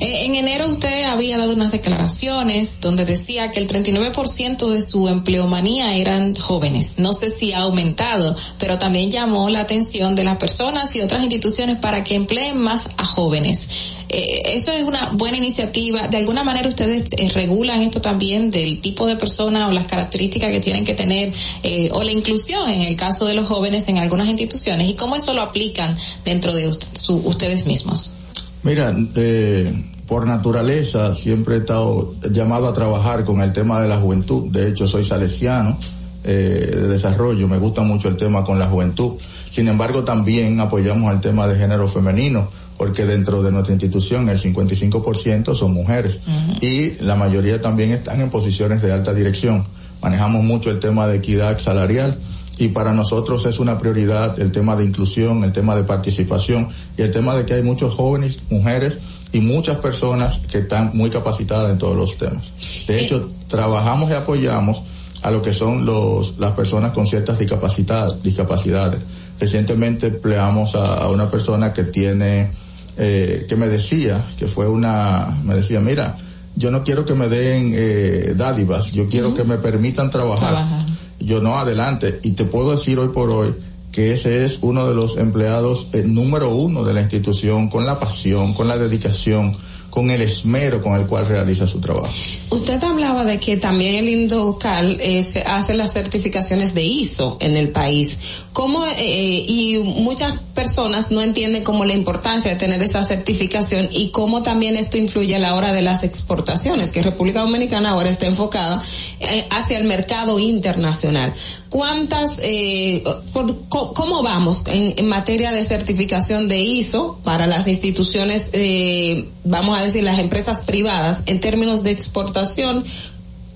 Eh, 0.03 0.25
en 0.25 0.35
enero 0.35 0.67
usted 0.69 1.03
había 1.05 1.37
dado 1.37 1.53
unas 1.53 1.71
declaraciones 1.71 2.81
donde 2.81 3.05
decía 3.05 3.51
que 3.51 3.59
el 3.61 3.67
39% 3.67 4.69
de 4.69 4.81
su 4.85 5.07
empleomanía 5.07 5.95
eran 5.95 6.35
jóvenes. 6.35 6.99
No 6.99 7.13
sé 7.13 7.29
si 7.29 7.53
ha 7.53 7.59
aumentado, 7.59 8.35
pero 8.59 8.77
también 8.77 9.09
llamó 9.09 9.49
la 9.49 9.61
atención 9.61 10.13
de 10.15 10.25
las 10.25 10.35
personas 10.37 10.93
y 10.97 11.01
otras 11.01 11.23
instituciones 11.23 11.77
para 11.77 12.03
que 12.03 12.15
empleen 12.15 12.57
más 12.57 12.89
a 12.97 13.05
jóvenes. 13.05 13.95
Eh, 14.09 14.41
eso 14.55 14.71
es 14.71 14.83
una 14.83 15.11
buena 15.13 15.37
iniciativa. 15.37 16.09
De 16.09 16.17
alguna 16.17 16.43
manera 16.43 16.67
ustedes 16.67 17.05
eh, 17.17 17.29
regulan 17.29 17.81
esto 17.81 18.01
también 18.01 18.51
del 18.51 18.81
tipo 18.81 19.05
de 19.05 19.15
persona 19.15 19.67
o 19.69 19.71
las 19.71 19.85
características 19.85 20.51
que 20.51 20.59
tienen 20.59 20.83
que 20.83 20.95
tener 20.95 21.31
eh, 21.63 21.89
o 21.93 22.03
la 22.03 22.11
inclusión 22.11 22.69
en 22.69 22.81
el 22.81 22.97
caso 22.97 23.25
de 23.25 23.35
los 23.35 23.47
jóvenes 23.47 23.87
en 23.87 23.97
algunas 23.99 24.27
instituciones 24.27 24.89
y 24.89 24.95
cómo 24.95 25.15
eso 25.15 25.33
lo 25.33 25.41
aplican 25.41 25.95
dentro 26.25 26.53
de 26.53 26.71
su- 26.73 27.21
ustedes 27.23 27.65
mismos. 27.65 28.15
Mira, 28.63 28.95
eh, 29.15 29.73
por 30.07 30.27
naturaleza 30.27 31.15
siempre 31.15 31.55
he 31.55 31.57
estado 31.59 32.15
llamado 32.29 32.67
a 32.67 32.73
trabajar 32.73 33.23
con 33.23 33.41
el 33.41 33.53
tema 33.53 33.81
de 33.81 33.87
la 33.87 33.97
juventud. 33.97 34.51
De 34.51 34.67
hecho, 34.67 34.87
soy 34.87 35.05
salesiano 35.05 35.77
eh, 36.23 36.71
de 36.73 36.87
desarrollo, 36.87 37.47
me 37.47 37.57
gusta 37.57 37.81
mucho 37.81 38.07
el 38.09 38.17
tema 38.17 38.43
con 38.43 38.59
la 38.59 38.67
juventud. 38.67 39.13
Sin 39.49 39.67
embargo, 39.67 40.03
también 40.03 40.59
apoyamos 40.59 41.13
el 41.13 41.21
tema 41.21 41.47
de 41.47 41.57
género 41.57 41.87
femenino, 41.87 42.49
porque 42.77 43.05
dentro 43.05 43.41
de 43.43 43.51
nuestra 43.51 43.73
institución 43.73 44.29
el 44.29 44.39
55% 44.39 45.55
son 45.55 45.73
mujeres 45.73 46.19
y 46.59 46.91
la 47.01 47.15
mayoría 47.15 47.61
también 47.61 47.91
están 47.91 48.19
en 48.21 48.29
posiciones 48.29 48.81
de 48.81 48.91
alta 48.91 49.13
dirección. 49.13 49.63
Manejamos 50.01 50.43
mucho 50.43 50.69
el 50.69 50.79
tema 50.79 51.07
de 51.07 51.17
equidad 51.17 51.59
salarial 51.59 52.17
y 52.57 52.69
para 52.69 52.93
nosotros 52.93 53.45
es 53.45 53.59
una 53.59 53.77
prioridad 53.77 54.39
el 54.39 54.51
tema 54.51 54.75
de 54.75 54.85
inclusión, 54.85 55.43
el 55.43 55.51
tema 55.51 55.75
de 55.75 55.83
participación 55.83 56.69
y 56.97 57.01
el 57.01 57.11
tema 57.11 57.35
de 57.35 57.45
que 57.45 57.53
hay 57.53 57.63
muchos 57.63 57.93
jóvenes, 57.93 58.39
mujeres 58.49 58.97
y 59.33 59.41
muchas 59.41 59.77
personas 59.77 60.39
que 60.49 60.59
están 60.59 60.91
muy 60.93 61.09
capacitadas 61.09 61.71
en 61.71 61.79
todos 61.79 61.97
los 61.97 62.17
temas. 62.17 62.51
De 62.87 63.01
hecho, 63.01 63.31
trabajamos 63.47 64.09
y 64.11 64.13
apoyamos 64.13 64.83
a 65.23 65.31
lo 65.31 65.41
que 65.41 65.53
son 65.53 65.85
los, 65.85 66.37
las 66.37 66.51
personas 66.51 66.93
con 66.93 67.07
ciertas 67.07 67.39
discapacidades. 67.39 68.21
discapacidades. 68.21 68.99
Recientemente 69.39 70.07
empleamos 70.07 70.75
a, 70.75 70.97
a 70.97 71.09
una 71.09 71.31
persona 71.31 71.73
que 71.73 71.83
tiene, 71.83 72.51
eh, 72.97 73.45
que 73.49 73.55
me 73.55 73.67
decía, 73.67 74.23
que 74.37 74.47
fue 74.47 74.67
una, 74.67 75.35
me 75.43 75.55
decía, 75.55 75.79
mira, 75.79 76.17
yo 76.55 76.69
no 76.69 76.83
quiero 76.83 77.03
que 77.03 77.15
me 77.15 77.27
den 77.27 77.73
eh, 77.75 78.33
dádivas, 78.35 78.91
yo 78.91 79.09
quiero 79.09 79.33
que 79.33 79.43
me 79.43 79.57
permitan 79.57 80.11
trabajar. 80.11 80.85
Yo 81.19 81.41
no, 81.41 81.57
adelante. 81.57 82.19
Y 82.21 82.31
te 82.31 82.43
puedo 82.45 82.71
decir 82.71 82.99
hoy 82.99 83.07
por 83.07 83.29
hoy 83.29 83.55
que 83.93 84.13
ese 84.13 84.43
es 84.43 84.57
uno 84.61 84.87
de 84.87 84.95
los 84.95 85.17
empleados 85.17 85.87
eh, 85.93 86.03
número 86.03 86.53
uno 86.55 86.83
de 86.83 86.93
la 86.93 87.01
institución, 87.01 87.69
con 87.69 87.85
la 87.85 87.99
pasión, 87.99 88.53
con 88.53 88.67
la 88.67 88.77
dedicación, 88.77 89.55
con 89.93 90.09
el 90.09 90.23
esmero 90.23 90.81
con 90.81 90.99
el 90.99 91.05
cual 91.05 91.27
realiza 91.27 91.67
su 91.67 91.79
trabajo. 91.79 92.09
Usted 92.49 92.83
hablaba 92.83 93.23
de 93.25 93.39
que 93.39 93.57
también 93.57 93.93
el 93.93 94.09
Indocal 94.09 94.97
eh, 94.99 95.23
hace 95.45 95.75
las 95.75 95.93
certificaciones 95.93 96.73
de 96.73 96.81
ISO 96.81 97.37
en 97.39 97.55
el 97.57 97.69
país. 97.69 98.17
¿Cómo, 98.53 98.87
eh, 98.87 99.45
y 99.47 99.77
muchas 99.77 100.39
personas 100.55 101.11
no 101.11 101.21
entienden 101.21 101.63
como 101.63 101.85
la 101.85 101.93
importancia 101.93 102.49
de 102.49 102.57
tener 102.57 102.81
esa 102.81 103.03
certificación 103.03 103.87
y 103.91 104.09
cómo 104.09 104.41
también 104.41 104.77
esto 104.77 104.97
influye 104.97 105.35
a 105.35 105.39
la 105.39 105.53
hora 105.53 105.71
de 105.71 105.83
las 105.83 106.01
exportaciones, 106.01 106.89
que 106.89 107.03
República 107.03 107.41
Dominicana 107.41 107.91
ahora 107.91 108.09
está 108.09 108.25
enfocada 108.25 108.81
eh, 109.19 109.45
hacia 109.51 109.77
el 109.77 109.83
mercado 109.83 110.39
internacional. 110.39 111.35
¿Cuántas, 111.69 112.39
eh, 112.41 113.03
por, 113.31 113.67
cómo 113.69 114.23
vamos 114.23 114.63
en, 114.67 114.95
en, 114.97 115.07
materia 115.07 115.51
de 115.51 115.63
certificación 115.63 116.47
de 116.47 116.61
ISO 116.61 117.19
para 117.23 117.45
las 117.45 117.67
instituciones, 117.67 118.49
eh, 118.53 119.29
vamos 119.43 119.77
a 119.77 119.83
decir, 119.83 120.03
las 120.03 120.19
empresas 120.19 120.59
privadas 120.65 121.23
en 121.25 121.39
términos 121.39 121.83
de 121.83 121.91
exportación? 121.91 122.83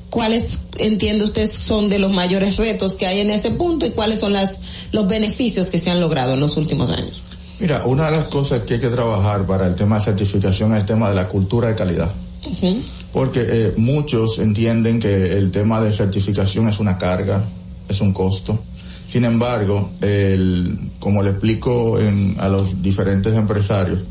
¿Cuáles, 0.09 0.59
entiende 0.80 1.25
usted, 1.25 1.48
son 1.48 1.90
de 1.90 1.99
los 1.99 2.11
mayores 2.11 2.57
retos 2.57 2.95
que 2.95 3.06
hay 3.06 3.19
en 3.19 3.30
ese 3.30 3.51
punto 3.51 3.85
y 3.85 3.91
cuáles 3.91 4.19
son 4.19 4.33
las, 4.33 4.57
los 4.91 5.07
beneficios 5.07 5.67
que 5.67 5.80
se 5.80 5.90
han 5.90 5.99
logrado 5.99 6.33
en 6.33 6.40
los 6.40 6.56
últimos 6.56 6.90
años? 6.91 7.22
Mira, 7.59 7.85
una 7.85 8.06
de 8.06 8.17
las 8.17 8.25
cosas 8.25 8.61
que 8.61 8.75
hay 8.75 8.80
que 8.80 8.90
trabajar 8.90 9.45
para 9.45 9.67
el 9.67 9.75
tema 9.75 9.98
de 9.98 10.06
certificación 10.06 10.74
es 10.75 10.82
el 10.82 10.85
tema 10.85 11.09
de 11.09 11.16
la 11.16 11.27
cultura 11.27 11.69
de 11.69 11.75
calidad. 11.75 12.11
Uh 12.45 12.49
-huh. 12.49 12.82
Porque 13.11 13.45
eh, 13.49 13.74
muchos 13.77 14.40
entienden 14.40 14.99
que 14.99 15.38
el 15.38 15.51
tema 15.51 15.82
de 15.82 15.91
certificación 15.91 16.69
es 16.69 16.80
una 16.80 16.98
carga, 16.98 17.43
es 17.90 17.99
un 17.99 18.14
costo. 18.14 18.59
Sin 19.07 19.25
embargo, 19.25 19.91
el, 20.01 20.77
como 20.99 21.24
le 21.24 21.32
explico 21.32 21.99
en, 21.99 22.35
a 22.40 22.48
los 22.48 22.82
diferentes 22.82 23.35
empresarios, 23.35 24.01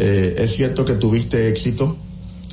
eh, 0.00 0.34
es 0.38 0.56
cierto 0.56 0.84
que 0.84 0.94
tuviste 0.94 1.48
éxito 1.48 1.96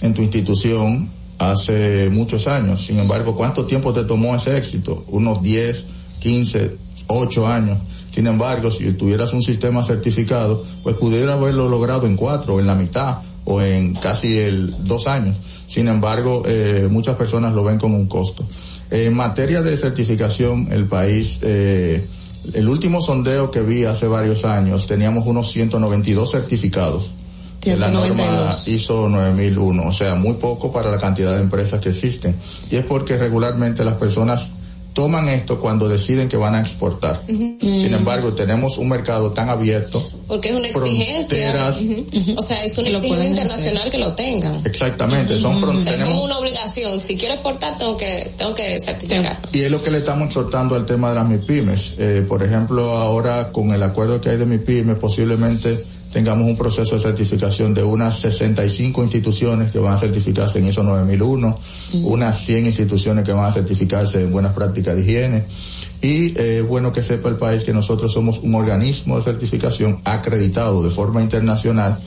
en 0.02 0.14
tu 0.14 0.22
institución 0.22 1.10
hace 1.40 2.10
muchos 2.10 2.48
años. 2.48 2.86
Sin 2.86 3.00
embargo, 3.00 3.36
¿cuánto 3.36 3.66
tiempo 3.66 3.94
te 3.94 4.04
tomó 4.04 4.36
ese 4.36 4.58
éxito? 4.58 5.06
Unos 5.08 5.42
10, 5.42 5.86
15, 6.20 6.76
8 7.08 7.48
años. 7.48 7.78
Sin 8.12 8.28
embargo, 8.28 8.70
si 8.70 8.92
tuvieras 8.94 9.32
un 9.32 9.42
sistema 9.42 9.84
certificado, 9.84 10.62
pues 10.84 10.96
pudiera 10.98 11.34
haberlo 11.34 11.70
logrado 11.70 12.06
en 12.06 12.18
cuatro, 12.18 12.60
en 12.60 12.68
la 12.68 12.76
mitad, 12.76 13.20
o 13.46 13.62
en 13.62 13.94
casi 13.94 14.40
el 14.40 14.84
dos 14.84 15.08
años. 15.08 15.38
Sin 15.68 15.88
embargo, 15.88 16.44
eh, 16.46 16.88
muchas 16.90 17.16
personas 17.16 17.54
lo 17.54 17.64
ven 17.64 17.78
como 17.78 17.96
un 17.96 18.08
costo. 18.08 18.46
En 18.90 19.14
materia 19.14 19.62
de 19.62 19.78
certificación, 19.78 20.68
el 20.72 20.88
país, 20.88 21.40
eh, 21.44 22.08
el 22.54 22.68
último 22.68 23.02
sondeo 23.02 23.52
que 23.52 23.62
vi 23.62 23.86
hace 23.86 24.08
varios 24.08 24.44
años, 24.46 24.88
teníamos 24.88 25.26
unos 25.26 25.52
192 25.52 26.32
certificados. 26.32 27.12
La 27.76 27.90
norma 27.90 28.56
ISO 28.66 29.10
9001, 29.10 29.88
o 29.88 29.94
sea, 29.94 30.16
muy 30.16 30.36
poco 30.36 30.72
para 30.72 30.90
la 30.92 30.98
cantidad 30.98 31.34
de 31.34 31.42
empresas 31.42 31.82
que 31.82 31.90
existen. 31.90 32.36
Y 32.70 32.78
es 32.78 32.86
porque 32.86 33.18
regularmente 33.18 33.84
las 33.84 33.96
personas 33.96 34.50
toman 34.98 35.30
esto 35.30 35.60
cuando 35.60 35.88
deciden 35.88 36.28
que 36.28 36.38
van 36.38 36.56
a 36.56 36.60
exportar. 36.60 37.22
Uh 37.28 37.32
-huh. 37.32 37.60
Sin 37.60 37.94
embargo, 37.94 38.34
tenemos 38.34 38.80
un 38.80 38.90
mercado 38.90 39.30
tan 39.30 39.48
abierto. 39.48 40.04
Porque 40.28 40.50
es 40.50 40.56
una 40.56 40.68
exigencia. 40.70 41.70
Uh 41.70 41.84
-huh. 41.84 42.34
O 42.36 42.42
sea, 42.42 42.64
es 42.64 42.76
una 42.80 42.90
exigencia 42.90 43.30
internacional 43.30 43.78
hacer. 43.78 43.92
que 43.92 43.98
lo 44.00 44.14
tengan. 44.14 44.66
Exactamente, 44.66 45.36
uh 45.36 45.38
-huh. 45.38 45.42
son 45.42 45.58
fronteras. 45.60 46.00
Es 46.00 46.08
como 46.08 46.24
una 46.24 46.40
obligación. 46.40 47.00
Si 47.00 47.16
quiero 47.16 47.36
exportar, 47.36 47.78
tengo 47.78 47.96
que, 47.96 48.34
tengo 48.40 48.56
que 48.56 48.80
certificar. 48.82 49.38
Y 49.54 49.62
es 49.62 49.70
lo 49.70 49.84
que 49.84 49.92
le 49.92 50.00
estamos 50.00 50.30
exhortando 50.30 50.74
al 50.74 50.88
tema 50.88 51.10
de 51.10 51.16
las 51.16 51.30
MIPIMES. 51.30 51.94
Eh, 52.00 52.26
por 52.28 52.42
ejemplo, 52.42 52.98
ahora 52.98 53.52
con 53.52 53.72
el 53.74 53.84
acuerdo 53.84 54.20
que 54.20 54.32
hay 54.32 54.38
de 54.38 54.48
MIPIMES, 54.48 54.98
posiblemente 54.98 55.86
tengamos 56.12 56.48
un 56.48 56.58
proceso 56.58 56.96
de 56.96 57.02
certificación 57.02 57.74
de 57.74 57.84
unas 57.84 58.20
65 58.20 59.04
instituciones 59.04 59.72
que 59.72 59.80
van 59.80 59.94
a 59.94 59.98
certificarse 59.98 60.60
en 60.60 60.68
ISO 60.68 60.84
9001, 60.84 61.56
mm. 61.94 62.06
unas 62.06 62.46
100 62.46 62.66
instituciones 62.68 63.24
que 63.24 63.34
van 63.34 63.46
a 63.46 63.52
certificarse 63.52 64.22
en 64.22 64.32
buenas 64.32 64.54
prácticas 64.54 64.96
de 64.96 65.02
higiene. 65.02 65.44
Y 66.02 66.38
eh, 66.40 66.62
bueno 66.62 66.92
que 66.92 67.02
sepa 67.02 67.30
el 67.30 67.36
país 67.36 67.64
que 67.64 67.74
nosotros 67.74 68.14
somos 68.14 68.40
un 68.40 68.56
organismo 68.56 69.18
de 69.18 69.24
certificación 69.24 70.00
acreditado 70.06 70.84
de 70.84 70.90
forma 70.90 71.22
internacional, 71.22 71.98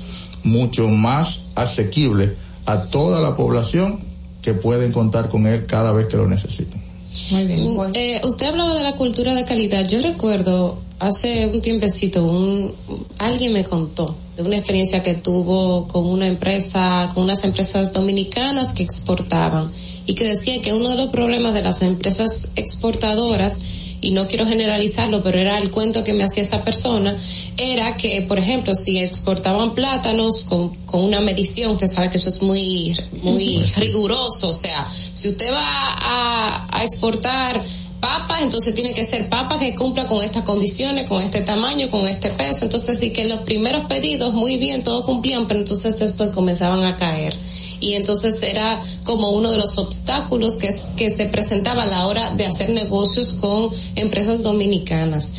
mucho 0.45 0.89
más 0.89 1.43
asequible 1.55 2.37
a 2.67 2.85
toda 2.85 3.21
la 3.21 3.35
población 3.35 4.01
que 4.43 4.55
pueden 4.55 4.93
contar 4.93 5.29
con 5.29 5.47
él 5.47 5.67
cada 5.67 5.93
vez 5.93 6.07
que 6.07 6.17
lo 6.17 6.29
necesiten. 6.29 6.81
Muy 7.33 7.45
bien. 7.45 7.75
Bueno. 7.75 7.93
Eh, 7.95 8.21
usted 8.25 8.47
hablaba 8.47 8.75
de 8.75 8.83
la 8.83 8.93
cultura 8.93 9.35
de 9.35 9.45
calidad. 9.45 9.87
Yo 9.87 10.01
recuerdo 10.01 10.79
hace 11.01 11.47
un 11.47 11.61
tiempecito 11.63 12.23
un 12.25 12.75
alguien 13.19 13.53
me 13.55 13.65
contó 13.65 14.15
de 14.37 14.43
una 14.43 14.59
experiencia 14.59 15.03
que 15.03 15.15
tuvo 15.15 15.89
con 15.89 16.07
una 16.07 16.27
empresa, 16.27 17.11
con 17.15 17.25
unas 17.25 17.43
empresas 17.43 17.93
dominicanas 17.93 18.73
que 18.73 18.83
exportaban 18.83 19.71
y 20.07 20.15
que 20.15 20.25
decía 20.25 20.63
que 20.63 20.73
uno 20.73 20.91
de 20.91 20.97
los 20.97 21.09
problemas 21.09 21.55
de 21.55 21.63
las 21.63 21.83
empresas 21.83 22.51
exportadoras 22.55 23.61
y 24.03 24.13
no 24.13 24.27
quiero 24.27 24.47
generalizarlo, 24.47 25.23
pero 25.23 25.39
era 25.39 25.59
el 25.59 25.71
cuento 25.71 26.05
que 26.05 26.15
me 26.15 26.25
hacía 26.25 26.43
esta 26.43 26.65
persona, 26.65 27.15
era 27.59 27.97
que, 27.97 28.23
por 28.23 28.39
ejemplo, 28.39 28.75
si 28.75 28.99
exportaban 28.99 29.75
plátanos 29.75 30.45
con, 30.45 30.75
con 30.87 31.05
una 31.05 31.21
medición, 31.21 31.73
usted 31.73 31.87
sabe 31.87 32.09
que 32.09 32.17
eso 32.17 32.31
es 32.31 32.41
muy, 32.41 32.97
muy 33.23 33.63
riguroso, 33.77 34.49
o 34.49 34.53
sea, 34.55 34.87
si 34.91 35.29
usted 35.29 35.53
va 35.53 35.97
a, 36.01 36.79
a 36.79 36.85
exportar 36.85 37.63
papa, 38.01 38.41
entonces 38.41 38.75
tiene 38.75 38.93
que 38.93 39.05
ser 39.05 39.29
papa 39.29 39.59
que 39.59 39.75
cumpla 39.75 40.07
con 40.07 40.23
estas 40.25 40.45
condiciones, 40.45 41.07
con 41.07 41.23
este 41.23 41.43
tamaño, 41.43 41.91
con 41.91 42.07
este 42.07 42.31
peso. 42.31 42.65
Entonces 42.65 42.99
sí 42.99 43.13
que 43.13 43.27
los 43.27 43.41
primeros 43.41 43.85
pedidos 43.87 44.35
muy 44.35 44.57
bien, 44.57 44.83
todo 44.83 45.05
cumplían, 45.05 45.47
pero 45.47 45.61
entonces 45.61 45.99
después 45.99 46.31
comenzaban 46.31 46.85
a 46.85 46.97
caer. 46.97 47.37
Y 47.81 47.95
entonces 47.95 48.43
era 48.43 48.81
como 49.05 49.31
uno 49.31 49.51
de 49.51 49.59
los 49.59 49.79
obstáculos 49.79 50.57
que, 50.57 50.69
que 50.97 51.11
se 51.11 51.27
presentaba 51.27 51.83
a 51.85 51.87
la 51.87 52.07
hora 52.07 52.31
de 52.31 52.47
hacer 52.47 52.71
negocios 52.71 53.33
con 53.33 53.71
empresas 53.97 54.43
dominicanas. 54.43 55.33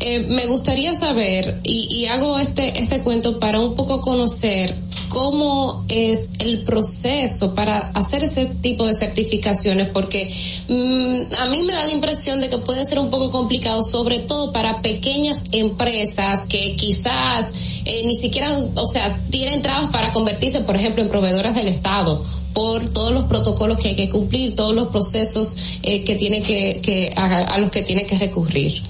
Eh, 0.00 0.20
me 0.20 0.46
gustaría 0.46 0.96
saber, 0.96 1.60
y, 1.64 1.88
y 1.94 2.06
hago 2.06 2.38
este, 2.38 2.78
este 2.78 3.00
cuento 3.00 3.40
para 3.40 3.58
un 3.60 3.74
poco 3.74 4.00
conocer 4.00 4.74
cómo 5.08 5.84
es 5.88 6.30
el 6.38 6.62
proceso 6.62 7.54
para 7.54 7.78
hacer 7.94 8.24
ese 8.24 8.46
tipo 8.46 8.86
de 8.86 8.94
certificaciones, 8.94 9.88
porque 9.88 10.32
mmm, 10.68 11.34
a 11.38 11.46
mí 11.46 11.62
me 11.62 11.72
da 11.72 11.86
la 11.86 11.92
impresión 11.92 12.40
de 12.40 12.48
que 12.48 12.58
puede 12.58 12.84
ser 12.84 12.98
un 12.98 13.10
poco 13.10 13.30
complicado, 13.30 13.82
sobre 13.82 14.20
todo 14.20 14.52
para 14.52 14.82
pequeñas 14.82 15.38
empresas 15.52 16.42
que 16.48 16.76
quizás 16.76 17.52
eh, 17.88 18.02
ni 18.04 18.14
siquiera, 18.14 18.54
o 18.74 18.86
sea, 18.86 19.18
tienen 19.30 19.62
trabas 19.62 19.90
para 19.90 20.12
convertirse, 20.12 20.60
por 20.60 20.76
ejemplo, 20.76 21.02
en 21.02 21.08
proveedoras 21.08 21.54
del 21.54 21.68
Estado 21.68 22.22
por 22.52 22.86
todos 22.90 23.12
los 23.12 23.24
protocolos 23.24 23.78
que 23.78 23.88
hay 23.88 23.96
que 23.96 24.10
cumplir, 24.10 24.54
todos 24.54 24.74
los 24.74 24.88
procesos 24.88 25.78
eh, 25.82 26.04
que 26.04 26.14
tiene 26.14 26.42
que, 26.42 27.12
a, 27.16 27.58
los 27.58 27.70
que 27.70 27.82
tiene 27.82 28.04
que 28.04 28.18
recurrir. 28.18 28.82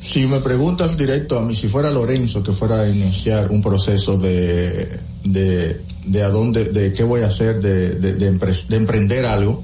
Si 0.00 0.26
me 0.26 0.40
preguntas 0.40 0.96
directo 0.96 1.38
a 1.38 1.42
mí, 1.42 1.54
si 1.54 1.68
fuera 1.68 1.92
Lorenzo 1.92 2.42
que 2.42 2.50
fuera 2.50 2.80
a 2.80 2.88
iniciar 2.88 3.52
un 3.52 3.62
proceso 3.62 4.18
de, 4.18 4.98
de, 5.22 6.22
a 6.22 6.28
dónde, 6.30 6.64
de 6.64 6.92
qué 6.92 7.04
voy 7.04 7.22
a 7.22 7.28
hacer, 7.28 7.60
de, 7.60 7.94
de 7.94 8.76
emprender 8.76 9.26
algo, 9.26 9.62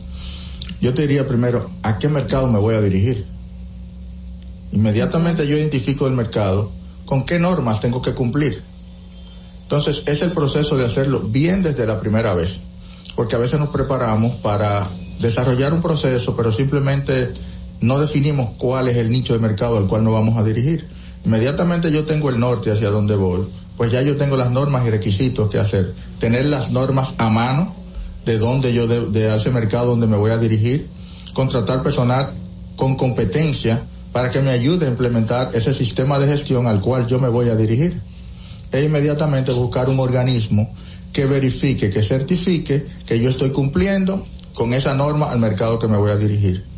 yo 0.81 0.95
te 0.95 1.03
diría 1.03 1.27
primero, 1.27 1.69
¿a 1.83 1.99
qué 1.99 2.09
mercado 2.09 2.47
me 2.47 2.61
voy 2.61 2.77
a 2.77 2.81
dirigir? 2.81 3.27
Inmediatamente 4.71 5.45
yo 5.45 5.57
identifico 5.59 6.07
el 6.07 6.13
mercado, 6.13 6.71
¿con 7.11 7.25
qué 7.25 7.41
normas 7.41 7.81
tengo 7.81 8.01
que 8.01 8.15
cumplir? 8.15 8.63
Entonces 9.63 10.05
es 10.07 10.23
el 10.23 10.31
proceso 10.31 10.77
de 10.77 10.87
hacerlo 10.87 11.19
bien 11.19 11.61
desde 11.61 11.85
la 11.85 11.99
primera 11.99 12.35
vez, 12.35 12.61
porque 13.17 13.35
a 13.35 13.39
veces 13.39 13.59
nos 13.59 13.71
preparamos 13.71 14.37
para 14.37 14.87
desarrollar 15.19 15.75
un 15.75 15.83
proceso, 15.83 16.37
pero 16.37 16.53
simplemente 16.53 17.33
no 17.81 17.99
definimos 17.99 18.51
cuál 18.57 18.87
es 18.87 18.97
el 18.97 19.11
nicho 19.11 19.33
de 19.33 19.41
mercado 19.41 19.77
al 19.77 19.89
cual 19.89 20.05
nos 20.05 20.13
vamos 20.13 20.39
a 20.39 20.45
dirigir. 20.45 20.87
Inmediatamente 21.25 21.91
yo 21.91 22.05
tengo 22.05 22.29
el 22.29 22.39
norte 22.39 22.71
hacia 22.71 22.91
donde 22.91 23.17
voy, 23.17 23.45
pues 23.77 23.91
ya 23.91 24.03
yo 24.03 24.17
tengo 24.17 24.37
las 24.37 24.53
normas 24.53 24.87
y 24.87 24.91
requisitos 24.91 25.51
que 25.51 25.59
hacer. 25.59 25.93
Tener 26.21 26.45
las 26.45 26.71
normas 26.71 27.15
a 27.19 27.29
mano 27.29 27.75
de 28.25 28.39
dónde 28.39 28.73
yo, 28.73 28.87
de, 28.87 29.07
de 29.07 29.35
ese 29.35 29.51
mercado 29.51 29.87
donde 29.87 30.07
me 30.07 30.17
voy 30.17 30.31
a 30.31 30.39
dirigir, 30.39 30.87
contratar 31.35 31.83
personal 31.83 32.31
con 32.77 32.95
competencia 32.95 33.83
para 34.13 34.31
que 34.31 34.41
me 34.41 34.51
ayude 34.51 34.87
a 34.87 34.91
implementar 34.91 35.51
ese 35.55 35.73
sistema 35.73 36.19
de 36.19 36.27
gestión 36.27 36.67
al 36.67 36.81
cual 36.81 37.07
yo 37.07 37.19
me 37.19 37.29
voy 37.29 37.49
a 37.49 37.55
dirigir. 37.55 38.01
E 38.73 38.83
inmediatamente 38.83 39.53
buscar 39.53 39.89
un 39.89 39.99
organismo 39.99 40.73
que 41.13 41.27
verifique, 41.27 41.91
que 41.91 42.03
certifique 42.03 42.87
que 43.05 43.21
yo 43.21 43.29
estoy 43.29 43.51
cumpliendo 43.51 44.25
con 44.55 44.75
esa 44.75 44.95
norma 44.95 45.31
al 45.31 45.39
mercado 45.39 45.79
que 45.79 45.89
me 45.89 45.97
voy 45.97 46.13
a 46.13 46.17
dirigir 46.17 46.71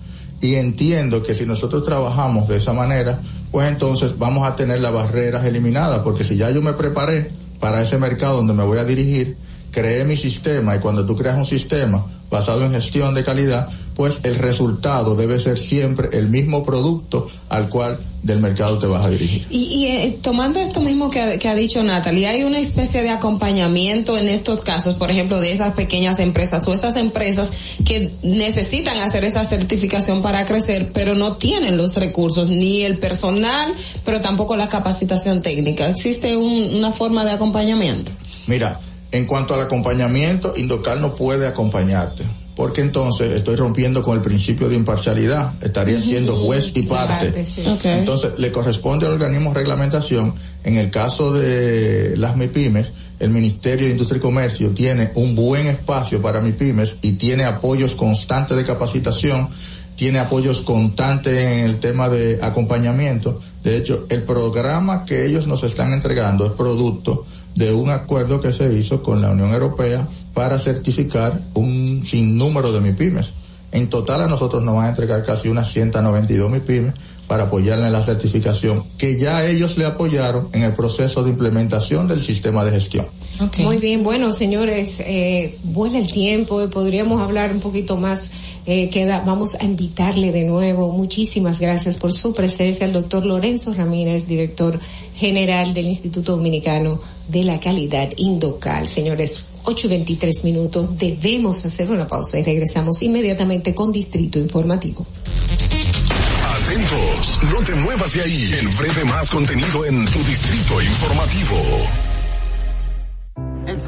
y 0.43 0.57
entiendo 0.57 1.23
que 1.23 1.37
si 1.37 1.47
nosotros 1.47 1.85
trabajamos 1.85 2.49
de 2.49 2.57
esa 2.57 2.73
manera, 2.73 3.21
pues 3.53 3.69
entonces 3.69 4.19
vamos 4.19 4.47
a 4.47 4.57
tener 4.57 4.81
las 4.81 4.93
barreras 4.93 5.47
eliminadas, 5.47 6.01
porque 6.01 6.25
si 6.25 6.37
ya 6.37 6.51
yo 6.51 6.61
me 6.61 6.73
preparé 6.73 7.31
para 7.61 7.81
ese 7.81 7.97
mercado 7.97 8.39
donde 8.39 8.53
me 8.53 8.65
voy 8.65 8.79
a 8.79 8.85
dirigir, 8.85 9.37
creé 9.73 10.05
mi 10.05 10.17
sistema 10.17 10.77
y 10.77 10.79
cuando 10.79 11.05
tú 11.05 11.17
creas 11.17 11.37
un 11.37 11.47
sistema 11.47 12.05
basado 12.31 12.65
en 12.65 12.73
gestión 12.73 13.15
de 13.15 13.25
calidad, 13.25 13.69
pues 13.95 14.21
el 14.23 14.37
resultado 14.37 15.15
debe 15.17 15.39
ser 15.39 15.59
siempre 15.59 16.09
el 16.13 16.29
mismo 16.29 16.65
producto 16.65 17.29
al 17.51 17.69
cual 17.69 18.01
del 18.23 18.41
mercado 18.41 18.79
te 18.79 18.87
vas 18.87 19.05
a 19.05 19.11
dirigir. 19.11 19.47
Y, 19.51 19.65
y 19.65 19.87
eh, 19.89 20.19
tomando 20.23 20.61
esto 20.61 20.81
mismo 20.81 21.11
que 21.11 21.21
ha, 21.21 21.39
que 21.39 21.49
ha 21.49 21.55
dicho 21.55 21.83
Natalie, 21.83 22.27
hay 22.29 22.45
una 22.45 22.59
especie 22.59 23.03
de 23.03 23.11
acompañamiento 23.11 24.17
en 24.17 24.29
estos 24.29 24.63
casos, 24.63 24.95
por 24.95 25.11
ejemplo, 25.11 25.41
de 25.41 25.53
esas 25.53 25.75
pequeñas 25.75 26.21
empresas 26.21 26.67
o 26.69 26.73
esas 26.73 26.97
empresas 26.97 27.53
que 27.85 28.13
necesitan 28.23 28.99
hacer 28.99 29.25
esa 29.25 29.45
certificación 29.45 30.23
para 30.23 30.47
crecer, 30.47 30.91
pero 30.95 31.15
no 31.15 31.37
tienen 31.37 31.77
los 31.77 31.97
recursos, 31.97 32.49
ni 32.49 32.83
el 32.83 32.97
personal, 32.99 33.75
pero 34.05 34.21
tampoco 34.21 34.57
la 34.57 34.69
capacitación 34.69 35.43
técnica. 35.43 35.89
¿Existe 35.89 36.37
un, 36.37 36.77
una 36.77 36.93
forma 36.93 37.25
de 37.25 37.33
acompañamiento? 37.33 38.13
Mira, 38.47 38.81
en 39.13 39.27
cuanto 39.27 39.55
al 39.55 39.61
acompañamiento, 39.63 40.55
Indocal 40.57 41.01
no 41.01 41.15
puede 41.15 41.47
acompañarte 41.47 42.25
porque 42.55 42.83
entonces 42.83 43.33
estoy 43.33 43.57
rompiendo 43.57 44.03
con 44.03 44.17
el 44.17 44.23
principio 44.23 44.69
de 44.69 44.77
imparcialidad, 44.77 45.55
estaría 45.63 46.03
siendo 46.03 46.37
juez 46.37 46.73
y 46.75 46.83
parte. 46.83 47.27
parte 47.27 47.47
sí. 47.47 47.67
okay. 47.67 47.99
Entonces 48.01 48.33
le 48.39 48.53
corresponde 48.53 49.07
al 49.07 49.13
organismo 49.13 49.51
de 49.51 49.61
reglamentación, 49.61 50.35
en 50.63 50.77
el 50.77 50.91
caso 50.91 51.33
de 51.33 52.15
las 52.17 52.37
MIPIMES, 52.37 52.93
el 53.21 53.31
Ministerio 53.31 53.87
de 53.87 53.93
Industria 53.93 54.19
y 54.19 54.21
Comercio 54.21 54.71
tiene 54.71 55.13
un 55.15 55.35
buen 55.35 55.67
espacio 55.67 56.21
para 56.21 56.41
MIPIMES 56.41 56.97
y 57.03 57.13
tiene 57.13 57.45
apoyos 57.45 57.95
constantes 57.95 58.57
de 58.57 58.67
capacitación, 58.67 59.49
tiene 59.97 60.19
apoyos 60.19 60.61
constantes 60.61 61.39
en 61.39 61.65
el 61.65 61.79
tema 61.79 62.09
de 62.09 62.41
acompañamiento. 62.43 63.41
De 63.63 63.77
hecho, 63.77 64.07
el 64.09 64.23
programa 64.25 65.05
que 65.05 65.25
ellos 65.25 65.47
nos 65.47 65.63
están 65.63 65.93
entregando 65.93 66.45
es 66.47 66.53
producto 66.53 67.25
de 67.55 67.73
un 67.73 67.91
acuerdo 67.91 68.41
que 68.41 68.53
se 68.53 68.73
hizo 68.73 69.03
con 69.03 69.21
la 69.21 69.31
Unión 69.31 69.53
Europea 69.53 70.09
para 70.35 70.59
certificar 70.59 71.41
un 71.55 72.03
sinnúmero 72.05 72.73
de 72.73 72.81
MIPIMES. 72.81 73.33
En 73.73 73.89
total 73.89 74.23
a 74.23 74.29
nosotros 74.29 74.63
nos 74.63 74.77
van 74.77 74.87
a 74.87 74.89
entregar 74.91 75.25
casi 75.25 75.49
unas 75.49 75.71
192 75.73 76.51
MIPIMES 76.51 76.95
para 77.27 77.45
apoyarle 77.45 77.87
en 77.87 77.93
la 77.93 78.03
certificación 78.03 78.85
que 78.99 79.19
ya 79.19 79.47
ellos 79.47 79.79
le 79.79 79.87
apoyaron 79.87 80.49
en 80.53 80.63
el 80.63 80.75
proceso 80.75 81.23
de 81.23 81.31
implementación 81.31 82.07
del 82.07 82.21
sistema 82.21 82.65
de 82.65 82.73
gestión. 82.73 83.07
Okay. 83.49 83.65
Muy 83.65 83.79
bien, 83.79 84.05
bueno 84.05 84.33
señores, 84.33 85.01
eh, 85.01 85.57
vuela 85.65 85.99
el 85.99 86.11
tiempo, 86.11 86.69
podríamos 86.71 87.21
hablar 87.21 87.53
un 87.53 87.61
poquito 87.61 87.97
más 87.97 88.31
eh, 88.65 88.91
queda, 88.91 89.23
vamos 89.27 89.57
a 89.57 89.65
invitarle 89.65 90.31
de 90.31 90.45
nuevo. 90.45 90.93
Muchísimas 90.93 91.59
gracias 91.59 91.97
por 91.97 92.13
su 92.13 92.33
presencia 92.33 92.87
al 92.87 92.93
doctor 92.93 93.27
Lorenzo 93.27 93.75
Ramírez, 93.75 94.27
director 94.27 94.79
general 95.17 95.75
del 95.75 95.87
Instituto 95.87 96.37
Dominicano 96.37 97.01
de 97.27 97.43
la 97.43 97.59
Calidad 97.59 98.11
Indocal. 98.17 98.87
Señores, 98.87 99.47
8.23 99.65 100.45
minutos, 100.45 100.97
debemos 100.97 101.65
hacer 101.65 101.91
una 101.91 102.07
pausa 102.07 102.39
y 102.39 102.45
regresamos 102.45 103.03
inmediatamente 103.03 103.75
con 103.75 103.91
Distrito 103.91 104.39
Informativo. 104.39 105.05
Atentos, 106.63 107.41
no 107.51 107.65
te 107.65 107.75
muevas 107.75 108.13
de 108.13 108.23
ahí. 108.23 108.55
El 108.61 108.69
breve 108.69 109.05
más 109.07 109.29
contenido 109.29 109.85
en 109.87 110.05
tu 110.07 110.19
Distrito 110.21 110.81
Informativo. 110.81 112.12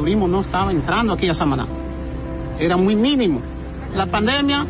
Turismo 0.04 0.28
no 0.28 0.42
estaba 0.42 0.70
entrando 0.70 1.14
aquí 1.14 1.30
a 1.30 1.34
Samaná. 1.34 1.64
Era 2.58 2.76
muy 2.76 2.94
mínimo 2.94 3.40
la 3.96 4.04
pandemia 4.04 4.66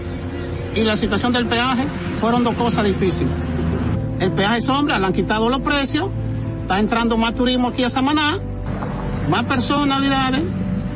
y 0.76 0.84
la 0.84 0.96
situación 0.96 1.32
del 1.32 1.46
peaje 1.46 1.88
fueron 2.20 2.44
dos 2.44 2.54
cosas 2.54 2.84
difíciles. 2.84 3.32
El 4.20 4.30
peaje 4.30 4.62
sombra, 4.62 4.96
le 5.00 5.06
han 5.06 5.12
quitado 5.12 5.48
los 5.48 5.58
precios, 5.58 6.08
está 6.62 6.78
entrando 6.78 7.16
más 7.16 7.34
turismo 7.34 7.66
aquí 7.66 7.82
a 7.82 7.90
Samaná, 7.90 8.38
más 9.28 9.42
personalidades, 9.46 10.40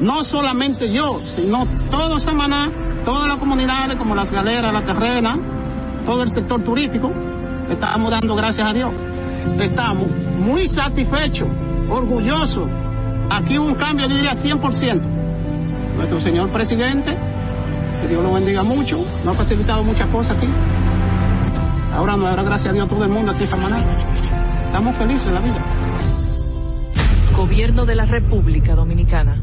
no 0.01 0.23
solamente 0.23 0.93
yo, 0.93 1.19
sino 1.19 1.67
todo 1.91 2.21
Samaná, 2.21 2.71
todas 3.05 3.27
las 3.27 3.39
comunidades 3.39 3.97
como 3.97 4.15
las 4.15 4.31
galeras, 4.31 4.73
la 4.73 4.83
terrena, 4.83 5.37
todo 6.07 6.23
el 6.23 6.31
sector 6.31 6.63
turístico, 6.63 7.11
estamos 7.69 8.09
dando 8.13 8.37
gracias 8.37 8.71
a 8.71 8.73
Dios. 8.73 8.93
Estamos 9.61 10.07
muy 10.39 10.69
satisfechos, 10.69 11.49
orgullosos. 11.91 12.69
Aquí 13.31 13.59
hubo 13.59 13.67
un 13.67 13.75
cambio, 13.75 14.09
yo 14.09 14.15
diría 14.17 14.33
100%. 14.33 15.01
Nuestro 15.97 16.21
señor 16.21 16.49
presidente 16.51 17.17
que 18.01 18.09
Dios 18.09 18.23
lo 18.23 18.33
bendiga 18.33 18.63
mucho, 18.63 19.05
nos 19.25 19.35
ha 19.35 19.43
facilitado 19.43 19.83
muchas 19.83 20.09
cosas 20.11 20.37
aquí. 20.37 20.49
Ahora 21.93 22.17
nos 22.17 22.31
dará 22.31 22.43
gracias 22.43 22.71
a 22.71 22.75
Dios 22.75 22.89
todo 22.89 23.05
el 23.05 23.11
mundo 23.11 23.33
aquí 23.33 23.45
esta 23.45 23.57
manera. 23.57 23.97
Estamos 24.67 24.97
felices 24.97 25.27
en 25.27 25.35
la 25.35 25.41
vida. 25.41 25.65
Gobierno 27.37 27.85
de 27.85 27.95
la 27.95 28.05
República 28.07 28.75
Dominicana. 28.75 29.43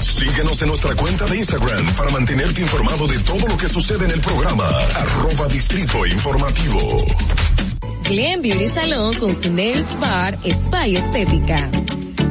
Síguenos 0.00 0.62
en 0.62 0.68
nuestra 0.68 0.94
cuenta 0.94 1.26
de 1.26 1.38
Instagram 1.38 1.86
para 1.96 2.10
mantenerte 2.10 2.60
informado 2.60 3.06
de 3.08 3.18
todo 3.20 3.48
lo 3.48 3.56
que 3.56 3.68
sucede 3.68 4.04
en 4.04 4.12
el 4.12 4.20
programa. 4.20 4.64
Arroba 4.64 5.48
Distrito 5.48 6.06
Informativo. 6.06 7.04
Glen 8.04 8.42
Beauty 8.42 8.68
Salón 8.68 9.14
con 9.14 9.34
su 9.34 9.52
Nails 9.52 9.98
Bar 9.98 10.38
Spa 10.44 10.86
y 10.86 10.96
Estética. 10.96 11.70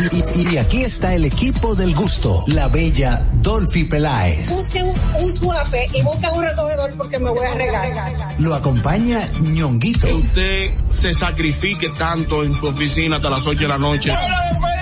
Y, 0.00 0.54
y, 0.54 0.56
aquí 0.56 0.80
está 0.82 1.14
el 1.14 1.26
equipo 1.26 1.74
del 1.74 1.94
gusto, 1.94 2.42
la 2.46 2.68
bella 2.68 3.22
Dolphy 3.34 3.84
Peláez. 3.84 4.48
Busque 4.50 4.82
un, 4.82 4.94
un 5.22 5.30
suape 5.30 5.90
y 5.92 6.00
busca 6.02 6.32
un 6.32 6.42
recogedor 6.42 6.90
porque 6.96 7.18
me 7.18 7.28
voy 7.28 7.46
a 7.46 7.54
regar. 7.54 8.34
Lo 8.38 8.54
acompaña 8.54 9.28
ñonguito. 9.40 10.06
Que 10.06 10.14
usted 10.14 10.70
se 10.88 11.12
sacrifique 11.12 11.90
tanto 11.90 12.42
en 12.42 12.54
su 12.54 12.66
oficina 12.66 13.16
hasta 13.16 13.28
las 13.28 13.46
8 13.46 13.60
de 13.60 13.68
la 13.68 13.78
noche. 13.78 14.14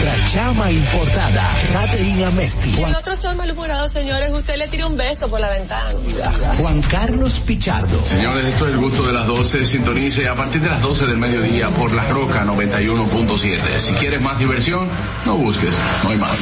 Nuestra 0.00 0.24
chama 0.28 0.70
importada, 0.70 1.48
Caterina 1.72 2.30
Mesti. 2.30 2.70
Y 2.70 2.82
el 2.84 2.94
otro 2.94 3.14
está 3.14 3.34
malhumorado, 3.34 3.88
señores. 3.88 4.30
Usted 4.30 4.56
le 4.56 4.68
tira 4.68 4.86
un 4.86 4.96
beso 4.96 5.28
por 5.28 5.40
la 5.40 5.50
ventana. 5.50 5.92
Juan 6.56 6.80
Carlos 6.82 7.40
Pichardo. 7.44 8.04
Señores, 8.04 8.46
esto 8.46 8.68
es 8.68 8.74
el 8.74 8.80
gusto 8.80 9.02
de 9.02 9.12
las 9.12 9.26
12. 9.26 9.66
Sintonice 9.66 10.28
a 10.28 10.36
partir 10.36 10.60
de 10.62 10.68
las 10.68 10.80
12 10.82 11.06
del 11.06 11.16
mediodía 11.16 11.68
por 11.70 11.92
La 11.92 12.06
Roca 12.06 12.44
91.7. 12.44 13.78
Si 13.78 13.92
quieres 13.94 14.20
más 14.20 14.38
diversión, 14.38 14.88
no 15.26 15.36
busques, 15.36 15.76
no 16.04 16.10
hay 16.10 16.16
más. 16.18 16.38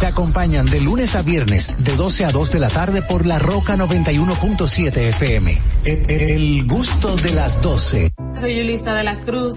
Te 0.00 0.06
acompañan 0.06 0.66
de 0.66 0.80
lunes 0.80 1.14
a 1.14 1.22
viernes, 1.22 1.84
de 1.84 1.94
12 1.94 2.24
a 2.24 2.32
2 2.32 2.50
de 2.50 2.58
la 2.58 2.68
tarde 2.68 3.02
por 3.02 3.26
La 3.26 3.38
Roca 3.38 3.76
91.7 3.76 4.96
FM. 4.96 5.60
El, 5.84 6.10
el 6.10 6.66
gusto 6.66 7.14
de 7.14 7.30
las 7.30 7.62
12. 7.62 8.10
Soy 8.40 8.56
Yulisa 8.56 8.92
de 8.94 9.04
la 9.04 9.20
Cruz, 9.20 9.56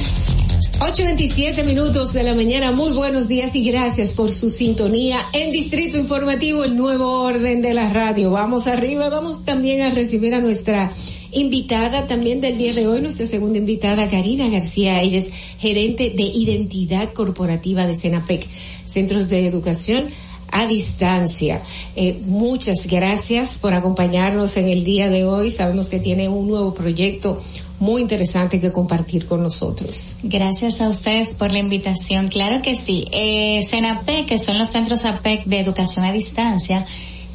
8.27 0.81 1.63
minutos 1.63 2.11
de 2.11 2.23
la 2.23 2.33
mañana, 2.33 2.71
muy 2.71 2.91
buenos 2.93 3.27
días 3.27 3.53
y 3.53 3.63
gracias 3.63 4.13
por 4.13 4.31
su 4.31 4.49
sintonía 4.49 5.19
en 5.31 5.51
Distrito 5.51 5.95
Informativo, 5.95 6.63
el 6.63 6.75
nuevo 6.75 7.21
orden 7.21 7.61
de 7.61 7.75
la 7.75 7.87
radio. 7.87 8.31
Vamos 8.31 8.65
arriba, 8.65 9.07
vamos 9.07 9.45
también 9.45 9.83
a 9.83 9.91
recibir 9.91 10.33
a 10.33 10.41
nuestra 10.41 10.91
invitada 11.31 12.07
también 12.07 12.41
del 12.41 12.57
día 12.57 12.73
de 12.73 12.87
hoy, 12.87 12.99
nuestra 12.99 13.27
segunda 13.27 13.59
invitada, 13.59 14.09
Karina 14.09 14.49
García. 14.49 15.03
Ella 15.03 15.19
es 15.19 15.29
gerente 15.59 16.09
de 16.09 16.23
identidad 16.23 17.13
corporativa 17.13 17.85
de 17.85 17.93
Senapec, 17.93 18.47
Centros 18.83 19.29
de 19.29 19.45
Educación 19.45 20.05
a 20.51 20.65
distancia. 20.65 21.61
Eh, 21.95 22.19
muchas 22.25 22.87
gracias 22.87 23.59
por 23.59 23.75
acompañarnos 23.75 24.57
en 24.57 24.67
el 24.67 24.83
día 24.83 25.11
de 25.11 25.25
hoy. 25.25 25.51
Sabemos 25.51 25.89
que 25.89 25.99
tiene 25.99 26.27
un 26.27 26.47
nuevo 26.47 26.73
proyecto 26.73 27.39
muy 27.81 28.03
interesante 28.03 28.61
que 28.61 28.71
compartir 28.71 29.25
con 29.25 29.41
nosotros. 29.41 30.17
Gracias 30.21 30.79
a 30.81 30.87
ustedes 30.87 31.33
por 31.33 31.51
la 31.51 31.59
invitación. 31.59 32.27
Claro 32.27 32.61
que 32.61 32.75
sí. 32.75 33.07
Eh, 33.11 33.61
CENAPEC, 33.67 34.27
que 34.27 34.37
son 34.37 34.59
los 34.59 34.69
centros 34.69 35.03
APEC 35.03 35.45
de 35.45 35.59
educación 35.59 36.05
a 36.05 36.11
distancia, 36.11 36.85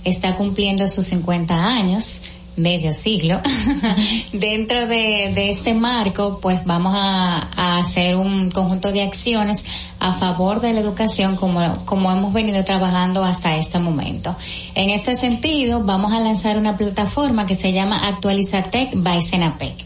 está 0.05 0.36
cumpliendo 0.36 0.86
sus 0.86 1.07
50 1.07 1.52
años 1.52 2.23
medio 2.55 2.92
siglo. 2.92 3.41
Dentro 4.33 4.86
de, 4.86 5.50
este 5.50 5.75
marco, 5.75 6.39
pues 6.41 6.65
vamos 6.65 6.94
a, 6.97 7.49
a, 7.57 7.78
hacer 7.78 8.16
un 8.16 8.50
conjunto 8.50 8.92
de 8.92 9.02
acciones 9.02 9.65
a 9.99 10.12
favor 10.12 10.60
de 10.60 10.73
la 10.73 10.81
educación 10.81 11.34
como, 11.34 11.84
como 11.84 12.10
hemos 12.10 12.33
venido 12.33 12.65
trabajando 12.65 13.25
hasta 13.25 13.57
este 13.57 13.81
momento. 13.81 14.34
En 14.76 14.91
este 14.91 15.16
sentido, 15.16 15.83
vamos 15.83 16.12
a 16.12 16.20
lanzar 16.20 16.57
una 16.57 16.76
plataforma 16.76 17.47
que 17.47 17.57
se 17.57 17.73
llama 17.73 17.99
Actualizatec 18.07 18.92
by 18.94 19.20
Senapec. 19.20 19.85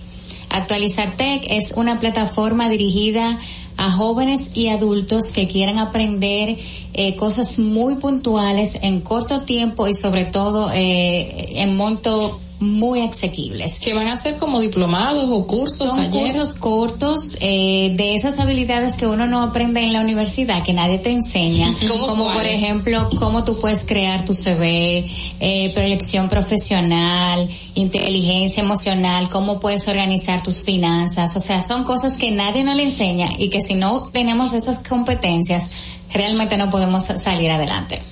Actualizatec 0.50 1.46
es 1.48 1.72
una 1.76 2.00
plataforma 2.00 2.68
dirigida 2.68 3.38
a 3.76 3.90
jóvenes 3.90 4.50
y 4.54 4.68
adultos 4.68 5.30
que 5.32 5.46
quieran 5.48 5.78
aprender 5.78 6.58
eh, 6.92 7.16
cosas 7.16 7.58
muy 7.58 7.94
puntuales 7.94 8.76
en 8.82 9.00
corto 9.00 9.42
tiempo 9.42 9.88
y 9.88 9.94
sobre 9.94 10.24
todo 10.26 10.70
eh, 10.72 11.62
en 11.62 11.76
monto 11.76 12.40
muy 12.60 13.00
asequibles. 13.00 13.78
Que 13.78 13.94
van 13.94 14.08
a 14.08 14.16
ser 14.16 14.36
como 14.36 14.60
diplomados 14.60 15.24
o 15.30 15.46
cursos, 15.46 15.88
Son 15.88 15.96
talleres. 15.96 16.34
cursos 16.34 16.54
cortos 16.54 17.36
eh, 17.40 17.92
de 17.96 18.14
esas 18.14 18.38
habilidades 18.38 18.96
que 18.96 19.06
uno 19.06 19.26
no 19.26 19.42
aprende 19.42 19.80
en 19.80 19.94
la 19.94 20.02
universidad, 20.02 20.62
que 20.62 20.74
nadie 20.74 20.98
te 20.98 21.10
enseña, 21.10 21.74
como 21.88 22.30
por 22.30 22.44
ejemplo 22.44 23.08
cómo 23.18 23.44
tú 23.44 23.58
puedes 23.58 23.84
crear 23.84 24.26
tu 24.26 24.34
CV, 24.34 25.10
eh, 25.40 25.72
proyección 25.74 26.28
profesional, 26.28 27.48
inteligencia 27.74 28.62
emocional, 28.62 29.30
cómo 29.30 29.58
puedes 29.58 29.88
organizar 29.88 30.42
tus 30.42 30.62
finanzas, 30.62 31.34
o 31.36 31.40
sea, 31.40 31.62
son 31.62 31.84
cosas 31.84 32.16
que 32.18 32.30
nadie 32.30 32.62
nos 32.62 32.76
le 32.76 32.82
enseña 32.84 33.30
y 33.38 33.48
que 33.48 33.62
si 33.62 33.74
no 33.74 34.02
tenemos 34.02 34.52
esas 34.52 34.86
competencias, 34.86 35.70
realmente 36.12 36.58
no 36.58 36.68
podemos 36.68 37.04
salir 37.04 37.50
adelante. 37.50 38.02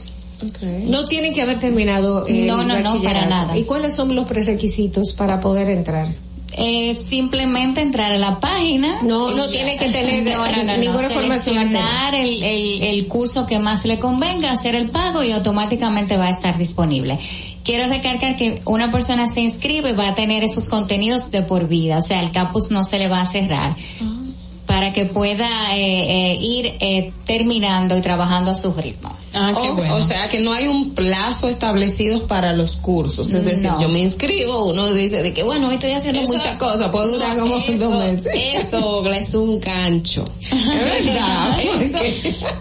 Okay. 0.45 0.85
No 0.87 1.05
tienen 1.05 1.33
que 1.33 1.41
haber 1.41 1.59
terminado 1.59 2.25
el 2.27 2.45
No, 2.45 2.63
no, 2.65 2.77
no, 2.79 3.01
para 3.01 3.25
nada. 3.25 3.57
¿Y 3.57 3.63
cuáles 3.63 3.95
son 3.95 4.13
los 4.15 4.27
prerequisitos 4.27 5.13
para 5.13 5.39
poder 5.39 5.69
entrar? 5.69 6.07
Eh, 6.53 6.95
simplemente 6.95 7.81
entrar 7.81 8.11
a 8.11 8.17
la 8.17 8.39
página. 8.39 9.01
No, 9.03 9.29
no 9.31 9.47
tiene 9.47 9.77
que 9.77 9.89
tener 9.89 10.23
no, 10.35 10.45
no, 10.45 10.63
no, 10.63 10.77
ninguna 10.77 11.07
seleccionar 11.09 12.13
el, 12.13 12.43
el, 12.43 12.83
el, 12.83 13.07
curso 13.07 13.45
que 13.45 13.57
más 13.57 13.85
le 13.85 13.97
convenga, 13.99 14.51
hacer 14.51 14.75
el 14.75 14.89
pago 14.89 15.23
y 15.23 15.31
automáticamente 15.31 16.17
va 16.17 16.25
a 16.25 16.29
estar 16.29 16.57
disponible. 16.57 17.17
Quiero 17.63 17.87
recargar 17.87 18.35
que 18.35 18.61
una 18.65 18.91
persona 18.91 19.27
se 19.27 19.41
inscribe 19.41 19.93
va 19.93 20.09
a 20.09 20.15
tener 20.15 20.43
esos 20.43 20.67
contenidos 20.67 21.31
de 21.31 21.43
por 21.43 21.67
vida, 21.67 21.99
o 21.99 22.01
sea, 22.01 22.21
el 22.21 22.31
campus 22.31 22.71
no 22.71 22.83
se 22.83 22.99
le 22.99 23.07
va 23.07 23.21
a 23.21 23.25
cerrar. 23.25 23.75
para 24.65 24.93
que 24.93 25.05
pueda 25.05 25.75
eh, 25.75 26.31
eh, 26.33 26.37
ir 26.39 27.13
terminando 27.25 27.97
y 27.97 28.01
trabajando 28.01 28.51
a 28.51 28.55
su 28.55 28.73
ritmo. 28.73 29.15
Ah, 29.33 29.53
qué 29.61 29.69
o, 29.69 29.75
bueno. 29.75 29.95
o 29.95 30.01
sea 30.01 30.27
que 30.29 30.39
no 30.39 30.51
hay 30.51 30.67
un 30.67 30.93
plazo 30.93 31.47
establecido 31.47 32.27
para 32.27 32.51
los 32.53 32.75
cursos. 32.75 33.29
Es 33.31 33.45
decir, 33.45 33.69
yo 33.79 33.87
me 33.87 33.99
inscribo, 33.99 34.65
uno 34.65 34.91
dice 34.93 35.23
de 35.23 35.33
que 35.33 35.43
bueno, 35.43 35.69
hoy 35.69 35.75
estoy 35.75 35.91
haciendo 35.93 36.19
Eso- 36.21 36.33
muchas 36.33 36.53
cosas, 36.55 36.89
puedo 36.89 37.07
durar 37.07 37.37
como 37.37 37.57
eso, 37.59 37.89
dos 37.89 37.99
meses. 37.99 38.27
Eso 38.35 39.09
es 39.11 39.33
un 39.33 39.59
gancho. 39.59 40.25
Es 40.41 41.05
verdad. 41.05 41.59
Eso, 41.81 41.97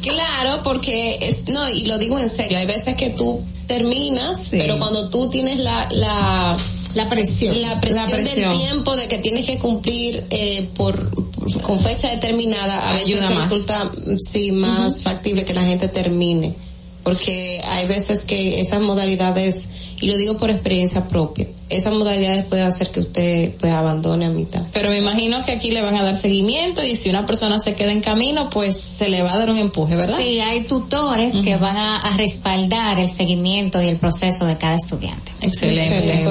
claro, 0.02 0.62
porque 0.62 1.18
es, 1.20 1.48
no, 1.48 1.68
y 1.68 1.86
lo 1.86 1.98
digo 1.98 2.18
en 2.18 2.30
serio, 2.30 2.58
hay 2.58 2.66
veces 2.66 2.94
que 2.94 3.10
tú 3.10 3.40
terminas, 3.66 4.48
pero 4.50 4.78
cuando 4.78 5.10
tú 5.10 5.28
tienes 5.30 5.58
la, 5.58 5.88
la, 5.92 6.56
la 6.94 7.08
presión, 7.08 7.60
la 7.62 7.80
presión, 7.80 8.10
La 8.10 8.16
presión. 8.16 8.50
del 8.50 8.58
tiempo 8.60 8.96
de 8.96 9.06
que 9.08 9.18
tienes 9.18 9.46
que 9.46 9.58
cumplir 9.58 10.24
eh, 10.30 10.68
por, 10.76 11.10
por- 11.30 11.62
con 11.62 11.78
fecha 11.80 12.08
determinada, 12.10 12.88
a 12.90 12.92
veces 12.94 13.06
Ayuda 13.22 13.30
más. 13.30 13.42
resulta 13.44 13.90
sí 14.18 14.52
más 14.52 15.02
factible 15.02 15.44
que 15.44 15.54
la 15.54 15.62
gente 15.64 15.88
termine. 15.88 16.54
Porque 17.02 17.60
hay 17.64 17.86
veces 17.86 18.22
que 18.22 18.60
esas 18.60 18.80
modalidades, 18.80 19.68
y 20.00 20.06
lo 20.06 20.16
digo 20.16 20.36
por 20.36 20.50
experiencia 20.50 21.08
propia, 21.08 21.46
esas 21.68 21.94
modalidades 21.94 22.44
pueden 22.44 22.66
hacer 22.66 22.90
que 22.90 23.00
usted 23.00 23.54
pues 23.58 23.72
abandone 23.72 24.26
a 24.26 24.30
mitad. 24.30 24.62
Pero 24.72 24.90
me 24.90 24.98
imagino 24.98 25.44
que 25.44 25.52
aquí 25.52 25.70
le 25.70 25.82
van 25.82 25.94
a 25.96 26.02
dar 26.02 26.16
seguimiento 26.16 26.82
y 26.84 26.96
si 26.96 27.08
una 27.08 27.26
persona 27.26 27.58
se 27.58 27.74
queda 27.74 27.92
en 27.92 28.00
camino, 28.00 28.50
pues 28.50 28.78
se 28.80 29.08
le 29.08 29.22
va 29.22 29.32
a 29.32 29.38
dar 29.38 29.50
un 29.50 29.58
empuje, 29.58 29.96
¿verdad? 29.96 30.18
Sí, 30.18 30.40
hay 30.40 30.64
tutores 30.64 31.34
que 31.42 31.56
van 31.56 31.76
a, 31.76 32.00
a 32.00 32.16
respaldar 32.16 32.98
el 32.98 33.08
seguimiento 33.08 33.82
y 33.82 33.88
el 33.88 33.96
proceso 33.96 34.46
de 34.46 34.58
cada 34.58 34.76
estudiante. 34.76 35.32
Excelente. 35.42 36.24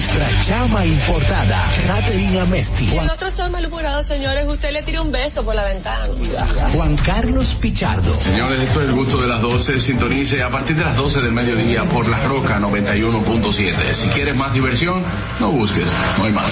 Nuestra 0.01 0.39
chama 0.39 0.83
importada, 0.83 1.71
Caterina 1.85 2.43
Mesti. 2.45 2.97
El 2.97 3.07
otro 3.07 3.27
está 3.27 3.47
malhumorado, 3.51 4.01
señores. 4.01 4.47
Usted 4.47 4.71
le 4.71 4.81
tira 4.81 4.99
un 4.99 5.11
beso 5.11 5.43
por 5.43 5.53
la 5.53 5.63
ventana. 5.63 6.07
Juan 6.73 6.95
Carlos 6.95 7.55
Pichardo. 7.61 8.19
Señores, 8.19 8.63
esto 8.63 8.81
es 8.81 8.89
el 8.89 8.95
gusto 8.95 9.21
de 9.21 9.27
las 9.27 9.39
12. 9.43 9.79
Sintonice 9.79 10.41
a 10.41 10.49
partir 10.49 10.75
de 10.75 10.85
las 10.85 10.97
12 10.97 11.21
del 11.21 11.31
mediodía 11.31 11.83
por 11.83 12.09
La 12.09 12.17
Roca 12.23 12.59
91.7. 12.59 13.93
Si 13.93 14.07
quieres 14.07 14.35
más 14.35 14.51
diversión, 14.51 15.03
no 15.39 15.51
busques, 15.51 15.87
no 16.17 16.23
hay 16.23 16.31
más. 16.31 16.51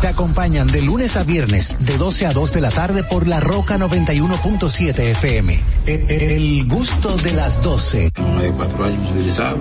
Te 0.00 0.08
acompañan 0.08 0.66
de 0.68 0.80
lunes 0.80 1.18
a 1.18 1.24
viernes, 1.24 1.84
de 1.84 1.98
12 1.98 2.26
a 2.28 2.32
2 2.32 2.52
de 2.52 2.60
la 2.62 2.70
tarde 2.70 3.04
por 3.04 3.26
La 3.26 3.38
Roca 3.38 3.76
91.7 3.76 4.98
FM. 4.98 5.60
El, 5.84 6.10
el 6.10 6.66
gusto 6.66 7.14
de 7.18 7.32
las 7.34 7.62
12. 7.62 8.12
Más 8.16 8.42
de 8.42 8.52
cuatro 8.54 8.82
años 8.86 9.10
movilizado, 9.10 9.58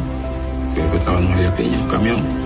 que 0.74 0.88
fue 0.88 1.00
trabajando 1.00 1.32
en 1.32 1.36
María 1.36 1.56
Piña, 1.56 1.74
en 1.76 1.82
un 1.82 1.90
camión, 1.90 2.37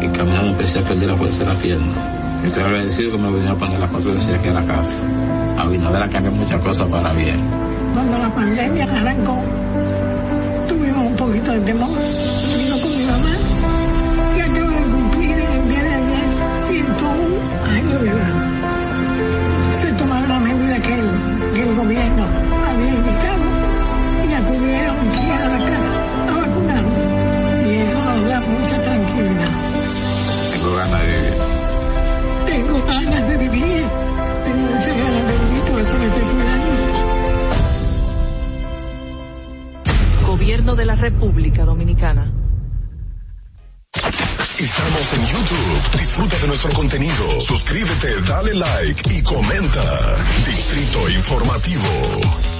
y 0.00 0.08
caminando 0.08 0.50
empecé 0.50 0.78
a 0.78 0.82
perder 0.82 1.08
la 1.08 1.16
fuerza 1.16 1.44
de 1.44 1.50
la 1.50 1.60
pierna. 1.60 2.20
Estoy 2.44 2.62
agradecido 2.62 3.12
que 3.12 3.18
me 3.18 3.28
vinieron 3.28 3.56
a 3.56 3.58
poner 3.58 3.80
las 3.80 3.90
cuatro 3.90 4.12
veces 4.12 4.30
aquí 4.30 4.48
a 4.48 4.52
la 4.52 4.64
casa. 4.64 4.98
A 5.58 5.62
Abinader 5.62 6.02
ha 6.02 6.08
cambiado 6.08 6.36
muchas 6.36 6.64
cosas 6.64 6.88
para 6.90 7.12
bien. 7.12 7.40
Cuando 7.92 8.18
la 8.18 8.34
pandemia 8.34 8.84
arrancó, 8.84 9.38
tuvimos 10.68 11.06
un 11.06 11.16
poquito 11.16 11.52
de 11.52 11.60
temor. 11.60 11.88
Vino 11.90 12.76
con 12.80 12.96
mi 12.96 13.04
mamá 13.04 13.34
y 14.36 14.40
acabo 14.40 14.70
de 14.70 14.82
cumplir 14.82 15.36
el 15.36 15.68
día 15.68 15.82
de 15.82 15.94
ayer 15.94 16.24
101 16.66 17.64
años 17.76 18.02
de 18.02 18.08
edad. 18.08 18.50
Se 19.80 19.92
tomaron 19.92 20.28
las 20.28 20.40
medidas 20.40 20.80
que 20.80 20.94
el, 20.94 21.08
que 21.54 21.62
el 21.62 21.74
gobierno 21.76 22.24
había 22.70 22.88
indicado 22.88 23.44
y 24.28 24.32
acudieron 24.32 24.96
aquí 25.08 25.30
a 25.30 25.48
la 25.48 25.58
casa 25.58 25.92
a 26.28 26.46
vacunarnos. 26.46 26.98
Y 27.66 27.76
eso 27.76 28.04
nos 28.04 28.28
da 28.30 28.40
mucha 28.40 28.82
tranquilidad. 28.82 29.69
Tengo 30.80 30.88
ganas 30.88 30.98
de 31.02 31.06
vivir. 31.18 31.44
Tengo 32.46 32.86
ganas 32.86 33.28
de 33.28 33.36
vivir. 33.36 33.84
Tengo 34.44 34.58
muchas 34.70 34.86
ganas 34.86 35.26
de 35.26 35.44
vivir, 35.44 35.62
por 35.70 35.80
eso 35.80 35.98
me 35.98 36.06
estoy 36.06 36.22
cuidando. 36.22 36.70
Gobierno 40.26 40.76
de 40.76 40.84
la 40.86 40.94
República 40.94 41.64
Dominicana. 41.64 42.32
Estamos 44.58 45.12
en 45.14 45.26
YouTube. 45.26 45.98
Disfruta 45.98 46.38
de 46.38 46.46
nuestro 46.46 46.72
contenido. 46.72 47.40
Suscríbete, 47.40 48.20
dale 48.22 48.54
like 48.54 49.14
y 49.14 49.22
comenta. 49.22 50.16
Distrito 50.46 51.08
Informativo. 51.10 52.59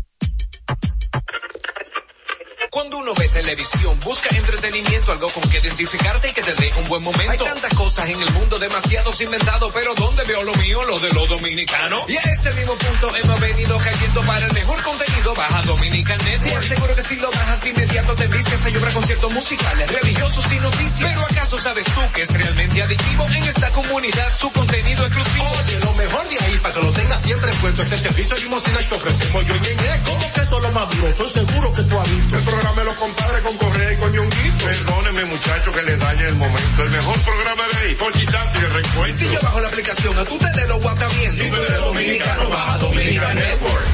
Cuando 2.91 3.09
uno 3.09 3.17
ve 3.17 3.29
televisión, 3.29 3.97
busca 4.01 4.35
entretenimiento, 4.35 5.13
algo 5.13 5.29
con 5.29 5.49
que 5.49 5.59
identificarte 5.59 6.27
y 6.27 6.33
que 6.33 6.41
te 6.41 6.53
dé 6.55 6.73
un 6.75 6.89
buen 6.89 7.01
momento. 7.01 7.31
Hay 7.31 7.37
tantas 7.37 7.73
cosas 7.73 8.09
en 8.09 8.21
el 8.21 8.29
mundo, 8.33 8.59
demasiados 8.59 9.21
inventados, 9.21 9.71
pero 9.73 9.95
¿dónde 9.95 10.25
veo 10.25 10.43
lo 10.43 10.53
mío? 10.55 10.83
Lo 10.83 10.99
de 10.99 11.09
los 11.11 11.29
dominicanos. 11.29 12.03
Y 12.09 12.17
a 12.17 12.19
ese 12.19 12.51
mismo 12.51 12.73
punto 12.75 13.15
hemos 13.15 13.39
venido 13.39 13.77
cayendo 13.77 14.21
para 14.23 14.45
el 14.45 14.53
mejor 14.53 14.83
contenido. 14.83 15.33
Baja 15.33 15.61
Dominican 15.61 16.17
Network. 16.17 16.63
Seguro 16.63 16.95
que 16.95 17.03
si 17.03 17.15
lo 17.15 17.31
bajas 17.31 17.65
inmediato 17.65 18.13
te 18.13 18.27
vistes 18.27 18.65
hay 18.65 18.75
obra 18.75 18.91
conciertos 18.91 19.31
musicales, 19.31 19.89
religiosos 19.89 20.51
y 20.51 20.59
noticias. 20.59 21.13
Pero 21.13 21.21
¿acaso 21.21 21.59
sabes 21.59 21.85
tú 21.85 22.01
que 22.13 22.23
es 22.23 22.27
realmente 22.27 22.83
adictivo 22.83 23.25
en 23.27 23.43
esta 23.43 23.69
comunidad 23.69 24.37
su 24.37 24.51
contenido 24.51 25.05
exclusivo? 25.05 25.45
Oye, 25.63 25.79
lo 25.79 25.93
mejor 25.93 26.27
de 26.27 26.39
ahí 26.43 26.59
para 26.61 26.73
que 26.73 26.81
lo 26.81 26.91
tengas 26.91 27.21
siempre 27.21 27.51
puesto 27.61 27.83
este 27.83 27.97
servicio 27.97 28.35
limosina 28.35 28.77
que 28.79 28.95
ofrecemos 28.95 29.45
yo 29.45 29.55
y 29.55 29.59
¿Cómo 30.03 30.33
que 30.33 30.41
eso 30.41 30.59
lo 30.59 30.71
más 30.73 30.89
duro? 30.89 31.07
Estoy 31.07 31.29
seguro 31.29 31.71
que 31.71 31.83
tú 31.83 31.97
has 31.97 32.09
visto. 32.09 32.37
El 32.37 32.43
programa 32.43 32.80
de 32.81 32.85
los 32.85 32.95
compadres 32.95 33.41
con 33.43 33.57
Correa 33.57 33.93
y 33.93 33.95
con 33.97 34.11
Ñonguito. 34.11 34.65
Perdóneme 34.65 35.25
muchacho 35.25 35.71
que 35.71 35.83
le 35.83 35.97
dañe 35.97 36.27
el 36.27 36.35
momento. 36.35 36.83
El 36.83 36.91
mejor 36.91 37.17
programa 37.21 37.63
de 37.71 37.87
ahí, 37.87 37.95
Pochi 37.95 38.25
Santo 38.25 38.59
y 38.59 38.65
el 38.65 38.71
reencuentro. 38.73 39.27
Si 39.27 39.33
yo 39.33 39.39
bajo 39.41 39.59
la 39.61 39.67
aplicación, 39.67 40.17
a 40.17 40.23
tú 40.23 40.37
te 40.37 40.67
lo 40.67 40.79
guata 40.79 41.07
bien. 41.19 41.31
Si 41.31 41.49
tú 41.49 41.55
eres 41.67 41.79
dominicano, 41.81 42.49
baja 42.49 42.77
Dominican 42.79 43.35
Network. 43.35 43.85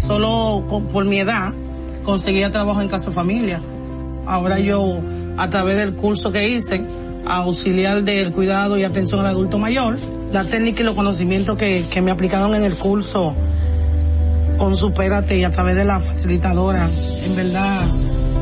Solo 0.00 0.64
con- 0.68 0.86
por 0.88 1.04
mi 1.04 1.20
edad 1.20 1.52
conseguía 2.04 2.50
trabajo 2.50 2.80
en 2.80 2.88
casa 2.88 3.10
familia. 3.12 3.60
Ahora 4.26 4.58
yo, 4.60 4.98
a 5.38 5.48
través 5.48 5.76
del 5.78 5.94
curso 5.94 6.30
que 6.32 6.48
hice, 6.48 6.82
auxiliar 7.26 8.02
del 8.04 8.32
cuidado 8.32 8.76
y 8.78 8.84
atención 8.84 9.20
al 9.20 9.26
adulto 9.26 9.58
mayor, 9.58 9.98
la 10.32 10.44
técnica 10.44 10.82
y 10.82 10.84
los 10.84 10.94
conocimientos 10.94 11.56
que, 11.56 11.84
que 11.90 12.02
me 12.02 12.10
aplicaron 12.10 12.54
en 12.54 12.64
el 12.64 12.74
curso 12.76 13.34
con 14.58 14.76
Supérate 14.76 15.36
y 15.38 15.44
a 15.44 15.50
través 15.50 15.74
de 15.76 15.84
la 15.84 16.00
facilitadora, 16.00 16.88
en 17.24 17.36
verdad 17.36 17.82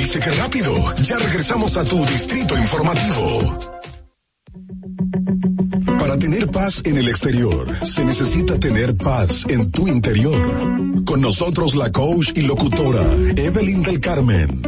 ¿Viste 0.00 0.18
qué 0.18 0.30
rápido? 0.30 0.94
Ya 1.02 1.18
regresamos 1.18 1.76
a 1.76 1.84
tu 1.84 2.02
distrito 2.06 2.56
informativo. 2.56 3.58
Para 5.98 6.18
tener 6.18 6.50
paz 6.50 6.80
en 6.86 6.96
el 6.96 7.06
exterior, 7.06 7.86
se 7.86 8.02
necesita 8.02 8.58
tener 8.58 8.96
paz 8.96 9.44
en 9.50 9.70
tu 9.70 9.86
interior. 9.88 11.04
Con 11.04 11.20
nosotros 11.20 11.74
la 11.74 11.92
coach 11.92 12.30
y 12.34 12.40
locutora 12.40 13.14
Evelyn 13.36 13.82
del 13.82 14.00
Carmen. 14.00 14.62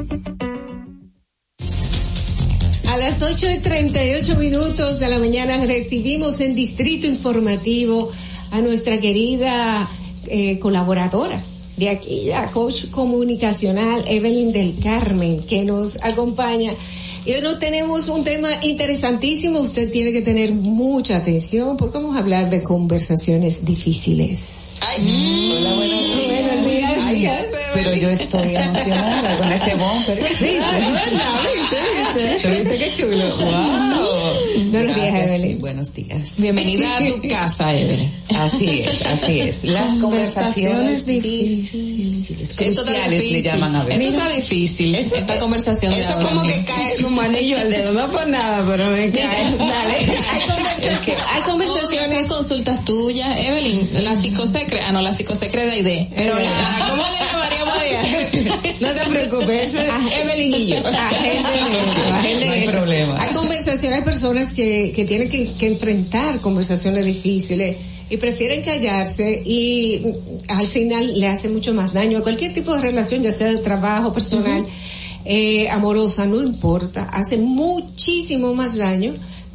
A 2.91 2.97
las 2.99 3.23
8 3.23 3.53
y 3.53 3.59
38 3.61 4.37
minutos 4.37 5.01
de 5.01 5.09
la 5.09 5.19
mañana 5.19 5.65
recibimos 5.65 6.41
en 6.41 6.55
Distrito 6.55 7.07
Informativo 7.07 8.13
a 8.51 8.61
nuestra 8.61 9.01
querida 9.01 9.89
eh, 10.27 10.59
colaboradora 10.59 11.43
de 11.77 11.89
aquí, 11.89 12.25
la 12.27 12.47
coach 12.47 12.91
comunicacional 12.91 14.05
Evelyn 14.07 14.53
del 14.53 14.79
Carmen, 14.79 15.43
que 15.43 15.65
nos 15.65 15.97
acompaña. 16.03 16.75
Y 17.25 17.33
hoy 17.33 17.41
nos 17.41 17.61
tenemos 17.61 18.09
un 18.09 18.25
tema 18.25 18.49
interesantísimo. 18.63 19.61
Usted 19.61 19.93
tiene 19.93 20.11
que 20.11 20.23
tener 20.23 20.51
mucha 20.53 21.19
atención 21.19 21.77
porque 21.77 21.99
vamos 21.99 22.17
a 22.17 22.19
hablar 22.19 22.51
de 22.51 22.65
conversaciones 22.65 23.65
difíciles. 23.65 24.81
Hola, 24.83 25.75
buenos 25.77 26.01
días. 26.01 26.65
Buenos 26.65 26.67
días. 26.67 26.93
Ay, 26.99 27.29
pero 27.75 27.95
yo 27.95 28.11
estoy 28.11 28.57
emocionada 28.57 29.39
con 29.39 29.53
ese 29.53 29.75
bumper. 29.77 30.19
¿Viste? 30.19 30.49
¿Viste 32.49 32.79
qué 32.79 32.93
chulo? 32.97 33.25
Wow. 33.37 34.22
Buenos 34.71 34.97
días. 34.97 35.15
Evelyn. 35.15 35.59
Buenos 35.59 35.95
días. 35.95 36.19
Bienvenida 36.37 36.97
a 36.97 37.07
tu 37.07 37.29
casa, 37.29 37.75
Evelyn. 37.77 38.11
Así 38.39 38.81
es, 38.81 39.07
así 39.07 39.41
es. 39.41 39.65
Las 39.65 39.97
conversaciones 39.97 41.05
difíciles, 41.07 42.51
Esto 42.51 42.65
está 42.65 42.83
cruciales 42.85 43.11
le 43.13 43.21
difícil. 43.21 43.43
llaman 43.45 43.77
a 43.77 43.85
veces. 43.85 44.01
Esto 44.01 44.13
está 44.23 44.37
difícil, 44.37 44.95
esta 44.95 45.39
conversación 45.39 45.93
eso 45.95 46.15
como 46.23 46.43
que 46.43 46.65
cae 46.65 46.97
como 47.03 47.21
anillo 47.21 47.59
al 47.59 47.71
dedo, 47.71 47.93
no 47.93 48.11
por 48.11 48.27
nada, 48.29 48.65
pero 48.69 48.91
me 48.91 49.11
cae. 49.11 49.57
Dale. 49.57 49.97
Hay 51.33 51.43
conversaciones. 51.43 52.13
Esas 52.13 52.27
consultas 52.27 52.85
tuyas, 52.85 53.29
Evelyn, 53.39 53.89
la 54.05 54.15
psicosecre, 54.15 54.81
ah 54.81 54.93
no, 54.93 55.01
la 55.01 55.13
psicosecre 55.13 55.67
de 55.67 55.79
ID. 55.79 56.09
Pero 56.15 56.39
la, 56.39 56.87
¿cómo 56.91 57.03
le 57.03 57.27
llamaríamos 57.27 57.75
a 57.83 57.87
ella? 57.87 58.22
No 58.81 58.89
te 58.89 59.11
preocupes, 59.11 59.73
Evelyn 59.75 60.55
y 60.55 60.67
yo. 60.69 60.81
No 60.81 60.89
hay 62.21 62.65
eso. 62.65 62.73
problema. 62.73 63.23
Hay 63.23 63.35
conversaciones, 63.35 63.99
hay 63.99 64.05
personas 64.05 64.53
que, 64.53 64.93
que 64.95 65.05
tienen 65.05 65.29
que, 65.29 65.53
que 65.53 65.69
enfrentar 65.69 66.41
conversaciones 66.41 67.05
difíciles 67.05 67.77
y 68.11 68.17
prefieren 68.19 68.63
callarse 68.63 69.43
y 69.45 70.03
mm, 70.05 70.51
al 70.51 70.67
final 70.67 71.19
le 71.19 71.29
hace 71.29 71.49
mucho 71.49 71.73
más 71.73 71.93
daño 71.93 72.19
a 72.19 72.23
cualquier 72.23 72.53
tipo 72.53 72.75
de 72.75 72.81
relación, 72.83 73.23
ya 73.23 73.33
sea 73.33 73.49
de 73.49 73.59
trabajo, 73.59 74.13
personal, 74.13 74.67
eh, 75.25 75.71
amorosa, 75.71 76.27
no 76.27 76.43
importa, 76.43 77.05
hace 77.05 77.39
muchísimo 77.39 78.53
más 78.55 78.77
daño 78.77 79.15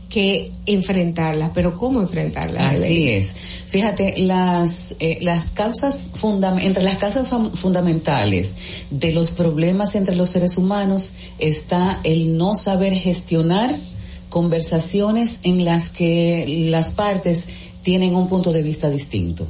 que 0.10 0.52
enfrentarla, 0.66 1.52
pero 1.54 1.76
¿cómo 1.76 2.02
enfrentarla? 2.02 2.70
Así 2.70 3.10
es. 3.10 3.34
Fíjate, 3.68 4.16
las, 4.20 4.96
eh, 5.00 5.18
las 5.22 5.50
causas 5.50 6.08
entre 6.62 6.84
las 6.84 6.96
causas 6.96 7.28
fundamentales 7.56 8.54
de 8.90 9.12
los 9.12 9.30
problemas 9.32 9.96
entre 9.96 10.16
los 10.16 10.30
seres 10.30 10.58
humanos 10.58 11.12
está 11.40 12.00
el 12.04 12.38
no 12.38 12.56
saber 12.56 12.94
gestionar 12.94 13.76
conversaciones 14.30 15.40
en 15.44 15.66
las 15.66 15.90
que 15.90 16.46
las 16.70 16.92
partes 16.92 17.44
tienen 17.82 18.16
un 18.16 18.30
punto 18.30 18.52
de 18.54 18.64
vista 18.64 18.90
distinto. 18.90 19.46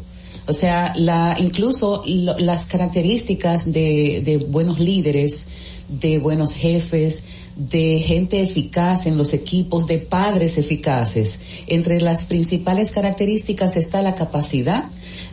O 0.48 0.53
sea, 0.53 0.94
la, 0.95 1.36
incluso 1.40 2.03
lo- 2.08 2.38
las 2.40 2.66
características 2.66 3.72
de, 3.72 4.22
de 4.24 4.38
buenos 4.38 4.80
líderes, 4.80 5.48
de 5.90 6.19
buenos 6.19 6.53
jefes, 6.53 7.22
de 7.58 8.00
gente 8.00 8.42
eficaz 8.42 9.08
en 9.08 9.18
los 9.18 9.34
equipos, 9.34 9.88
de 9.88 9.98
padres 9.98 10.58
eficaces. 10.58 11.40
Entre 11.66 12.00
las 12.00 12.26
principales 12.26 12.92
características 12.92 13.76
está 13.77 14.02
la 14.02 14.16
capacidad 14.16 14.86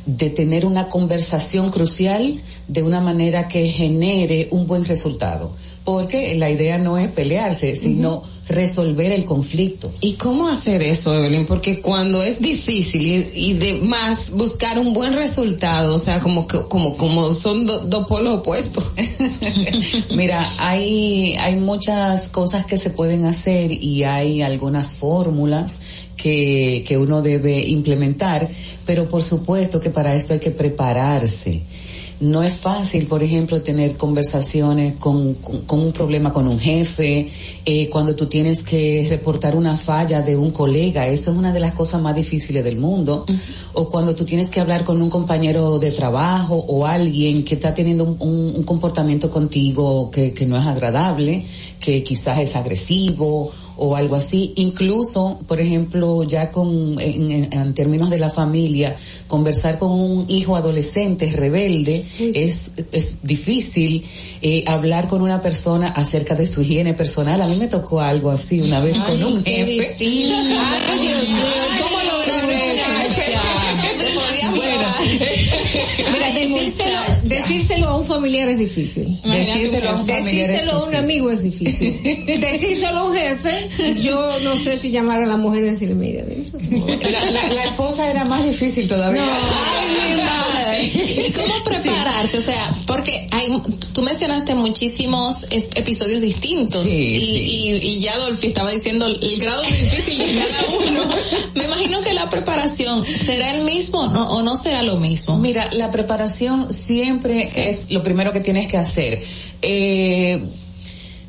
de 0.06 0.30
tener 0.30 0.64
una 0.64 0.88
conversación 0.88 1.70
crucial 1.70 2.40
de 2.68 2.82
una 2.82 3.00
manera 3.00 3.48
que 3.48 3.68
genere 3.68 4.48
un 4.50 4.66
buen 4.66 4.84
resultado. 4.84 5.54
Porque 5.84 6.34
la 6.36 6.50
idea 6.50 6.78
no 6.78 6.96
es 6.96 7.08
pelearse, 7.08 7.76
sino 7.76 8.22
resolver 8.48 9.12
el 9.12 9.26
conflicto. 9.26 9.92
¿Y 10.00 10.14
cómo 10.14 10.48
hacer 10.48 10.82
eso, 10.82 11.14
Evelyn? 11.14 11.44
Porque 11.44 11.82
cuando 11.82 12.22
es 12.22 12.40
difícil 12.40 13.02
y, 13.34 13.50
y 13.50 13.52
de 13.52 13.74
más 13.74 14.30
buscar 14.30 14.78
un 14.78 14.94
buen 14.94 15.14
resultado, 15.14 15.94
o 15.94 15.98
sea, 15.98 16.20
como 16.20 16.46
como, 16.46 16.96
como 16.96 17.34
son 17.34 17.66
do- 17.66 17.80
dos 17.80 18.06
polos 18.06 18.38
opuestos. 18.38 18.82
Mira, 20.14 20.46
hay, 20.58 21.34
hay 21.36 21.56
muchas 21.56 22.28
cosas 22.28 22.64
que 22.64 22.78
se 22.78 22.90
pueden 22.90 23.26
hacer 23.26 23.70
y 23.72 24.04
hay 24.04 24.42
algunas 24.42 24.94
fórmulas 24.94 25.78
que, 26.16 26.82
que 26.86 26.96
uno 26.96 27.20
debe 27.22 27.60
implementar, 27.68 28.48
pero 28.86 29.08
por 29.08 29.22
supuesto 29.22 29.80
que 29.80 29.90
para 29.90 30.14
esto 30.14 30.32
hay 30.32 30.40
que 30.40 30.50
prepararse. 30.50 31.62
No 32.24 32.42
es 32.42 32.54
fácil, 32.58 33.06
por 33.06 33.22
ejemplo, 33.22 33.60
tener 33.60 33.96
conversaciones 33.98 34.94
con, 34.98 35.34
con, 35.34 35.60
con 35.62 35.80
un 35.80 35.92
problema 35.92 36.32
con 36.32 36.48
un 36.48 36.58
jefe, 36.58 37.28
eh, 37.66 37.88
cuando 37.90 38.14
tú 38.16 38.26
tienes 38.26 38.62
que 38.62 39.06
reportar 39.10 39.54
una 39.56 39.76
falla 39.76 40.22
de 40.22 40.34
un 40.36 40.50
colega, 40.50 41.06
eso 41.06 41.30
es 41.32 41.36
una 41.36 41.52
de 41.52 41.60
las 41.60 41.72
cosas 41.74 42.00
más 42.00 42.14
difíciles 42.16 42.64
del 42.64 42.76
mundo, 42.78 43.26
o 43.74 43.88
cuando 43.90 44.14
tú 44.14 44.24
tienes 44.24 44.48
que 44.48 44.60
hablar 44.60 44.84
con 44.84 45.02
un 45.02 45.10
compañero 45.10 45.78
de 45.78 45.90
trabajo 45.90 46.54
o 46.56 46.86
alguien 46.86 47.44
que 47.44 47.56
está 47.56 47.74
teniendo 47.74 48.04
un, 48.04 48.16
un- 48.20 48.54
un 48.56 48.62
comportamiento 48.62 49.28
contigo 49.28 50.10
que, 50.10 50.32
que 50.32 50.46
no 50.46 50.56
es 50.56 50.66
agradable, 50.66 51.44
que 51.78 52.02
quizás 52.02 52.38
es 52.38 52.56
agresivo 52.56 53.50
o 53.76 53.96
algo 53.96 54.16
así. 54.16 54.52
Incluso, 54.56 55.38
por 55.46 55.60
ejemplo, 55.60 56.22
ya 56.24 56.50
con, 56.50 56.98
en, 57.00 57.30
en- 57.30 57.52
en 57.52 57.74
términos 57.74 58.10
de 58.10 58.18
la 58.18 58.30
familia, 58.30 58.96
conversar 59.26 59.78
con 59.78 59.90
un 59.92 60.26
hijo 60.28 60.56
adolescente 60.56 61.26
rebelde 61.34 62.04
es, 62.18 62.70
es 62.92 63.18
difícil. 63.22 64.04
eh, 64.42 64.62
hablar 64.66 65.08
con 65.08 65.22
una 65.22 65.40
persona 65.40 65.88
acerca 65.88 66.34
de 66.34 66.46
su 66.46 66.60
higiene 66.62 66.92
personal. 66.94 67.40
A 67.40 67.48
mí 67.48 67.56
me 67.56 67.66
tocó 67.68 68.00
algo 68.00 68.30
así 68.30 68.60
una 68.60 68.80
vez 68.80 68.96
con 68.98 69.22
un 69.24 69.42
jefe. 69.44 69.64
difícil. 69.70 70.32
Ay, 70.32 70.98
Dios 71.06 71.28
mío, 71.30 71.44
¿cómo 71.82 71.96
lograron 72.12 72.50
eso? 72.50 73.53
Mira, 74.52 76.32
decírselo, 76.34 76.98
decírselo 77.24 77.88
a 77.88 77.96
un 77.98 78.04
familiar 78.06 78.48
es 78.48 78.58
difícil. 78.58 79.20
Decírselo 79.24 79.90
a 79.90 79.96
un 80.00 80.06
Decírselo 80.06 80.88
a 80.92 80.98
amigo 80.98 81.30
es 81.30 81.42
difícil. 81.42 82.00
Decírselo 82.40 82.98
a 83.00 83.04
un 83.04 83.14
jefe, 83.16 83.68
yo 84.02 84.38
no 84.40 84.56
sé 84.56 84.78
si 84.78 84.90
llamar 84.90 85.22
a 85.22 85.26
la 85.26 85.36
mujer 85.36 85.64
y 85.64 85.70
decirle, 85.70 85.94
mira, 85.94 86.24
La, 87.10 87.30
la- 87.30 87.48
la 87.54 87.64
esposa 87.64 88.10
era 88.10 88.24
más 88.24 88.44
difícil 88.44 88.88
todavía. 88.88 89.24
¿Y 90.82 91.30
cómo 91.32 91.54
prepararse? 91.64 92.38
O 92.38 92.40
sea, 92.40 92.74
porque 92.86 93.26
hay, 93.30 93.48
tú 93.92 94.02
mencionaste 94.02 94.54
muchísimos 94.54 95.46
episodios 95.50 96.20
distintos 96.20 96.84
Sí, 96.84 96.90
y, 96.90 97.20
sí. 97.20 97.78
y, 97.82 97.88
y 97.96 98.00
ya 98.00 98.18
Dolphy 98.18 98.48
estaba 98.48 98.70
diciendo 98.70 99.06
el 99.06 99.38
grado 99.40 99.62
difícil 99.62 100.18
de 100.18 100.34
cada 100.40 100.66
uno. 100.90 101.04
Me 101.54 101.64
imagino 101.64 102.00
que 102.02 102.12
la 102.14 102.28
preparación 102.28 103.04
será 103.06 103.54
el 103.56 103.62
mismo 103.64 104.06
¿no? 104.08 104.33
O 104.34 104.42
no 104.42 104.56
será 104.56 104.82
lo 104.82 104.96
mismo. 104.96 105.38
Mira, 105.38 105.68
la 105.72 105.90
preparación 105.90 106.72
siempre 106.72 107.48
es 107.70 107.90
lo 107.90 108.02
primero 108.02 108.32
que 108.32 108.40
tienes 108.40 108.68
que 108.68 108.76
hacer. 108.76 109.22
Eh, 109.62 110.42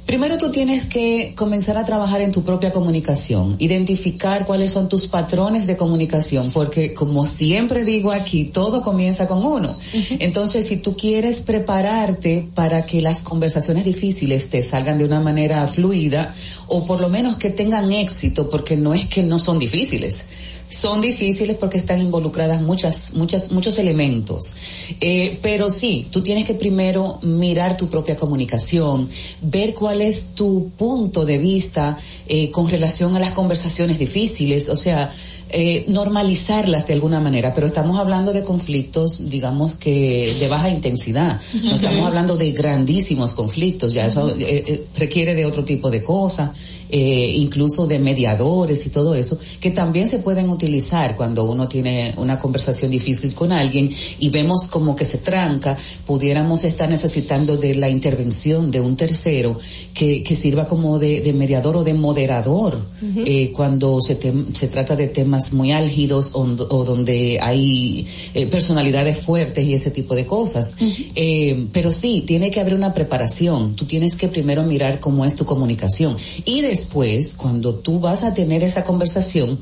Primero 0.05 0.37
tú 0.37 0.51
tienes 0.51 0.85
que 0.85 1.33
comenzar 1.35 1.79
a 1.79 1.83
trabajar 1.83 2.21
en 2.21 2.31
tu 2.31 2.43
propia 2.43 2.71
comunicación, 2.71 3.55
identificar 3.57 4.45
cuáles 4.45 4.71
son 4.71 4.87
tus 4.87 5.07
patrones 5.07 5.65
de 5.65 5.75
comunicación, 5.75 6.51
porque 6.51 6.93
como 6.93 7.25
siempre 7.25 7.83
digo 7.83 8.11
aquí, 8.11 8.45
todo 8.45 8.83
comienza 8.83 9.27
con 9.27 9.43
uno. 9.43 9.75
Entonces, 10.19 10.67
si 10.67 10.77
tú 10.77 10.95
quieres 10.95 11.39
prepararte 11.39 12.47
para 12.53 12.85
que 12.85 13.01
las 13.01 13.21
conversaciones 13.21 13.83
difíciles 13.83 14.47
te 14.51 14.61
salgan 14.61 14.99
de 14.99 15.05
una 15.05 15.21
manera 15.21 15.65
fluida, 15.65 16.35
o 16.67 16.85
por 16.85 17.01
lo 17.01 17.09
menos 17.09 17.37
que 17.37 17.49
tengan 17.49 17.91
éxito, 17.91 18.47
porque 18.47 18.77
no 18.77 18.93
es 18.93 19.07
que 19.07 19.23
no 19.23 19.39
son 19.39 19.57
difíciles, 19.57 20.25
son 20.67 21.01
difíciles 21.01 21.57
porque 21.57 21.77
están 21.77 22.01
involucradas 22.01 22.61
muchas, 22.61 23.13
muchas, 23.13 23.51
muchos 23.51 23.77
elementos. 23.79 24.55
Eh, 24.99 25.39
pero 25.41 25.71
sí, 25.71 26.07
tú 26.11 26.21
tienes 26.21 26.45
que 26.45 26.53
primero 26.53 27.19
mirar 27.21 27.77
tu 27.77 27.87
propia 27.87 28.15
comunicación, 28.15 29.09
ver 29.41 29.73
cuál 29.73 30.01
es 30.01 30.33
tu 30.35 30.71
punto 30.77 31.25
de 31.25 31.37
vista 31.37 31.97
eh, 32.27 32.49
con 32.51 32.69
relación 32.69 33.15
a 33.15 33.19
las 33.19 33.31
conversaciones 33.31 33.99
difíciles, 33.99 34.69
o 34.69 34.75
sea, 34.75 35.11
eh, 35.47 35.85
normalizarlas 35.87 36.87
de 36.87 36.93
alguna 36.93 37.19
manera, 37.19 37.53
pero 37.53 37.67
estamos 37.67 37.99
hablando 37.99 38.33
de 38.33 38.43
conflictos, 38.43 39.29
digamos 39.29 39.75
que 39.75 40.35
de 40.39 40.47
baja 40.47 40.69
intensidad, 40.69 41.39
no 41.63 41.75
estamos 41.75 42.05
hablando 42.05 42.35
de 42.35 42.51
grandísimos 42.51 43.35
conflictos, 43.35 43.93
ya 43.93 44.07
eso 44.07 44.31
eh, 44.31 44.63
eh, 44.67 44.85
requiere 44.97 45.35
de 45.35 45.45
otro 45.45 45.63
tipo 45.63 45.91
de 45.91 46.01
cosas, 46.01 46.49
eh, 46.89 47.33
incluso 47.37 47.87
de 47.87 47.99
mediadores 47.99 48.85
y 48.85 48.89
todo 48.89 49.15
eso, 49.15 49.37
que 49.59 49.71
también 49.71 50.09
se 50.09 50.19
pueden 50.19 50.49
utilizar 50.49 51.15
cuando 51.15 51.43
uno 51.45 51.67
tiene 51.67 52.13
una 52.17 52.37
conversación 52.37 52.91
difícil 52.91 53.33
con 53.33 53.51
alguien 53.51 53.89
y 54.19 54.29
vemos 54.29 54.67
como 54.67 54.95
que 54.95 55.05
se 55.05 55.17
tranca, 55.17 55.77
pudiéramos 56.05 56.63
estar 56.63 56.89
necesitando 56.89 57.57
de 57.57 57.75
la 57.75 57.89
intervención 57.89 58.71
de 58.71 58.79
un 58.81 58.95
tercero 58.95 59.57
que, 59.93 60.23
que 60.23 60.35
sirva 60.35 60.65
como 60.65 60.99
de, 60.99 61.21
de 61.21 61.33
mediador 61.33 61.77
o 61.77 61.83
de 61.83 61.93
moderador 61.93 62.77
eh, 63.25 63.51
cuando 63.51 63.99
se, 64.01 64.19
tem- 64.19 64.53
se 64.53 64.67
trata 64.67 64.95
de 64.95 65.07
temas 65.07 65.53
muy 65.53 65.71
álgidos 65.71 66.31
o, 66.33 66.41
o 66.41 66.83
donde 66.85 67.37
hay 67.41 68.05
eh, 68.33 68.45
personalidades 68.47 69.19
fuertes 69.19 69.65
y 69.65 69.73
ese 69.73 69.91
tipo 69.91 70.15
de 70.15 70.25
cosas. 70.25 70.75
Eh, 71.15 71.67
pero 71.71 71.91
sí, 71.91 72.21
tiene 72.25 72.51
que 72.51 72.59
haber 72.59 72.73
una 72.73 72.93
preparación. 72.93 73.75
Tú 73.75 73.85
tienes 73.85 74.15
que 74.15 74.27
primero 74.27 74.63
mirar 74.63 74.99
cómo 74.99 75.25
es 75.25 75.35
tu 75.35 75.45
comunicación. 75.45 76.15
Y 76.45 76.61
después, 76.75 77.33
cuando 77.35 77.75
tú 77.75 77.99
vas 77.99 78.23
a 78.23 78.33
tener 78.33 78.61
esa 78.63 78.83
conversación, 78.83 79.59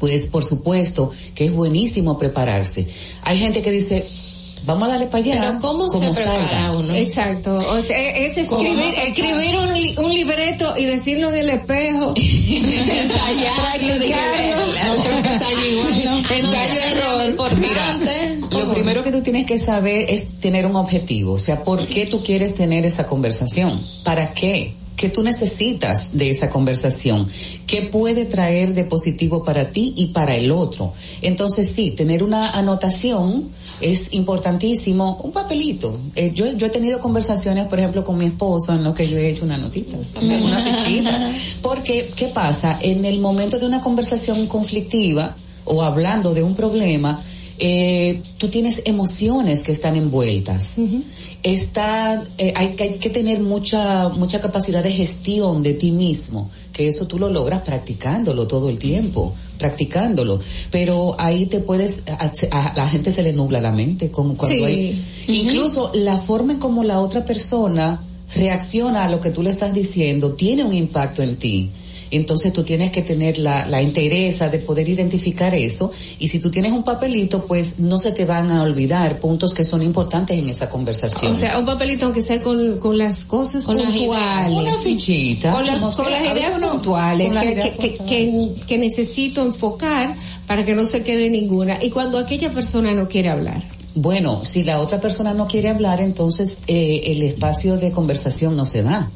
pues 0.00 0.24
por 0.24 0.44
supuesto 0.44 1.10
que 1.34 1.46
es 1.46 1.52
buenísimo 1.52 2.18
prepararse. 2.18 2.86
Hay 3.22 3.38
gente 3.38 3.62
que 3.62 3.70
dice, 3.70 4.06
vamos 4.66 4.88
a 4.88 4.92
darle 4.92 5.06
para 5.06 5.24
allá. 5.24 5.40
Pero 5.40 5.58
¿cómo 5.60 5.88
se 5.88 5.98
como 5.98 6.12
prepara 6.12 6.48
salga. 6.48 6.72
uno? 6.78 6.94
Exacto. 6.94 7.54
O 7.56 7.80
sea, 7.82 7.98
es 7.98 8.48
¿Cómo 8.48 8.62
escribir, 8.62 8.94
escribir 9.06 9.56
un, 9.56 9.72
li- 9.74 9.94
un 9.98 10.12
libreto 10.14 10.74
y 10.76 10.84
decirlo 10.84 11.30
en 11.32 11.38
el 11.40 11.50
espejo. 11.50 12.14
Mira, 17.58 17.98
lo 18.50 18.72
primero 18.74 19.02
que 19.02 19.12
tú 19.12 19.22
tienes 19.22 19.46
que 19.46 19.58
saber 19.58 20.10
es 20.10 20.38
tener 20.40 20.66
un 20.66 20.76
objetivo, 20.76 21.32
o 21.34 21.38
sea, 21.38 21.62
¿por 21.64 21.86
qué 21.86 22.06
tú 22.06 22.22
quieres 22.22 22.54
tener 22.54 22.84
esa 22.84 23.06
conversación? 23.06 23.80
¿Para 24.04 24.32
qué? 24.32 24.74
¿Qué 24.96 25.10
tú 25.10 25.22
necesitas 25.22 26.16
de 26.16 26.30
esa 26.30 26.48
conversación? 26.48 27.28
¿Qué 27.66 27.82
puede 27.82 28.24
traer 28.24 28.72
de 28.72 28.84
positivo 28.84 29.44
para 29.44 29.70
ti 29.70 29.92
y 29.94 30.06
para 30.06 30.34
el 30.34 30.50
otro? 30.50 30.94
Entonces 31.20 31.70
sí, 31.70 31.90
tener 31.90 32.22
una 32.22 32.52
anotación 32.52 33.50
es 33.82 34.12
importantísimo. 34.14 35.18
Un 35.22 35.32
papelito. 35.32 35.98
Eh, 36.14 36.32
yo, 36.34 36.50
yo 36.54 36.68
he 36.68 36.70
tenido 36.70 36.98
conversaciones, 36.98 37.66
por 37.66 37.78
ejemplo, 37.78 38.04
con 38.04 38.16
mi 38.16 38.24
esposo 38.24 38.72
en 38.72 38.84
lo 38.84 38.94
que 38.94 39.06
yo 39.06 39.18
he 39.18 39.28
hecho 39.28 39.44
una 39.44 39.58
notita, 39.58 39.98
una 40.20 40.58
fichita. 40.58 41.30
Porque, 41.60 42.10
¿qué 42.16 42.28
pasa? 42.28 42.78
En 42.80 43.04
el 43.04 43.20
momento 43.20 43.58
de 43.58 43.66
una 43.66 43.82
conversación 43.82 44.46
conflictiva 44.46 45.36
o 45.66 45.82
hablando 45.82 46.32
de 46.32 46.42
un 46.42 46.54
problema, 46.54 47.22
eh, 47.58 48.22
tú 48.38 48.48
tienes 48.48 48.82
emociones 48.84 49.60
que 49.60 49.72
están 49.72 49.96
envueltas. 49.96 50.76
Está, 51.46 52.24
eh, 52.38 52.52
hay, 52.56 52.70
que- 52.74 52.82
hay 52.82 52.94
que 52.94 53.08
tener 53.08 53.38
mucha, 53.38 54.08
mucha 54.08 54.40
capacidad 54.40 54.82
de 54.82 54.90
gestión 54.90 55.62
de 55.62 55.74
ti 55.74 55.92
mismo, 55.92 56.50
que 56.72 56.88
eso 56.88 57.06
tú 57.06 57.20
lo 57.20 57.28
logras 57.28 57.62
practicándolo 57.62 58.48
todo 58.48 58.68
el 58.68 58.80
tiempo, 58.80 59.32
practicándolo. 59.56 60.40
Pero 60.72 61.14
ahí 61.20 61.46
te 61.46 61.60
puedes, 61.60 62.02
a, 62.08 62.32
a 62.50 62.74
la 62.76 62.88
gente 62.88 63.12
se 63.12 63.22
le 63.22 63.32
nubla 63.32 63.60
la 63.60 63.70
mente, 63.70 64.10
como 64.10 64.36
cuando 64.36 64.56
Sí. 64.56 64.64
hay, 64.64 65.04
incluso 65.28 65.92
la 65.94 66.16
forma 66.16 66.54
en 66.54 66.58
como 66.58 66.82
la 66.82 66.98
otra 66.98 67.24
persona 67.24 68.00
reacciona 68.34 69.04
a 69.04 69.08
lo 69.08 69.20
que 69.20 69.30
tú 69.30 69.40
le 69.44 69.50
estás 69.50 69.72
diciendo 69.72 70.32
tiene 70.32 70.64
un 70.64 70.74
impacto 70.74 71.22
en 71.22 71.36
ti. 71.36 71.70
Entonces 72.10 72.52
tú 72.52 72.62
tienes 72.62 72.90
que 72.90 73.02
tener 73.02 73.38
la, 73.38 73.66
la 73.66 73.80
entereza 73.80 74.48
de 74.48 74.58
poder 74.58 74.88
identificar 74.88 75.54
eso 75.54 75.90
y 76.18 76.28
si 76.28 76.38
tú 76.38 76.50
tienes 76.50 76.72
un 76.72 76.82
papelito, 76.84 77.46
pues 77.46 77.78
no 77.78 77.98
se 77.98 78.12
te 78.12 78.24
van 78.24 78.50
a 78.50 78.62
olvidar 78.62 79.18
puntos 79.18 79.54
que 79.54 79.64
son 79.64 79.82
importantes 79.82 80.38
en 80.38 80.48
esa 80.48 80.68
conversación. 80.68 81.32
O 81.32 81.34
sea, 81.34 81.58
un 81.58 81.66
papelito 81.66 82.04
aunque 82.06 82.22
sea 82.22 82.40
con, 82.42 82.78
con 82.78 82.96
las 82.98 83.24
cosas 83.24 83.64
Con 83.64 83.76
las 83.78 83.92
puntuales. 83.92 84.52
Una 84.56 84.74
fichita, 84.74 85.52
Con, 85.52 85.66
la- 85.66 85.80
con 85.80 85.92
sea, 85.92 86.08
las 86.10 86.20
ideas 86.36 86.62
puntuales 86.62 87.26
con 87.26 87.34
las 87.34 87.42
que, 87.44 87.50
ideas 87.52 87.68
que, 87.78 87.94
que, 87.96 88.04
que- 88.06 88.50
que 88.66 88.78
necesito 88.78 89.44
enfocar 89.44 90.14
para 90.46 90.64
que 90.64 90.74
no 90.74 90.84
se 90.84 91.02
quede 91.02 91.28
ninguna. 91.30 91.82
Y 91.82 91.90
cuando 91.90 92.18
aquella 92.18 92.52
persona 92.52 92.92
no 92.94 93.08
quiere 93.08 93.28
hablar. 93.30 93.62
Bueno, 93.94 94.44
si 94.44 94.62
la 94.62 94.78
otra 94.80 95.00
persona 95.00 95.32
no 95.32 95.46
quiere 95.46 95.68
hablar, 95.70 96.00
entonces 96.00 96.58
eh, 96.66 97.00
el 97.04 97.22
espacio 97.22 97.78
de 97.78 97.90
conversación 97.90 98.54
no 98.56 98.66
se 98.66 98.82
da. 98.82 99.10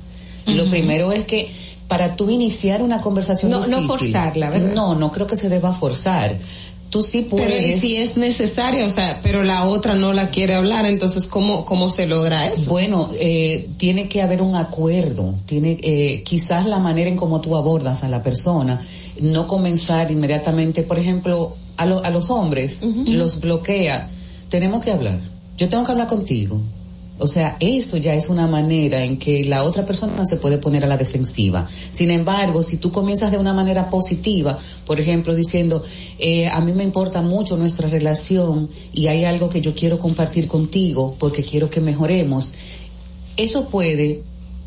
Lo 0.47 0.69
primero 0.71 1.13
es 1.13 1.27
que 1.27 1.51
para 1.91 2.15
tú 2.17 2.31
iniciar 2.31 2.81
una 2.83 3.01
conversación 3.03 3.51
No- 3.51 3.67
no 3.67 3.83
forzarla, 3.89 4.49
¿verdad? 4.49 4.73
No, 4.75 4.95
no 4.95 5.11
creo 5.11 5.27
que 5.27 5.35
se 5.37 5.49
deba 5.51 5.73
forzar. 5.73 6.37
Tú 6.89 7.03
sí 7.03 7.27
Pero 7.31 7.47
puedes. 7.47 7.81
si 7.81 7.97
es 7.97 8.17
necesario, 8.17 8.85
o 8.87 8.91
sea, 8.91 9.21
pero 9.23 9.43
la 9.45 9.65
otra 9.65 9.95
no 9.95 10.13
la 10.13 10.29
quiere 10.31 10.55
hablar, 10.55 10.87
entonces 10.87 11.27
¿cómo, 11.27 11.65
cómo 11.65 11.89
se 11.91 12.07
logra 12.07 12.47
eso? 12.47 12.71
Bueno, 12.71 13.11
eh, 13.15 13.69
tiene 13.77 14.09
que 14.09 14.23
haber 14.23 14.41
un 14.43 14.55
acuerdo, 14.57 15.35
tiene 15.47 15.79
eh, 15.83 16.23
quizás 16.25 16.65
la 16.67 16.79
manera 16.79 17.09
en 17.11 17.17
cómo 17.17 17.41
tú 17.41 17.55
abordas 17.57 18.03
a 18.05 18.09
la 18.09 18.23
persona, 18.23 18.81
no 19.21 19.47
comenzar 19.47 20.11
inmediatamente, 20.11 20.83
por 20.83 20.99
ejemplo, 20.99 21.55
a, 21.77 21.87
lo- 21.87 22.05
a 22.05 22.11
los 22.11 22.29
hombres, 22.31 22.79
los 22.83 23.41
bloquea, 23.41 24.09
tenemos 24.49 24.85
que 24.85 24.91
hablar, 24.93 25.19
yo 25.57 25.69
tengo 25.69 25.85
que 25.85 25.93
hablar 25.93 26.07
contigo. 26.09 26.61
O 27.21 27.29
sea, 27.29 27.57
eso 27.61 27.99
ya 27.99 28.15
es 28.15 28.29
una 28.29 28.47
manera 28.47 29.05
en 29.05 29.19
que 29.19 29.45
la 29.45 29.63
otra 29.63 29.85
persona 29.85 30.25
se 30.25 30.37
puede 30.37 30.59
poner 30.59 30.85
a 30.85 30.89
la 30.89 30.97
defensiva. 30.97 31.69
Sin 31.93 32.11
embargo, 32.11 32.63
si 32.63 32.79
tú 32.79 32.91
comienzas 32.91 33.31
de 33.31 33.39
una 33.39 33.53
manera 33.53 33.91
positiva, 33.91 34.59
por 34.87 34.99
ejemplo, 34.99 35.35
diciendo, 35.35 35.83
eh, 36.19 36.49
a 36.49 36.61
mí 36.61 36.73
me 36.73 36.83
importa 36.83 37.21
mucho 37.21 37.57
nuestra 37.57 37.89
relación 37.89 38.69
y 38.93 39.09
hay 39.09 39.25
algo 39.25 39.49
que 39.51 39.61
yo 39.61 39.75
quiero 39.75 39.99
compartir 39.99 40.49
contigo 40.49 41.15
porque 41.19 41.43
quiero 41.43 41.69
que 41.69 41.81
mejoremos, 41.81 42.55
eso 43.37 43.69
puede 43.69 44.23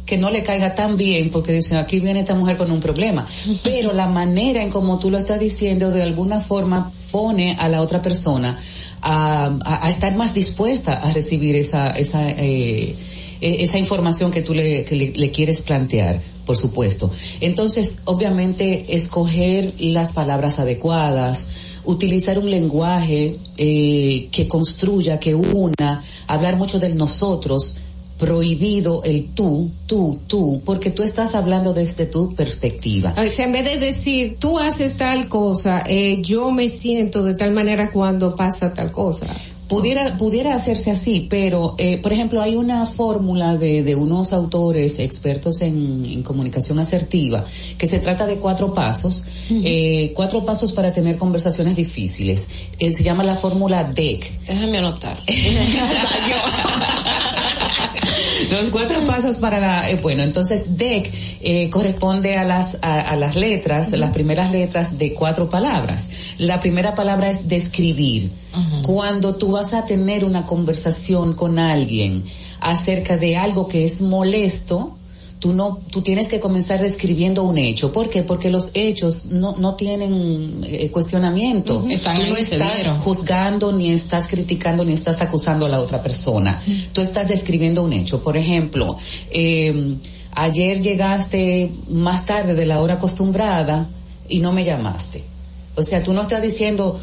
que 0.05 0.17
no 0.17 0.29
le 0.29 0.43
caiga 0.43 0.75
tan 0.75 0.97
bien 0.97 1.29
porque 1.29 1.53
dicen 1.53 1.77
aquí 1.77 1.99
viene 1.99 2.19
esta 2.21 2.35
mujer 2.35 2.57
con 2.57 2.71
un 2.71 2.79
problema. 2.79 3.25
Pero 3.63 3.93
la 3.93 4.07
manera 4.07 4.61
en 4.61 4.69
como 4.69 4.99
tú 4.99 5.09
lo 5.09 5.17
estás 5.17 5.39
diciendo 5.39 5.91
de 5.91 6.03
alguna 6.03 6.39
forma 6.39 6.91
pone 7.11 7.55
a 7.59 7.67
la 7.69 7.81
otra 7.81 8.01
persona 8.01 8.57
a, 9.01 9.45
a- 9.63 9.85
a 9.85 9.89
estar 9.89 10.15
más 10.15 10.33
dispuesta 10.33 10.93
a 10.93 11.13
recibir 11.13 11.55
esa 11.55 11.89
esa 11.91 12.29
eh, 12.31 12.95
eh, 13.41 13.57
esa 13.59 13.77
información 13.77 14.31
que 14.31 14.41
tú 14.41 14.53
le, 14.53 14.83
que 14.85 14.95
le, 14.95 15.11
le 15.13 15.31
quieres 15.31 15.61
plantear 15.61 16.21
por 16.45 16.57
supuesto. 16.57 17.09
Entonces 17.39 17.99
obviamente 18.05 18.95
escoger 18.95 19.73
las 19.79 20.11
palabras 20.11 20.59
adecuadas 20.59 21.47
utilizar 21.85 22.39
un 22.39 22.49
lenguaje 22.49 23.37
eh, 23.57 24.29
que 24.31 24.47
construya, 24.47 25.19
que 25.19 25.35
una, 25.35 26.01
hablar 26.27 26.55
mucho 26.55 26.79
del 26.79 26.95
nosotros, 26.95 27.75
prohibido 28.23 29.03
el 29.03 29.33
tú, 29.33 29.69
tú, 29.85 30.19
tú, 30.27 30.61
porque 30.63 30.91
tú 30.91 31.03
estás 31.03 31.35
hablando 31.35 31.73
desde 31.73 32.05
tu 32.05 32.33
perspectiva. 32.33 33.13
O 33.17 33.31
sea, 33.31 33.45
en 33.45 33.51
vez 33.51 33.65
de 33.65 33.77
decir, 33.77 34.37
tú 34.39 34.59
haces 34.59 34.95
tal 34.95 35.27
cosa, 35.27 35.83
eh, 35.85 36.21
yo 36.21 36.49
me 36.51 36.69
siento 36.69 37.21
de 37.23 37.35
tal 37.35 37.51
manera 37.51 37.91
cuando 37.91 38.33
pasa 38.33 38.73
tal 38.73 38.93
cosa. 38.93 39.27
Pudiera, 39.67 40.17
pudiera 40.17 40.55
hacerse 40.55 40.91
así, 40.91 41.27
pero, 41.29 41.75
eh, 41.77 41.97
por 41.97 42.13
ejemplo, 42.13 42.41
hay 42.41 42.55
una 42.55 42.85
fórmula 42.85 43.57
de, 43.57 43.81
de 43.81 43.95
unos 43.95 44.31
autores 44.31 44.99
expertos 44.99 45.61
en, 45.61 46.05
en 46.05 46.21
comunicación 46.21 46.79
asertiva 46.79 47.43
que 47.77 47.87
se 47.87 47.99
trata 47.99 48.25
de 48.25 48.35
cuatro 48.37 48.73
pasos, 48.73 49.25
eh, 49.49 50.13
cuatro 50.15 50.45
pasos 50.45 50.71
para 50.71 50.93
tener 50.93 51.17
conversaciones 51.17 51.75
difíciles. 51.75 52.47
Eh, 52.77 52.91
se 52.91 53.03
llama 53.03 53.23
la 53.23 53.35
fórmula 53.35 53.83
DEC. 53.83 54.31
Déjame 54.45 54.77
anotar. 54.77 55.17
Los 58.53 58.69
cuatro 58.69 58.99
pasos 59.07 59.37
para 59.37 59.59
la, 59.59 59.89
eh, 59.89 59.95
bueno, 59.95 60.21
entonces 60.21 60.77
DEC 60.77 61.11
eh, 61.41 61.71
corresponde 61.71 62.37
a 62.37 62.43
las, 62.43 62.77
a, 62.83 63.01
a 63.01 63.15
las 63.15 63.35
letras, 63.35 63.89
las 63.91 64.11
primeras 64.11 64.51
letras 64.51 64.99
de 64.99 65.15
cuatro 65.15 65.49
palabras. 65.49 66.11
La 66.37 66.59
primera 66.59 66.93
palabra 66.93 67.31
es 67.31 67.47
describir. 67.47 68.31
Cuando 68.83 69.35
tú 69.35 69.53
vas 69.53 69.73
a 69.73 69.85
tener 69.85 70.23
una 70.23 70.45
conversación 70.45 71.33
con 71.33 71.57
alguien 71.57 72.23
acerca 72.59 73.17
de 73.17 73.37
algo 73.37 73.67
que 73.67 73.85
es 73.85 74.01
molesto, 74.01 74.99
tú 75.43 75.51
no, 75.51 75.79
tú 75.91 76.01
tienes 76.01 76.29
que 76.29 76.39
comenzar 76.39 76.81
describiendo 76.81 77.43
un 77.43 77.57
hecho. 77.57 77.91
¿Por 77.91 78.09
qué? 78.09 78.23
Porque 78.23 78.49
los 78.49 78.71
hechos 78.75 79.25
no, 79.25 79.53
no 79.57 79.75
tienen 79.75 80.61
eh, 80.65 80.89
cuestionamiento. 80.89 81.85
Están 81.89 82.15
tú 82.17 82.27
no 82.27 82.37
estás 82.37 82.75
dieron. 82.77 82.97
juzgando, 82.99 83.73
ni 83.73 83.91
estás 83.91 84.27
criticando, 84.29 84.85
ni 84.85 84.93
estás 84.93 85.19
acusando 85.19 85.65
a 85.65 85.69
la 85.69 85.81
otra 85.81 86.01
persona. 86.01 86.61
Tú 86.93 87.01
estás 87.01 87.27
describiendo 87.27 87.83
un 87.83 87.91
hecho. 87.91 88.23
Por 88.23 88.37
ejemplo, 88.37 88.95
eh, 89.31 89.97
ayer 90.31 90.81
llegaste 90.81 91.73
más 91.89 92.25
tarde 92.25 92.53
de 92.55 92.65
la 92.65 92.79
hora 92.81 92.93
acostumbrada 92.93 93.89
y 94.29 94.39
no 94.39 94.53
me 94.53 94.63
llamaste. 94.63 95.25
O 95.75 95.83
sea, 95.83 96.01
tú 96.01 96.13
no 96.13 96.21
estás 96.21 96.41
diciendo, 96.41 96.97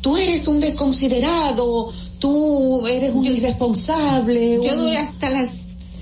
tú 0.00 0.16
eres 0.16 0.48
un 0.48 0.58
desconsiderado, 0.58 1.88
tú 2.18 2.84
eres 2.88 3.12
un 3.14 3.26
irresponsable. 3.26 4.54
Yo 4.60 4.72
un- 4.72 4.78
duré 4.78 4.96
hasta 4.98 5.30
las 5.30 5.50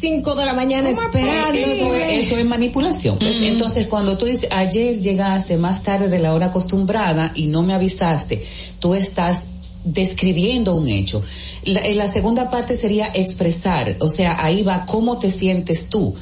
5 0.05 0.35
de 0.35 0.45
la 0.45 0.53
mañana 0.53 0.91
esperando. 0.91 1.59
eso, 1.59 1.95
es, 1.95 2.27
eso 2.27 2.37
es 2.37 2.45
manipulación. 2.45 3.19
pues. 3.19 3.37
Entonces, 3.43 3.87
cuando 3.87 4.19
tú 4.19 4.27
dices, 4.27 4.49
ayer 4.53 5.01
llegaste 5.01 5.57
más 5.57 5.83
tarde 5.83 6.09
de 6.09 6.19
la 6.19 6.35
hora 6.35 6.47
acostumbrada 6.47 7.33
y 7.35 7.47
no 7.47 7.63
me 7.63 7.73
avisaste, 7.73 8.45
tú 8.81 8.95
estás 8.95 9.45
describiendo 9.85 10.75
un 10.75 10.89
hecho. 10.89 11.23
La, 11.65 11.81
en 11.87 11.97
la 11.99 12.09
segunda 12.13 12.51
parte 12.51 12.77
sería 12.79 13.07
expresar, 13.15 13.97
o 14.01 14.09
sea, 14.09 14.45
ahí 14.45 14.63
va 14.63 14.85
cómo 14.87 15.19
te 15.19 15.31
sientes 15.31 15.89
tú. 15.89 16.15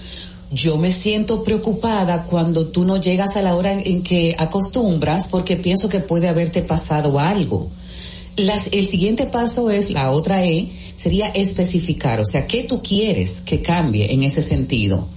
Yo 0.51 0.77
me 0.77 0.93
siento 0.93 1.43
preocupada 1.44 2.25
cuando 2.25 2.67
tú 2.67 2.85
no 2.85 2.99
llegas 3.01 3.36
a 3.36 3.43
la 3.43 3.55
hora 3.57 3.73
en, 3.73 3.83
en 3.86 4.02
que 4.02 4.36
acostumbras 4.39 5.27
porque 5.28 5.57
pienso 5.57 5.89
que 5.89 6.01
puede 6.01 6.28
haberte 6.28 6.62
pasado 6.62 7.19
algo. 7.19 7.69
Las- 8.36 8.69
el 8.73 8.86
siguiente 8.86 9.27
paso 9.27 9.70
es, 9.70 9.91
la 9.91 10.11
otra 10.11 10.44
E, 10.44 10.69
sería 11.02 11.26
especificar, 11.31 12.20
o 12.20 12.24
sea, 12.24 12.47
¿qué 12.47 12.62
tú 12.62 12.81
quieres 12.81 13.40
que 13.40 13.60
cambie 13.60 14.12
en 14.12 14.22
ese 14.22 14.40
sentido? 14.40 15.08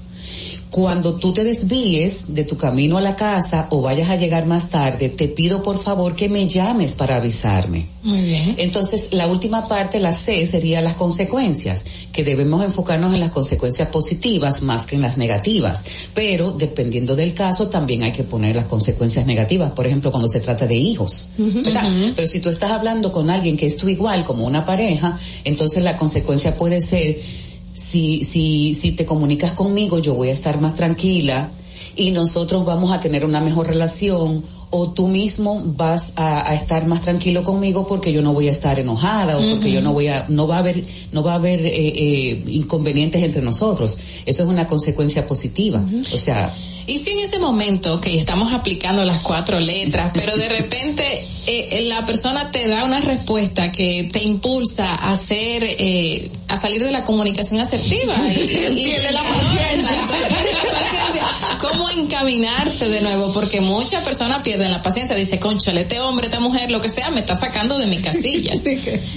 Cuando 0.76 1.16
tú 1.16 1.32
te 1.32 1.46
desvíes 1.46 2.34
de 2.36 2.44
tu 2.44 2.58
camino 2.58 2.98
a 2.98 3.02
la 3.02 3.16
casa 3.16 3.68
o 3.70 3.82
vayas 3.82 4.10
a 4.10 4.18
llegar 4.18 4.46
más 4.46 4.70
tarde, 4.70 5.08
te 5.08 5.30
pido 5.30 5.64
por 5.64 5.78
favor 5.78 6.18
que 6.18 6.28
me 6.28 6.50
llames 6.50 6.96
para 6.96 7.16
avisarme. 7.16 7.88
Muy 8.04 8.22
bien. 8.22 8.56
Entonces, 8.58 9.14
la 9.14 9.26
última 9.26 9.70
parte, 9.70 10.02
la 10.02 10.12
C, 10.12 10.46
sería 10.46 10.82
las 10.82 10.96
consecuencias, 10.96 11.86
que 12.12 12.26
debemos 12.26 12.62
enfocarnos 12.62 13.14
en 13.14 13.22
las 13.22 13.32
consecuencias 13.32 13.88
positivas 13.88 14.64
más 14.64 14.86
que 14.86 14.98
en 14.98 15.02
las 15.02 15.18
negativas. 15.18 15.86
Pero, 16.14 16.52
dependiendo 16.52 17.16
del 17.16 17.34
caso, 17.34 17.70
también 17.70 18.04
hay 18.04 18.12
que 18.12 18.26
poner 18.26 18.54
las 18.54 18.66
consecuencias 18.66 19.26
negativas. 19.26 19.72
Por 19.72 19.88
ejemplo, 19.88 20.12
cuando 20.12 20.28
se 20.28 20.42
trata 20.42 20.68
de 20.68 20.76
hijos. 20.76 21.30
¿verdad? 21.38 21.90
Pero 22.18 22.28
si 22.28 22.42
tú 22.42 22.50
estás 22.50 22.72
hablando 22.72 23.14
con 23.14 23.30
alguien 23.30 23.56
que 23.56 23.66
es 23.66 23.78
tu 23.78 23.88
igual, 23.88 24.26
como 24.26 24.46
una 24.46 24.66
pareja, 24.66 25.18
entonces 25.46 25.82
la 25.82 25.96
consecuencia 25.96 26.58
puede 26.58 26.82
ser, 26.82 27.22
si, 27.76 28.24
si, 28.24 28.74
si 28.74 28.94
te 28.94 29.06
comunicas 29.06 29.52
conmigo, 29.52 30.00
yo 30.00 30.14
voy 30.14 30.30
a 30.30 30.32
estar 30.32 30.62
más 30.62 30.76
tranquila 30.76 31.52
y 31.98 32.12
nosotros 32.12 32.64
vamos 32.64 32.94
a 32.94 33.02
tener 33.02 33.26
una 33.26 33.42
mejor 33.42 33.68
relación 33.68 34.44
o 34.72 34.92
tú 34.92 35.08
mismo 35.08 35.62
vas 35.66 36.04
a, 36.16 36.50
a 36.50 36.56
estar 36.56 36.86
más 36.88 37.02
tranquilo 37.02 37.44
conmigo 37.44 37.86
porque 37.88 38.12
yo 38.12 38.22
no 38.22 38.34
voy 38.34 38.50
a 38.50 38.52
estar 38.52 38.80
enojada 38.80 39.38
o 39.38 39.42
porque 39.52 39.72
yo 39.72 39.82
no 39.82 39.94
voy 39.94 40.08
a 40.08 40.26
no 40.28 40.48
va 40.48 40.58
a 40.58 40.60
haber 40.60 40.84
no 41.12 41.24
va 41.24 41.34
a 41.34 41.36
haber 41.36 41.66
eh, 41.66 41.72
eh, 41.76 42.44
inconvenientes 42.48 43.22
entre 43.24 43.42
nosotros. 43.42 43.98
Eso 44.26 44.44
es 44.44 44.50
una 44.50 44.68
consecuencia 44.68 45.26
positiva. 45.26 45.84
O 46.14 46.18
sea 46.18 46.54
Y 46.88 46.98
si 47.00 47.12
en 47.12 47.20
ese 47.20 47.40
momento 47.40 48.00
que 48.02 48.18
estamos 48.18 48.52
aplicando 48.54 49.06
las 49.06 49.22
cuatro 49.22 49.60
letras, 49.60 50.12
pero 50.14 50.36
de 50.38 50.50
repente 50.60 51.04
eh, 51.48 51.86
la 51.88 52.06
persona 52.06 52.52
te 52.52 52.68
da 52.68 52.84
una 52.86 53.00
respuesta 53.02 53.72
que 53.72 54.10
te 54.12 54.24
impulsa 54.24 54.94
a 54.96 55.12
hacer, 55.12 55.64
eh, 55.64 56.30
a 56.48 56.58
salir 56.58 56.84
de 56.84 56.92
la 56.92 57.04
comunicación 57.04 57.62
asertiva 57.62 58.14
y, 58.28 58.32
y- 58.32 58.48
paciencia. 58.48 58.70
Pierde 58.74 59.12
la 59.14 59.22
paciencia. 59.22 60.55
¿Cómo 61.96 62.08
encaminarse 62.08 62.90
de 62.90 63.02
nuevo? 63.02 63.32
Porque 63.34 63.62
muchas 63.62 64.04
personas 64.04 64.42
pierden 64.44 64.72
la 64.72 64.82
paciencia. 64.82 65.16
Dice, 65.16 65.40
conchale, 65.40 65.82
este 65.82 66.00
hombre, 66.00 66.26
esta 66.28 66.40
mujer, 66.40 66.70
lo 66.72 66.80
que 66.82 66.90
sea, 66.90 67.10
me 67.10 67.20
está 67.22 67.38
sacando 67.40 67.78
de 67.78 67.88
mi 67.88 67.98
casilla. 68.00 68.54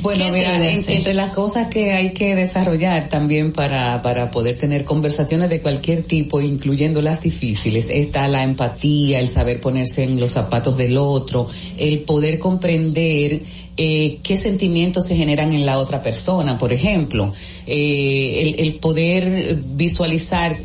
Bueno, 0.00 0.26
¿Qué 0.26 0.32
mira, 0.32 0.52
debe 0.52 0.64
de 0.64 0.72
en- 0.72 0.78
hacer? 0.80 0.96
entre 0.98 1.14
las 1.14 1.32
cosas 1.34 1.66
que 1.68 1.92
hay 1.92 2.12
que 2.12 2.34
desarrollar 2.36 3.08
también 3.08 3.52
para, 3.52 4.00
para 4.02 4.30
poder 4.30 4.56
tener 4.56 4.84
conversaciones 4.84 5.50
de 5.50 5.60
cualquier 5.60 6.02
tipo, 6.02 6.40
incluyendo 6.40 7.02
las 7.02 7.20
difíciles, 7.22 7.88
está 7.90 8.28
la 8.28 8.44
empatía, 8.44 9.18
el 9.18 9.28
saber 9.28 9.60
ponerse 9.60 10.04
en 10.04 10.20
los 10.20 10.32
zapatos 10.32 10.76
del 10.76 10.96
otro, 10.98 11.46
el 11.78 12.00
poder 12.00 12.38
comprender 12.38 13.42
eh, 13.76 14.18
qué 14.22 14.36
sentimientos 14.36 15.06
se 15.06 15.16
generan 15.16 15.52
en 15.52 15.66
la 15.66 15.78
otra 15.78 16.00
persona, 16.02 16.56
por 16.58 16.72
ejemplo, 16.72 17.32
eh, 17.66 18.54
el, 18.56 18.60
el 18.66 18.74
poder 18.76 19.56
visualizar 19.74 20.56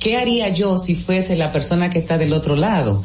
¿Qué 0.00 0.16
haría 0.16 0.48
yo 0.48 0.78
si 0.78 0.94
fuese 0.94 1.36
la 1.36 1.52
persona 1.52 1.90
que 1.90 1.98
está 1.98 2.16
del 2.16 2.32
otro 2.32 2.56
lado? 2.56 3.02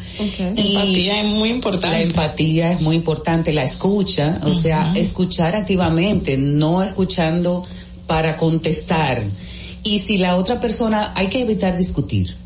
Y 0.55 0.75
Empatía 0.75 1.21
es 1.21 1.27
muy 1.27 1.49
importante. 1.49 1.89
La 1.89 2.01
empatía 2.01 2.71
es 2.71 2.81
muy 2.81 2.95
importante, 2.95 3.51
la 3.51 3.63
escucha, 3.63 4.39
o 4.43 4.53
sea, 4.53 4.93
escuchar 4.95 5.57
activamente, 5.57 6.37
no 6.37 6.81
escuchando 6.81 7.65
para 8.07 8.37
contestar. 8.37 9.23
Y 9.83 9.99
si 9.99 10.17
la 10.17 10.37
otra 10.37 10.61
persona, 10.61 11.11
hay 11.15 11.27
que 11.27 11.41
evitar 11.41 11.77
discutir. 11.77 12.37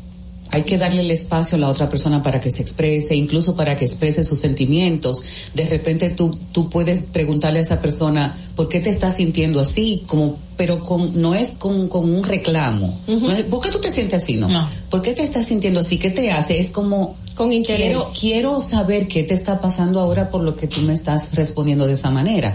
Hay 0.52 0.62
que 0.64 0.78
darle 0.78 1.02
el 1.02 1.10
espacio 1.10 1.56
a 1.56 1.60
la 1.60 1.68
otra 1.68 1.88
persona 1.88 2.22
para 2.22 2.40
que 2.40 2.50
se 2.50 2.62
exprese, 2.62 3.14
incluso 3.14 3.54
para 3.54 3.76
que 3.76 3.84
exprese 3.84 4.24
sus 4.24 4.38
sentimientos. 4.38 5.22
De 5.54 5.66
repente 5.66 6.10
tú, 6.10 6.36
tú 6.52 6.68
puedes 6.68 7.02
preguntarle 7.02 7.60
a 7.60 7.62
esa 7.62 7.80
persona, 7.80 8.36
¿por 8.56 8.68
qué 8.68 8.80
te 8.80 8.90
estás 8.90 9.16
sintiendo 9.16 9.60
así? 9.60 10.02
Como, 10.06 10.38
pero 10.56 10.80
con, 10.80 11.20
no 11.20 11.34
es 11.34 11.50
con, 11.50 11.88
con 11.88 12.12
un 12.12 12.24
reclamo. 12.24 13.00
No 13.06 13.32
es, 13.32 13.44
¿Por 13.44 13.62
qué 13.62 13.70
tú 13.70 13.78
te 13.78 13.92
sientes 13.92 14.22
así? 14.22 14.34
No. 14.34 14.48
¿Por 14.90 15.02
qué 15.02 15.12
te 15.12 15.22
estás 15.22 15.46
sintiendo 15.46 15.80
así? 15.80 15.98
¿Qué 15.98 16.10
te 16.10 16.30
hace? 16.30 16.58
Es 16.58 16.70
como, 16.70 17.16
con 17.34 17.52
interés. 17.52 17.80
Quiero, 17.80 18.06
quiero 18.18 18.60
saber 18.60 19.08
qué 19.08 19.22
te 19.22 19.34
está 19.34 19.60
pasando 19.60 20.00
ahora 20.00 20.30
por 20.30 20.42
lo 20.42 20.56
que 20.56 20.66
tú 20.66 20.82
me 20.82 20.94
estás 20.94 21.34
respondiendo 21.34 21.86
de 21.86 21.94
esa 21.94 22.10
manera. 22.10 22.54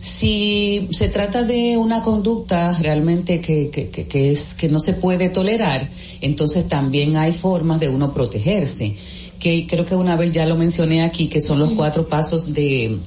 Si 0.00 0.86
se 0.90 1.08
trata 1.08 1.44
de 1.44 1.78
una 1.78 2.02
conducta 2.02 2.72
realmente 2.72 3.40
que, 3.40 3.70
que, 3.70 3.88
que, 3.88 4.06
que 4.06 4.30
es 4.30 4.52
que 4.54 4.68
no 4.68 4.78
se 4.78 4.92
puede 4.92 5.30
tolerar, 5.30 5.88
entonces 6.24 6.66
también 6.68 7.16
hay 7.16 7.32
formas 7.32 7.78
de 7.80 7.88
uno 7.88 8.12
protegerse. 8.12 8.96
Que 9.38 9.66
creo 9.66 9.84
que 9.84 9.94
una 9.94 10.16
vez 10.16 10.32
ya 10.32 10.46
lo 10.46 10.56
mencioné 10.56 11.02
aquí, 11.02 11.26
que 11.28 11.40
son 11.40 11.58
los 11.58 11.70
cuatro 11.70 12.08
pasos 12.08 12.52
de 12.54 12.98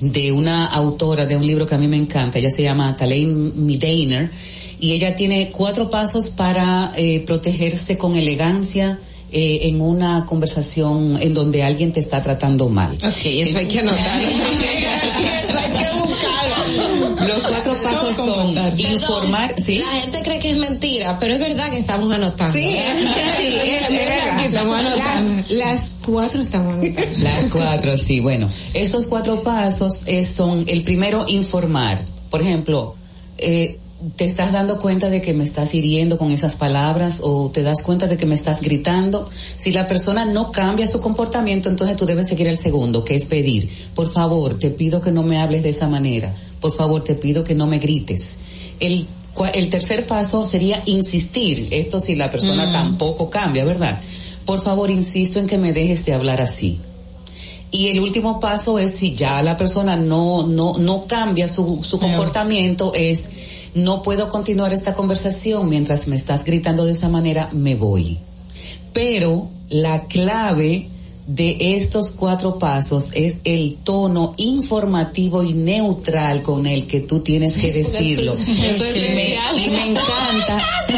de 0.00 0.32
una 0.32 0.66
autora 0.66 1.24
de 1.24 1.36
un 1.36 1.46
libro 1.46 1.66
que 1.66 1.74
a 1.76 1.78
mí 1.78 1.86
me 1.86 1.96
encanta. 1.96 2.38
Ella 2.38 2.50
se 2.50 2.62
llama 2.62 2.96
Talaine 2.96 3.52
Midainer 3.54 4.28
y 4.80 4.92
ella 4.92 5.14
tiene 5.14 5.50
cuatro 5.50 5.88
pasos 5.88 6.30
para 6.30 6.92
eh, 6.96 7.20
protegerse 7.26 7.96
con 7.96 8.16
elegancia. 8.16 8.98
eh, 9.36 9.68
en 9.68 9.80
una 9.80 10.24
conversación 10.26 11.18
en 11.20 11.34
donde 11.34 11.64
alguien 11.64 11.90
te 11.92 11.98
está 11.98 12.22
tratando 12.22 12.68
mal. 12.68 12.94
Ok, 13.02 13.24
eso 13.24 13.58
hay 13.58 13.66
que 13.66 13.80
anotarlo. 13.80 14.28
Los 17.38 17.42
cuatro 17.48 17.74
pasos 17.82 18.16
son 18.16 18.54
informar, 18.92 19.54
¿sí? 19.60 19.78
La 19.78 19.90
gente 20.00 20.22
cree 20.22 20.38
que 20.38 20.50
es 20.50 20.56
mentira, 20.56 21.16
pero 21.18 21.34
es 21.34 21.38
verdad 21.40 21.70
que 21.70 21.78
estamos 21.78 22.10
anotando. 22.12 22.52
Sí, 22.52 22.64
es, 22.66 22.98
sí, 23.38 23.46
es, 23.46 23.82
es 23.82 23.88
verdad. 23.90 24.36
que 24.38 24.44
estamos 24.46 24.74
anotando. 24.76 25.44
La- 25.50 25.64
las 25.74 25.90
cuatro 26.04 26.40
estamos 26.42 26.74
anotando. 26.74 27.18
Las 27.18 27.44
cuatro, 27.50 27.98
sí, 27.98 28.20
bueno. 28.20 28.48
Estos 28.74 29.06
cuatro 29.06 29.42
pasos 29.42 30.02
eh, 30.06 30.24
son 30.24 30.64
el 30.68 30.82
primero, 30.82 31.24
informar. 31.28 32.00
Por 32.30 32.42
ejemplo, 32.42 32.94
eh, 33.38 33.78
te 34.16 34.24
estás 34.24 34.52
dando 34.52 34.78
cuenta 34.80 35.10
de 35.10 35.20
que 35.20 35.32
me 35.32 35.44
estás 35.44 35.74
hiriendo 35.74 36.18
con 36.18 36.30
esas 36.30 36.56
palabras 36.56 37.20
o 37.22 37.50
te 37.50 37.62
das 37.62 37.82
cuenta 37.82 38.06
de 38.06 38.16
que 38.16 38.26
me 38.26 38.34
estás 38.34 38.60
gritando. 38.60 39.28
Si 39.56 39.72
la 39.72 39.86
persona 39.86 40.24
no 40.24 40.52
cambia 40.52 40.86
su 40.86 41.00
comportamiento, 41.00 41.68
entonces 41.68 41.96
tú 41.96 42.06
debes 42.06 42.28
seguir 42.28 42.46
el 42.46 42.58
segundo, 42.58 43.04
que 43.04 43.14
es 43.14 43.24
pedir. 43.24 43.68
Por 43.94 44.10
favor, 44.12 44.58
te 44.58 44.70
pido 44.70 45.00
que 45.00 45.10
no 45.12 45.22
me 45.22 45.38
hables 45.38 45.62
de 45.62 45.70
esa 45.70 45.88
manera. 45.88 46.34
Por 46.60 46.72
favor, 46.72 47.02
te 47.02 47.14
pido 47.14 47.44
que 47.44 47.54
no 47.54 47.66
me 47.66 47.78
grites. 47.78 48.36
El 48.80 49.06
El 49.52 49.68
tercer 49.68 50.06
paso 50.06 50.46
sería 50.46 50.80
insistir. 50.86 51.66
Esto 51.72 51.98
si 51.98 52.14
la 52.14 52.30
persona 52.30 52.66
Mm. 52.66 52.72
tampoco 52.72 53.30
cambia, 53.30 53.64
¿verdad? 53.64 53.98
Por 54.46 54.62
favor, 54.62 54.90
insisto 54.90 55.40
en 55.40 55.48
que 55.48 55.58
me 55.58 55.72
dejes 55.72 56.04
de 56.04 56.14
hablar 56.14 56.40
así. 56.40 56.78
Y 57.72 57.88
el 57.88 57.98
último 57.98 58.38
paso 58.38 58.78
es 58.78 58.94
si 58.94 59.12
ya 59.14 59.42
la 59.42 59.56
persona 59.56 59.96
no, 59.96 60.46
no, 60.46 60.78
no 60.78 61.06
cambia 61.08 61.48
su, 61.48 61.82
su 61.82 61.98
comportamiento 61.98 62.92
es 62.94 63.28
no 63.74 64.02
puedo 64.02 64.28
continuar 64.28 64.72
esta 64.72 64.94
conversación 64.94 65.68
mientras 65.68 66.06
me 66.06 66.16
estás 66.16 66.44
gritando 66.44 66.84
de 66.84 66.92
esa 66.92 67.08
manera, 67.08 67.50
me 67.52 67.74
voy. 67.74 68.18
Pero 68.92 69.48
la 69.68 70.04
clave 70.04 70.88
de 71.26 71.76
estos 71.76 72.10
cuatro 72.10 72.58
pasos 72.58 73.10
es 73.14 73.38
el 73.44 73.78
tono 73.82 74.34
informativo 74.36 75.42
y 75.42 75.54
neutral 75.54 76.42
con 76.42 76.66
el 76.66 76.86
que 76.86 77.00
tú 77.00 77.20
tienes 77.20 77.56
que 77.56 77.72
decirlo. 77.72 78.32
Eso 78.32 78.84
es 78.84 78.96
y, 78.96 79.14
me, 79.14 79.64
y 79.64 79.70
me 79.70 79.90
encanta. 79.90 80.62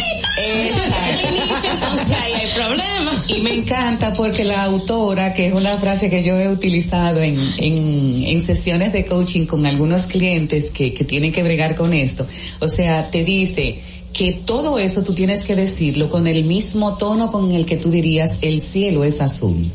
Entonces 1.72 2.10
ahí 2.10 2.32
hay 2.32 2.48
problema. 2.54 3.12
Y 3.28 3.40
me 3.42 3.52
encanta 3.54 4.12
porque 4.12 4.44
la 4.44 4.64
autora, 4.64 5.32
que 5.32 5.46
es 5.46 5.54
una 5.54 5.76
frase 5.78 6.10
que 6.10 6.22
yo 6.24 6.36
he 6.36 6.48
utilizado 6.48 7.20
en, 7.22 7.38
en, 7.58 8.24
en 8.24 8.40
sesiones 8.40 8.92
de 8.92 9.04
coaching 9.04 9.46
con 9.46 9.64
algunos 9.64 10.06
clientes 10.06 10.70
que, 10.70 10.92
que 10.92 11.04
tienen 11.04 11.30
que 11.30 11.42
bregar 11.44 11.76
con 11.76 11.94
esto, 11.94 12.26
o 12.60 12.68
sea, 12.68 13.10
te 13.10 13.24
dice 13.24 13.80
que 14.12 14.32
todo 14.32 14.78
eso 14.78 15.02
tú 15.02 15.12
tienes 15.12 15.44
que 15.44 15.54
decirlo 15.54 16.08
con 16.08 16.26
el 16.26 16.44
mismo 16.44 16.96
tono 16.96 17.30
con 17.30 17.52
el 17.52 17.66
que 17.66 17.76
tú 17.76 17.90
dirías 17.90 18.38
el 18.40 18.60
cielo 18.60 19.04
es 19.04 19.20
azul. 19.20 19.70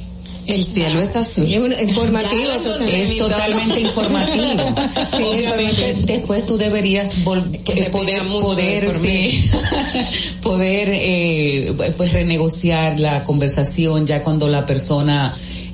El 0.52 0.64
cielo 0.64 1.02
es 1.02 1.16
azul. 1.16 1.48
Informativo 1.50 2.42
Ya 2.42 2.48
lo 2.48 2.56
encontré, 2.56 3.02
Es 3.04 3.18
totalmente 3.18 3.80
informativo. 3.80 4.76
Sí, 5.18 5.24
Obviamente 5.24 5.96
después 6.06 6.46
tú 6.46 6.58
deberías 6.58 7.10
eh, 7.18 7.90
poder 7.92 8.22
poder 8.24 8.90
sí, 8.90 9.50
poder 10.42 10.90
eh, 10.92 11.74
pues 11.96 12.14
renegociar 12.14 13.00
la 13.00 13.24
conversación 13.24 14.06
ya 14.06 14.24
cuando 14.24 14.48
la 14.48 14.66
persona 14.66 15.34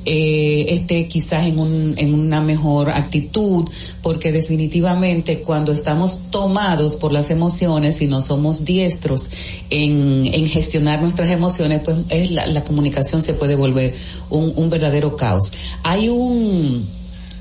eh, 0.09 0.65
esté 0.69 1.07
quizás 1.07 1.45
en 1.45 1.59
un 1.59 1.95
en 1.97 2.13
una 2.13 2.39
mejor 2.39 2.89
actitud 2.89 3.69
porque 4.01 4.31
definitivamente 4.31 5.39
cuando 5.39 5.73
estamos 5.73 6.21
tomados 6.31 6.95
por 6.95 7.11
las 7.11 7.29
emociones 7.29 8.01
y 8.01 8.07
no 8.07 8.21
somos 8.21 8.63
diestros 8.63 9.29
en, 9.69 10.25
en 10.25 10.47
gestionar 10.47 11.01
nuestras 11.01 11.29
emociones 11.29 11.81
pues 11.83 11.97
es 12.09 12.31
la, 12.31 12.47
la 12.47 12.63
comunicación 12.63 13.21
se 13.21 13.33
puede 13.33 13.55
volver 13.55 13.95
un, 14.29 14.53
un 14.55 14.69
verdadero 14.69 15.17
caos. 15.17 15.51
Hay 15.83 16.07
un 16.07 16.87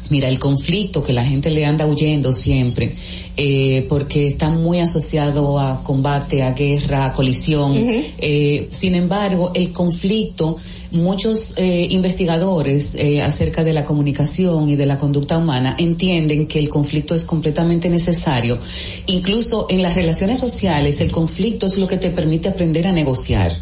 Mira, 0.09 0.29
el 0.29 0.39
conflicto 0.39 1.03
que 1.03 1.13
la 1.13 1.25
gente 1.25 1.51
le 1.51 1.65
anda 1.65 1.87
huyendo 1.87 2.33
siempre, 2.33 2.95
eh, 3.37 3.85
porque 3.89 4.27
está 4.27 4.51
muy 4.51 4.79
asociado 4.79 5.59
a 5.59 5.83
combate, 5.83 6.43
a 6.43 6.53
guerra, 6.53 7.07
a 7.07 7.13
colisión. 7.13 7.75
Eh, 7.77 8.69
sin 8.71 8.95
embargo, 8.95 9.51
el 9.55 9.73
conflicto, 9.73 10.59
muchos 10.93 11.55
eh, 11.57 11.89
investigadores 11.91 12.91
eh, 12.95 13.21
acerca 13.21 13.65
de 13.65 13.73
la 13.73 13.85
comunicación 13.85 14.71
y 14.71 14.77
de 14.77 14.87
la 14.87 14.99
conducta 14.99 15.39
humana 15.39 15.75
entienden 15.79 16.47
que 16.47 16.61
el 16.61 16.69
conflicto 16.69 17.15
es 17.15 17.25
completamente 17.25 17.89
necesario. 17.89 18.59
Incluso 19.07 19.67
en 19.69 19.83
las 19.83 19.97
relaciones 19.97 20.39
sociales, 20.39 21.01
el 21.01 21.11
conflicto 21.11 21.67
es 21.67 21.79
lo 21.79 21.89
que 21.89 21.97
te 21.97 22.11
permite 22.11 22.49
aprender 22.49 22.87
a 22.87 22.93
negociar. 22.93 23.53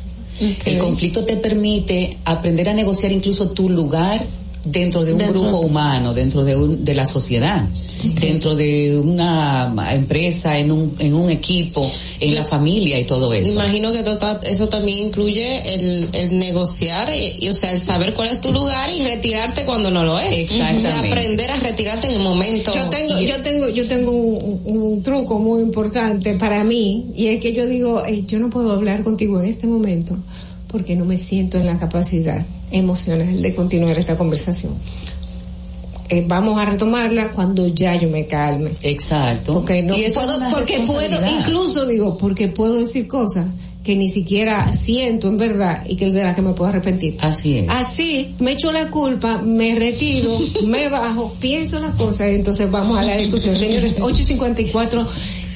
El 0.64 0.78
conflicto 0.78 1.24
te 1.24 1.36
permite 1.36 2.18
aprender 2.24 2.68
a 2.68 2.74
negociar 2.74 3.12
incluso 3.12 3.50
tu 3.50 3.68
lugar 3.68 4.26
dentro 4.64 5.04
de 5.04 5.12
un 5.12 5.18
Dentro. 5.18 5.40
grupo 5.42 5.58
humano, 5.58 6.14
dentro 6.14 6.42
de, 6.44 6.56
un- 6.56 6.84
de 6.84 6.94
la 6.94 7.06
sociedad, 7.06 7.64
dentro 8.20 8.54
de 8.54 8.96
una 8.98 9.72
empresa, 9.92 10.58
en 10.58 10.72
un, 10.72 10.94
en 10.98 11.14
un 11.14 11.30
equipo, 11.30 11.86
en 12.20 12.34
la 12.34 12.44
familia 12.44 12.98
y 12.98 13.04
todo 13.04 13.32
eso. 13.34 13.52
Imagino 13.52 13.92
que 13.92 14.02
tota- 14.02 14.40
eso 14.42 14.68
también 14.68 14.98
incluye 14.98 15.74
el, 15.74 16.08
el 16.12 16.38
negociar 16.38 17.10
y, 17.14 17.44
y, 17.44 17.48
o 17.48 17.54
sea, 17.54 17.72
el 17.72 17.78
saber 17.78 18.14
cuál 18.14 18.28
es 18.28 18.40
tu 18.40 18.52
lugar 18.52 18.90
y 18.90 19.04
retirarte 19.04 19.64
cuando 19.64 19.90
no 19.90 20.02
lo 20.04 20.18
es. 20.18 20.32
Exactamente. 20.32 20.78
O 20.78 20.90
sea, 20.90 20.98
aprender 21.00 21.50
a 21.50 21.56
retirarte 21.58 22.06
en 22.08 22.14
el 22.14 22.20
momento. 22.20 22.72
Yo 22.74 22.88
tengo, 22.88 23.20
yo 23.20 23.42
tengo, 23.42 23.68
yo 23.68 23.86
tengo 23.86 24.10
un, 24.12 24.60
un 24.64 25.02
truco 25.02 25.38
muy 25.38 25.60
importante 25.62 26.34
para 26.34 26.64
mí 26.64 27.06
y 27.14 27.26
es 27.26 27.40
que 27.40 27.52
yo 27.52 27.66
digo, 27.66 28.04
"Ey, 28.04 28.24
yo 28.26 28.38
no 28.38 28.48
puedo 28.50 28.72
hablar 28.72 29.02
contigo 29.04 29.40
en 29.40 29.48
este 29.50 29.66
momento 29.66 30.16
porque 30.74 30.96
no 30.96 31.04
me 31.04 31.16
siento 31.16 31.56
en 31.56 31.66
la 31.66 31.78
capacidad 31.78 32.44
emocional 32.72 33.40
de 33.40 33.54
continuar 33.54 33.96
esta 33.96 34.18
conversación. 34.18 34.74
Eh, 36.08 36.24
vamos 36.26 36.60
a 36.60 36.64
retomarla 36.64 37.28
cuando 37.28 37.68
ya 37.68 37.94
yo 37.94 38.10
me 38.10 38.26
calme. 38.26 38.72
Exacto. 38.82 39.54
Porque 39.54 39.84
no 39.84 39.96
Y 39.96 40.02
eso 40.02 40.20
es 40.20 40.26
puedo, 40.26 40.50
porque 40.50 40.80
puedo, 40.80 41.20
incluso 41.30 41.86
digo, 41.86 42.18
porque 42.18 42.48
puedo 42.48 42.80
decir 42.80 43.06
cosas 43.06 43.54
que 43.84 43.94
ni 43.94 44.08
siquiera 44.08 44.72
siento 44.72 45.28
en 45.28 45.38
verdad 45.38 45.84
y 45.86 45.94
que 45.94 46.10
de 46.10 46.24
las 46.24 46.34
que 46.34 46.42
me 46.42 46.54
puedo 46.54 46.70
arrepentir. 46.70 47.18
Así 47.20 47.58
es. 47.58 47.66
Así 47.68 48.34
me 48.40 48.52
echo 48.52 48.72
la 48.72 48.90
culpa, 48.90 49.38
me 49.38 49.76
retiro, 49.76 50.36
me 50.66 50.88
bajo, 50.88 51.32
pienso 51.38 51.78
las 51.78 51.94
cosas 51.94 52.30
y 52.30 52.34
entonces 52.34 52.68
vamos 52.68 52.98
a 52.98 53.04
la 53.04 53.16
discusión. 53.16 53.54
Señores, 53.54 53.96
8.54 54.00 55.06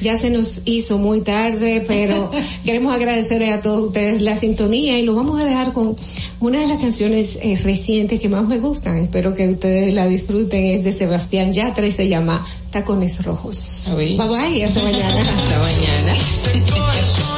ya 0.01 0.19
se 0.19 0.31
nos 0.31 0.63
hizo 0.65 0.99
muy 0.99 1.21
tarde, 1.23 1.85
pero 1.87 2.31
queremos 2.65 2.95
agradecerles 2.95 3.51
a 3.51 3.61
todos 3.61 3.89
ustedes 3.89 4.23
la 4.23 4.37
sintonía 4.37 4.99
y 4.99 5.03
lo 5.03 5.15
vamos 5.15 5.41
a 5.41 5.45
dejar 5.45 5.73
con 5.73 5.97
una 6.41 6.61
de 6.61 6.69
las 6.69 6.81
canciones 6.81 7.39
eh, 7.43 7.59
recientes 7.63 8.21
que 8.21 8.29
más 8.29 8.47
me 8.47 8.59
gustan. 8.59 8.99
Espero 8.99 9.35
que 9.35 9.49
ustedes 9.49 9.93
la 9.95 10.07
disfruten. 10.07 10.65
Es 10.65 10.85
de 10.85 10.93
Sebastián 10.93 11.53
Yatra 11.53 11.87
y 11.87 11.93
se 11.93 12.09
llama 12.09 12.47
Tacones 12.71 13.25
Rojos. 13.25 13.89
Bye 13.97 14.17
bye, 14.17 14.65
hasta 14.65 14.83
mañana. 14.83 15.21
Hasta 15.21 15.59
mañana. 15.59 16.15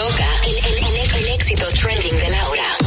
El- 0.00 1.18
el 1.18 1.28
éxito 1.28 1.66
trending 1.74 2.16
de 2.16 2.30
Laura. 2.30 2.79